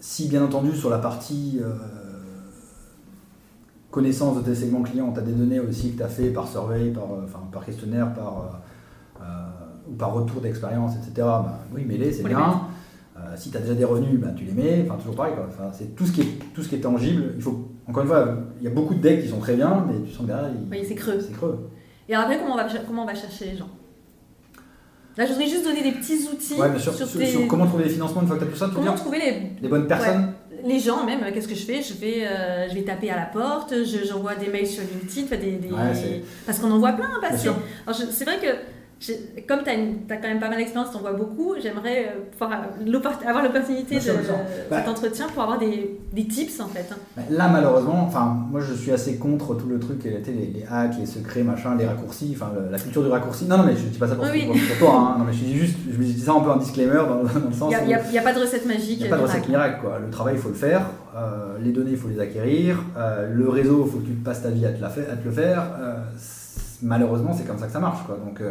si 0.00 0.28
bien 0.28 0.44
entendu 0.44 0.74
sur 0.74 0.90
la 0.90 0.98
partie 0.98 1.60
euh, 1.60 1.74
connaissance 3.90 4.36
de 4.36 4.42
tes 4.42 4.54
segments 4.54 4.82
clients, 4.82 5.12
tu 5.12 5.18
as 5.18 5.22
des 5.22 5.32
données 5.32 5.60
aussi 5.60 5.92
que 5.92 5.98
tu 5.98 6.02
as 6.02 6.08
fait 6.08 6.28
par 6.30 6.48
survey, 6.48 6.90
par, 6.90 7.04
euh, 7.04 7.26
par 7.50 7.64
questionnaire, 7.64 8.14
par, 8.14 8.62
euh, 9.20 9.24
ou 9.90 9.94
par 9.94 10.12
retour 10.12 10.40
d'expérience, 10.40 10.94
etc., 10.96 11.12
bah, 11.16 11.58
oui, 11.74 11.84
mets-les, 11.84 12.12
c'est 12.12 12.24
bien. 12.24 12.62
si 13.34 13.50
tu 13.50 13.56
as 13.56 13.60
déjà 13.60 13.74
des 13.74 13.84
revenus, 13.84 14.20
bah, 14.20 14.28
tu 14.36 14.44
les 14.44 14.52
mets, 14.52 14.86
enfin 14.86 14.98
toujours 14.98 15.16
pareil. 15.16 15.34
Enfin, 15.48 15.70
c'est 15.72 15.96
tout 15.96 16.06
ce, 16.06 16.12
qui 16.12 16.20
est, 16.20 16.38
tout 16.54 16.62
ce 16.62 16.68
qui 16.68 16.76
est 16.76 16.80
tangible. 16.80 17.32
Il 17.36 17.42
faut, 17.42 17.68
encore 17.86 18.02
une 18.02 18.08
fois, 18.08 18.28
il 18.60 18.64
y 18.64 18.68
a 18.68 18.70
beaucoup 18.70 18.94
de 18.94 19.00
decks 19.00 19.22
qui 19.22 19.28
sont 19.28 19.40
très 19.40 19.56
bien, 19.56 19.84
mais 19.88 20.00
tu 20.06 20.12
sens 20.12 20.26
derrière, 20.26 20.50
oui, 20.70 20.84
c'est 20.86 20.94
creux. 20.94 21.18
C'est 21.20 21.32
creux. 21.32 21.70
Et 22.08 22.14
après, 22.14 22.38
comment 22.38 22.54
on 22.54 22.56
va, 22.56 22.66
comment 22.86 23.02
on 23.02 23.06
va 23.06 23.14
chercher 23.14 23.46
les 23.46 23.56
gens? 23.56 23.68
Là, 25.18 25.26
je 25.26 25.32
voudrais 25.32 25.48
juste 25.48 25.64
donner 25.64 25.82
des 25.82 25.90
petits 25.90 26.28
outils. 26.32 26.54
sur, 26.78 27.48
comment 27.48 27.66
trouver 27.66 27.84
les 27.84 27.90
financements 27.90 28.22
une 28.22 28.28
fois 28.28 28.36
que 28.36 28.44
tu 28.44 28.48
as 28.48 28.52
tout 28.52 28.56
ça. 28.56 28.70
Comment 28.72 28.94
trouver 28.94 29.18
les... 29.18 29.42
les 29.60 29.68
bonnes 29.68 29.88
personnes 29.88 30.32
Les 30.64 30.78
gens, 30.78 31.04
même, 31.04 31.20
qu'est-ce 31.34 31.48
que 31.48 31.56
je 31.56 31.64
fais? 31.64 31.82
Je 31.82 31.94
vais, 31.94 32.24
euh, 32.24 32.68
je 32.68 32.74
vais 32.76 32.82
taper 32.82 33.10
à 33.10 33.16
la 33.16 33.26
porte, 33.26 33.74
j'envoie 34.08 34.36
des 34.36 34.46
mails 34.46 34.68
sur 34.68 34.84
LinkedIn, 34.84 35.26
des, 35.36 35.56
des... 35.56 35.70
parce 36.46 36.60
qu'on 36.60 36.70
en 36.70 36.78
voit 36.78 36.92
plein 36.92 37.10
passer. 37.20 37.50
C'est 38.12 38.24
vrai 38.24 38.38
que 38.38 38.46
comme 39.46 39.60
tu 39.62 39.70
as, 39.70 40.16
quand 40.16 40.28
même 40.28 40.40
pas 40.40 40.48
mal 40.48 40.58
d'expérience, 40.58 40.90
tu 40.90 40.96
en 40.96 41.00
vois 41.00 41.12
beaucoup, 41.12 41.54
j'aimerais 41.62 42.08
euh, 42.16 42.44
euh, 42.44 43.28
avoir 43.28 43.44
l'opportunité 43.44 43.94
de 43.94 44.00
cet 44.00 44.16
bah, 44.68 44.82
entretien 44.88 45.26
pour 45.32 45.44
avoir 45.44 45.58
des, 45.58 46.00
des, 46.12 46.26
tips 46.26 46.58
en 46.60 46.66
fait. 46.66 46.86
Hein. 46.90 46.96
Bah, 47.16 47.22
là, 47.30 47.48
malheureusement, 47.48 48.02
enfin, 48.04 48.36
moi 48.50 48.60
je 48.60 48.74
suis 48.74 48.90
assez 48.90 49.16
contre 49.16 49.54
tout 49.54 49.68
le 49.68 49.78
truc, 49.78 50.02
les, 50.02 50.20
les 50.20 50.64
hacks, 50.68 50.98
les 50.98 51.06
secrets, 51.06 51.44
machin, 51.44 51.76
les 51.76 51.86
raccourcis, 51.86 52.32
enfin 52.34 52.50
la 52.70 52.78
culture 52.78 53.04
du 53.04 53.08
raccourci. 53.08 53.44
Non, 53.44 53.58
non, 53.58 53.64
mais 53.64 53.76
je 53.76 53.84
dis 53.84 53.98
pas 53.98 54.08
ça 54.08 54.16
pour, 54.16 54.24
toi, 54.24 55.14
hein. 55.14 55.18
non, 55.18 55.24
mais 55.24 55.32
je 55.32 55.44
dis 55.44 55.56
juste, 55.56 55.78
je 55.88 55.96
dis 55.96 56.20
ça 56.20 56.32
un 56.32 56.40
peu 56.40 56.50
en 56.50 56.56
disclaimer 56.56 56.94
dans, 56.94 57.22
le 57.22 57.52
sens. 57.52 57.72
Il 57.80 57.86
n'y 57.86 58.18
a, 58.18 58.22
pas 58.22 58.34
de 58.34 58.40
recette 58.40 58.66
magique. 58.66 58.98
Il 58.98 59.02
n'y 59.02 59.06
a 59.06 59.10
pas 59.10 59.18
de 59.18 59.22
recette 59.22 59.48
miracle, 59.48 59.80
quoi. 59.80 60.00
Le 60.00 60.10
travail, 60.10 60.34
il 60.34 60.40
faut 60.40 60.48
le 60.48 60.54
faire, 60.54 60.82
euh, 61.16 61.56
les 61.60 61.70
données, 61.70 61.92
il 61.92 61.96
faut 61.96 62.08
les 62.08 62.18
acquérir, 62.18 62.82
le 63.32 63.48
réseau, 63.48 63.84
il 63.86 63.92
faut 63.92 63.98
que 63.98 64.06
tu 64.06 64.12
passes 64.12 64.42
ta 64.42 64.50
vie 64.50 64.66
à 64.66 64.70
te, 64.70 64.80
la 64.80 64.88
à 64.88 65.16
te 65.16 65.24
le 65.24 65.30
faire. 65.30 65.62
malheureusement, 66.82 67.32
c'est 67.32 67.46
comme 67.46 67.58
ça 67.58 67.66
que 67.66 67.72
ça 67.72 67.78
marche, 67.78 68.04
quoi. 68.04 68.16
Donc, 68.16 68.42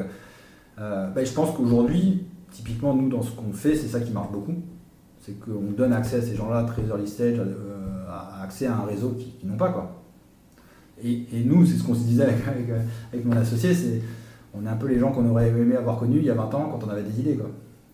euh, 0.80 1.10
ben, 1.10 1.26
je 1.26 1.34
pense 1.34 1.56
qu'aujourd'hui, 1.56 2.26
typiquement, 2.52 2.94
nous, 2.94 3.10
dans 3.10 3.22
ce 3.22 3.32
qu'on 3.32 3.52
fait, 3.52 3.76
c'est 3.76 3.88
ça 3.88 4.00
qui 4.00 4.12
marche 4.12 4.32
beaucoup. 4.32 4.54
C'est 5.22 5.40
qu'on 5.40 5.72
donne 5.76 5.94
accès 5.94 6.18
à 6.18 6.22
ces 6.22 6.36
gens-là, 6.36 6.64
très 6.64 6.84
early 6.84 7.08
stage, 7.08 7.40
euh, 7.40 8.44
accès 8.44 8.68
à 8.68 8.78
un 8.78 8.86
réseau 8.86 9.18
qu'ils 9.18 9.50
n'ont 9.50 9.58
pas. 9.58 9.70
Quoi. 9.70 9.92
Et, 11.04 11.26
nous, 11.46 11.66
c'est 11.66 11.78
ce 11.78 11.84
qu'on 11.84 11.96
se 11.96 12.02
disait 12.02 12.28
avec, 13.12 13.26
mon 13.26 13.36
associé, 13.36 13.74
c'est 13.74 14.02
on 14.54 14.66
est 14.66 14.70
un 14.70 14.76
peu 14.76 14.88
les 14.88 14.98
gens 14.98 15.12
qu'on 15.12 15.28
aurait 15.30 15.50
aimé 15.50 15.76
avoir 15.76 16.00
connus 16.00 16.18
il 16.20 16.26
y 16.26 16.30
a 16.32 16.34
20 16.34 16.44
ans 16.56 16.70
quand 16.72 16.88
on 16.88 16.90
avait 16.90 17.04
des 17.04 17.20
idées. 17.20 17.36
Quoi. 17.36 17.50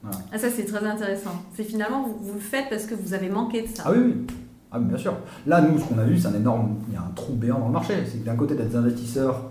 Ah, 0.05 0.37
ça, 0.37 0.49
c'est 0.49 0.65
très 0.65 0.85
intéressant. 0.85 1.31
C'est 1.53 1.63
finalement, 1.63 2.07
vous, 2.07 2.33
le 2.33 2.39
faites 2.39 2.69
parce 2.69 2.85
que 2.85 2.95
vous 2.95 3.13
avez 3.13 3.29
manqué 3.29 3.63
de 3.63 3.67
ça. 3.67 3.83
Ah 3.85 3.91
oui, 3.91 3.99
oui. 4.05 4.27
Ah, 4.71 4.79
bien 4.79 4.97
sûr. 4.97 5.13
Là, 5.45 5.61
nous, 5.61 5.77
ce 5.77 5.85
qu'on 5.85 5.97
a 5.97 6.03
vu, 6.03 6.17
c'est 6.17 6.27
un 6.27 6.35
énorme. 6.35 6.75
Il 6.87 6.93
y 6.93 6.97
a 6.97 7.01
un 7.01 7.11
trou 7.15 7.33
béant 7.33 7.59
dans 7.59 7.67
le 7.67 7.73
marché. 7.73 7.95
C'est 8.05 8.19
que 8.19 8.25
d'un 8.25 8.35
côté, 8.35 8.55
tu 8.55 8.61
as 8.61 8.65
des 8.65 8.75
investisseurs 8.75 9.49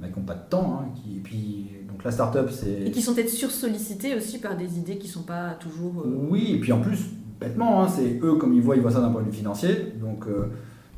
mais 0.00 0.10
qui 0.10 0.18
n'ont 0.18 0.24
pas 0.24 0.34
de 0.34 0.48
temps, 0.50 0.80
hein, 0.82 0.88
qui, 0.94 1.18
et 1.18 1.20
puis 1.20 1.70
la 2.04 2.10
startup, 2.10 2.50
c'est. 2.50 2.86
Et 2.86 2.90
qui 2.90 3.00
sont 3.00 3.14
peut-être 3.14 3.30
sursollicités 3.30 4.14
aussi 4.14 4.38
par 4.38 4.56
des 4.56 4.78
idées 4.78 4.98
qui 4.98 5.06
ne 5.08 5.12
sont 5.12 5.22
pas 5.22 5.56
toujours. 5.58 6.04
Euh, 6.04 6.26
oui, 6.28 6.52
et 6.54 6.60
puis 6.60 6.72
en 6.72 6.80
plus, 6.80 6.98
bêtement, 7.40 7.82
hein, 7.82 7.88
c'est 7.88 8.20
eux, 8.22 8.34
comme 8.34 8.52
ils 8.52 8.60
voient, 8.60 8.76
ils 8.76 8.82
voient 8.82 8.90
ça 8.90 9.00
d'un 9.00 9.10
point 9.10 9.22
de 9.22 9.26
vue 9.30 9.36
financier. 9.36 9.94
Donc, 10.00 10.26
euh, 10.26 10.46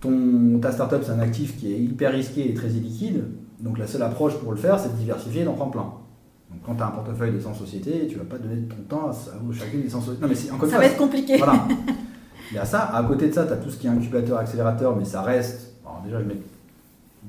ton, 0.01 0.59
ta 0.61 0.73
startup, 0.73 1.01
c'est 1.05 1.13
un 1.13 1.21
actif 1.21 1.57
qui 1.57 1.73
est 1.73 1.79
hyper 1.79 2.13
risqué 2.13 2.51
et 2.51 2.55
très 2.55 2.71
illiquide. 2.71 3.25
Donc, 3.61 3.79
la 3.79 3.87
seule 3.87 4.03
approche 4.03 4.35
pour 4.39 4.51
le 4.51 4.59
faire, 4.59 4.81
c'est 4.81 4.93
de 4.93 4.99
diversifier 4.99 5.43
et 5.43 5.45
d'en 5.45 5.55
prendre 5.55 5.71
plein. 5.71 5.93
Donc, 6.51 6.61
quand 6.65 6.75
tu 6.75 6.83
as 6.83 6.87
un 6.87 6.91
portefeuille 6.91 7.33
de 7.33 7.41
100 7.41 7.55
sociétés, 7.55 8.07
tu 8.09 8.15
ne 8.15 8.21
vas 8.21 8.27
pas 8.27 8.39
donner 8.39 8.63
ton 8.63 8.83
temps 8.89 9.11
à, 9.11 9.53
chacune 9.55 9.83
des 9.83 9.89
100 9.89 10.01
sociétés. 10.01 10.23
Non, 10.23 10.29
mais 10.29 10.53
encore 10.53 10.69
ça 10.69 10.79
va 10.79 10.87
être 10.87 10.99
compliqué. 10.99 11.37
Voilà. 11.39 11.67
Il 12.51 12.57
y 12.57 12.59
a 12.59 12.65
ça. 12.65 12.81
À 12.95 13.03
côté 13.05 13.29
de 13.29 13.33
ça, 13.33 13.45
tu 13.45 13.53
as 13.53 13.57
tout 13.57 13.71
ce 13.71 13.77
qui 13.77 13.87
est 13.87 13.91
incubateur, 13.91 14.39
accélérateur, 14.39 14.97
mais 14.97 15.05
ça 15.05 15.23
reste. 15.23 15.75
Alors, 15.85 16.03
déjà, 16.05 16.21
je 16.21 16.25
mets 16.25 16.41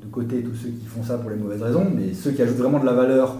de 0.01 0.07
côté 0.07 0.41
tous 0.43 0.55
ceux 0.55 0.69
qui 0.69 0.85
font 0.85 1.03
ça 1.03 1.17
pour 1.17 1.29
les 1.29 1.35
mauvaises 1.35 1.61
raisons, 1.61 1.85
mais 1.93 2.13
ceux 2.13 2.31
qui 2.31 2.41
ajoutent 2.41 2.57
vraiment 2.57 2.79
de 2.79 2.85
la 2.85 2.93
valeur 2.93 3.37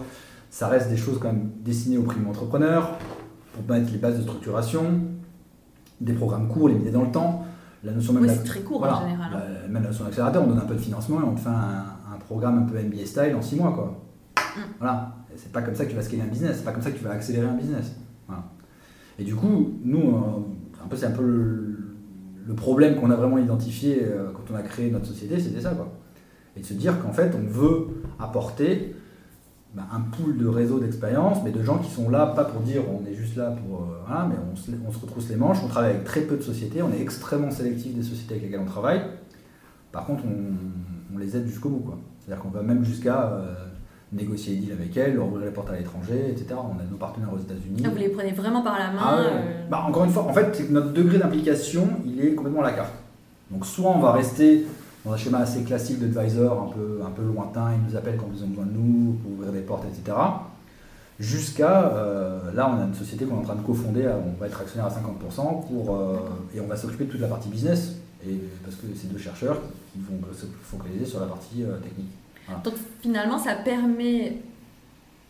ça 0.50 0.68
reste 0.68 0.88
des 0.88 0.96
choses 0.96 1.18
quand 1.18 1.28
même 1.28 1.50
destinées 1.60 1.98
aux 1.98 2.02
primo-entrepreneurs, 2.02 2.98
pour 3.52 3.74
mettre 3.74 3.90
les 3.92 3.98
bases 3.98 4.16
de 4.16 4.22
structuration, 4.22 5.00
des 6.00 6.12
programmes 6.12 6.48
courts, 6.48 6.68
limités 6.68 6.90
dans 6.90 7.04
le 7.04 7.10
temps. 7.10 7.44
La 7.84 7.92
notion 7.92 8.12
même 8.12 8.24
oui, 8.24 8.30
c'est 8.30 8.44
très 8.44 8.60
court 8.60 8.82
en 8.82 9.00
général. 9.00 9.30
Hein. 9.32 9.40
La, 9.62 9.68
même 9.68 9.82
la 9.82 9.88
notion 9.88 10.04
d'accélérateur, 10.04 10.42
on 10.42 10.48
donne 10.48 10.58
un 10.58 10.66
peu 10.66 10.74
de 10.74 10.80
financement 10.80 11.20
et 11.20 11.24
on 11.24 11.34
te 11.34 11.40
fait 11.40 11.48
un, 11.48 12.18
programme 12.26 12.58
un 12.58 12.62
peu 12.62 12.78
MBA 12.78 13.06
style 13.06 13.34
en 13.34 13.40
6 13.40 13.56
mois. 13.56 13.72
Quoi. 13.72 14.04
Mm. 14.36 14.60
Voilà. 14.78 15.14
C'est 15.36 15.52
pas 15.52 15.62
comme 15.62 15.74
ça 15.74 15.84
que 15.84 15.90
tu 15.90 15.96
vas 15.96 16.02
scaler 16.02 16.22
un 16.22 16.26
business, 16.26 16.56
c'est 16.58 16.64
pas 16.64 16.72
comme 16.72 16.82
ça 16.82 16.90
que 16.90 16.98
tu 16.98 17.04
vas 17.04 17.12
accélérer 17.12 17.46
un 17.46 17.54
business. 17.54 17.94
Et 19.18 19.24
du 19.24 19.34
coup, 19.34 19.78
nous, 19.84 20.14
euh, 20.14 20.84
un 20.84 20.88
peu, 20.88 20.96
c'est 20.96 21.06
un 21.06 21.10
peu 21.10 21.22
le, 21.24 22.54
problème 22.54 22.96
qu'on 22.96 23.10
a 23.10 23.16
vraiment 23.16 23.38
identifié 23.38 24.02
euh, 24.02 24.30
quand 24.32 24.52
on 24.52 24.56
a 24.56 24.62
créé 24.62 24.90
notre 24.90 25.06
société, 25.06 25.38
c'était 25.38 25.60
ça. 25.60 25.70
Quoi. 25.70 25.92
Et 26.56 26.60
de 26.60 26.64
se 26.64 26.74
dire 26.74 27.00
qu'en 27.00 27.12
fait, 27.12 27.34
on 27.36 27.46
veut 27.46 27.88
apporter 28.18 28.96
bah, 29.78 29.84
un 29.92 30.00
pool 30.00 30.36
de 30.36 30.46
réseau 30.46 30.80
d'expérience, 30.80 31.38
mais 31.44 31.52
de 31.52 31.62
gens 31.62 31.78
qui 31.78 31.88
sont 31.88 32.10
là, 32.10 32.26
pas 32.26 32.44
pour 32.44 32.62
dire 32.62 32.82
on 32.90 33.06
est 33.08 33.14
juste 33.14 33.36
là 33.36 33.52
pour. 33.52 33.82
Euh, 33.82 34.24
mais 34.28 34.34
on 34.52 34.56
se, 34.56 34.72
on 34.86 34.90
se, 34.90 34.98
retrousse 34.98 35.28
les 35.28 35.36
manches, 35.36 35.58
on 35.64 35.68
travaille 35.68 35.90
avec 35.90 36.04
très 36.04 36.22
peu 36.22 36.36
de 36.36 36.42
sociétés, 36.42 36.82
on 36.82 36.92
est 36.92 37.00
extrêmement 37.00 37.52
sélectif 37.52 37.94
des 37.94 38.02
sociétés 38.02 38.34
avec 38.34 38.44
lesquelles 38.46 38.60
on 38.60 38.68
travaille. 38.68 39.02
Par 39.92 40.04
contre, 40.04 40.24
on, 40.24 41.14
on 41.14 41.18
les 41.18 41.36
aide 41.36 41.46
jusqu'au 41.46 41.68
bout. 41.68 41.94
C'est-à-dire 42.18 42.42
qu'on 42.42 42.50
va 42.50 42.62
même 42.62 42.84
jusqu'à 42.84 43.22
euh, 43.22 43.54
négocier 44.12 44.56
des 44.56 44.62
deals 44.62 44.72
avec 44.72 44.96
elles, 44.96 45.14
leur 45.14 45.28
ouvrir 45.28 45.46
les 45.46 45.52
portes 45.52 45.70
à 45.70 45.76
l'étranger, 45.76 46.30
etc. 46.30 46.54
On 46.54 46.78
a 46.80 46.84
nos 46.90 46.96
partenaires 46.96 47.32
aux 47.32 47.38
États-Unis. 47.38 47.84
Ah, 47.86 47.90
vous 47.90 47.98
les 47.98 48.08
prenez 48.08 48.32
vraiment 48.32 48.62
par 48.62 48.78
la 48.80 48.90
main 48.90 49.00
ah 49.00 49.18
euh. 49.18 49.68
bah, 49.70 49.84
Encore 49.86 50.04
une 50.04 50.10
fois, 50.10 50.24
en 50.24 50.32
fait, 50.32 50.68
notre 50.70 50.92
degré 50.92 51.18
d'implication, 51.18 51.88
il 52.04 52.20
est 52.20 52.34
complètement 52.34 52.62
à 52.62 52.70
la 52.70 52.72
carte. 52.72 52.94
Donc, 53.50 53.64
soit 53.64 53.90
on 53.90 54.00
va 54.00 54.10
rester 54.10 54.66
un 55.12 55.16
schéma 55.16 55.38
assez 55.38 55.62
classique 55.62 56.00
d'advisor, 56.00 56.62
un 56.62 56.72
peu, 56.72 57.00
un 57.04 57.10
peu 57.10 57.22
lointain, 57.22 57.72
ils 57.74 57.90
nous 57.90 57.96
appellent 57.96 58.16
quand 58.16 58.28
ils 58.34 58.44
ont 58.44 58.48
besoin 58.48 58.66
de 58.66 58.72
nous, 58.72 59.14
pour 59.14 59.32
ouvrir 59.32 59.52
des 59.52 59.60
portes, 59.60 59.84
etc. 59.84 60.16
Jusqu'à, 61.18 61.88
euh, 61.88 62.52
là, 62.54 62.70
on 62.72 62.80
a 62.80 62.84
une 62.84 62.94
société 62.94 63.24
qu'on 63.24 63.36
est 63.36 63.40
en 63.40 63.42
train 63.42 63.56
de 63.56 63.62
cofonder, 63.62 64.06
on 64.06 64.38
va 64.38 64.46
être 64.46 64.60
actionnaire 64.60 64.86
à 64.86 64.90
50%, 64.90 65.66
pour, 65.66 65.96
euh, 65.96 66.18
et 66.54 66.60
on 66.60 66.66
va 66.68 66.76
s'occuper 66.76 67.06
de 67.06 67.10
toute 67.10 67.20
la 67.20 67.26
partie 67.26 67.48
business, 67.48 67.96
et, 68.24 68.38
parce 68.62 68.76
que 68.76 68.86
c'est 68.94 69.10
deux 69.12 69.18
chercheurs 69.18 69.60
qui 69.92 69.98
vont 70.00 70.20
se 70.32 70.46
focaliser 70.62 71.06
sur 71.06 71.18
la 71.20 71.26
partie 71.26 71.64
euh, 71.64 71.78
technique. 71.78 72.10
Donc 72.62 72.74
finalement, 73.00 73.38
ça 73.38 73.54
permet 73.54 74.38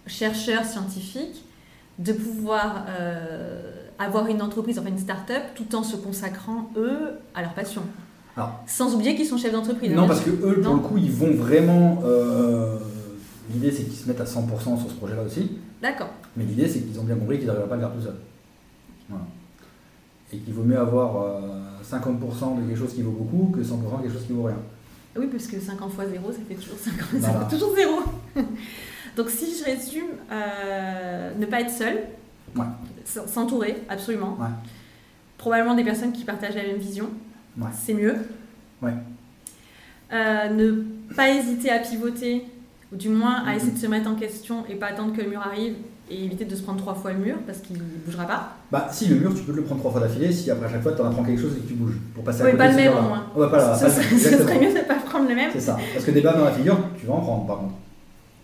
chercheurs 0.06 0.64
scientifiques 0.64 1.44
de 1.98 2.12
pouvoir 2.12 2.86
avoir 3.98 4.28
une 4.28 4.40
entreprise, 4.40 4.78
enfin 4.78 4.90
une 4.90 4.98
start-up, 4.98 5.42
tout 5.56 5.74
en 5.74 5.82
se 5.82 5.96
consacrant, 5.96 6.70
eux, 6.76 7.18
à 7.34 7.42
leur 7.42 7.54
passion. 7.54 7.82
Sans 8.66 8.94
oublier 8.94 9.14
qu'ils 9.14 9.26
sont 9.26 9.36
chefs 9.36 9.52
d'entreprise. 9.52 9.92
Non, 9.92 10.06
parce 10.06 10.20
que 10.20 10.30
eux, 10.30 10.60
pour 10.62 10.74
le 10.74 10.80
coup, 10.80 10.98
ils 10.98 11.10
vont 11.10 11.32
vraiment. 11.32 12.02
Euh, 12.04 12.78
l'idée, 13.52 13.70
c'est 13.70 13.84
qu'ils 13.84 13.94
se 13.94 14.08
mettent 14.08 14.20
à 14.20 14.24
100% 14.24 14.78
sur 14.78 14.88
ce 14.88 14.94
projet-là 14.94 15.22
aussi. 15.22 15.58
D'accord. 15.82 16.10
Mais 16.36 16.44
l'idée, 16.44 16.68
c'est 16.68 16.80
qu'ils 16.80 16.98
ont 16.98 17.04
bien 17.04 17.16
compris 17.16 17.38
qu'ils 17.38 17.46
n'arriveraient 17.46 17.68
pas 17.68 17.74
à 17.74 17.78
le 17.78 17.82
faire 17.82 17.92
tout 17.92 18.02
seul. 18.02 18.14
Voilà. 19.08 19.24
Et 20.32 20.38
qu'il 20.38 20.52
vaut 20.52 20.62
mieux 20.62 20.78
avoir 20.78 21.40
50% 21.82 21.96
euh, 21.96 22.60
de 22.60 22.68
quelque 22.68 22.78
chose 22.78 22.94
qui 22.94 23.02
vaut 23.02 23.12
beaucoup 23.12 23.50
que 23.50 23.60
100% 23.60 23.70
de 23.72 24.02
quelque 24.02 24.12
chose 24.12 24.26
qui 24.26 24.32
vaut 24.32 24.44
rien. 24.44 24.58
Oui, 25.16 25.26
parce 25.26 25.46
que 25.46 25.58
50 25.58 25.92
fois 25.92 26.06
0, 26.06 26.32
ça 26.32 26.38
fait 26.46 26.54
toujours 26.54 26.78
50, 26.78 27.22
ça 27.22 27.40
fait 27.40 27.56
toujours 27.56 27.74
0. 27.74 28.02
Donc 29.16 29.30
si 29.30 29.58
je 29.58 29.64
résume, 29.64 30.10
euh, 30.30 31.32
ne 31.36 31.46
pas 31.46 31.62
être 31.62 31.70
seul, 31.70 32.04
s'entourer, 33.04 33.82
absolument. 33.88 34.38
Probablement 35.38 35.74
des 35.74 35.84
personnes 35.84 36.12
qui 36.12 36.24
partagent 36.24 36.54
la 36.54 36.62
même 36.62 36.76
vision, 36.76 37.08
c'est 37.72 37.94
mieux. 37.94 38.16
Euh, 40.10 40.48
ne 40.48 41.14
pas 41.14 41.28
hésiter 41.30 41.70
à 41.70 41.78
pivoter, 41.80 42.44
ou 42.92 42.96
du 42.96 43.10
moins 43.10 43.44
à 43.46 43.56
essayer 43.56 43.72
de 43.72 43.78
se 43.78 43.86
mettre 43.86 44.08
en 44.08 44.14
question 44.14 44.64
et 44.68 44.74
pas 44.74 44.86
attendre 44.86 45.14
que 45.14 45.20
le 45.20 45.28
mur 45.28 45.40
arrive 45.40 45.74
et 46.10 46.24
éviter 46.24 46.46
de 46.46 46.56
se 46.56 46.62
prendre 46.62 46.78
trois 46.78 46.94
fois 46.94 47.12
le 47.12 47.18
mur 47.18 47.36
parce 47.46 47.58
qu'il 47.58 47.76
ne 47.76 47.82
bougera 47.82 48.24
pas. 48.24 48.56
Bah 48.72 48.88
si 48.90 49.06
le 49.08 49.16
mur 49.16 49.34
tu 49.34 49.42
peux 49.42 49.52
le 49.52 49.62
prendre 49.62 49.80
trois 49.80 49.92
fois 49.92 50.00
d'affilée 50.00 50.32
si 50.32 50.50
après 50.50 50.70
chaque 50.70 50.82
fois 50.82 50.92
tu 50.92 51.02
en 51.02 51.06
apprends 51.10 51.24
quelque 51.24 51.42
chose 51.42 51.54
et 51.58 51.60
que 51.60 51.68
tu 51.68 51.74
bouges 51.74 51.96
pour 52.14 52.24
passer 52.24 52.40
à 52.40 52.44
oui, 52.46 52.52
côté. 52.52 52.64
pas 52.64 52.70
le 52.70 52.76
même 52.76 52.96
au 52.96 53.02
moins. 53.02 53.26
Ouais, 53.36 53.50
pas 53.50 53.74
ça, 53.74 53.90
serait 53.90 54.14
mieux 54.60 54.72
de 54.72 54.78
ne 54.78 54.84
pas 54.84 54.94
prendre 54.94 55.28
le 55.28 55.34
même. 55.34 55.50
C'est 55.52 55.60
ça. 55.60 55.76
Parce 55.92 56.06
que 56.06 56.10
des 56.10 56.22
balles 56.22 56.38
dans 56.38 56.44
la 56.46 56.52
figure, 56.52 56.78
tu 56.98 57.04
vas 57.04 57.12
en 57.12 57.20
prendre 57.20 57.46
par 57.46 57.58
contre. 57.58 57.74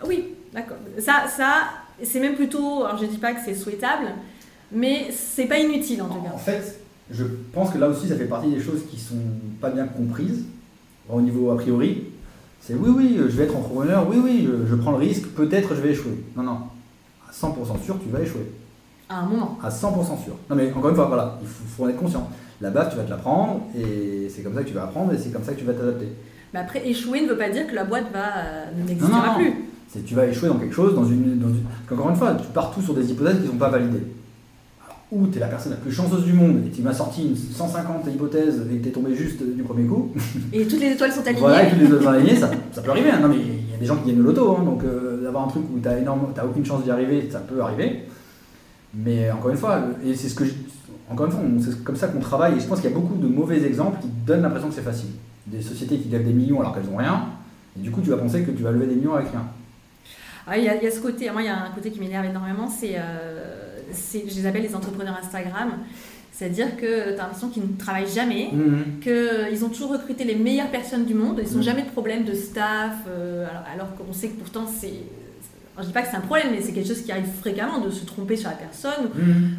Oui, 0.07 0.35
d'accord. 0.53 0.77
Ça, 0.99 1.25
ça 1.35 1.55
c'est 2.03 2.21
même 2.21 2.35
plutôt, 2.35 2.85
alors 2.85 2.99
je 2.99 3.07
dis 3.07 3.17
pas 3.17 3.33
que 3.33 3.41
c'est 3.43 3.55
souhaitable, 3.55 4.09
mais 4.71 5.07
c'est 5.11 5.47
pas 5.47 5.59
inutile 5.59 6.03
en 6.03 6.09
tout 6.09 6.21
cas. 6.21 6.33
En 6.35 6.39
fait, 6.39 6.84
je 7.11 7.25
pense 7.53 7.71
que 7.71 7.79
là 7.79 7.89
aussi 7.89 8.09
ça 8.09 8.17
fait 8.17 8.25
partie 8.25 8.51
des 8.51 8.61
choses 8.61 8.83
qui 8.91 8.99
sont 8.99 9.15
pas 9.61 9.71
bien 9.71 9.87
comprises 9.87 10.45
au 11.09 11.21
niveau 11.21 11.51
a 11.51 11.57
priori. 11.57 12.05
C'est 12.61 12.75
oui, 12.75 12.91
oui, 12.97 13.17
je 13.19 13.37
vais 13.37 13.45
être 13.45 13.57
entrepreneur, 13.57 14.09
oui, 14.09 14.17
oui, 14.23 14.49
je 14.67 14.75
prends 14.75 14.93
le 14.93 14.97
risque, 14.97 15.27
peut-être 15.29 15.75
je 15.75 15.81
vais 15.83 15.91
échouer. 15.91 16.25
Non, 16.35 16.43
non, 16.43 16.59
100% 17.31 17.85
sûr, 17.85 17.99
tu 18.03 18.09
vas 18.11 18.21
échouer. 18.21 18.51
À 19.09 19.21
un 19.21 19.27
moment. 19.27 19.59
À 19.63 19.69
100% 19.69 20.25
sûr. 20.25 20.35
Non, 20.49 20.57
mais 20.57 20.73
encore 20.73 20.89
une 20.89 20.97
fois, 20.97 21.07
voilà, 21.07 21.39
il 21.43 21.49
faut, 21.49 21.85
en 21.85 21.89
être 21.89 21.97
conscient. 21.97 22.29
La 22.61 22.71
base, 22.71 22.91
tu 22.91 22.97
vas 22.97 23.03
te 23.03 23.11
la 23.11 23.17
prendre 23.17 23.63
et 23.77 24.29
c'est 24.31 24.43
comme 24.43 24.55
ça 24.55 24.63
que 24.63 24.69
tu 24.69 24.75
vas 24.75 24.85
apprendre 24.85 25.13
et 25.13 25.19
c'est 25.19 25.31
comme 25.31 25.45
ça 25.45 25.53
que 25.53 25.59
tu 25.59 25.65
vas 25.65 25.75
t'adapter. 25.75 26.09
Mais 26.55 26.61
après, 26.61 26.89
échouer 26.89 27.23
ne 27.23 27.29
veut 27.29 27.37
pas 27.37 27.51
dire 27.51 27.67
que 27.67 27.75
la 27.75 27.85
boîte 27.85 28.11
va 28.13 28.39
euh, 28.39 28.65
n'existera 28.87 29.35
plus. 29.35 29.53
C'est 29.89 30.05
tu 30.05 30.15
vas 30.15 30.27
échouer 30.27 30.49
dans 30.49 30.59
quelque 30.59 30.75
chose, 30.75 30.95
dans 30.95 31.05
une, 31.05 31.39
dans 31.39 31.49
une... 31.49 31.65
Encore 31.93 32.11
une 32.11 32.17
fois, 32.17 32.35
tu 32.35 32.47
pars 32.55 32.73
tout 32.73 32.81
sur 32.81 32.95
des 32.95 33.11
hypothèses 33.11 33.37
qui 33.37 33.47
ne 33.47 33.49
sont 33.49 33.59
pas 33.59 33.69
validées. 33.69 34.07
Ou 35.15 35.29
tu 35.29 35.39
es 35.39 35.41
la 35.41 35.47
personne 35.47 35.73
la 35.73 35.79
plus 35.79 35.93
chanceuse 35.93 36.25
du 36.25 36.33
monde 36.33 36.62
et 36.67 36.71
tu 36.71 36.83
m'as 36.83 36.93
sorti 36.93 37.29
une 37.29 37.37
150 37.37 38.07
hypothèses 38.12 38.62
et 38.73 38.81
tu 38.81 38.89
es 38.89 38.93
tombé 38.93 39.15
juste 39.15 39.41
du 39.43 39.62
premier 39.62 39.87
coup. 39.87 40.11
Et 40.53 40.67
toutes 40.67 40.81
les 40.81 40.93
étoiles 40.93 41.12
sont 41.12 41.23
alignées. 41.23 41.41
Voilà, 41.41 41.67
et 41.67 41.71
toutes 41.71 41.79
les 41.79 41.87
étoiles 41.87 42.03
sont 42.03 42.09
alignées, 42.09 42.37
ça, 42.37 42.51
ça 42.73 42.83
peut 42.83 42.91
arriver. 42.91 43.11
Hein. 43.11 43.21
Non, 43.21 43.29
mais 43.29 43.37
il 43.37 43.71
y 43.71 43.75
a 43.75 43.79
des 43.79 43.87
gens 43.87 43.97
qui 43.97 44.09
gagnent 44.09 44.19
le 44.19 44.25
loto, 44.25 44.57
hein, 44.57 44.65
donc 44.65 44.83
euh, 44.83 45.23
d'avoir 45.23 45.45
un 45.45 45.49
truc 45.49 45.62
où 45.73 45.79
tu 45.79 45.89
n'as 45.89 46.45
aucune 46.45 46.67
chance 46.67 46.83
d'y 46.83 46.91
arriver, 46.91 47.29
ça 47.31 47.39
peut 47.39 47.61
arriver. 47.61 48.03
Mais 48.93 49.31
encore 49.31 49.51
une 49.51 49.57
fois, 49.57 49.85
et 50.05 50.15
c'est 50.15 50.29
ce 50.29 50.35
que 50.35 50.45
encore 51.11 51.27
une 51.27 51.33
fois, 51.33 51.41
c'est 51.61 51.85
comme 51.85 51.97
ça 51.97 52.09
qu'on 52.09 52.21
travaille 52.21 52.57
et 52.57 52.61
je 52.61 52.67
pense 52.67 52.81
qu'il 52.81 52.91
y 52.91 52.93
a 52.93 52.97
beaucoup 52.97 53.17
de 53.17 53.27
mauvais 53.27 53.62
exemples 53.65 54.01
qui 54.01 54.09
donnent 54.27 54.43
l'impression 54.43 54.69
que 54.69 54.75
c'est 54.75 54.83
facile. 54.83 55.11
Des 55.47 55.61
sociétés 55.61 55.99
qui 55.99 56.09
lèvent 56.09 56.25
des 56.25 56.33
millions 56.33 56.61
alors 56.61 56.75
qu'elles 56.75 56.91
n'ont 56.91 56.97
rien, 56.97 57.27
et 57.77 57.83
du 57.83 57.91
coup 57.91 58.01
tu 58.01 58.11
vas 58.11 58.17
penser 58.17 58.43
que 58.43 58.51
tu 58.51 58.62
vas 58.62 58.71
lever 58.71 58.87
des 58.87 58.95
millions 58.95 59.15
avec 59.15 59.31
rien. 59.31 59.45
Ah, 60.47 60.59
il 60.59 60.65
y, 60.65 60.69
a 60.69 60.91
ce 60.91 61.01
côté, 61.01 61.31
moi 61.31 61.43
il 61.43 61.47
y 61.47 61.49
a 61.49 61.65
un 61.65 61.71
côté 61.71 61.91
qui 61.91 62.01
m'énerve 62.01 62.27
énormément, 62.27 62.69
c'est, 62.69 62.95
euh, 62.97 63.64
je 63.91 64.35
les 64.35 64.47
appelle 64.47 64.62
les 64.62 64.74
entrepreneurs 64.74 65.18
Instagram. 65.22 65.78
C'est-à-dire 66.32 66.76
que 66.76 67.14
tu 67.14 67.20
as 67.20 67.22
l'impression 67.22 67.49
qu'ils 67.49 67.62
ne 67.62 67.76
travaillent 67.78 68.12
jamais, 68.12 68.51
mhm. 68.53 69.01
qu'ils 69.01 69.64
ont 69.64 69.68
toujours 69.68 69.93
recruté 69.93 70.24
les 70.24 70.35
meilleures 70.35 70.70
personnes 70.70 71.05
du 71.05 71.14
monde, 71.14 71.41
ils 71.41 71.53
n'ont 71.53 71.59
mhm. 71.59 71.62
jamais 71.62 71.82
de 71.82 71.91
problème 71.91 72.24
de 72.24 72.35
staff, 72.35 72.97
euh, 73.07 73.47
alors, 73.49 73.62
alors 73.72 73.97
qu'on 73.97 74.12
sait 74.12 74.28
que 74.28 74.41
pourtant 74.41 74.66
c'est 74.66 74.95
je 75.76 75.82
ne 75.82 75.87
dis 75.87 75.93
pas 75.93 76.03
que 76.03 76.09
c'est 76.09 76.16
un 76.16 76.20
problème, 76.20 76.49
mais 76.53 76.61
c'est 76.61 76.72
quelque 76.72 76.87
chose 76.87 77.03
qui 77.03 77.11
arrive 77.11 77.26
fréquemment 77.26 77.80
de 77.80 77.91
se 77.91 78.05
tromper 78.05 78.37
sur 78.37 78.49
la 78.49 78.55
personne. 78.55 79.11
Mhm. 79.12 79.57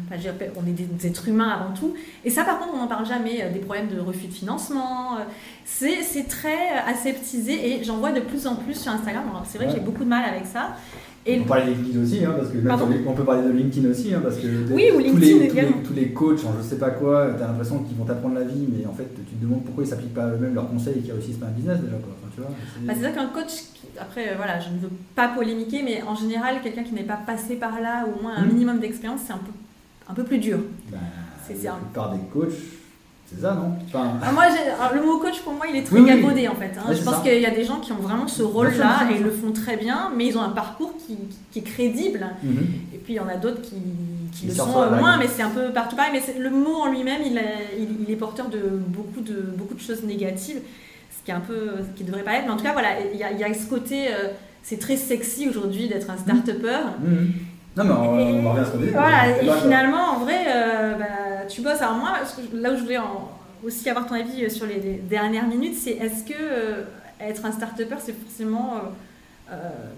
on 0.56 0.66
est 0.66 0.70
des, 0.70 1.06
êtres 1.06 1.28
humains 1.28 1.50
avant 1.50 1.74
tout. 1.74 1.94
Et 2.24 2.30
ça, 2.30 2.42
par 2.44 2.58
contre, 2.58 2.72
on 2.74 2.78
n'en 2.78 2.86
parle 2.86 3.04
jamais. 3.04 3.42
Euh, 3.42 3.52
des 3.52 3.58
problèmes 3.58 3.88
de 3.88 4.00
refus 4.00 4.26
de 4.26 4.32
financement. 4.32 5.18
Euh, 5.18 5.24
c'est 5.66 6.26
très 6.26 6.70
aseptisé 6.86 7.80
et 7.80 7.84
j'en 7.84 7.98
vois 7.98 8.12
de 8.12 8.20
plus 8.20 8.46
en 8.46 8.56
plus 8.56 8.80
sur 8.80 8.92
Instagram. 8.92 9.24
C'est 9.44 9.58
vrai 9.58 9.66
que 9.66 9.74
j'ai 9.74 9.80
beaucoup 9.80 10.04
de 10.04 10.08
mal 10.08 10.24
avec 10.24 10.46
ça. 10.46 10.76
Et 11.28 11.40
on 11.40 11.42
peut 11.42 11.48
parler 11.48 11.64
de 11.64 11.70
LinkedIn 11.72 12.02
aussi, 12.02 12.24
hein, 12.24 12.34
parce 12.36 12.50
que 12.50 13.08
on 13.08 13.12
peut 13.14 13.24
parler 13.24 13.48
de 13.48 13.52
LinkedIn 13.52 13.90
aussi, 13.90 14.14
hein, 14.14 14.20
parce 14.22 14.36
que 14.36 14.46
oui, 14.70 14.90
ou 14.94 15.02
tous, 15.02 15.16
les, 15.16 15.48
tous, 15.84 15.92
les, 15.92 16.12
coachs, 16.12 16.38
je 16.38 16.62
sais 16.62 16.78
pas 16.78 16.90
quoi, 16.90 17.32
tu 17.36 17.42
as 17.42 17.48
l'impression 17.48 17.82
qu'ils 17.82 17.96
vont 17.96 18.04
t'apprendre 18.04 18.36
la 18.36 18.44
vie, 18.44 18.66
mais 18.70 18.86
en 18.86 18.92
fait, 18.92 19.08
tu 19.12 19.34
te 19.34 19.42
demandes 19.42 19.64
pourquoi 19.64 19.82
ils 19.82 19.88
s'appliquent 19.88 20.14
pas 20.14 20.28
eux-mêmes 20.28 20.54
leurs 20.54 20.70
conseils 20.70 20.98
et 20.98 21.00
qu'ils 21.00 21.12
réussissent 21.12 21.38
pas 21.38 21.46
un 21.46 21.50
business 21.50 21.80
déjà. 21.80 21.96
Quoi. 21.96 22.14
Enfin, 22.22 22.30
tu 22.32 22.40
vois, 22.40 22.50
c'est 22.78 22.86
bah, 22.86 23.08
ça 23.08 23.10
qu'un 23.10 23.26
coach, 23.26 23.64
après, 23.98 24.28
euh, 24.28 24.34
voilà, 24.36 24.60
je 24.60 24.68
ne 24.70 24.78
veux 24.78 24.90
pas 25.16 25.28
polémiquer, 25.28 25.82
mais 25.82 26.00
en 26.02 26.14
général, 26.14 26.62
quelqu'un 26.62 26.84
qui 26.84 26.94
n'est 26.94 27.02
pas 27.02 27.18
passé 27.26 27.56
par 27.56 27.80
là, 27.80 28.04
ou 28.06 28.20
au 28.20 28.22
moins 28.22 28.36
un 28.36 28.44
hmm. 28.44 28.48
minimum 28.48 28.78
d'expérience, 28.78 29.22
c'est 29.26 29.32
un 29.32 29.38
peu, 29.38 29.52
un 30.08 30.14
peu 30.14 30.22
plus 30.22 30.38
dur. 30.38 30.58
Bah, 30.92 30.98
c'est 31.48 31.60
la 31.64 31.72
plupart 31.72 32.12
des 32.12 32.20
coachs 32.32 32.54
c'est 33.36 33.42
ça, 33.42 33.54
non 33.54 33.76
ah, 34.22 34.32
moi, 34.32 34.44
Le 34.94 35.02
mot 35.02 35.18
coach, 35.18 35.40
pour 35.40 35.52
moi, 35.52 35.66
il 35.68 35.76
est 35.76 35.82
très 35.82 35.98
oui, 35.98 36.48
en 36.48 36.54
fait. 36.54 36.72
Hein. 36.78 36.92
je 36.92 37.02
pense 37.02 37.22
qu'il 37.22 37.38
y 37.38 37.46
a 37.46 37.50
des 37.50 37.64
gens 37.64 37.80
qui 37.80 37.92
ont 37.92 37.96
vraiment 37.96 38.28
ce 38.28 38.42
rôle-là 38.42 39.08
et 39.10 39.16
ils 39.16 39.22
le 39.22 39.30
font 39.30 39.52
très 39.52 39.76
bien, 39.76 40.10
mais 40.16 40.26
ils 40.26 40.38
ont 40.38 40.42
un 40.42 40.50
parcours 40.50 40.94
qui, 40.96 41.18
qui 41.52 41.58
est 41.58 41.62
crédible. 41.62 42.26
Mhm. 42.42 42.66
Et 42.94 42.98
puis, 42.98 43.14
il 43.14 43.16
y 43.16 43.20
en 43.20 43.28
a 43.28 43.36
d'autres 43.36 43.60
qui, 43.60 43.76
qui 44.32 44.46
le 44.46 44.54
sont 44.54 44.66
moins, 44.66 45.18
mais 45.18 45.28
c'est 45.28 45.42
un 45.42 45.50
peu 45.50 45.70
partout 45.70 45.96
pareil. 45.96 46.12
Mais 46.14 46.38
le 46.38 46.50
mot 46.50 46.76
en 46.76 46.90
lui-même, 46.90 47.20
il, 47.24 47.40
il, 48.06 48.10
est 48.10 48.16
porteur 48.16 48.48
de 48.48 48.60
beaucoup, 48.88 49.20
de 49.20 49.42
beaucoup 49.56 49.74
de 49.74 49.80
choses 49.80 50.02
négatives, 50.02 50.60
ce 51.10 51.24
qui 51.24 51.30
est 51.30 51.34
un 51.34 51.40
peu, 51.40 51.72
qui 51.94 52.04
devrait 52.04 52.24
pas 52.24 52.34
être. 52.34 52.46
Mais 52.46 52.52
en 52.52 52.56
tout 52.56 52.64
cas, 52.64 52.72
voilà, 52.72 53.00
il 53.12 53.18
y 53.18 53.24
a, 53.24 53.32
il 53.32 53.38
y 53.38 53.44
a 53.44 53.52
ce 53.52 53.66
côté, 53.66 54.08
euh, 54.08 54.28
c'est 54.62 54.78
très 54.78 54.96
sexy 54.96 55.46
aujourd'hui 55.48 55.88
d'être 55.88 56.08
un 56.08 56.16
start-upper. 56.16 56.78
Mhm. 57.02 57.32
Non, 57.76 57.84
mais 57.84 57.92
on, 57.92 58.42
va 58.42 58.54
rien 58.54 58.64
se 58.64 58.76
Voilà, 58.76 59.42
et 59.42 59.60
finalement, 59.60 60.12
en 60.12 60.20
vrai, 60.20 60.46
euh, 60.48 60.94
bah, 60.94 61.46
tu 61.46 61.60
bosses. 61.60 61.82
Alors, 61.82 61.96
moi, 61.96 62.12
là 62.54 62.72
où 62.72 62.76
je 62.76 62.82
voulais 62.82 62.98
aussi 63.64 63.90
avoir 63.90 64.06
ton 64.06 64.14
avis 64.14 64.44
euh, 64.44 64.48
sur 64.48 64.66
les, 64.66 65.02
dernières 65.08 65.46
minutes, 65.46 65.74
c'est 65.76 65.90
est-ce 65.90 66.24
que 66.24 66.32
euh, 66.34 66.84
être 67.20 67.44
un 67.44 67.52
start-upper, 67.52 67.96
c'est 67.98 68.14
forcément 68.14 68.74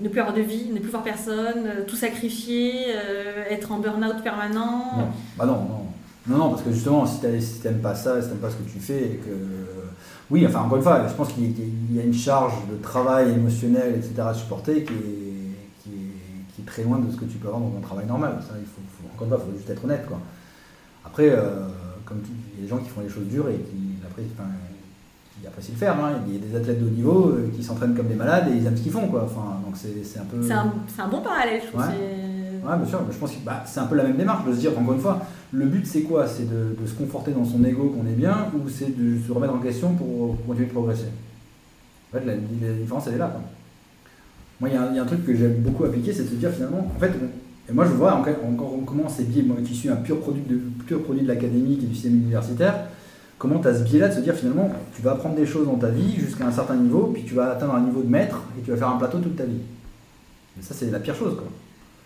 ne 0.03 0.09
plus 0.09 0.21
avoir 0.21 0.35
de 0.35 0.43
vie, 0.43 0.71
ne 0.73 0.79
plus 0.79 0.91
voir 0.91 1.03
personne, 1.03 1.69
tout 1.87 1.97
sacrifier, 1.97 2.95
être 3.49 3.73
en 3.73 3.79
burn-out 3.79 4.23
permanent? 4.23 4.99
Non, 4.99 5.09
bah 5.39 5.47
non, 5.47 5.55
non. 5.55 5.85
Non, 6.27 6.37
non, 6.37 6.51
parce 6.51 6.63
que 6.63 6.71
justement, 6.71 7.07
si 7.07 7.21
tu 7.21 7.27
n'aimes 7.67 7.81
pas 7.81 7.95
ça, 7.95 8.21
si 8.21 8.29
tu 8.29 8.35
pas 8.35 8.51
ce 8.51 8.57
que 8.57 8.71
tu 8.71 8.79
fais, 8.79 9.05
et 9.05 9.21
que. 9.25 9.31
Oui, 10.31 10.47
enfin, 10.47 10.61
encore 10.61 10.77
une 10.77 10.83
fois, 10.83 11.07
je 11.09 11.15
pense 11.15 11.33
qu'il 11.33 11.55
y 11.97 11.99
a 11.99 12.03
une 12.03 12.13
charge 12.13 12.53
de 12.71 12.77
travail 12.77 13.31
émotionnel, 13.31 13.95
etc., 13.97 14.29
à 14.29 14.35
supporter 14.35 14.85
qui 14.85 14.93
est 14.93 15.28
très 16.69 16.85
loin 16.85 16.99
de 16.99 17.11
ce 17.11 17.17
que 17.17 17.25
tu 17.25 17.39
peux 17.39 17.49
avoir 17.49 17.63
dans 17.63 17.71
ton 17.71 17.81
travail 17.81 18.07
normal. 18.07 18.37
Ça, 18.41 18.55
il 18.59 18.67
faut, 18.67 18.81
encore 19.15 19.25
une 19.25 19.31
fois, 19.31 19.41
il 19.43 19.51
faut 19.51 19.59
juste 19.59 19.71
être 19.71 19.85
honnête. 19.85 20.07
Quoi. 20.07 20.19
Après, 21.05 21.31
euh, 21.31 21.67
comme 22.05 22.19
il 22.25 22.57
y 22.57 22.61
a 22.61 22.63
des 22.63 22.69
gens 22.69 22.79
qui 22.79 22.89
font 22.89 23.01
les 23.01 23.09
choses 23.09 23.27
dures 23.27 23.49
et 23.49 23.57
qui, 23.57 23.97
apprécient, 24.05 24.35
qui 25.41 25.47
apprécient 25.47 25.75
le 25.75 25.79
faire. 25.79 26.05
Hein. 26.05 26.13
Il 26.27 26.35
y 26.35 26.37
a 26.37 26.41
des 26.41 26.57
athlètes 26.57 26.81
de 26.81 26.87
haut 26.87 26.91
niveau 26.91 27.29
euh, 27.31 27.51
qui 27.55 27.63
s'entraînent 27.63 27.95
comme 27.95 28.09
des 28.09 28.15
malades 28.15 28.49
et 28.49 28.57
ils 28.57 28.67
aiment 28.67 28.77
ce 28.77 28.83
qu'ils 28.83 28.93
font. 28.93 29.09
Quoi. 29.09 29.25
Enfin, 29.25 29.61
donc 29.65 29.75
c'est, 29.77 30.19
un 30.19 30.25
peu. 30.25 30.43
C'est 30.43 30.53
un, 30.53 30.73
un, 30.99 31.09
bon 31.09 31.23
parallèle, 31.23 31.61
je 31.63 31.69
trouve. 31.69 31.81
Ouais. 31.81 32.77
bien 32.77 32.87
sûr. 32.87 33.01
Je 33.11 33.17
pense 33.17 33.33
que 33.33 33.45
bah, 33.45 33.63
c'est 33.67 33.81
un 33.81 33.87
peu 33.87 33.97
la 33.97 34.05
même 34.05 34.17
démarche 34.17 34.47
de 34.47 34.53
se 34.53 34.59
dire, 34.59 34.79
encore 34.79 34.95
une 34.95 35.01
fois, 35.01 35.21
le 35.53 35.67
but 35.67 35.87
c'est 35.87 36.03
quoi? 36.03 36.27
C'est 36.27 36.49
de, 36.49 36.77
de, 36.79 36.87
se 36.87 36.95
conforter 36.95 37.33
dans 37.33 37.45
son 37.45 37.65
ego 37.65 37.95
qu'on 37.97 38.07
est 38.07 38.17
bien 38.17 38.49
ou 38.55 38.69
c'est 38.69 38.97
de 38.97 39.19
se 39.27 39.33
remettre 39.33 39.55
en 39.55 39.61
question 39.61 39.95
pour, 39.95 40.37
continuer 40.47 40.67
de 40.67 40.73
progresser? 40.73 41.09
En 42.11 42.19
fait, 42.19 42.25
la, 42.25 42.35
la 42.35 42.73
différence 42.75 43.07
elle 43.07 43.15
est 43.15 43.19
là. 43.19 43.29
Quoi. 43.29 43.41
Moi, 44.61 44.71
il 44.71 44.75
y, 44.75 44.99
a 44.99 45.03
un 45.03 45.07
truc 45.07 45.25
que 45.25 45.35
j'aime 45.35 45.59
beaucoup 45.59 45.85
appliquer, 45.85 46.13
c'est 46.13 46.25
de 46.25 46.29
se 46.29 46.35
dire 46.35 46.51
finalement, 46.51 46.91
en 46.95 46.99
fait, 46.99 47.13
et 47.69 47.73
moi 47.73 47.85
je 47.85 47.91
vois 47.91 48.15
encore 48.15 48.35
comment 48.87 49.09
ces 49.09 49.25
biais, 49.25 49.43
moi 49.43 49.57
qui 49.65 49.75
suis 49.75 49.89
un 49.89 49.97
pur 49.97 50.19
produit 50.21 50.43
de, 50.43 50.59
pur 50.87 51.03
produit 51.03 51.23
de 51.23 51.29
l'académique 51.29 51.83
et 51.83 51.87
du 51.87 51.95
système 51.95 52.15
universitaire, 52.15 52.75
comment 53.39 53.61
tu 53.61 53.69
as 53.69 53.75
ce 53.75 53.85
biais-là 53.85 54.09
de 54.09 54.15
se 54.15 54.21
dire 54.21 54.35
finalement, 54.35 54.71
tu 54.97 55.03
vas 55.03 55.13
apprendre 55.13 55.37
des 55.37 55.47
choses 55.47 55.67
dans 55.67 55.77
ta 55.77 55.91
vie 55.91 56.17
jusqu'à 56.17 56.47
un 56.47 56.51
certain 56.51 56.75
niveau, 56.75 57.11
puis 57.13 57.23
tu 57.25 57.35
vas 57.35 57.53
atteindre 57.53 57.75
un 57.75 57.83
niveau 57.83 58.03
de 58.03 58.09
maître 58.09 58.43
et 58.59 58.63
tu 58.63 58.71
vas 58.71 58.77
faire 58.77 58.89
un 58.89 58.97
plateau 58.97 59.19
toute 59.19 59.37
ta 59.37 59.45
vie. 59.45 59.61
Mais 60.57 60.63
ça, 60.63 60.75
c'est 60.75 60.91
la 60.91 60.99
pire 60.99 61.15
chose, 61.15 61.35
quoi. 61.37 61.47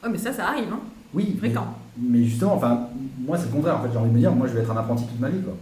Oh, 0.05 0.09
mais 0.11 0.19
ça, 0.19 0.33
ça 0.33 0.49
arrive, 0.49 0.69
hein 0.71 0.81
Oui. 1.15 1.37
Fréquent. 1.39 1.67
Mais, 1.97 2.19
mais, 2.19 2.25
justement, 2.25 2.55
enfin, 2.55 2.89
moi, 3.21 3.39
c'est 3.39 3.47
le 3.47 3.53
contraire, 3.53 3.79
en 3.79 3.83
fait, 3.83 3.89
j'ai 3.93 3.99
envie 3.99 4.11
de 4.11 4.15
me 4.15 4.19
dire, 4.19 4.33
moi, 4.33 4.47
je 4.47 4.53
vais 4.53 4.61
être 4.61 4.71
un 4.71 4.77
apprenti 4.77 5.05
toute 5.07 5.21
ma 5.21 5.31
vie, 5.31 5.41
quoi. 5.41 5.55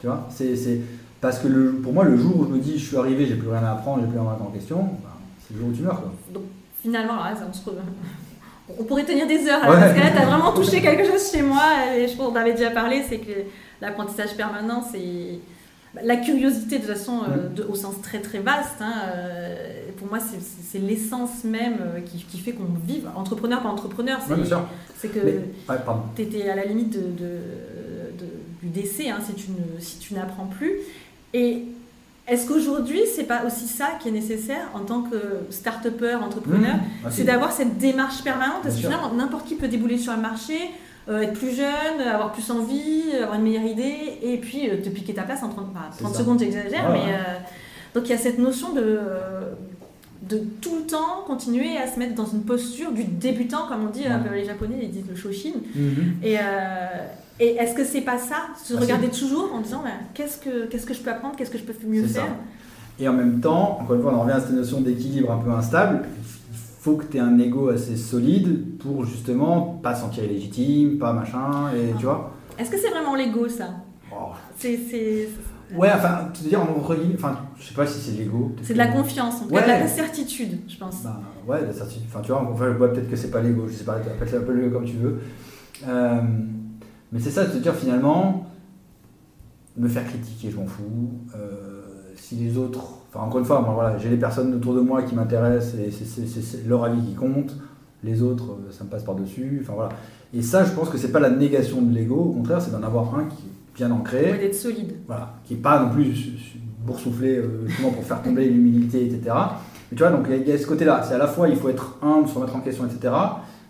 Tu 0.00 0.06
vois? 0.06 0.26
C'est 0.30 0.80
parce 1.20 1.40
que 1.40 1.48
le, 1.48 1.72
pour 1.72 1.92
moi, 1.92 2.04
le 2.04 2.16
jour 2.16 2.40
où 2.40 2.46
je 2.46 2.50
me 2.50 2.58
dis, 2.58 2.78
je 2.78 2.86
suis 2.86 2.96
arrivé, 2.96 3.26
j'ai 3.26 3.34
plus 3.34 3.48
rien 3.48 3.62
à 3.62 3.72
apprendre, 3.72 4.00
j'ai 4.00 4.08
plus 4.08 4.18
rien 4.18 4.28
à 4.28 4.32
mettre 4.32 4.44
en 4.44 4.50
question, 4.50 4.88
c'est 5.02 5.09
le 5.52 5.58
jour 5.60 5.68
où 5.68 5.72
tu 5.72 5.82
meurs. 5.82 6.00
Quoi. 6.00 6.12
Donc 6.32 6.44
finalement, 6.82 7.16
là, 7.16 7.34
on, 7.48 7.52
se... 7.52 7.60
on 8.78 8.84
pourrait 8.84 9.04
tenir 9.04 9.26
des 9.26 9.46
heures. 9.48 9.60
Parce 9.60 9.94
que 9.94 10.00
là, 10.00 10.10
tu 10.10 10.18
as 10.18 10.26
vraiment 10.26 10.52
touché 10.52 10.80
quelque 10.80 11.06
chose 11.06 11.30
chez 11.30 11.42
moi. 11.42 11.62
Et 11.96 12.08
je 12.08 12.16
pense 12.16 12.28
qu'on 12.28 12.36
avait 12.36 12.54
déjà 12.54 12.70
parlé 12.70 13.02
c'est 13.08 13.18
que 13.18 13.32
l'apprentissage 13.80 14.36
permanent, 14.36 14.82
c'est 14.90 15.40
la 16.02 16.16
curiosité 16.16 16.78
de 16.78 16.86
toute 16.86 16.94
façon 16.94 17.22
euh, 17.28 17.68
au 17.68 17.74
sens 17.74 18.00
très 18.02 18.20
très 18.20 18.38
vaste. 18.38 18.80
Hein, 18.80 18.92
euh, 19.12 19.90
pour 19.98 20.08
moi, 20.08 20.18
c'est 20.20 20.78
l'essence 20.78 21.44
même 21.44 21.78
euh, 21.80 22.00
qui, 22.00 22.18
qui, 22.24 22.38
fait 22.38 22.52
qu'on 22.52 22.64
vive. 22.86 23.08
Entrepreneur, 23.16 23.60
pas 23.62 23.68
entrepreneur. 23.68 24.18
C'est 24.96 25.08
que 25.08 25.18
tu 26.16 26.22
étais 26.22 26.48
à 26.48 26.56
la 26.56 26.64
limite 26.64 26.92
de, 26.92 27.00
de, 27.00 28.26
du 28.62 28.68
décès 28.68 29.08
hein, 29.08 29.18
si 29.26 29.34
tu 29.34 29.50
si 29.78 29.98
tu 29.98 30.14
n'apprends 30.14 30.46
plus. 30.46 30.72
Et 31.32 31.64
est-ce 32.30 32.46
qu'aujourd'hui, 32.48 33.00
c'est 33.14 33.24
pas 33.24 33.44
aussi 33.46 33.66
ça 33.66 33.88
qui 34.00 34.08
est 34.08 34.12
nécessaire 34.12 34.70
en 34.74 34.80
tant 34.80 35.02
que 35.02 35.16
start-upper, 35.50 36.14
entrepreneur 36.14 36.76
Mmh. 36.76 36.80
Ah, 37.04 37.08
C'est 37.10 37.24
d'avoir 37.24 37.52
cette 37.52 37.76
démarche 37.78 38.22
permanente 38.22 38.60
Parce 38.62 38.76
que 38.76 38.80
finalement, 38.82 39.12
n'importe 39.12 39.46
qui 39.46 39.56
peut 39.56 39.68
débouler 39.68 39.98
sur 39.98 40.12
le 40.14 40.20
marché, 40.20 40.54
euh, 41.08 41.20
être 41.22 41.32
plus 41.34 41.54
jeune, 41.54 42.00
avoir 42.06 42.32
plus 42.32 42.50
envie, 42.50 43.04
avoir 43.20 43.34
une 43.38 43.42
meilleure 43.44 43.64
idée, 43.64 44.18
et 44.22 44.36
puis 44.38 44.68
euh, 44.70 44.76
te 44.82 44.88
piquer 44.88 45.12
ta 45.14 45.22
place 45.22 45.42
en 45.42 45.48
30, 45.48 45.66
enfin, 45.74 45.86
C'est 45.92 46.02
30 46.04 46.12
ça. 46.14 46.20
secondes, 46.20 46.38
j'exagère, 46.38 46.88
Ouais, 46.90 46.92
mais. 46.98 47.12
ouais. 47.12 47.18
euh, 47.18 47.38
donc 47.94 48.04
il 48.06 48.10
y 48.10 48.14
a 48.14 48.18
cette 48.18 48.38
notion 48.38 48.72
de. 48.72 48.80
euh, 48.82 49.52
de 50.22 50.38
tout 50.60 50.76
le 50.76 50.82
temps 50.82 51.24
continuer 51.26 51.78
à 51.78 51.86
se 51.90 51.98
mettre 51.98 52.14
dans 52.14 52.26
une 52.26 52.42
posture 52.42 52.92
du 52.92 53.04
débutant, 53.04 53.66
comme 53.66 53.86
on 53.86 53.90
dit, 53.90 54.02
Ouais. 54.02 54.28
peu 54.28 54.34
les 54.34 54.44
japonais, 54.44 54.76
ils 54.82 54.90
disent 54.90 55.08
le 55.08 55.16
shoshin. 55.16 55.54
Et, 56.22 56.36
euh, 56.38 56.42
et 57.40 57.56
est-ce 57.56 57.74
que 57.74 57.84
c'est 57.84 58.02
pas 58.02 58.18
ça 58.18 58.36
Se 58.62 58.74
Ah, 58.76 58.80
regarder 58.80 59.08
toujours 59.08 59.50
en 59.54 59.60
disant 59.60 59.80
bah, 59.82 59.90
qu'est-ce 60.14 60.38
que 60.38 60.66
qu'est-ce 60.66 60.86
que 60.86 60.94
je 60.94 61.00
peux 61.00 61.10
apprendre, 61.10 61.34
qu'est-ce 61.36 61.50
que 61.50 61.58
je 61.58 61.64
peux 61.64 61.74
mieux 61.86 62.06
ça. 62.06 62.22
faire? 62.22 62.32
Et 62.98 63.08
en 63.08 63.14
même 63.14 63.40
temps, 63.40 63.78
encore 63.80 63.96
une 63.96 64.02
fois, 64.02 64.12
on 64.12 64.16
en 64.18 64.22
revient 64.22 64.34
à 64.34 64.40
cette 64.40 64.52
notion 64.52 64.80
d'équilibre 64.82 65.32
un 65.32 65.38
peu 65.38 65.50
instable. 65.50 66.02
Il 66.52 66.58
faut 66.82 66.96
que 66.96 67.04
tu 67.04 67.16
aies 67.16 67.20
un 67.20 67.38
ego 67.38 67.68
assez 67.70 67.96
solide 67.96 68.78
pour 68.78 69.04
justement 69.04 69.78
pas 69.82 69.94
se 69.94 70.02
sentir 70.02 70.24
illégitime, 70.24 70.98
pas 70.98 71.12
machin, 71.12 71.70
et 71.74 71.94
tu 71.98 72.04
vois. 72.04 72.32
Est-ce 72.58 72.70
que 72.70 72.78
c'est 72.78 72.90
vraiment 72.90 73.14
l'ego 73.14 73.48
ça? 73.48 73.68
Oh. 74.12 74.32
C'est 74.56 74.76
c'est- 74.90 75.28
Ouais, 75.76 75.88
enfin, 75.94 76.28
tu 76.34 76.42
veux 76.42 76.48
dire, 76.48 76.60
guillemets, 76.66 77.14
enfin, 77.14 77.38
je 77.56 77.68
sais 77.68 77.74
pas 77.74 77.86
si 77.86 78.00
c'est 78.00 78.12
de 78.16 78.18
l'ego. 78.18 78.50
c'est 78.62 78.72
de 78.72 78.78
la 78.78 78.88
confiance, 78.88 79.36
en 79.42 79.46
tout 79.46 79.54
Ouais. 79.54 79.60
cas, 79.60 79.76
de 79.78 79.82
la 79.84 79.86
certitude, 79.88 80.58
je 80.68 80.76
pense. 80.76 81.02
Bah, 81.04 81.20
ouais, 81.46 81.60
la 81.64 81.72
certitude. 81.72 82.02
Enfin, 82.08 82.20
tu 82.22 82.32
vois, 82.32 82.42
enfin, 82.42 82.64
je 82.72 82.76
vois 82.76 82.92
peut-être 82.92 83.08
que 83.08 83.14
c'est 83.16 83.30
pas 83.30 83.40
l'ego, 83.40 83.66
je 83.68 83.74
sais 83.74 83.84
pas, 83.84 83.94
appelle-le 83.94 84.38
appelle-le 84.38 84.70
comme 84.70 84.84
tu 84.84 84.96
veux. 84.96 85.20
Euh, 85.88 86.20
mais 87.12 87.20
c'est 87.20 87.30
ça, 87.30 87.44
de 87.44 87.52
te 87.52 87.58
dire 87.58 87.74
finalement, 87.74 88.46
me 89.76 89.88
faire 89.88 90.06
critiquer, 90.06 90.50
je 90.50 90.56
m'en 90.56 90.66
fous. 90.66 91.10
Euh, 91.34 91.80
si 92.16 92.36
les 92.36 92.56
autres. 92.56 92.84
Enfin, 93.12 93.24
encore 93.26 93.40
une 93.40 93.44
fois, 93.46 93.60
moi, 93.60 93.72
voilà, 93.74 93.98
j'ai 93.98 94.08
les 94.08 94.16
personnes 94.16 94.54
autour 94.54 94.74
de 94.74 94.80
moi 94.80 95.02
qui 95.02 95.14
m'intéressent 95.14 95.74
et 95.80 95.90
c'est- 95.90 96.66
leur 96.68 96.84
avis 96.84 97.00
qui 97.02 97.14
compte. 97.14 97.56
Les 98.04 98.22
autres, 98.22 98.52
euh, 98.52 98.70
ça 98.70 98.84
me 98.84 98.88
passe 98.88 99.02
par-dessus. 99.02 99.60
Enfin, 99.62 99.72
voilà. 99.74 99.90
Et 100.32 100.42
ça, 100.42 100.64
je 100.64 100.70
pense 100.72 100.88
que 100.88 100.96
c'est 100.96 101.12
pas 101.12 101.20
la 101.20 101.30
négation 101.30 101.82
de 101.82 101.92
l'ego, 101.92 102.16
au 102.16 102.32
contraire, 102.32 102.60
c'est 102.62 102.70
d'en 102.70 102.82
avoir 102.82 103.14
un 103.14 103.24
qui 103.24 103.42
est 103.46 103.76
bien 103.76 103.90
ancré. 103.90 104.32
Ouais, 104.32 104.38
d'être 104.38 104.54
solide. 104.54 104.94
Voilà, 105.06 105.34
qui 105.44 105.54
n'est 105.54 105.60
pas 105.60 105.82
non 105.82 105.90
plus 105.90 106.14
boursouflé 106.86 107.36
euh, 107.36 107.66
justement 107.66 107.90
pour 107.90 108.04
faire 108.04 108.22
tomber 108.22 108.48
l'humilité, 108.48 109.04
etc. 109.04 109.34
Mais 109.90 109.96
tu 109.96 110.02
vois, 110.02 110.10
donc 110.12 110.26
il 110.30 110.46
y 110.46 110.50
y, 110.50 110.52
a 110.52 110.58
ce 110.58 110.66
côté-là. 110.66 111.02
C'est 111.06 111.14
à 111.14 111.18
la 111.18 111.26
fois, 111.26 111.48
il 111.48 111.56
faut 111.56 111.68
être 111.68 111.98
humble, 112.00 112.28
se 112.28 112.34
remettre 112.34 112.56
en 112.56 112.60
question, 112.60 112.86
etc. 112.86 113.12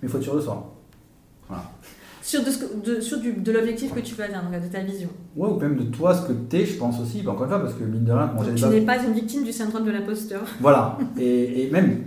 Mais 0.02 0.04
il 0.04 0.08
faut 0.08 0.18
être 0.18 0.24
sûr 0.24 0.36
de 0.36 0.40
soi. 0.40 0.74
Sur, 2.30 2.44
de, 2.44 2.50
ce 2.50 2.58
que- 2.58 2.86
de, 2.96 3.00
sur 3.00 3.18
du, 3.18 3.32
de 3.32 3.50
l'objectif 3.52 3.92
que 3.92 4.00
tu 4.00 4.14
veux 4.14 4.22
atteindre, 4.24 4.50
de 4.52 4.72
ta 4.72 4.80
vision. 4.80 5.08
Ouais, 5.36 5.48
ou 5.48 5.56
même 5.58 5.76
de 5.76 5.82
toi, 5.84 6.14
ce 6.14 6.22
que 6.28 6.32
tu 6.48 6.56
es, 6.58 6.64
je 6.64 6.76
pense 6.78 7.00
aussi. 7.00 7.22
Bah, 7.22 7.32
encore 7.32 7.44
une 7.44 7.50
fois, 7.50 7.58
parce 7.60 7.74
que 7.74 7.82
mine 7.84 8.04
de 8.04 8.12
rien, 8.12 8.30
quand 8.36 8.44
j'ai 8.44 8.54
tu 8.54 8.66
n'es 8.66 8.82
pas 8.82 8.98
une 9.02 9.12
victime 9.12 9.42
du 9.42 9.52
syndrome 9.52 9.84
de 9.84 9.90
l'imposteur. 9.90 10.42
Voilà. 10.60 10.96
Et, 11.18 11.64
et 11.64 11.70
même 11.72 12.04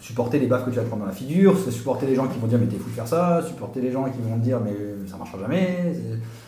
supporter 0.00 0.38
les 0.38 0.46
baffes 0.46 0.64
que 0.64 0.70
tu 0.70 0.76
vas 0.76 0.82
te 0.82 0.88
prendre 0.88 1.02
dans 1.02 1.08
la 1.08 1.14
figure, 1.14 1.54
supporter 1.70 2.06
les 2.06 2.14
gens 2.14 2.26
qui 2.28 2.38
vont 2.38 2.46
dire 2.46 2.58
mais 2.58 2.66
t'es 2.66 2.76
fou 2.76 2.88
de 2.88 2.94
faire 2.94 3.08
ça, 3.08 3.42
supporter 3.46 3.80
les 3.82 3.90
gens 3.92 4.04
qui 4.04 4.18
vont 4.26 4.36
te 4.38 4.42
dire 4.44 4.60
mais 4.64 4.72
ça 5.10 5.16
marchera 5.18 5.38
jamais, 5.40 5.92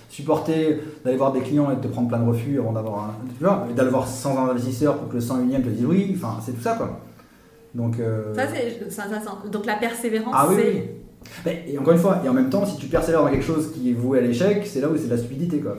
supporter 0.08 0.80
d'aller 1.04 1.16
voir 1.16 1.32
des 1.32 1.40
clients 1.40 1.70
et 1.70 1.76
de 1.76 1.80
te 1.80 1.88
prendre 1.88 2.08
plein 2.08 2.18
de 2.20 2.28
refus 2.28 2.58
avant 2.58 2.72
d'avoir 2.72 3.04
un. 3.04 3.14
Tu 3.38 3.44
vois, 3.44 3.66
et 3.70 3.74
d'aller 3.74 3.90
voir 3.90 4.06
100 4.06 4.48
investisseurs 4.50 4.96
pour 4.98 5.08
que 5.08 5.14
le 5.14 5.20
101ème 5.20 5.62
te 5.62 5.68
dise 5.68 5.84
oui, 5.84 6.14
enfin 6.16 6.38
c'est 6.44 6.52
tout 6.52 6.62
ça 6.62 6.74
quoi. 6.74 7.00
Donc. 7.74 7.98
euh, 8.00 8.34
Ça, 8.34 8.42
c'est 8.52 8.90
c'est 8.90 9.00
intéressant. 9.02 9.38
Donc, 9.52 9.66
la 9.66 9.74
persévérance, 9.76 10.34
Ah 10.36 10.46
oui, 10.48 10.54
c'est. 10.58 10.68
oui. 10.72 10.82
Et 11.46 11.78
encore 11.78 11.92
une 11.92 11.98
fois, 11.98 12.20
et 12.24 12.28
en 12.28 12.32
même 12.34 12.50
temps, 12.50 12.64
si 12.66 12.76
tu 12.76 12.86
persévères 12.86 13.22
dans 13.22 13.30
quelque 13.30 13.44
chose 13.44 13.72
qui 13.72 13.90
est 13.90 13.94
voué 13.94 14.18
à 14.18 14.22
l'échec, 14.22 14.66
c'est 14.66 14.80
là 14.80 14.88
où 14.88 14.96
c'est 14.96 15.06
de 15.06 15.10
la 15.10 15.18
stupidité 15.18 15.58
quoi. 15.60 15.76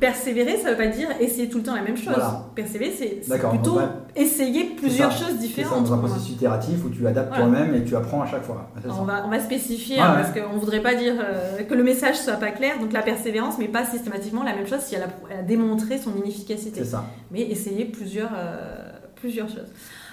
Persévérer, 0.00 0.56
ça 0.56 0.70
veut 0.70 0.76
pas 0.76 0.86
dire 0.88 1.08
essayer 1.20 1.48
tout 1.48 1.58
le 1.58 1.64
temps 1.64 1.76
la 1.76 1.82
même 1.82 1.96
chose. 1.96 2.14
Voilà. 2.14 2.46
Persévérer, 2.56 2.92
c'est 2.98 3.18
c'est 3.22 3.38
plutôt 3.50 3.76
ouais. 3.76 3.84
essayer 4.16 4.64
plusieurs 4.76 5.12
ça. 5.12 5.18
choses 5.18 5.34
C'est 5.36 5.46
différentes. 5.46 5.84
dans 5.84 5.92
un 5.92 5.98
processus 5.98 6.32
itératif 6.32 6.84
où 6.84 6.88
tu 6.88 7.06
adaptes 7.06 7.28
Voilà. 7.28 7.44
toi-même 7.44 7.74
et 7.74 7.84
tu 7.84 7.94
apprends 7.94 8.22
à 8.22 8.26
chaque 8.26 8.42
fois. 8.42 8.68
C'est. 8.82 8.90
On 8.90 9.04
va, 9.04 9.22
on 9.26 9.30
va 9.30 9.38
spécifier 9.38 10.00
hein, 10.00 10.16
ouais. 10.16 10.22
parce 10.22 10.32
qu'on 10.32 10.54
ne 10.54 10.58
voudrait 10.58 10.80
pas 10.82 10.94
dire 10.96 11.14
euh, 11.20 11.62
que 11.62 11.74
le 11.74 11.84
message 11.84 12.16
soit 12.16 12.32
pas 12.34 12.50
clair, 12.50 12.80
donc 12.80 12.92
la 12.92 13.02
persévérance, 13.02 13.56
mais 13.58 13.68
pas 13.68 13.84
systématiquement 13.84 14.42
la 14.42 14.56
même 14.56 14.66
chose 14.66 14.80
si 14.80 14.94
elle 14.96 15.02
a, 15.02 15.08
elle 15.30 15.38
a 15.40 15.42
démontré 15.42 15.98
son 15.98 16.16
inefficacité. 16.16 16.80
C'est 16.82 16.90
ça. 16.90 17.04
Mais 17.30 17.42
essayer 17.42 17.84
plusieurs, 17.84 18.32
euh, 18.34 18.90
plusieurs 19.14 19.48
choses. 19.48 19.68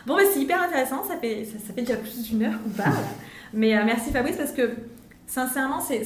Bon, 0.06 0.16
bah, 0.16 0.22
c'est 0.32 0.40
hyper 0.42 0.62
intéressant, 0.62 1.04
ça 1.08 1.16
fait, 1.20 1.46
ça, 1.46 1.58
ça 1.66 1.74
fait 1.74 1.82
déjà 1.82 1.96
plus 1.98 2.22
d'une 2.30 2.44
heure 2.44 2.54
qu'on 2.64 2.70
parle. 2.70 2.94
mais 3.54 3.76
euh, 3.78 3.82
merci 3.86 4.12
Fabrice 4.12 4.38
parce 4.38 4.52
que 4.52 4.70
sincèrement, 5.28 5.80
c'est- 5.80 6.04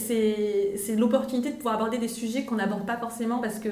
l'opportunité 0.98 1.50
de 1.52 1.56
pouvoir 1.56 1.76
aborder 1.76 1.98
des 1.98 2.08
sujets 2.08 2.44
qu'on 2.44 2.56
n'aborde 2.56 2.86
pas 2.86 2.98
forcément 2.98 3.39
parce 3.39 3.60
que 3.60 3.70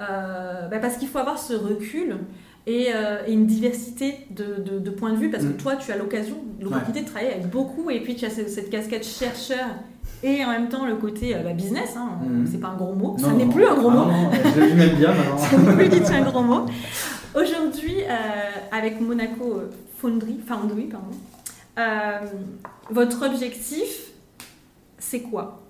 euh, 0.00 0.68
bah, 0.68 0.78
parce 0.80 0.96
qu'il 0.96 1.08
faut 1.08 1.18
avoir 1.18 1.38
ce 1.38 1.54
recul. 1.54 2.16
Et, 2.64 2.90
euh, 2.94 3.18
et 3.26 3.32
une 3.32 3.46
diversité 3.46 4.14
de, 4.30 4.62
de- 4.62 4.78
de 4.78 4.90
points 4.90 5.10
de 5.10 5.16
vue 5.16 5.30
parce 5.30 5.42
que 5.42 5.48
Mm. 5.48 5.56
toi 5.56 5.74
tu 5.74 5.90
as 5.90 5.96
l'occasion, 5.96 6.36
l'opportunité 6.60 7.00
de 7.00 7.06
travailler 7.08 7.32
avec 7.32 7.50
beaucoup 7.50 7.90
et 7.90 7.98
puis 7.98 8.14
tu 8.14 8.24
as 8.24 8.30
cette, 8.30 8.50
cette 8.50 8.70
casquette 8.70 9.04
chercheur 9.04 9.66
et 10.22 10.44
en 10.44 10.50
même 10.50 10.68
temps 10.68 10.86
le 10.86 10.94
côté 10.94 11.34
bah, 11.42 11.54
business, 11.54 11.96
hein, 11.96 12.10
Mm. 12.24 12.46
c'est 12.46 12.58
pas 12.60 12.68
un 12.68 12.76
gros 12.76 12.92
mot, 12.94 13.16
Non, 13.18 13.30
ça 13.30 13.32
n'est 13.32 13.46
plus 13.52 13.64
un 13.66 13.74
gros 13.74 13.90
Ah 13.90 13.94
mot, 13.94 14.04
non, 14.04 14.30
je 14.54 14.94
bien 14.96 15.08
maintenant. 15.12 15.38
ça 15.38 15.56
n'est 15.58 15.88
plus 15.88 15.88
tout 15.90 16.12
un 16.12 16.22
gros 16.22 16.42
mot. 16.42 16.66
Aujourd'hui, 17.34 17.96
euh, 18.08 18.50
avec 18.70 19.00
Monaco 19.00 19.62
Foundry, 19.98 20.38
Foundry 20.46 20.84
pardon, 20.84 21.06
euh, 21.78 22.18
votre 22.90 23.26
objectif, 23.26 24.10
c'est 24.98 25.20
quoi? 25.20 25.60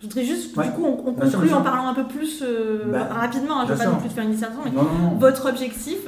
Je 0.00 0.06
voudrais 0.06 0.24
juste, 0.24 0.56
Ouais. 0.56 0.64
du 0.66 0.72
coup, 0.72 0.84
on, 0.84 1.08
on 1.08 1.12
Bien 1.12 1.26
sûr, 1.28 1.38
conclut 1.38 1.52
en 1.52 1.56
sûr. 1.56 1.64
parlant 1.64 1.88
un 1.88 1.94
peu 1.94 2.06
plus 2.06 2.42
euh, 2.42 2.90
Bah, 2.90 3.04
rapidement, 3.04 3.60
hein, 3.60 3.64
je 3.66 3.72
ne 3.72 3.76
veux 3.76 3.82
bien 3.82 3.90
pas 3.90 3.92
non 3.96 4.00
plus 4.00 4.08
te 4.08 4.14
faire 4.14 4.24
une 4.24 4.30
dissertation, 4.32 4.62
mais 4.64 4.70
Non, 4.70 4.82
non, 4.84 4.98
non. 5.10 5.18
votre 5.18 5.48
objectif, 5.48 5.98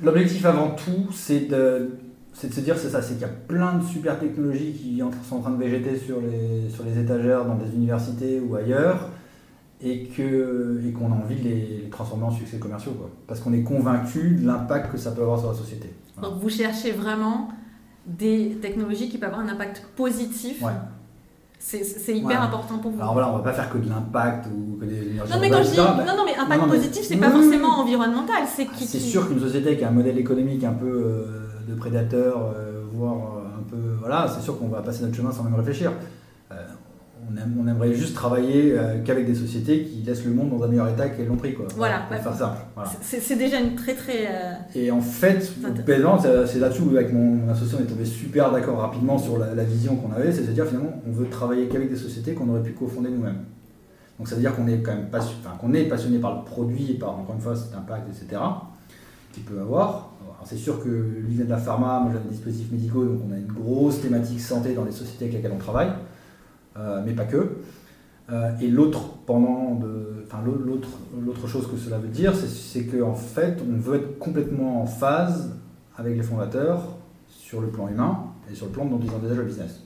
L'objectif 0.00 0.44
avant 0.46 0.70
tout, 0.70 1.12
c'est 1.12 1.48
de, 1.48 1.90
c'est 2.32 2.48
de 2.50 2.54
se 2.54 2.60
dire, 2.60 2.78
c'est 2.78 2.90
ça, 2.90 3.02
c'est 3.02 3.14
qu'il 3.14 3.22
y 3.22 3.24
a 3.24 3.28
plein 3.48 3.74
de 3.78 3.84
super 3.84 4.20
technologies 4.20 4.72
qui 4.72 5.02
sont 5.28 5.36
en 5.36 5.40
train 5.40 5.50
de 5.50 5.56
végéter 5.56 5.98
sur 5.98 6.20
les, 6.20 6.70
sur 6.70 6.84
les 6.84 6.96
étagères 7.00 7.44
dans 7.44 7.56
des 7.56 7.74
universités 7.74 8.38
ou 8.38 8.54
ailleurs, 8.54 9.08
et 9.82 10.04
que 10.04 10.80
et 10.86 10.92
qu'on 10.92 11.10
a 11.10 11.16
envie 11.16 11.34
de 11.36 11.42
les, 11.48 11.80
les 11.82 11.88
transformer 11.90 12.24
en 12.26 12.30
succès 12.30 12.58
commerciaux, 12.58 12.92
quoi. 12.92 13.10
Parce 13.26 13.40
qu'on 13.40 13.52
est 13.52 13.62
convaincu 13.64 14.36
de 14.40 14.46
l'impact 14.46 14.92
que 14.92 14.98
ça 14.98 15.10
peut 15.10 15.22
avoir 15.22 15.40
sur 15.40 15.48
la 15.50 15.56
société. 15.56 15.92
Voilà. 16.16 16.28
donc 16.32 16.40
vous 16.42 16.48
cherchez 16.48 16.92
vraiment 16.92 17.48
des 18.08 18.58
technologies 18.62 19.08
qui 19.08 19.18
peuvent 19.18 19.30
avoir 19.32 19.46
un 19.46 19.50
impact 19.52 19.84
positif. 19.96 20.62
Ouais. 20.62 20.72
C'est 21.60 22.16
hyper 22.16 22.28
Ouais. 22.28 22.34
important 22.36 22.78
pour 22.78 22.92
vous. 22.92 23.00
Alors 23.00 23.12
voilà, 23.14 23.30
on 23.32 23.36
va 23.38 23.42
pas 23.42 23.52
faire 23.52 23.68
que 23.68 23.78
de 23.78 23.88
l'impact 23.88 24.46
ou 24.46 24.78
que 24.80 24.84
des 24.86 25.08
énergies 25.10 25.32
Non 25.32 25.40
mais 25.40 25.50
quand 25.50 25.62
je 25.62 25.70
dis, 25.70 25.76
non, 25.76 26.16
non, 26.16 26.24
mais 26.24 26.36
impact 26.36 26.60
non, 26.62 26.66
mais- 26.68 26.76
positif, 26.78 27.02
c'est 27.04 27.16
pas 27.16 27.26
oui, 27.26 27.42
forcément 27.42 27.80
environnemental, 27.80 28.44
c'est 28.46 28.66
Ah, 28.70 28.74
qui. 28.76 28.84
C'est 28.86 28.98
qui- 28.98 29.04
sûr 29.10 29.28
qu'une 29.28 29.40
société 29.40 29.76
qui 29.76 29.84
a 29.84 29.88
un 29.88 29.92
modèle 29.92 30.16
économique 30.18 30.62
un 30.64 30.72
peu 30.72 30.86
euh, 30.86 31.26
de 31.68 31.74
prédateur, 31.74 32.52
euh, 32.56 32.84
voire 32.92 33.16
euh, 33.38 33.58
un 33.58 33.62
peu. 33.68 33.76
Voilà, 34.00 34.28
c'est 34.32 34.40
sûr 34.40 34.56
qu'on 34.58 34.68
va 34.68 34.82
passer 34.82 35.02
notre 35.02 35.16
chemin 35.16 35.32
sans 35.32 35.42
même 35.42 35.56
réfléchir. 35.56 35.90
On, 37.30 37.36
aime- 37.36 37.56
on 37.62 37.68
aimerait 37.68 37.92
juste 37.94 38.14
travailler 38.14 38.72
euh, 38.78 39.02
qu'avec 39.04 39.26
des 39.26 39.34
sociétés 39.34 39.82
qui 39.84 40.02
laissent 40.02 40.24
le 40.24 40.32
monde 40.32 40.50
dans 40.50 40.62
un 40.64 40.68
meilleur 40.68 40.88
état 40.88 41.08
qu'elles 41.10 41.26
l'ont 41.26 41.36
pris. 41.36 41.54
Quoi. 41.54 41.66
Voilà, 41.76 42.00
pour 42.08 42.16
faire. 42.38 42.56
Voilà. 42.74 42.90
C'est 43.02 43.20
c'est 43.20 43.36
déjà 43.36 43.60
une 43.60 43.74
très 43.74 43.94
très. 43.94 44.26
euh, 44.28 44.52
Et 44.74 44.90
en 44.90 45.00
fait, 45.00 45.42
c'est 46.46 46.58
là-dessus 46.58 46.82
où 46.82 46.90
avec 46.96 47.12
mon, 47.12 47.36
mon 47.36 47.52
associé 47.52 47.76
on 47.78 47.82
est 47.84 47.86
tombé 47.86 48.04
super 48.04 48.50
d'accord 48.50 48.78
rapidement 48.78 49.18
sur 49.18 49.38
la, 49.38 49.54
la 49.54 49.64
vision 49.64 49.96
qu'on 49.96 50.12
avait, 50.12 50.32
c'est 50.32 50.46
de 50.46 50.52
dire 50.52 50.64
finalement 50.66 50.92
on 51.06 51.12
veut 51.12 51.28
travailler 51.28 51.66
qu'avec 51.68 51.90
des 51.90 51.96
sociétés 51.96 52.32
qu'on 52.34 52.48
aurait 52.48 52.62
pu 52.62 52.72
cofonder 52.72 53.10
nous-mêmes. 53.10 53.40
Donc 54.18 54.26
ça 54.28 54.34
veut 54.34 54.40
dire 54.40 54.54
qu'on 54.56 54.66
est 54.66 54.78
quand 54.78 54.92
même 54.94 55.06
qu'on 55.60 55.74
est 55.74 55.84
passionné 55.84 56.18
par 56.18 56.38
le 56.38 56.44
produit 56.44 56.92
et 56.92 56.94
par 56.94 57.10
encore 57.18 57.34
une 57.34 57.40
fois 57.40 57.54
cet 57.54 57.74
impact, 57.74 58.08
etc. 58.08 58.40
qu'il 59.32 59.44
peut 59.44 59.60
avoir. 59.60 60.12
Alors, 60.22 60.46
c'est 60.46 60.56
sûr 60.56 60.82
que 60.82 60.88
lui 60.88 61.34
vient 61.34 61.44
de 61.44 61.50
la 61.50 61.56
pharma, 61.58 62.00
moi 62.00 62.12
j'ai 62.12 62.18
des 62.28 62.34
dispositifs 62.34 62.70
médicaux, 62.72 63.04
donc 63.04 63.20
on 63.28 63.32
a 63.32 63.36
une 63.36 63.46
grosse 63.46 64.00
thématique 64.00 64.40
santé 64.40 64.72
dans 64.74 64.84
les 64.84 64.92
sociétés 64.92 65.24
avec 65.26 65.34
lesquelles 65.36 65.52
on 65.54 65.58
travaille, 65.58 65.88
mais 67.04 67.12
pas 67.12 67.24
que. 67.24 67.56
Euh, 68.30 68.50
et 68.60 68.68
l'autre 68.68 69.00
pendant 69.26 69.74
de, 69.76 70.24
enfin 70.26 70.38
l'au- 70.44 70.58
l'autre, 70.62 70.88
l'autre 71.24 71.46
chose 71.46 71.66
que 71.70 71.76
cela 71.78 71.96
veut 71.98 72.08
dire, 72.08 72.34
c'est, 72.36 72.82
qu'en 72.84 73.14
fait, 73.14 73.56
on 73.66 73.78
veut 73.80 73.96
être 73.96 74.18
complètement 74.18 74.82
en 74.82 74.86
phase 74.86 75.50
avec 75.96 76.14
les 76.16 76.22
fondateurs 76.22 76.82
sur 77.28 77.60
le 77.62 77.68
plan 77.68 77.88
humain 77.88 78.18
et 78.50 78.54
sur 78.54 78.66
le 78.66 78.72
plan 78.72 78.84
dont 78.84 79.00
ils 79.02 79.10
envisagent 79.10 79.38
le 79.38 79.44
business. 79.44 79.80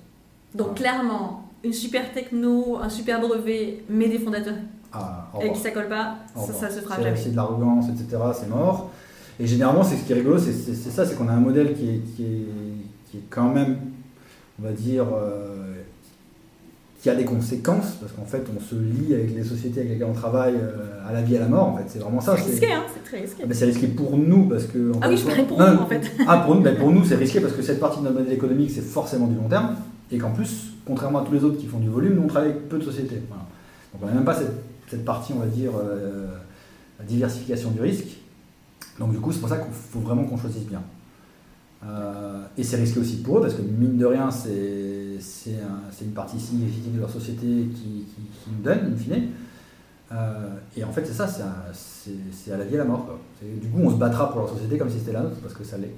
Donc 0.57 0.75
clairement, 0.75 1.49
une 1.63 1.73
super 1.73 2.13
techno, 2.13 2.79
un 2.83 2.89
super 2.89 3.21
brevet, 3.21 3.85
mais 3.89 4.09
des 4.09 4.19
fondateurs 4.19 4.57
Ah, 4.93 5.29
et 5.41 5.53
qui 5.53 5.61
ça 5.61 5.71
colle 5.71 5.89
pas, 5.89 6.17
ça, 6.35 6.53
ça 6.53 6.69
se 6.71 6.81
fera 6.81 7.01
jamais. 7.01 7.17
C'est 7.17 7.31
de 7.31 7.37
l'arrogance, 7.37 7.87
etc. 7.91 8.21
C'est 8.35 8.49
mort. 8.51 8.91
Et 9.39 9.47
généralement, 9.47 9.85
c'est 9.85 9.97
ce 9.97 10.05
qui 10.05 10.13
est 10.13 10.17
rigolo, 10.17 10.37
c'est, 10.39 10.53
ça, 10.53 11.07
c'est 11.07 11.15
qu'on 11.17 11.29
a 11.29 11.33
un 11.33 11.41
modèle 11.41 11.75
qui 11.75 11.89
est, 11.89 11.99
qui 12.17 12.25
est, 12.25 12.47
qui 13.11 13.17
est 13.19 13.25
quand 13.31 13.49
même, 13.51 13.77
on 14.61 14.65
va 14.65 14.73
dire, 14.73 15.07
euh, 15.15 15.75
qui 17.03 17.11
a 17.11 17.17
des 17.17 17.25
conséquences, 17.25 17.97
parce 18.01 18.13
qu'en 18.13 18.25
fait, 18.25 18.45
on 18.57 18.61
se 18.61 18.77
lie 18.77 19.13
avec 19.13 19.35
les 19.35 19.43
sociétés 19.43 19.81
avec 19.81 19.93
lesquelles 19.93 20.09
on 20.09 20.15
travaille 20.15 20.55
euh, 20.55 21.09
à 21.09 21.13
la 21.13 21.21
vie 21.21 21.35
et 21.35 21.39
à 21.39 21.41
la 21.41 21.49
mort, 21.49 21.69
en 21.69 21.77
fait. 21.77 21.85
C'est 21.89 21.99
vraiment 21.99 22.21
ça. 22.21 22.37
C'est 22.37 22.51
risqué, 22.51 22.73
hein, 22.73 22.85
c'est 22.95 23.03
très 23.03 23.21
risqué. 23.21 23.43
C'est 23.51 23.65
risqué 23.65 23.89
pour 23.89 24.17
nous 24.17 24.49
parce 24.49 24.65
que. 24.65 24.93
Ah 25.01 25.09
oui, 25.09 25.17
je 25.17 25.27
parlais 25.27 25.43
pour 25.43 25.59
Non, 25.59 25.75
nous 25.75 25.81
en 25.81 25.87
fait. 25.87 26.11
Ah, 26.29 26.39
pour, 26.39 26.55
nous, 26.55 26.63
ben, 26.63 26.77
pour 26.77 26.93
nous, 26.93 27.05
c'est 27.05 27.17
risqué 27.17 27.41
parce 27.41 27.55
que 27.55 27.63
cette 27.63 27.81
partie 27.81 27.99
de 27.99 28.05
notre 28.05 28.19
modèle 28.19 28.33
économique, 28.33 28.71
c'est 28.73 28.85
forcément 28.85 29.27
du 29.27 29.35
long 29.35 29.49
terme. 29.49 29.75
Et 30.13 30.19
qu'en 30.19 30.31
plus, 30.31 30.75
contrairement 30.87 31.23
à 31.23 31.25
tous 31.25 31.33
les 31.33 31.43
autres 31.43 31.59
qui 31.59 31.67
font 31.67 31.81
du 31.81 31.89
volume, 31.89 32.15
nous, 32.15 32.23
on 32.23 32.29
travaille 32.29 32.51
avec 32.51 32.69
peu 32.69 32.79
de 32.79 32.85
sociétés. 32.85 33.21
Voilà. 33.29 33.45
Donc, 33.93 34.03
on 34.03 34.07
n'a 34.07 34.13
même 34.13 34.25
pas 34.25 34.35
cette, 34.35 34.53
cette 34.89 35.05
partie, 35.05 35.33
on 35.35 35.41
va 35.41 35.47
dire, 35.47 35.73
euh, 35.77 36.29
diversification 37.03 37.71
du 37.71 37.81
risque. 37.81 38.19
Donc 38.99 39.11
du 39.13 39.19
coup, 39.19 39.33
c'est 39.33 39.41
pour 39.41 39.49
ça 39.49 39.57
qu'il 39.57 39.73
faut 39.73 40.01
vraiment 40.01 40.25
qu'on 40.25 40.37
choisisse 40.37 40.65
bien. 40.65 40.83
Euh, 41.85 42.45
et 42.57 42.63
c'est 42.63 42.77
risqué 42.77 43.01
aussi 43.01 43.17
pour 43.23 43.39
eux, 43.39 43.41
parce 43.41 43.55
que 43.55 43.63
mine 43.63 43.99
de 43.99 44.07
rien, 44.07 44.31
c'est 44.31 45.19
un, 45.51 46.05
une 46.05 46.13
partie 46.13 46.39
significative 46.39 46.95
de 46.95 47.01
leur 47.01 47.11
société 47.11 47.47
qui, 47.47 48.07
qui, 48.07 48.51
nous 48.51 48.63
donne, 48.63 48.93
in 48.93 48.97
fine. 48.97 49.29
Euh, 50.13 50.55
et 50.77 50.85
en 50.85 50.93
fait, 50.93 51.05
c'est 51.07 51.15
ça, 51.15 51.27
c'est 51.73 52.53
à 52.53 52.57
la 52.57 52.65
vie 52.65 52.75
et 52.75 52.79
à 52.79 52.85
la 52.85 52.85
mort. 52.85 53.19
Du 53.43 53.69
coup, 53.69 53.81
on 53.83 53.91
se 53.91 53.97
battra 53.97 54.31
pour 54.31 54.41
leur 54.41 54.51
société 54.51 54.79
comme 54.79 54.91
si 54.91 54.99
c'était 54.99 55.13
la 55.13 55.23
nôtre, 55.23 55.41
parce 55.43 55.55
que 55.55 55.65
ça 55.65 55.79
l'est. 55.79 55.95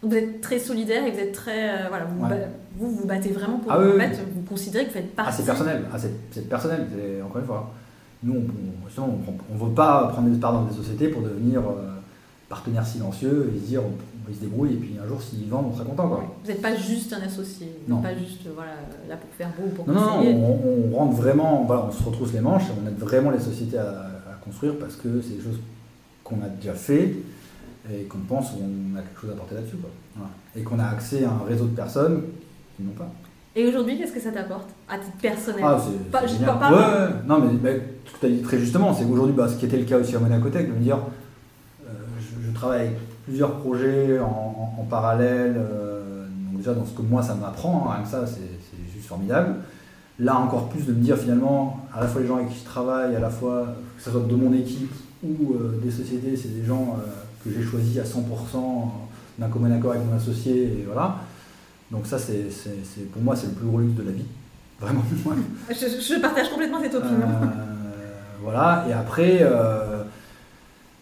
Vous 0.00 0.14
êtes 0.14 0.40
très 0.40 0.60
solidaire 0.60 1.04
et 1.04 1.10
vous 1.10 1.18
êtes 1.18 1.32
très. 1.32 1.70
Euh, 1.70 1.88
voilà, 1.88 2.06
vous, 2.76 2.90
vous, 2.94 3.06
battez 3.06 3.32
vraiment 3.32 3.58
pour. 3.58 3.72
Ah, 3.72 3.80
en 3.80 3.98
fait, 3.98 4.20
vous 4.32 4.42
considérez 4.42 4.84
que 4.84 4.90
vous 4.90 4.98
faites 4.98 5.16
partie. 5.16 5.32
Ah, 5.32 5.36
c'est 5.36 5.44
personnel, 5.44 5.82
ah, 5.92 5.96
c'est 5.98 6.48
personnel, 6.48 6.86
encore 7.24 7.40
une 7.40 7.46
fois. 7.46 7.72
Nous, 8.22 8.34
on 8.98 9.54
ne 9.54 9.58
veut 9.58 9.74
pas 9.74 10.08
prendre 10.08 10.28
des 10.28 10.38
parts 10.38 10.52
dans 10.52 10.64
des 10.64 10.74
sociétés 10.74 11.08
pour 11.08 11.22
devenir 11.22 11.62
partenaire 12.48 12.86
silencieux 12.86 13.52
et 13.54 13.58
se 13.58 13.64
dire 13.66 13.82
il 14.28 14.34
se 14.34 14.40
débrouille 14.40 14.72
et 14.74 14.76
puis 14.76 14.96
un 15.02 15.06
jour 15.06 15.20
s'ils 15.22 15.48
vendent 15.48 15.66
on 15.70 15.74
sera 15.74 15.84
content 15.84 16.08
quoi. 16.08 16.24
Vous 16.42 16.50
n'êtes 16.50 16.62
pas 16.62 16.76
juste 16.76 17.12
un 17.12 17.22
associé, 17.22 17.68
vous 17.86 17.94
n'êtes 17.94 18.02
pas 18.02 18.16
juste 18.16 18.42
voilà, 18.54 18.72
là 19.08 19.16
pour 19.16 19.30
faire 19.30 19.50
beau, 19.58 19.68
pour 19.74 19.88
Non, 19.88 19.94
non, 19.94 20.90
on, 20.92 20.96
rentre 20.96 21.16
vraiment, 21.16 21.64
voilà, 21.66 21.86
on 21.88 21.92
se 21.92 22.02
retrousse 22.02 22.32
les 22.32 22.40
manches, 22.40 22.64
on 22.82 22.86
aide 22.86 22.98
vraiment 22.98 23.30
les 23.30 23.40
sociétés 23.40 23.78
à, 23.78 24.06
construire 24.44 24.78
parce 24.78 24.96
que 24.96 25.20
c'est 25.20 25.36
des 25.36 25.42
choses 25.42 25.58
qu'on 26.24 26.36
a 26.36 26.48
déjà 26.48 26.72
fait 26.72 27.16
et 27.92 28.04
qu'on 28.04 28.18
pense 28.18 28.50
qu'on 28.50 28.96
a 28.96 29.02
quelque 29.02 29.20
chose 29.20 29.30
à 29.30 29.34
porter 29.34 29.56
là-dessus. 29.56 29.76
Et 30.56 30.62
qu'on 30.62 30.78
a 30.78 30.86
accès 30.86 31.24
à 31.24 31.30
un 31.30 31.46
réseau 31.46 31.66
de 31.66 31.74
personnes 31.74 32.22
qui 32.76 32.82
n'ont 32.82 32.92
pas. 32.92 33.10
Et 33.58 33.66
aujourd'hui, 33.66 33.98
qu'est-ce 33.98 34.12
que 34.12 34.20
ça 34.20 34.30
t'apporte 34.30 34.68
à 34.88 34.98
titre 34.98 35.16
personnel 35.20 35.62
Ah, 35.64 35.80
c'est 35.82 36.10
pas, 36.10 36.20
pas, 36.20 36.70
ouais, 36.70 37.14
non, 37.26 37.40
mais, 37.40 37.58
mais 37.60 37.80
tout 38.04 38.24
à 38.24 38.28
dit 38.28 38.40
très 38.40 38.58
justement, 38.58 38.94
c'est 38.94 39.04
qu'aujourd'hui, 39.04 39.34
bah, 39.34 39.48
ce 39.48 39.56
qui 39.56 39.66
était 39.66 39.78
le 39.78 39.84
cas 39.84 39.98
aussi 39.98 40.14
à 40.14 40.20
Monacotech, 40.20 40.68
de 40.68 40.74
me 40.74 40.80
dire, 40.80 40.98
euh, 41.84 41.92
je, 42.46 42.52
travaille 42.54 42.80
avec 42.80 42.96
plusieurs 43.28 43.56
projets 43.56 44.18
en, 44.18 44.86
parallèle. 44.88 45.54
Euh, 45.58 46.26
donc 46.50 46.58
déjà, 46.58 46.72
dans 46.72 46.86
ce 46.86 46.92
que 46.92 47.02
moi, 47.02 47.22
ça 47.22 47.34
m'apprend, 47.34 47.92
hein, 47.92 48.04
ça, 48.06 48.26
c'est 48.26 48.92
juste 48.94 49.06
formidable. 49.06 49.56
Là, 50.18 50.36
encore 50.38 50.70
plus 50.70 50.86
de 50.86 50.92
me 50.92 51.00
dire 51.00 51.16
finalement, 51.16 51.86
à 51.94 52.00
la 52.00 52.08
fois 52.08 52.22
les 52.22 52.26
gens 52.26 52.36
avec 52.36 52.48
qui 52.48 52.58
je 52.58 52.64
travaille, 52.64 53.14
à 53.14 53.20
la 53.20 53.28
fois 53.28 53.66
que 53.96 54.02
ce 54.02 54.10
soit 54.10 54.22
de 54.22 54.34
mon 54.34 54.52
équipe 54.54 54.92
ou 55.22 55.54
euh, 55.54 55.78
des 55.84 55.90
sociétés, 55.90 56.36
c'est 56.36 56.58
des 56.58 56.64
gens 56.64 56.96
euh, 56.98 57.08
que 57.44 57.54
j'ai 57.54 57.62
choisis 57.62 57.98
à 57.98 58.04
100% 58.04 58.18
d'un 59.38 59.48
commun 59.48 59.70
accord 59.70 59.92
avec 59.92 60.04
mon 60.06 60.16
associé, 60.16 60.62
et 60.62 60.84
voilà. 60.86 61.16
Donc 61.90 62.06
ça, 62.06 62.18
c'est 62.18 62.48
pour 63.12 63.22
moi, 63.22 63.36
c'est 63.36 63.48
le 63.48 63.52
plus 63.52 63.66
gros 63.66 63.78
luxe 63.78 63.94
de 63.94 64.02
la 64.04 64.12
vie. 64.12 64.26
Vraiment. 64.80 65.02
je, 65.68 65.74
je, 65.74 66.20
partage 66.20 66.48
complètement 66.50 66.80
cette 66.80 66.94
opinion. 66.94 67.26
voilà, 68.42 68.86
et 68.88 68.92
après, 68.92 69.42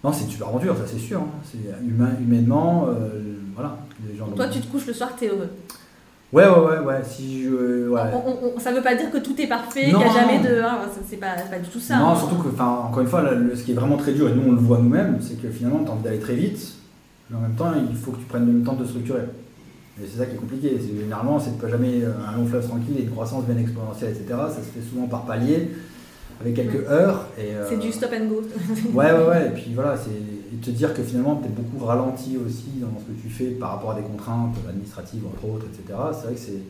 non, 0.07 0.13
c'est 0.13 0.31
super 0.31 0.47
aventure, 0.47 0.77
ça 0.77 0.85
c'est 0.87 1.01
sûr. 1.01 1.19
Hein. 1.19 1.41
C'est 1.43 1.85
humain, 1.85 2.11
humainement, 2.21 2.87
euh, 2.89 3.35
voilà. 3.57 3.77
Les 4.09 4.17
gens 4.17 4.27
Toi, 4.29 4.47
tu 4.47 4.61
te 4.61 4.71
couches 4.71 4.87
le 4.87 4.93
soir, 4.93 5.11
t'es 5.19 5.27
heureux. 5.27 5.49
Ouais, 6.33 6.47
ouais, 6.47 6.59
ouais, 6.61 6.79
ouais. 6.79 7.03
Si 7.05 7.43
je, 7.43 7.89
ouais. 7.89 8.01
ça 8.59 8.71
veut 8.73 8.83
pas 8.83 8.95
dire 8.95 9.11
que 9.11 9.19
tout 9.19 9.35
est 9.41 9.49
parfait, 9.49 9.87
qu'il 9.87 9.97
n'y 9.97 10.05
a 10.05 10.13
jamais 10.13 10.39
de. 10.39 10.63
Hein, 10.63 10.79
c'est 11.09 11.17
pas, 11.17 11.35
pas, 11.51 11.59
du 11.59 11.69
tout 11.69 11.81
ça. 11.81 11.99
Non, 11.99 12.11
hein. 12.11 12.17
surtout 12.17 12.37
que, 12.37 12.49
encore 12.61 13.01
une 13.01 13.09
fois, 13.09 13.25
ce 13.53 13.63
qui 13.65 13.73
est 13.73 13.75
vraiment 13.75 13.97
très 13.97 14.13
dur, 14.13 14.29
et 14.29 14.35
nous 14.35 14.49
on 14.49 14.53
le 14.53 14.59
voit 14.59 14.79
nous-mêmes, 14.79 15.19
c'est 15.21 15.43
que 15.43 15.51
finalement, 15.51 15.83
tu 15.83 15.91
as 15.91 15.95
envie 15.95 16.05
d'aller 16.05 16.21
très 16.21 16.37
vite, 16.37 16.75
mais 17.29 17.39
en 17.39 17.41
même 17.41 17.57
temps, 17.57 17.73
il 17.91 17.97
faut 17.97 18.13
que 18.13 18.19
tu 18.19 18.27
prennes 18.27 18.61
le 18.61 18.65
temps 18.65 18.75
de 18.75 18.85
te 18.85 18.89
structurer. 18.89 19.23
Et 20.01 20.07
c'est 20.07 20.19
ça 20.19 20.27
qui 20.27 20.37
est 20.37 20.39
compliqué. 20.39 20.79
Généralement, 21.01 21.41
c'est 21.41 21.59
pas 21.59 21.69
jamais 21.69 22.03
un 22.05 22.37
long 22.37 22.47
fleuve 22.47 22.65
tranquille 22.65 22.95
et 22.97 23.03
une 23.03 23.11
croissance 23.11 23.45
bien 23.45 23.59
exponentielle, 23.59 24.11
etc. 24.11 24.39
Ça 24.51 24.57
se 24.57 24.69
fait 24.69 24.89
souvent 24.89 25.09
par 25.09 25.23
palier 25.23 25.71
avec 26.41 26.55
quelques 26.55 26.89
heures. 26.91 27.27
Euh, 27.39 27.67
c'est 27.69 27.79
du 27.79 27.93
stop 27.93 28.11
and 28.13 28.27
go. 28.27 28.43
ouais, 28.95 29.13
ouais, 29.13 29.27
ouais. 29.29 29.47
Et 29.47 29.51
puis 29.51 29.73
voilà, 29.75 29.97
c'est 29.97 30.11
et 30.11 30.57
te 30.59 30.71
dire 30.71 30.95
que 30.95 31.03
finalement, 31.03 31.37
tu 31.37 31.49
es 31.49 31.51
beaucoup 31.51 31.85
ralenti 31.85 32.37
aussi 32.37 32.81
dans 32.81 32.89
ce 33.01 33.05
que 33.05 33.21
tu 33.21 33.29
fais 33.29 33.51
par 33.51 33.73
rapport 33.73 33.91
à 33.93 33.95
des 33.97 34.03
contraintes 34.03 34.55
administratives, 34.69 35.23
entre 35.27 35.55
autres, 35.55 35.67
etc. 35.67 35.99
C'est 36.13 36.27
vrai 36.27 36.35
que 36.35 36.41
c'est. 36.41 36.63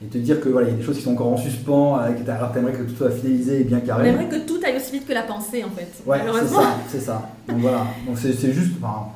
Et 0.00 0.06
te 0.06 0.18
dire 0.18 0.40
que 0.40 0.48
voilà, 0.48 0.68
il 0.68 0.70
y 0.70 0.74
a 0.74 0.76
des 0.76 0.84
choses 0.84 0.96
qui 0.96 1.02
sont 1.02 1.12
encore 1.12 1.32
en 1.32 1.36
suspens, 1.36 1.96
alors 1.96 2.52
tu 2.52 2.58
aimerais 2.58 2.72
que 2.72 2.84
tout 2.84 2.94
soit 2.94 3.10
finalisé 3.10 3.62
et 3.62 3.64
bien 3.64 3.80
carré. 3.80 4.08
On 4.08 4.14
aimerait 4.14 4.28
que 4.28 4.46
tout 4.46 4.60
aille 4.64 4.76
aussi 4.76 4.92
vite 4.92 5.08
que 5.08 5.12
la 5.12 5.22
pensée, 5.22 5.64
en 5.64 5.70
fait. 5.70 5.90
Ouais, 6.06 6.20
c'est 6.40 6.54
ça, 6.54 6.76
c'est 6.88 7.00
ça. 7.00 7.30
Donc 7.48 7.58
voilà, 7.58 7.84
donc 8.06 8.16
c'est 8.16 8.52
juste. 8.52 8.74
Enfin, 8.80 9.08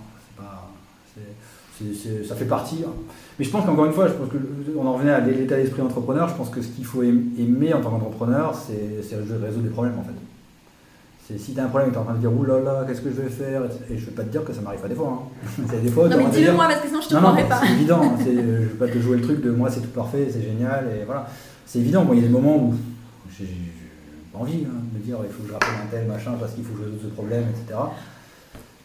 ça 2.26 2.34
fait 2.34 2.44
partie. 2.44 2.84
Hein. 2.86 2.92
Mais 3.38 3.44
je 3.44 3.50
pense 3.50 3.64
qu'encore 3.64 3.86
une 3.86 3.92
fois, 3.92 4.08
je 4.08 4.12
pense 4.12 4.28
que 4.28 4.36
on 4.76 4.86
en 4.86 4.94
revenait 4.94 5.12
à 5.12 5.20
l'état 5.20 5.56
d'esprit 5.56 5.82
entrepreneur. 5.82 6.28
Je 6.28 6.34
pense 6.34 6.50
que 6.50 6.62
ce 6.62 6.68
qu'il 6.68 6.84
faut 6.84 7.02
aimer 7.02 7.72
en 7.74 7.80
tant 7.80 7.90
qu'entrepreneur, 7.90 8.54
c'est 8.54 9.16
résoudre 9.16 9.62
des 9.62 9.70
problèmes 9.70 9.98
en 9.98 10.04
fait. 10.04 10.14
C'est 11.28 11.38
si 11.38 11.54
tu 11.54 11.60
as 11.60 11.64
un 11.64 11.68
problème 11.68 11.90
et 11.90 11.92
tu 11.92 11.98
es 11.98 12.00
en 12.00 12.04
train 12.04 12.14
de 12.14 12.18
dire 12.18 12.30
oh 12.36 12.44
là 12.44 12.60
là, 12.60 12.84
qu'est-ce 12.86 13.00
que 13.00 13.10
je 13.10 13.22
vais 13.22 13.30
faire 13.30 13.62
Et 13.88 13.96
je 13.96 14.06
vais 14.06 14.10
pas 14.10 14.24
te 14.24 14.28
dire 14.28 14.44
que 14.44 14.52
ça 14.52 14.60
m'arrive 14.60 14.80
pas 14.80 14.88
des 14.88 14.94
fois. 14.94 15.22
Hein. 15.22 15.62
des 15.82 15.88
fois 15.88 16.08
non, 16.08 16.16
mais 16.16 16.30
dis-le 16.30 16.52
moi 16.52 16.66
parce 16.66 16.80
que 16.80 16.88
sinon 16.88 17.00
je 17.00 17.08
te 17.08 17.14
croirais 17.14 17.48
pas. 17.48 17.60
C'est 17.64 17.72
évident. 17.72 18.02
Hein. 18.02 18.16
je 18.24 18.30
vais 18.30 18.66
pas 18.78 18.88
te 18.88 18.98
jouer 18.98 19.18
le 19.18 19.22
truc 19.22 19.40
de 19.40 19.50
moi 19.50 19.70
c'est 19.70 19.80
tout 19.80 19.88
parfait, 19.88 20.28
c'est 20.30 20.42
génial. 20.42 20.88
Et 21.00 21.04
voilà. 21.04 21.26
C'est 21.64 21.78
évident. 21.78 22.06
Il 22.12 22.16
y 22.16 22.22
a 22.22 22.26
des 22.26 22.32
moments 22.32 22.56
où 22.56 22.74
j'ai 23.38 23.48
envie 24.34 24.58
de 24.58 24.66
me 24.66 25.04
dire 25.04 25.18
il 25.24 25.32
faut 25.32 25.42
que 25.42 25.48
je 25.48 25.52
rappelle 25.52 25.68
un 25.82 25.90
tel 25.90 26.06
machin 26.06 26.32
parce 26.40 26.52
qu'il 26.52 26.64
faut 26.64 26.72
que 26.72 26.80
je 26.80 26.84
résolve 26.84 27.02
ce 27.02 27.14
problème, 27.14 27.44
etc. 27.50 27.78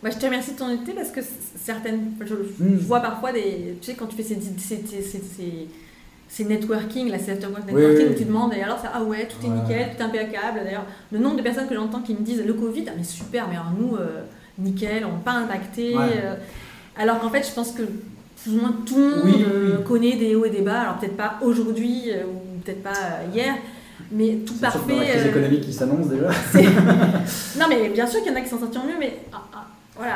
Moi, 0.03 0.11
je 0.11 0.17
te 0.17 0.25
remercie 0.25 0.53
de 0.53 0.57
ton 0.57 0.65
honnêteté 0.65 0.93
parce 0.93 1.09
que 1.09 1.21
certaines. 1.55 2.11
Je, 2.25 2.35
hmm. 2.35 2.77
vois 2.77 2.99
parfois 2.99 3.31
des. 3.31 3.77
Tu 3.81 3.91
sais, 3.91 3.93
quand 3.95 4.07
tu 4.07 4.15
fais 4.15 4.23
ces, 4.23 4.39
ces, 4.59 4.83
ces, 4.83 5.67
ces 6.27 6.43
networking, 6.43 7.09
la 7.09 7.19
set 7.19 7.45
networking, 7.65 8.11
où 8.11 8.17
tu 8.17 8.25
demandes, 8.25 8.53
et 8.53 8.61
alors 8.61 8.79
ça, 8.79 8.91
ah 8.93 9.03
ouais, 9.03 9.27
tout 9.27 9.45
est 9.45 9.49
nickel, 9.49 9.95
tout 9.95 10.01
est 10.01 10.05
impeccable. 10.05 10.59
D'ailleurs, 10.63 10.85
le 11.11 11.19
nombre 11.19 11.37
de 11.37 11.41
personnes 11.41 11.67
que 11.67 11.75
j'entends 11.75 12.01
qui 12.01 12.13
me 12.13 12.19
disent 12.19 12.43
le 12.45 12.53
Covid, 12.53 12.85
ah 12.89 12.93
mais 12.97 13.03
super, 13.03 13.47
mais 13.47 13.55
alors 13.55 13.71
nous, 13.77 13.95
euh, 13.95 14.23
nickel, 14.59 15.05
on 15.05 15.13
n'a 15.13 15.23
pas 15.23 15.31
impacté. 15.31 15.95
Euh. 15.95 16.35
alors 16.97 17.19
qu'en 17.19 17.29
fait, 17.29 17.47
je 17.47 17.53
pense 17.53 17.71
que 17.71 17.83
plus 18.43 18.55
ou 18.55 18.61
moins 18.61 18.75
tout 18.85 18.97
le 18.97 19.23
monde 19.23 19.41
euh, 19.51 19.77
connaît 19.79 20.15
des 20.15 20.35
hauts 20.35 20.45
et 20.45 20.49
des 20.49 20.61
bas, 20.61 20.81
alors 20.81 20.97
peut-être 20.99 21.17
pas 21.17 21.39
aujourd'hui 21.41 22.11
ou 22.27 22.59
peut-être 22.59 22.83
pas 22.83 23.21
hier, 23.33 23.55
mais 24.11 24.39
tout 24.45 24.53
parfait. 24.55 24.93
Dans 24.93 24.99
la 24.99 25.05
crise 25.05 25.25
économique 25.27 25.61
qui 25.61 25.73
s'annonce 25.73 26.07
déjà. 26.07 26.27
non, 27.57 27.65
mais 27.69 27.89
bien 27.89 28.05
sûr 28.05 28.21
qu'il 28.21 28.31
y 28.31 28.35
en 28.35 28.37
a 28.37 28.41
qui 28.41 28.49
s'en 28.49 28.59
sortiront 28.59 28.85
mieux, 28.85 28.99
mais 28.99 29.19
ah, 29.31 29.43
ah, 29.53 29.65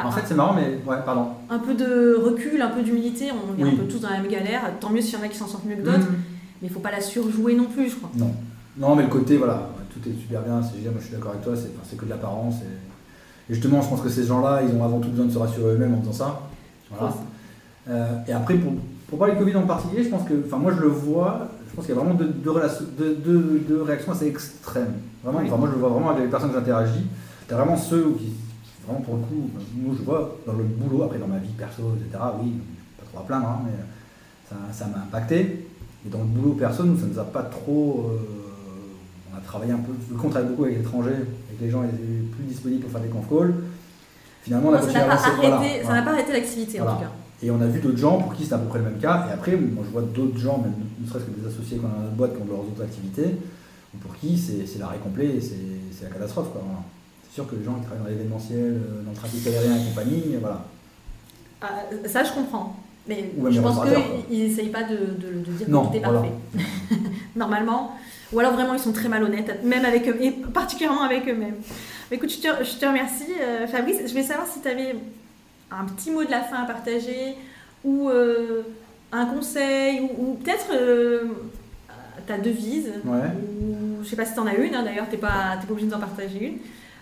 en 0.03 0.11
fait, 0.11 0.21
c'est 0.25 0.35
marrant, 0.35 0.53
mais 0.53 0.79
ouais, 0.85 0.97
pardon. 1.05 1.27
Un 1.49 1.59
peu 1.59 1.73
de 1.73 2.15
recul, 2.15 2.61
un 2.61 2.69
peu 2.69 2.81
d'humilité. 2.81 3.31
On 3.31 3.59
est 3.59 3.67
un 3.67 3.75
peu 3.75 3.83
tous 3.83 3.99
dans 3.99 4.09
la 4.09 4.19
même 4.19 4.31
galère. 4.31 4.61
Tant 4.79 4.89
mieux 4.89 5.01
s'il 5.01 5.17
y 5.17 5.21
en 5.21 5.25
a 5.25 5.27
qui 5.27 5.37
s'en 5.37 5.47
sortent 5.47 5.65
mieux 5.65 5.75
que 5.75 5.81
d'autres. 5.81 5.99
Mm. 5.99 6.15
Mais 6.61 6.67
il 6.67 6.69
faut 6.69 6.79
pas 6.79 6.91
la 6.91 7.01
surjouer 7.01 7.55
non 7.55 7.65
plus, 7.65 7.89
je 7.89 7.95
crois. 7.95 8.09
Non. 8.15 8.31
Non, 8.77 8.95
mais 8.95 9.03
le 9.03 9.09
côté, 9.09 9.37
voilà, 9.37 9.69
tout 9.91 10.07
est 10.07 10.13
super 10.13 10.41
bien. 10.41 10.61
C'est 10.61 10.81
moi 10.83 10.99
je 10.99 11.05
suis 11.05 11.15
d'accord 11.15 11.31
avec 11.31 11.43
toi. 11.43 11.53
C'est 11.55 11.97
que 11.97 12.05
de 12.05 12.09
l'apparence. 12.09 12.55
Et... 12.61 13.53
justement, 13.53 13.81
je 13.81 13.89
pense 13.89 14.01
que 14.01 14.09
ces 14.09 14.25
gens-là, 14.25 14.61
ils 14.67 14.75
ont 14.75 14.83
avant 14.83 14.99
tout 14.99 15.09
besoin 15.09 15.25
de 15.25 15.31
se 15.31 15.37
rassurer 15.37 15.73
eux-mêmes 15.73 15.95
en 15.95 16.01
faisant 16.01 16.13
ça. 16.13 16.41
Voilà. 16.89 17.13
Euh, 17.89 18.17
et 18.27 18.33
après, 18.33 18.55
pour, 18.55 18.73
pour 19.07 19.19
parler 19.19 19.35
Covid 19.35 19.55
en 19.55 19.63
particulier, 19.63 20.03
je 20.03 20.09
pense 20.09 20.27
que, 20.27 20.33
enfin, 20.45 20.57
moi 20.57 20.71
je 20.75 20.81
le 20.81 20.87
vois. 20.87 21.47
Je 21.69 21.75
pense 21.75 21.85
qu'il 21.85 21.95
y 21.95 21.97
a 21.97 22.01
vraiment 22.01 22.15
deux, 22.15 22.27
deux, 22.27 23.81
réactions 23.81 24.11
assez 24.11 24.27
extrêmes. 24.27 24.93
Vraiment, 25.23 25.57
moi 25.57 25.69
je 25.69 25.75
le 25.75 25.79
vois 25.79 25.89
vraiment 25.89 26.09
avec 26.09 26.23
les 26.23 26.29
personnes 26.29 26.49
que 26.49 26.57
j'interagis. 26.57 27.05
Tu 27.47 27.53
as 27.53 27.57
vraiment 27.57 27.77
ceux 27.77 28.13
qui 28.19 28.33
vraiment 28.85 29.01
pour 29.01 29.15
le 29.15 29.21
coup, 29.21 29.49
moi 29.75 29.95
je 29.97 30.03
vois 30.03 30.37
dans 30.45 30.53
le 30.53 30.63
boulot, 30.63 31.03
après 31.03 31.19
dans 31.19 31.27
ma 31.27 31.37
vie 31.37 31.53
perso, 31.57 31.95
etc., 31.95 32.23
oui, 32.41 32.53
pas 32.97 33.05
trop 33.11 33.23
à 33.23 33.27
plaindre, 33.27 33.47
hein, 33.47 33.61
mais 33.65 34.53
ça 34.71 34.85
m'a 34.87 35.03
impacté. 35.03 35.67
Et 36.05 36.09
dans 36.09 36.19
le 36.19 36.25
boulot 36.25 36.53
perso, 36.53 36.83
nous, 36.83 36.97
ça 36.97 37.05
nous 37.05 37.19
a 37.19 37.23
pas 37.23 37.43
trop. 37.43 38.09
Euh, 38.11 39.31
on 39.31 39.37
a 39.37 39.41
travaillé 39.41 39.71
un 39.71 39.77
peu, 39.77 39.91
vu 39.91 40.15
qu'on 40.15 40.29
travaille 40.29 40.49
beaucoup 40.49 40.65
avec 40.65 40.77
l'étranger, 40.77 41.11
et 41.51 41.55
que 41.55 41.63
les 41.63 41.69
gens 41.69 41.83
étaient 41.83 41.95
plus 41.95 42.43
disponibles 42.47 42.81
pour 42.81 42.91
faire 42.91 43.01
des 43.01 43.07
conf 43.07 43.29
calls, 43.29 43.53
finalement, 44.43 44.71
ça 44.81 44.91
n'a 44.91 45.05
pas, 45.05 45.13
arrêté, 45.13 45.83
ça 45.83 46.01
pas 46.01 46.11
arrêté 46.11 46.33
l'activité 46.33 46.81
en 46.81 46.85
tout 46.85 47.01
cas. 47.01 47.11
Et 47.43 47.49
on 47.49 47.59
a 47.59 47.65
vu 47.65 47.79
d'autres 47.79 47.97
gens 47.97 48.19
pour 48.19 48.35
qui 48.35 48.45
c'est 48.45 48.53
à 48.53 48.59
peu 48.59 48.67
près 48.67 48.79
le 48.79 48.85
même 48.85 48.99
cas. 48.99 49.27
Et 49.29 49.33
après, 49.33 49.55
moi 49.55 49.83
je 49.85 49.91
vois 49.91 50.03
d'autres 50.03 50.37
gens, 50.37 50.59
même 50.59 50.73
ne 50.99 51.07
serait-ce 51.07 51.25
que 51.25 51.39
des 51.39 51.47
associés 51.47 51.77
qu'on 51.77 51.87
a 51.87 51.91
dans 51.91 52.01
notre 52.01 52.13
boîte 52.13 52.35
qui 52.35 52.41
ont 52.41 52.45
leurs 52.45 52.59
autres 52.59 52.83
activités, 52.83 53.37
pour 53.99 54.15
qui 54.15 54.37
c'est 54.37 54.77
l'arrêt 54.79 54.99
complet 54.99 55.37
et 55.37 55.41
c'est 55.41 56.03
la 56.03 56.09
catastrophe. 56.09 56.51
Quoi, 56.51 56.61
c'est 57.31 57.35
sûr 57.35 57.49
que 57.49 57.55
les 57.55 57.63
gens 57.63 57.75
qui 57.75 57.85
travaillent 57.85 58.03
dans 58.03 58.09
l'événementiel, 58.09 58.59
euh, 58.59 59.03
dans 59.03 59.11
le 59.11 59.15
trafic 59.15 59.47
aérien 59.47 59.77
et 59.77 59.85
compagnie, 59.85 60.35
voilà. 60.41 60.65
Ah, 61.61 61.67
ça, 62.05 62.25
je 62.25 62.33
comprends. 62.33 62.75
Mais 63.07 63.31
je 63.49 63.61
pense 63.61 63.77
qu'ils 64.27 64.43
n'essayent 64.47 64.69
pas 64.69 64.83
de, 64.83 64.97
de, 64.97 65.51
dire 65.51 65.65
que 65.65 65.71
tout 65.71 65.95
est 65.95 66.01
parfait. 66.01 66.31
Normalement. 67.35 67.95
Ou 68.33 68.39
alors 68.39 68.53
vraiment, 68.53 68.73
ils 68.73 68.81
sont 68.81 68.91
très 68.91 69.07
malhonnêtes, 69.07 69.63
même 69.63 69.85
avec 69.85 70.07
eux, 70.09 70.17
et 70.21 70.31
particulièrement 70.31 71.03
avec 71.03 71.27
eux-mêmes. 71.27 71.55
Écoute, 72.11 72.31
je 72.31 72.37
te, 72.37 72.63
je 72.63 72.77
te 72.77 72.85
remercie, 72.85 73.31
euh, 73.41 73.65
Fabrice. 73.65 73.99
Je 74.03 74.09
voulais 74.09 74.23
savoir 74.23 74.47
si 74.47 74.59
tu 74.61 74.67
avais 74.67 74.95
un 75.71 75.85
petit 75.85 76.11
mot 76.11 76.25
de 76.25 76.31
la 76.31 76.41
fin 76.41 76.63
à 76.63 76.65
partager, 76.65 77.35
ou 77.85 78.09
euh, 78.09 78.63
un 79.13 79.25
conseil, 79.25 80.09
ou, 80.17 80.33
peut-être 80.33 80.73
ta 82.27 82.37
devise. 82.37 82.91
Ouais. 83.05 83.19
Ou, 83.61 84.03
je 84.03 84.09
sais 84.09 84.17
pas 84.17 84.25
si 84.25 84.33
tu 84.33 84.39
en 84.39 84.47
as 84.47 84.55
une, 84.55 84.75
hein, 84.75 84.83
d'ailleurs, 84.83 85.07
tu 85.09 85.15
n'es 85.15 85.21
pas, 85.21 85.57
pas 85.57 85.71
obligé 85.71 85.87
d'en 85.87 85.99
partager 85.99 86.45
une. 86.45 86.57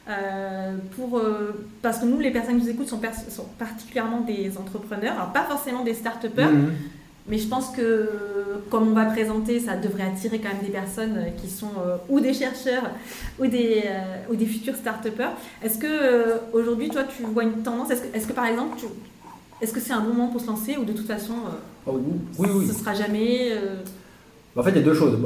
Euh, 0.10 0.76
pour, 0.96 1.20
euh, 1.20 1.52
parce 1.84 2.00
que 2.00 2.06
nous, 2.06 2.20
les 2.20 2.32
personnes 2.32 2.58
qui 2.58 2.64
nous 2.64 2.70
écoutent 2.70 2.88
sont, 2.88 3.00
sont, 3.30 3.46
particulièrement 3.60 4.22
des 4.22 4.58
entrepreneurs, 4.58 5.14
alors 5.14 5.32
pas 5.32 5.44
forcément 5.44 5.84
des 5.84 5.94
start-upers, 5.94 6.52
mhm. 6.52 6.72
mais 7.28 7.38
je 7.38 7.48
pense 7.48 7.70
que 7.70 8.10
comme 8.72 8.88
on 8.88 8.94
va 8.94 9.06
présenter, 9.06 9.60
ça 9.60 9.76
devrait 9.76 10.04
attirer 10.04 10.40
quand 10.40 10.50
même 10.50 10.64
des 10.66 10.72
personnes 10.72 11.26
qui 11.40 11.48
sont 11.48 11.72
ou 12.08 12.20
des 12.20 12.34
chercheurs 12.34 12.90
ou 13.38 13.46
des, 13.46 13.84
ou 14.32 14.36
des 14.36 14.48
futurs 14.48 14.76
start-upers. 14.76 15.34
Est-ce 15.62 15.78
que 15.78 16.40
aujourd'hui, 16.54 16.90
toi, 16.90 17.04
tu 17.04 17.22
vois 17.24 17.44
une 17.44 17.62
tendance? 17.62 17.92
Est-ce 17.92 18.02
que, 18.02 18.18
est 18.18 18.28
que, 18.28 18.34
par 18.34 18.48
exemple, 18.48 18.80
est-ce 19.62 19.74
que 19.74 19.80
c'est 19.80 19.94
un 19.94 20.02
bon 20.02 20.14
moment 20.16 20.30
pour 20.30 20.42
se 20.42 20.48
lancer 20.48 20.76
ou 20.78 20.86
de 20.86 20.94
toute 20.94 21.08
façon, 21.08 21.36
oh, 21.86 22.00
oui, 22.40 22.50
oui. 22.52 22.68
ce 22.68 22.74
sera 22.74 22.96
jamais 22.96 23.54
En 24.56 24.64
fait, 24.64 24.72
il 24.72 24.78
y 24.78 24.80
a 24.80 24.84
deux 24.84 24.96
choses. 24.96 25.20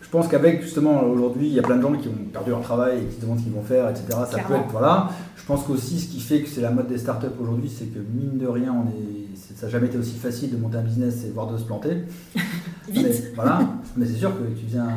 Je 0.00 0.08
pense 0.08 0.28
qu'avec 0.28 0.62
justement 0.62 1.02
aujourd'hui, 1.04 1.48
il 1.48 1.52
y 1.52 1.58
a 1.58 1.62
plein 1.62 1.76
de 1.76 1.82
gens 1.82 1.92
qui 1.92 2.08
ont 2.08 2.30
perdu 2.32 2.50
leur 2.50 2.62
travail 2.62 2.98
et 2.98 3.04
qui 3.06 3.16
se 3.16 3.20
demandent 3.20 3.38
ce 3.38 3.44
qu'ils 3.44 3.52
vont 3.52 3.62
faire, 3.62 3.90
etc. 3.90 4.06
Ça 4.30 4.38
peut 4.46 4.54
être 4.54 4.70
voilà. 4.70 5.10
Je 5.36 5.44
pense 5.44 5.64
qu'aussi 5.64 5.98
ce 5.98 6.08
qui 6.08 6.20
fait 6.20 6.42
que 6.42 6.48
c'est 6.48 6.60
la 6.60 6.70
mode 6.70 6.88
des 6.88 6.98
startups 6.98 7.26
aujourd'hui, 7.40 7.70
c'est 7.70 7.86
que 7.86 7.98
mine 7.98 8.38
de 8.38 8.46
rien, 8.46 8.72
on 8.72 8.86
est, 8.88 9.36
ça 9.56 9.66
n'a 9.66 9.72
jamais 9.72 9.86
été 9.86 9.98
aussi 9.98 10.16
facile 10.18 10.50
de 10.50 10.56
monter 10.56 10.76
un 10.76 10.82
business 10.82 11.24
et 11.24 11.30
voire 11.30 11.46
de 11.46 11.56
se 11.56 11.64
planter. 11.64 12.04
Vite. 12.88 13.06
Mais, 13.06 13.32
voilà. 13.34 13.60
Mais 13.96 14.06
c'est 14.06 14.14
sûr 14.14 14.30
que 14.30 14.44
tu 14.58 14.66
viens, 14.66 14.88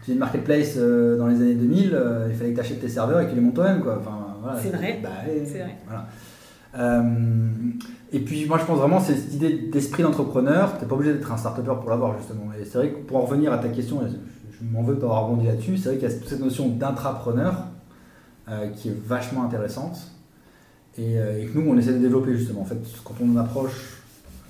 tu 0.00 0.06
viens 0.06 0.14
de 0.14 0.20
marketplace 0.20 0.74
euh, 0.76 1.18
dans 1.18 1.26
les 1.26 1.36
années 1.36 1.54
2000, 1.54 1.90
euh, 1.92 2.28
il 2.30 2.36
fallait 2.36 2.50
que 2.50 2.56
tu 2.56 2.60
achètes 2.60 2.80
tes 2.80 2.88
serveurs 2.88 3.20
et 3.20 3.24
que 3.24 3.30
tu 3.30 3.36
les 3.36 3.40
montes 3.40 3.54
toi-même 3.54 3.82
quoi. 3.82 3.98
Enfin, 4.00 4.36
voilà, 4.42 4.60
c'est 4.60 4.70
vrai. 4.70 5.00
Bah, 5.02 5.10
c'est 5.44 5.58
vrai. 5.58 5.76
Voilà. 5.86 6.06
Euh, 6.78 7.02
et 8.12 8.20
puis 8.20 8.46
moi 8.46 8.58
je 8.58 8.64
pense 8.64 8.78
vraiment 8.78 9.00
c'est 9.00 9.14
cette 9.14 9.34
idée 9.34 9.68
d'esprit 9.72 10.02
d'entrepreneur, 10.02 10.76
tu 10.76 10.82
n'es 10.82 10.88
pas 10.88 10.94
obligé 10.94 11.14
d'être 11.14 11.32
un 11.32 11.36
start 11.36 11.60
pour 11.62 11.90
l'avoir 11.90 12.16
justement. 12.18 12.50
Et 12.60 12.64
c'est 12.64 12.78
vrai 12.78 12.90
que 12.90 12.98
pour 12.98 13.16
en 13.16 13.22
revenir 13.22 13.52
à 13.52 13.58
ta 13.58 13.68
question, 13.68 14.00
je 14.60 14.64
m'en 14.72 14.82
veux 14.82 14.98
pas 14.98 15.06
avoir 15.06 15.26
rebondi 15.26 15.46
là-dessus. 15.46 15.76
C'est 15.76 15.90
vrai 15.90 15.98
qu'il 15.98 16.08
y 16.08 16.12
a 16.12 16.14
toute 16.14 16.28
cette 16.28 16.40
notion 16.40 16.68
d'intrapreneur 16.68 17.66
euh, 18.48 18.68
qui 18.68 18.88
est 18.88 19.06
vachement 19.06 19.44
intéressante 19.44 19.98
euh, 20.98 21.42
et, 21.42 21.46
que 21.46 21.58
nous, 21.58 21.70
on 21.70 21.76
essaie 21.76 21.92
de 21.92 21.98
développer 21.98 22.36
justement. 22.36 22.62
En 22.62 22.64
fait, 22.64 22.78
quand 23.04 23.14
on 23.22 23.36
approche. 23.36 24.02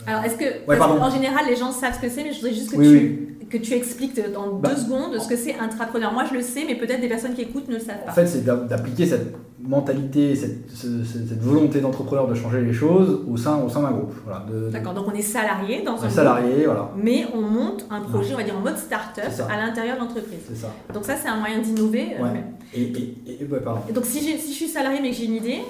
Euh, 0.02 0.04
Alors, 0.06 0.24
est-ce 0.24 0.36
que. 0.36 0.70
en 0.70 1.10
général, 1.10 1.46
les 1.48 1.56
gens 1.56 1.72
savent 1.72 1.94
ce 1.94 2.00
que 2.00 2.08
c'est, 2.08 2.22
mais 2.22 2.32
je 2.32 2.40
voudrais 2.40 2.54
juste 2.54 2.70
que 2.70 2.76
tu 2.76 3.35
que 3.58 3.64
tu 3.64 3.72
expliques 3.72 4.20
dans 4.32 4.54
bah, 4.54 4.70
deux 4.70 4.76
secondes 4.76 5.18
ce 5.18 5.28
que 5.28 5.36
c'est 5.36 5.54
intrapreneur. 5.58 6.12
Moi, 6.12 6.24
je 6.30 6.34
le 6.34 6.42
sais, 6.42 6.64
mais 6.66 6.74
peut-être 6.74 7.00
des 7.00 7.08
personnes 7.08 7.34
qui 7.34 7.42
écoutent 7.42 7.68
ne 7.68 7.74
le 7.74 7.80
savent 7.80 8.04
pas. 8.04 8.10
En 8.10 8.14
fait, 8.14 8.26
c'est 8.26 8.44
d'appliquer 8.44 9.06
cette 9.06 9.34
mentalité, 9.60 10.34
cette, 10.34 10.70
cette 10.70 11.40
volonté 11.40 11.80
d'entrepreneur 11.80 12.28
de 12.28 12.34
changer 12.34 12.60
les 12.60 12.72
choses 12.72 13.24
au 13.28 13.36
sein, 13.36 13.56
au 13.58 13.68
sein 13.68 13.82
d'un 13.82 13.90
groupe. 13.90 14.14
Voilà, 14.24 14.44
D'accord, 14.70 14.94
donc 14.94 15.06
on 15.08 15.14
est 15.14 15.22
salarié 15.22 15.82
dans 15.82 16.02
un, 16.02 16.10
salarié, 16.10 16.66
voilà. 16.66 16.90
Mais 16.96 17.26
on 17.34 17.40
monte 17.40 17.86
un 17.90 18.00
projet, 18.00 18.34
on 18.34 18.36
va 18.36 18.44
dire 18.44 18.56
en 18.56 18.60
mode 18.60 18.78
start-up 18.78 19.32
à 19.50 19.56
l'intérieur 19.56 19.96
de 19.96 20.02
l'entreprise. 20.02 20.40
C'est 20.48 20.56
ça. 20.56 20.72
Donc 20.92 21.04
ça, 21.04 21.14
c'est 21.16 21.28
un 21.28 21.36
moyen 21.36 21.60
d'innover. 21.60 22.16
Euh, 22.18 22.22
ouais. 22.22 22.44
et, 22.74 22.82
et, 22.82 23.42
et, 23.42 23.44
pardon. 23.44 23.80
donc 23.92 24.04
si, 24.04 24.20
si 24.20 24.52
je 24.52 24.56
suis 24.56 24.68
salarié 24.68 25.00
mais 25.02 25.10
que 25.10 25.16
j'ai 25.16 25.24
une 25.24 25.34
idée, 25.34 25.62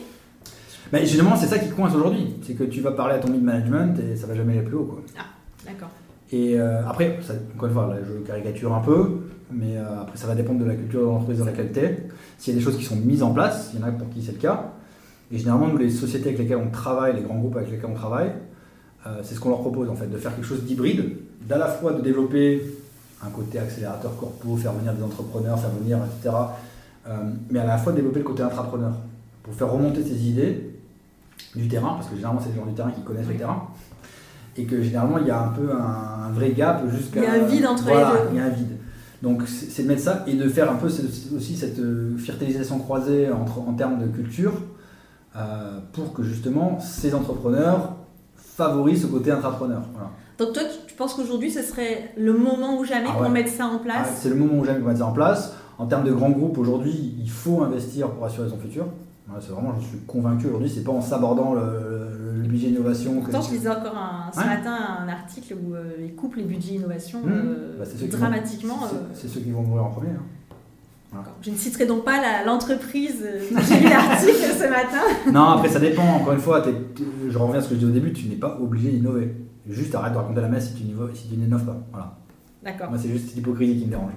mais 0.92 1.04
généralement, 1.04 1.36
c'est 1.36 1.46
ça 1.46 1.58
qui 1.58 1.70
coince 1.70 1.94
aujourd'hui. 1.94 2.34
C'est 2.46 2.54
que 2.54 2.64
tu 2.64 2.80
vas 2.80 2.92
parler 2.92 3.14
à 3.14 3.18
ton 3.18 3.28
mid-management 3.28 3.98
et 3.98 4.16
ça 4.16 4.26
va 4.26 4.34
jamais 4.34 4.52
aller 4.52 4.62
plus 4.62 4.76
haut. 4.76 4.84
Quoi. 4.84 5.02
Ah, 5.18 5.24
d'accord. 5.64 5.90
Et 6.32 6.58
euh, 6.58 6.86
après, 6.86 7.18
ça, 7.22 7.34
encore 7.54 7.68
une 7.68 7.74
fois, 7.74 7.86
là, 7.88 7.96
je 8.04 8.26
caricature 8.26 8.74
un 8.74 8.80
peu, 8.80 9.20
mais 9.52 9.76
euh, 9.76 10.02
après, 10.02 10.16
ça 10.16 10.26
va 10.26 10.34
dépendre 10.34 10.60
de 10.60 10.64
la 10.64 10.74
culture 10.74 11.00
de 11.00 11.06
l'entreprise, 11.06 11.38
de 11.38 11.44
la 11.44 11.52
qualité. 11.52 11.96
S'il 12.38 12.54
y 12.54 12.56
a 12.56 12.58
des 12.58 12.64
choses 12.64 12.76
qui 12.76 12.84
sont 12.84 12.96
mises 12.96 13.22
en 13.22 13.32
place, 13.32 13.70
il 13.72 13.80
y 13.80 13.82
en 13.82 13.86
a 13.86 13.92
pour 13.92 14.08
qui 14.10 14.22
c'est 14.22 14.32
le 14.32 14.38
cas. 14.38 14.72
Et 15.30 15.38
généralement, 15.38 15.68
nous, 15.68 15.76
les 15.76 15.90
sociétés 15.90 16.28
avec 16.28 16.38
lesquelles 16.38 16.56
on 16.64 16.70
travaille, 16.70 17.14
les 17.14 17.22
grands 17.22 17.36
groupes 17.38 17.56
avec 17.56 17.70
lesquels 17.70 17.90
on 17.90 17.94
travaille, 17.94 18.32
euh, 19.06 19.20
c'est 19.22 19.34
ce 19.34 19.40
qu'on 19.40 19.50
leur 19.50 19.60
propose 19.60 19.88
en 19.88 19.94
fait, 19.94 20.06
de 20.06 20.16
faire 20.16 20.34
quelque 20.34 20.46
chose 20.46 20.64
d'hybride, 20.64 21.16
d'à 21.48 21.58
la 21.58 21.68
fois 21.68 21.92
de 21.92 22.00
développer 22.00 22.62
un 23.24 23.30
côté 23.30 23.58
accélérateur 23.58 24.16
corpo, 24.16 24.56
faire 24.56 24.72
venir 24.72 24.92
des 24.92 25.02
entrepreneurs, 25.02 25.58
faire 25.58 25.70
venir, 25.70 25.98
etc. 25.98 26.34
mais 27.50 27.60
à 27.60 27.64
la 27.64 27.78
fois 27.78 27.92
de 27.92 27.98
développer 27.98 28.18
le 28.18 28.24
côté 28.24 28.42
intrapreneur, 28.42 28.92
pour 29.42 29.54
faire 29.54 29.72
remonter 29.72 30.02
ces 30.02 30.28
idées 30.28 30.70
du 31.54 31.68
terrain, 31.68 31.94
parce 31.94 32.08
que 32.08 32.16
généralement, 32.16 32.40
c'est 32.40 32.50
les 32.50 32.56
gens 32.56 32.66
du 32.66 32.74
terrain 32.74 32.90
qui 32.90 33.00
connaissent 33.02 33.28
le 33.28 33.36
terrain 33.36 33.68
et 34.58 34.64
que 34.64 34.82
généralement 34.82 35.18
il 35.18 35.26
y 35.26 35.30
a 35.30 35.42
un 35.42 35.48
peu 35.48 35.70
un, 35.72 36.30
vrai 36.32 36.50
gap 36.50 36.82
jusqu'à. 36.90 37.20
Il 37.20 37.24
y 37.24 37.26
a 37.26 37.32
un 37.32 37.46
vide 37.46 37.66
entre 37.66 37.86
les 37.86 37.94
deux. 37.94 38.30
Il 38.32 38.36
y 38.36 38.40
a 38.40 38.44
un 38.44 38.50
vide. 38.50 38.76
Donc 39.22 39.42
c'est 39.46 39.82
de 39.82 39.88
mettre 39.88 40.02
ça 40.02 40.24
et 40.26 40.34
de 40.34 40.48
faire 40.48 40.70
un 40.70 40.76
peu 40.76 40.86
aussi 40.86 41.56
cette 41.56 41.78
euh, 41.78 42.16
fertilisation 42.18 42.78
croisée 42.78 43.30
entre, 43.30 43.60
en 43.60 43.72
termes 43.72 43.98
de 43.98 44.06
culture 44.06 44.52
euh, 45.36 45.78
pour 45.92 46.12
que 46.12 46.22
justement 46.22 46.78
ces 46.80 47.14
entrepreneurs 47.14 47.96
favorisent 48.36 49.02
ce 49.02 49.06
côté 49.06 49.30
intrapreneur. 49.30 49.82
Voilà. 49.92 50.10
Donc 50.38 50.52
toi, 50.52 50.62
tu 50.86 50.94
penses 50.94 51.14
qu'aujourd'hui, 51.14 51.50
ce 51.50 51.62
serait 51.62 52.12
le 52.18 52.34
moment 52.34 52.78
ou 52.78 52.84
jamais 52.84 53.08
ah 53.08 53.16
pour 53.16 53.28
mettre 53.30 53.50
ça 53.50 53.66
en 53.66 53.78
place 53.78 54.08
ah, 54.10 54.14
C'est 54.14 54.28
le 54.28 54.34
moment 54.34 54.60
ou 54.60 54.64
jamais 54.64 54.80
pour 54.80 54.88
mettre 54.88 55.00
ça 55.00 55.06
en 55.06 55.12
place. 55.12 55.54
En 55.78 55.86
termes 55.86 56.04
de 56.04 56.12
grands 56.12 56.30
groupes, 56.30 56.58
aujourd'hui, 56.58 57.14
il 57.18 57.30
faut 57.30 57.62
investir 57.62 58.10
pour 58.10 58.24
assurer 58.24 58.48
son 58.48 58.58
futur. 58.58 58.86
c'est 59.40 59.50
vraiment, 59.50 59.74
je 59.80 59.86
suis 59.86 59.98
convaincu 60.06 60.46
aujourd'hui, 60.46 60.70
c'est 60.70 60.84
pas 60.84 60.92
en 60.92 61.02
s'abordant 61.02 61.54
le, 61.54 62.15
le 62.15 62.15
budget 62.42 62.68
innovation. 62.68 63.20
Pourtant, 63.20 63.42
je 63.42 63.52
lisais 63.52 63.68
encore 63.68 63.94
ce 64.32 64.40
matin 64.40 64.76
un 65.00 65.08
article 65.08 65.54
où 65.54 65.74
euh, 65.74 65.92
ils 66.00 66.14
coupent 66.14 66.36
les 66.36 66.44
budgets 66.44 66.74
innovation 66.74 67.20
mmh. 67.20 67.30
euh, 67.30 67.78
bah, 67.78 67.84
dramatiquement. 68.10 68.84
Euh. 68.84 68.98
C'est 69.14 69.28
ceux 69.28 69.40
qui 69.40 69.50
vont 69.50 69.62
mourir 69.62 69.84
en 69.84 69.90
premier. 69.90 70.10
Hein. 70.10 71.22
Je 71.40 71.50
ne 71.50 71.56
citerai 71.56 71.86
donc 71.86 72.04
pas 72.04 72.44
l'entreprise 72.44 73.24
j'ai 73.24 73.80
lu 73.80 73.88
l'article 73.88 74.52
ce 74.52 74.68
matin. 74.68 75.02
Non, 75.32 75.50
après 75.50 75.68
ça 75.68 75.80
dépend. 75.80 76.02
Encore 76.02 76.34
une 76.34 76.40
fois, 76.40 76.62
je 77.28 77.38
reviens 77.38 77.58
à 77.58 77.62
ce 77.62 77.68
que 77.68 77.74
je 77.74 77.80
disais 77.80 77.90
au 77.90 77.94
début, 77.94 78.12
tu 78.12 78.26
n'es 78.26 78.36
pas 78.36 78.58
obligé 78.60 78.90
d'innover. 78.90 79.34
Juste 79.68 79.94
arrête 79.94 80.12
de 80.12 80.18
raconter 80.18 80.42
la 80.42 80.48
messe 80.48 80.74
si 80.74 81.28
tu 81.28 81.36
n'innoves 81.36 81.64
pas. 81.64 81.76
Voilà. 81.90 82.18
D'accord. 82.62 82.90
Moi, 82.90 82.98
c'est 83.00 83.08
juste 83.08 83.28
cette 83.28 83.38
hypocrisie 83.38 83.78
qui 83.78 83.86
me 83.86 83.90
dérange. 83.90 84.12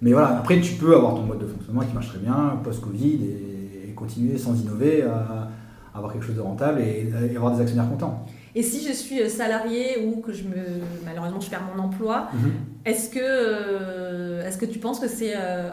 Mais 0.00 0.12
voilà, 0.12 0.38
après, 0.38 0.60
tu 0.60 0.74
peux 0.74 0.94
avoir 0.94 1.14
ton 1.14 1.22
mode 1.22 1.38
de 1.38 1.46
fonctionnement 1.46 1.82
qui 1.82 1.94
marche 1.94 2.08
très 2.08 2.18
bien, 2.18 2.60
post-Covid, 2.62 3.20
et, 3.24 3.88
et, 3.88 3.92
continuer 3.94 4.36
sans 4.36 4.60
innover 4.60 5.02
à, 5.02 5.48
avoir 5.94 6.12
quelque 6.12 6.24
chose 6.24 6.36
de 6.36 6.40
rentable 6.40 6.80
et, 6.80 7.12
avoir 7.36 7.54
des 7.54 7.60
actionnaires 7.60 7.88
contents. 7.88 8.24
Et 8.54 8.62
si 8.62 8.86
je 8.86 8.92
suis 8.92 9.20
euh, 9.20 9.28
salarié 9.28 10.06
ou 10.06 10.20
que 10.20 10.32
je 10.32 10.44
me 10.44 10.56
malheureusement 11.04 11.40
je 11.40 11.48
perds 11.48 11.62
mon 11.74 11.82
emploi, 11.82 12.28
mhm. 12.34 12.52
est-ce 12.84 13.08
que 13.08 13.18
euh, 13.22 14.46
est-ce 14.46 14.58
que 14.58 14.66
tu 14.66 14.78
penses 14.78 15.00
que 15.00 15.08
c'est 15.08 15.32
euh, 15.34 15.70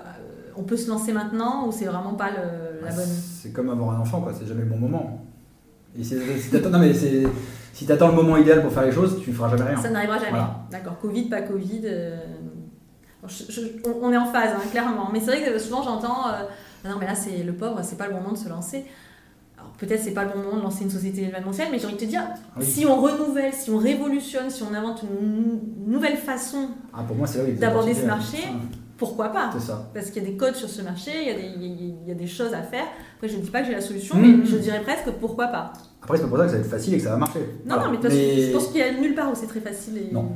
on 0.56 0.64
peut 0.64 0.78
se 0.78 0.90
lancer 0.90 1.12
maintenant 1.12 1.68
ou 1.68 1.72
c'est 1.72 1.86
vraiment 1.86 2.14
pas 2.14 2.30
le, 2.30 2.86
la 2.86 2.94
bonne 2.94 3.06
C'est 3.06 3.52
comme 3.52 3.70
avoir 3.70 3.98
un 3.98 4.00
enfant 4.00 4.22
quoi, 4.22 4.34
c'est 4.38 4.48
jamais 4.48 4.62
le 4.62 4.70
bon 4.70 4.78
moment. 4.78 5.26
Et 5.98 6.04
si, 6.04 6.16
non 6.16 6.80
mais 6.80 6.94
si 6.94 7.86
tu 7.86 7.92
attends 7.92 8.10
le 8.10 8.16
moment 8.16 8.38
idéal 8.38 8.62
pour 8.62 8.72
faire 8.72 8.86
les 8.86 8.92
choses, 8.92 9.20
tu 9.22 9.32
ne 9.32 9.36
feras 9.36 9.50
jamais 9.50 9.72
rien. 9.72 9.82
Ça 9.82 9.90
n'arrivera 9.90 10.20
jamais. 10.20 10.40
D'accord, 10.70 11.00
Covid, 11.00 11.24
pas 11.24 11.42
Covid. 11.42 11.82
on, 13.24 14.14
est 14.14 14.18
en 14.18 14.26
phase, 14.26 14.52
hein, 14.56 14.62
clairement. 14.70 15.10
Mais 15.12 15.20
c'est 15.20 15.38
vrai 15.38 15.44
que 15.44 15.58
souvent 15.58 15.82
j'entends, 15.82 16.28
non 16.86 16.96
mais 17.00 17.08
là 17.08 17.16
c'est 17.16 17.44
le 17.44 17.54
pauvre, 17.54 17.80
c'est 17.84 17.98
pas 17.98 18.08
le 18.08 18.14
moment 18.14 18.32
de 18.32 18.38
se 18.38 18.48
lancer 18.48 18.86
peut-être 19.78 20.02
c'est 20.02 20.14
pas 20.14 20.26
le 20.26 20.32
bon 20.32 20.40
moment 20.40 20.58
de 20.58 20.64
lancer 20.64 20.84
une 20.84 20.90
société 20.90 21.24
événementielle, 21.24 21.70
mais 21.72 21.80
j'ai 21.80 21.86
envie 21.86 21.96
de 21.96 22.00
te 22.00 22.06
dire, 22.06 22.24
si 22.60 22.86
on 22.86 23.02
renouvelle, 23.02 23.54
si 23.54 23.70
on 23.70 23.78
révolutionne, 23.78 24.50
si 24.50 24.64
on 24.64 24.74
invente 24.74 25.04
une 25.04 25.60
nouvelle 25.88 26.18
façon 26.18 26.70
ah, 26.94 27.06
d'aborder 27.60 27.94
ce 27.94 28.06
marché, 28.06 28.38
pourquoi 28.98 29.30
pas? 29.30 29.52
Ça. 29.60 29.90
Parce 29.94 30.12
qu'il 30.12 30.22
y 30.22 30.26
a 30.26 30.30
des 30.30 30.36
codes 30.36 30.56
sur 30.56 30.70
ce 30.70 30.82
marché, 30.82 31.12
il 31.22 31.28
y, 31.28 31.32
a 31.32 31.36
des, 31.36 31.66
il 32.04 32.08
y 32.08 32.12
a 32.12 32.16
des 32.16 32.28
choses 32.28 32.54
à 32.54 32.62
faire. 32.62 32.84
Après, 33.16 33.30
je 33.30 33.38
ne 33.38 33.42
dis 33.42 33.50
pas 33.50 33.62
que 33.62 33.68
j'ai 33.68 33.74
la 33.74 33.82
solution, 33.82 34.18
mmh. 34.18 34.22
mais 34.22 34.46
je 34.46 34.58
dirais 34.58 34.82
presque 34.82 35.10
pourquoi 35.22 35.48
pas. 35.48 35.72
Après, 36.02 36.18
c'est 36.18 36.24
pas 36.24 36.30
pour 36.30 36.38
ça 36.38 36.44
que 36.46 36.50
ça 36.52 36.58
va 36.58 36.64
être 36.64 36.70
facile 36.70 36.94
et 36.94 36.98
que 36.98 37.04
ça 37.04 37.12
va 37.12 37.18
marcher. 37.18 37.40
Non, 37.66 37.78
non, 37.78 37.92
mais, 37.92 37.98
je 38.02 38.52
pense 38.52 38.68
qu'il 38.68 38.78
y 38.78 38.84
a 38.84 39.00
nulle 39.00 39.16
part 39.16 39.32
où 39.32 39.36
c'est 39.36 39.48
très 39.48 39.62
facile. 39.62 39.98
Et... 39.98 40.14
Non. 40.14 40.34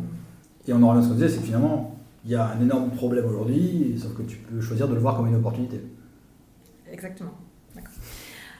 Et 0.66 0.72
on 0.72 0.82
en 0.82 0.90
revient 0.90 1.00
à 1.00 1.04
ce 1.04 1.10
qu'on 1.10 1.16
disait, 1.16 1.30
c'est 1.30 1.40
que 1.40 1.45
finalement, 1.45 2.00
il 2.24 2.32
y 2.32 2.36
a 2.36 2.48
un 2.48 2.62
énorme 2.62 2.90
problème 2.91 3.26
aujourd'hui, 3.26 4.00
sauf 4.02 4.16
que 4.16 4.22
tu 4.22 4.38
peux 4.38 4.62
choisir 4.62 4.88
de 4.88 4.94
le 4.94 5.02
voir 5.02 5.18
comme 5.18 5.28
une 5.28 5.36
opportunité. 5.36 5.82
Exactement. 6.90 7.32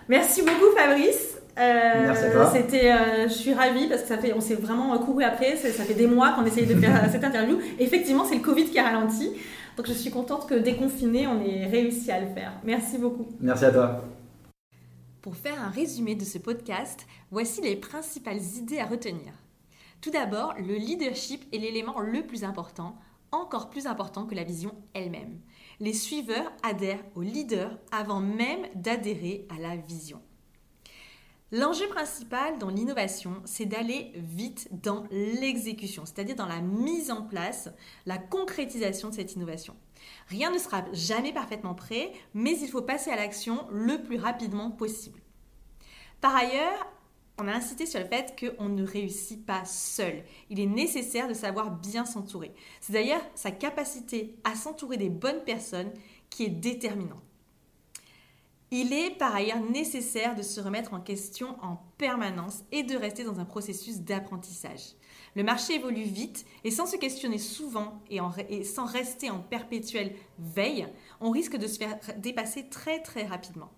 Merci 0.10 0.42
beaucoup 0.42 0.76
Fabrice. 0.76 1.38
Euh, 1.58 2.14
c'était, 2.52 2.92
euh, 2.92 3.28
je 3.28 3.34
suis 3.34 3.54
ravie 3.54 3.88
parce 3.88 4.02
que 4.02 4.08
ça 4.08 4.18
fait, 4.18 4.34
on 4.34 4.42
s'est 4.42 4.56
vraiment 4.56 4.98
couru 4.98 5.24
après. 5.24 5.56
Ça 5.56 5.84
fait 5.84 5.94
des 5.94 6.08
mois 6.08 6.32
qu'on 6.32 6.46
essaye 6.46 6.66
de 6.66 6.76
faire 6.76 7.08
cette 7.12 7.24
interview. 7.24 7.60
effectivement, 7.80 8.26
c'est 8.26 8.36
le 8.36 8.42
Covid 8.42 8.66
qui 8.66 8.80
a 8.80 8.84
ralenti. 8.84 9.32
Donc 9.78 9.88
je 9.88 9.94
suis 9.94 10.12
contente 10.12 10.48
que 10.48 10.56
déconfiné, 10.56 11.28
on 11.28 11.42
ait 11.42 11.66
réussi 11.66 12.12
à 12.12 12.20
le 12.20 12.28
faire. 12.28 12.54
Merci 12.64 12.98
beaucoup. 12.98 13.28
Merci 13.40 13.66
à 13.66 13.72
toi. 13.72 14.04
Pour 15.22 15.36
faire 15.36 15.62
un 15.64 15.70
résumé 15.70 16.16
de 16.16 16.24
ce 16.24 16.38
podcast, 16.38 17.06
voici 17.32 17.62
les 17.62 17.76
principales 17.76 18.42
idées 18.58 18.80
à 18.80 18.86
retenir. 18.86 19.32
Tout 20.02 20.12
d'abord, 20.12 20.54
le 20.60 20.76
leadership 20.76 21.44
est 21.54 21.60
l'élément 21.60 22.00
le 22.02 22.24
plus 22.24 22.44
important, 22.44 22.96
encore 23.32 23.70
plus 23.70 23.88
important 23.88 24.26
que 24.26 24.36
la 24.36 24.44
vision 24.44 24.74
elle-même 24.94 25.40
les 25.84 25.92
suiveurs 25.92 26.50
adhèrent 26.64 27.04
au 27.14 27.22
leader 27.22 27.78
avant 27.92 28.22
même 28.22 28.66
d'adhérer 28.74 29.46
à 29.50 29.60
la 29.60 29.76
vision. 29.76 30.22
L'enjeu 31.52 31.88
principal 31.90 32.58
dans 32.58 32.70
l'innovation, 32.70 33.42
c'est 33.44 33.66
d'aller 33.66 34.14
vite 34.16 34.70
dans 34.72 35.04
l'exécution, 35.12 36.06
c'est-à-dire 36.06 36.38
dans 36.38 36.48
la 36.48 36.62
mise 36.62 37.12
en 37.12 37.24
place, 37.24 37.70
la 38.06 38.18
concrétisation 38.18 39.10
de 39.10 39.16
cette 39.16 39.34
innovation. 39.34 39.76
Rien 40.30 40.52
ne 40.52 40.58
sera 40.58 40.86
jamais 40.94 41.34
parfaitement 41.34 41.76
prêt, 41.76 42.14
mais 42.34 42.58
il 42.58 42.70
faut 42.70 42.82
passer 42.82 43.12
à 43.12 43.18
l'action 43.18 43.68
le 43.70 44.02
plus 44.02 44.18
rapidement 44.18 44.72
possible. 44.72 45.20
Par 46.22 46.34
ailleurs, 46.34 46.94
on 47.40 47.48
a 47.48 47.54
insisté 47.54 47.86
sur 47.86 48.00
le 48.00 48.06
fait 48.06 48.36
qu'on 48.40 48.70
ne 48.70 48.86
réussit 48.86 49.44
pas 49.46 49.66
seul. 49.66 50.24
Il 50.50 50.60
est 50.60 50.68
nécessaire 50.68 51.28
de 51.28 51.34
savoir 51.34 51.72
bien 51.72 52.06
s'entourer. 52.06 52.54
C'est 52.80 52.94
d'ailleurs 52.94 53.22
sa 53.36 53.52
capacité 53.52 54.36
à 54.44 54.56
s'entourer 54.56 54.98
des 54.98 55.10
bonnes 55.10 55.44
personnes 55.44 55.92
qui 56.30 56.44
est 56.44 56.50
déterminante. 56.50 57.24
Il 58.76 58.92
est 58.92 59.12
par 59.12 59.36
ailleurs 59.36 59.62
nécessaire 59.62 60.36
de 60.36 60.42
se 60.42 60.60
remettre 60.60 60.96
en 60.96 61.00
question 61.00 61.58
en 61.62 61.78
permanence 62.00 62.64
et 62.72 62.82
de 62.82 62.96
rester 62.96 63.24
dans 63.24 63.40
un 63.40 63.46
processus 63.46 64.00
d'apprentissage. 64.00 64.96
Le 65.36 65.44
marché 65.44 65.76
évolue 65.76 66.04
vite 66.04 66.46
et 66.64 66.72
sans 66.72 66.88
se 66.88 66.98
questionner 66.98 67.38
souvent 67.38 68.02
et, 68.10 68.20
et, 68.50 68.64
sans 68.64 68.86
rester 68.86 69.30
en 69.30 69.40
perpétuelle 69.40 70.16
veille, 70.40 70.88
on 71.22 71.30
risque 71.30 71.58
de 71.58 71.68
se 71.68 71.78
faire 71.78 72.00
dépasser 72.18 72.68
très 72.68 73.02
très 73.02 73.26
rapidement. 73.26 73.72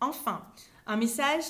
Enfin, 0.00 0.42
un 0.90 0.96
message 0.96 1.44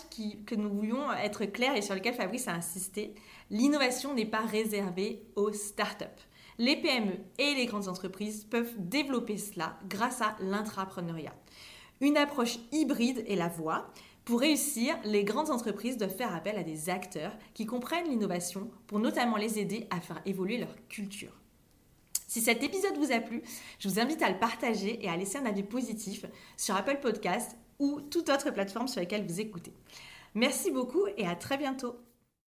que 0.45 0.55
nous 0.55 0.69
voulions 0.69 1.11
être 1.13 1.47
clair 1.47 1.75
et 1.75 1.81
sur 1.81 1.95
lequel 1.95 2.13
Fabrice 2.13 2.47
a 2.47 2.53
insisté, 2.53 3.15
l'innovation 3.49 4.13
n'est 4.13 4.27
pas 4.27 4.43
réservée 4.43 5.23
aux 5.35 5.51
startups. 5.53 6.05
Les 6.59 6.77
PME 6.77 7.15
et 7.39 7.55
les 7.55 7.65
grandes 7.65 7.89
entreprises 7.89 8.45
peuvent 8.45 8.75
développer 8.77 9.39
cela 9.39 9.79
grâce 9.89 10.21
à 10.21 10.37
l'intrapreneuriat. 10.41 11.35
Une 12.03 12.19
approche 12.19 12.59
hybride 12.71 13.25
est 13.27 13.37
la 13.37 13.49
voie. 13.49 13.91
Pour 14.27 14.41
réussir, 14.41 14.95
les 15.05 15.25
grandes 15.25 15.49
entreprises 15.49 15.97
doivent 15.97 16.15
faire 16.15 16.35
appel 16.35 16.59
à 16.59 16.63
des 16.63 16.91
acteurs 16.91 17.33
qui 17.55 17.65
comprennent 17.65 18.11
l'innovation 18.11 18.71
pour 18.87 18.99
notamment 18.99 19.39
les 19.39 19.59
aider 19.59 19.87
à 19.89 20.03
faire 20.03 20.21
évoluer 20.27 20.59
leur 20.59 20.77
culture. 20.91 21.33
Si 22.29 22.43
cet 22.43 22.63
épisode 22.63 22.99
vous 22.99 23.11
a 23.11 23.21
plu, 23.21 23.43
je 23.79 23.89
vous 23.89 24.01
invite 24.01 24.21
à 24.23 24.31
le 24.31 24.39
partager 24.39 25.03
et 25.03 25.09
à 25.09 25.17
laisser 25.17 25.39
un 25.39 25.47
avis 25.47 25.63
positif 25.63 26.27
sur 26.59 26.77
Apple 26.77 26.99
Podcast 27.01 27.57
ou 27.81 28.01
toute 28.01 28.29
autre 28.29 28.51
plateforme 28.53 28.87
sur 28.87 29.01
laquelle 29.01 29.27
vous 29.27 29.41
écoutez. 29.41 29.73
Merci 30.35 30.71
beaucoup 30.71 31.07
et 31.17 31.27
à 31.27 31.35
très 31.35 31.57
bientôt. 31.59 31.97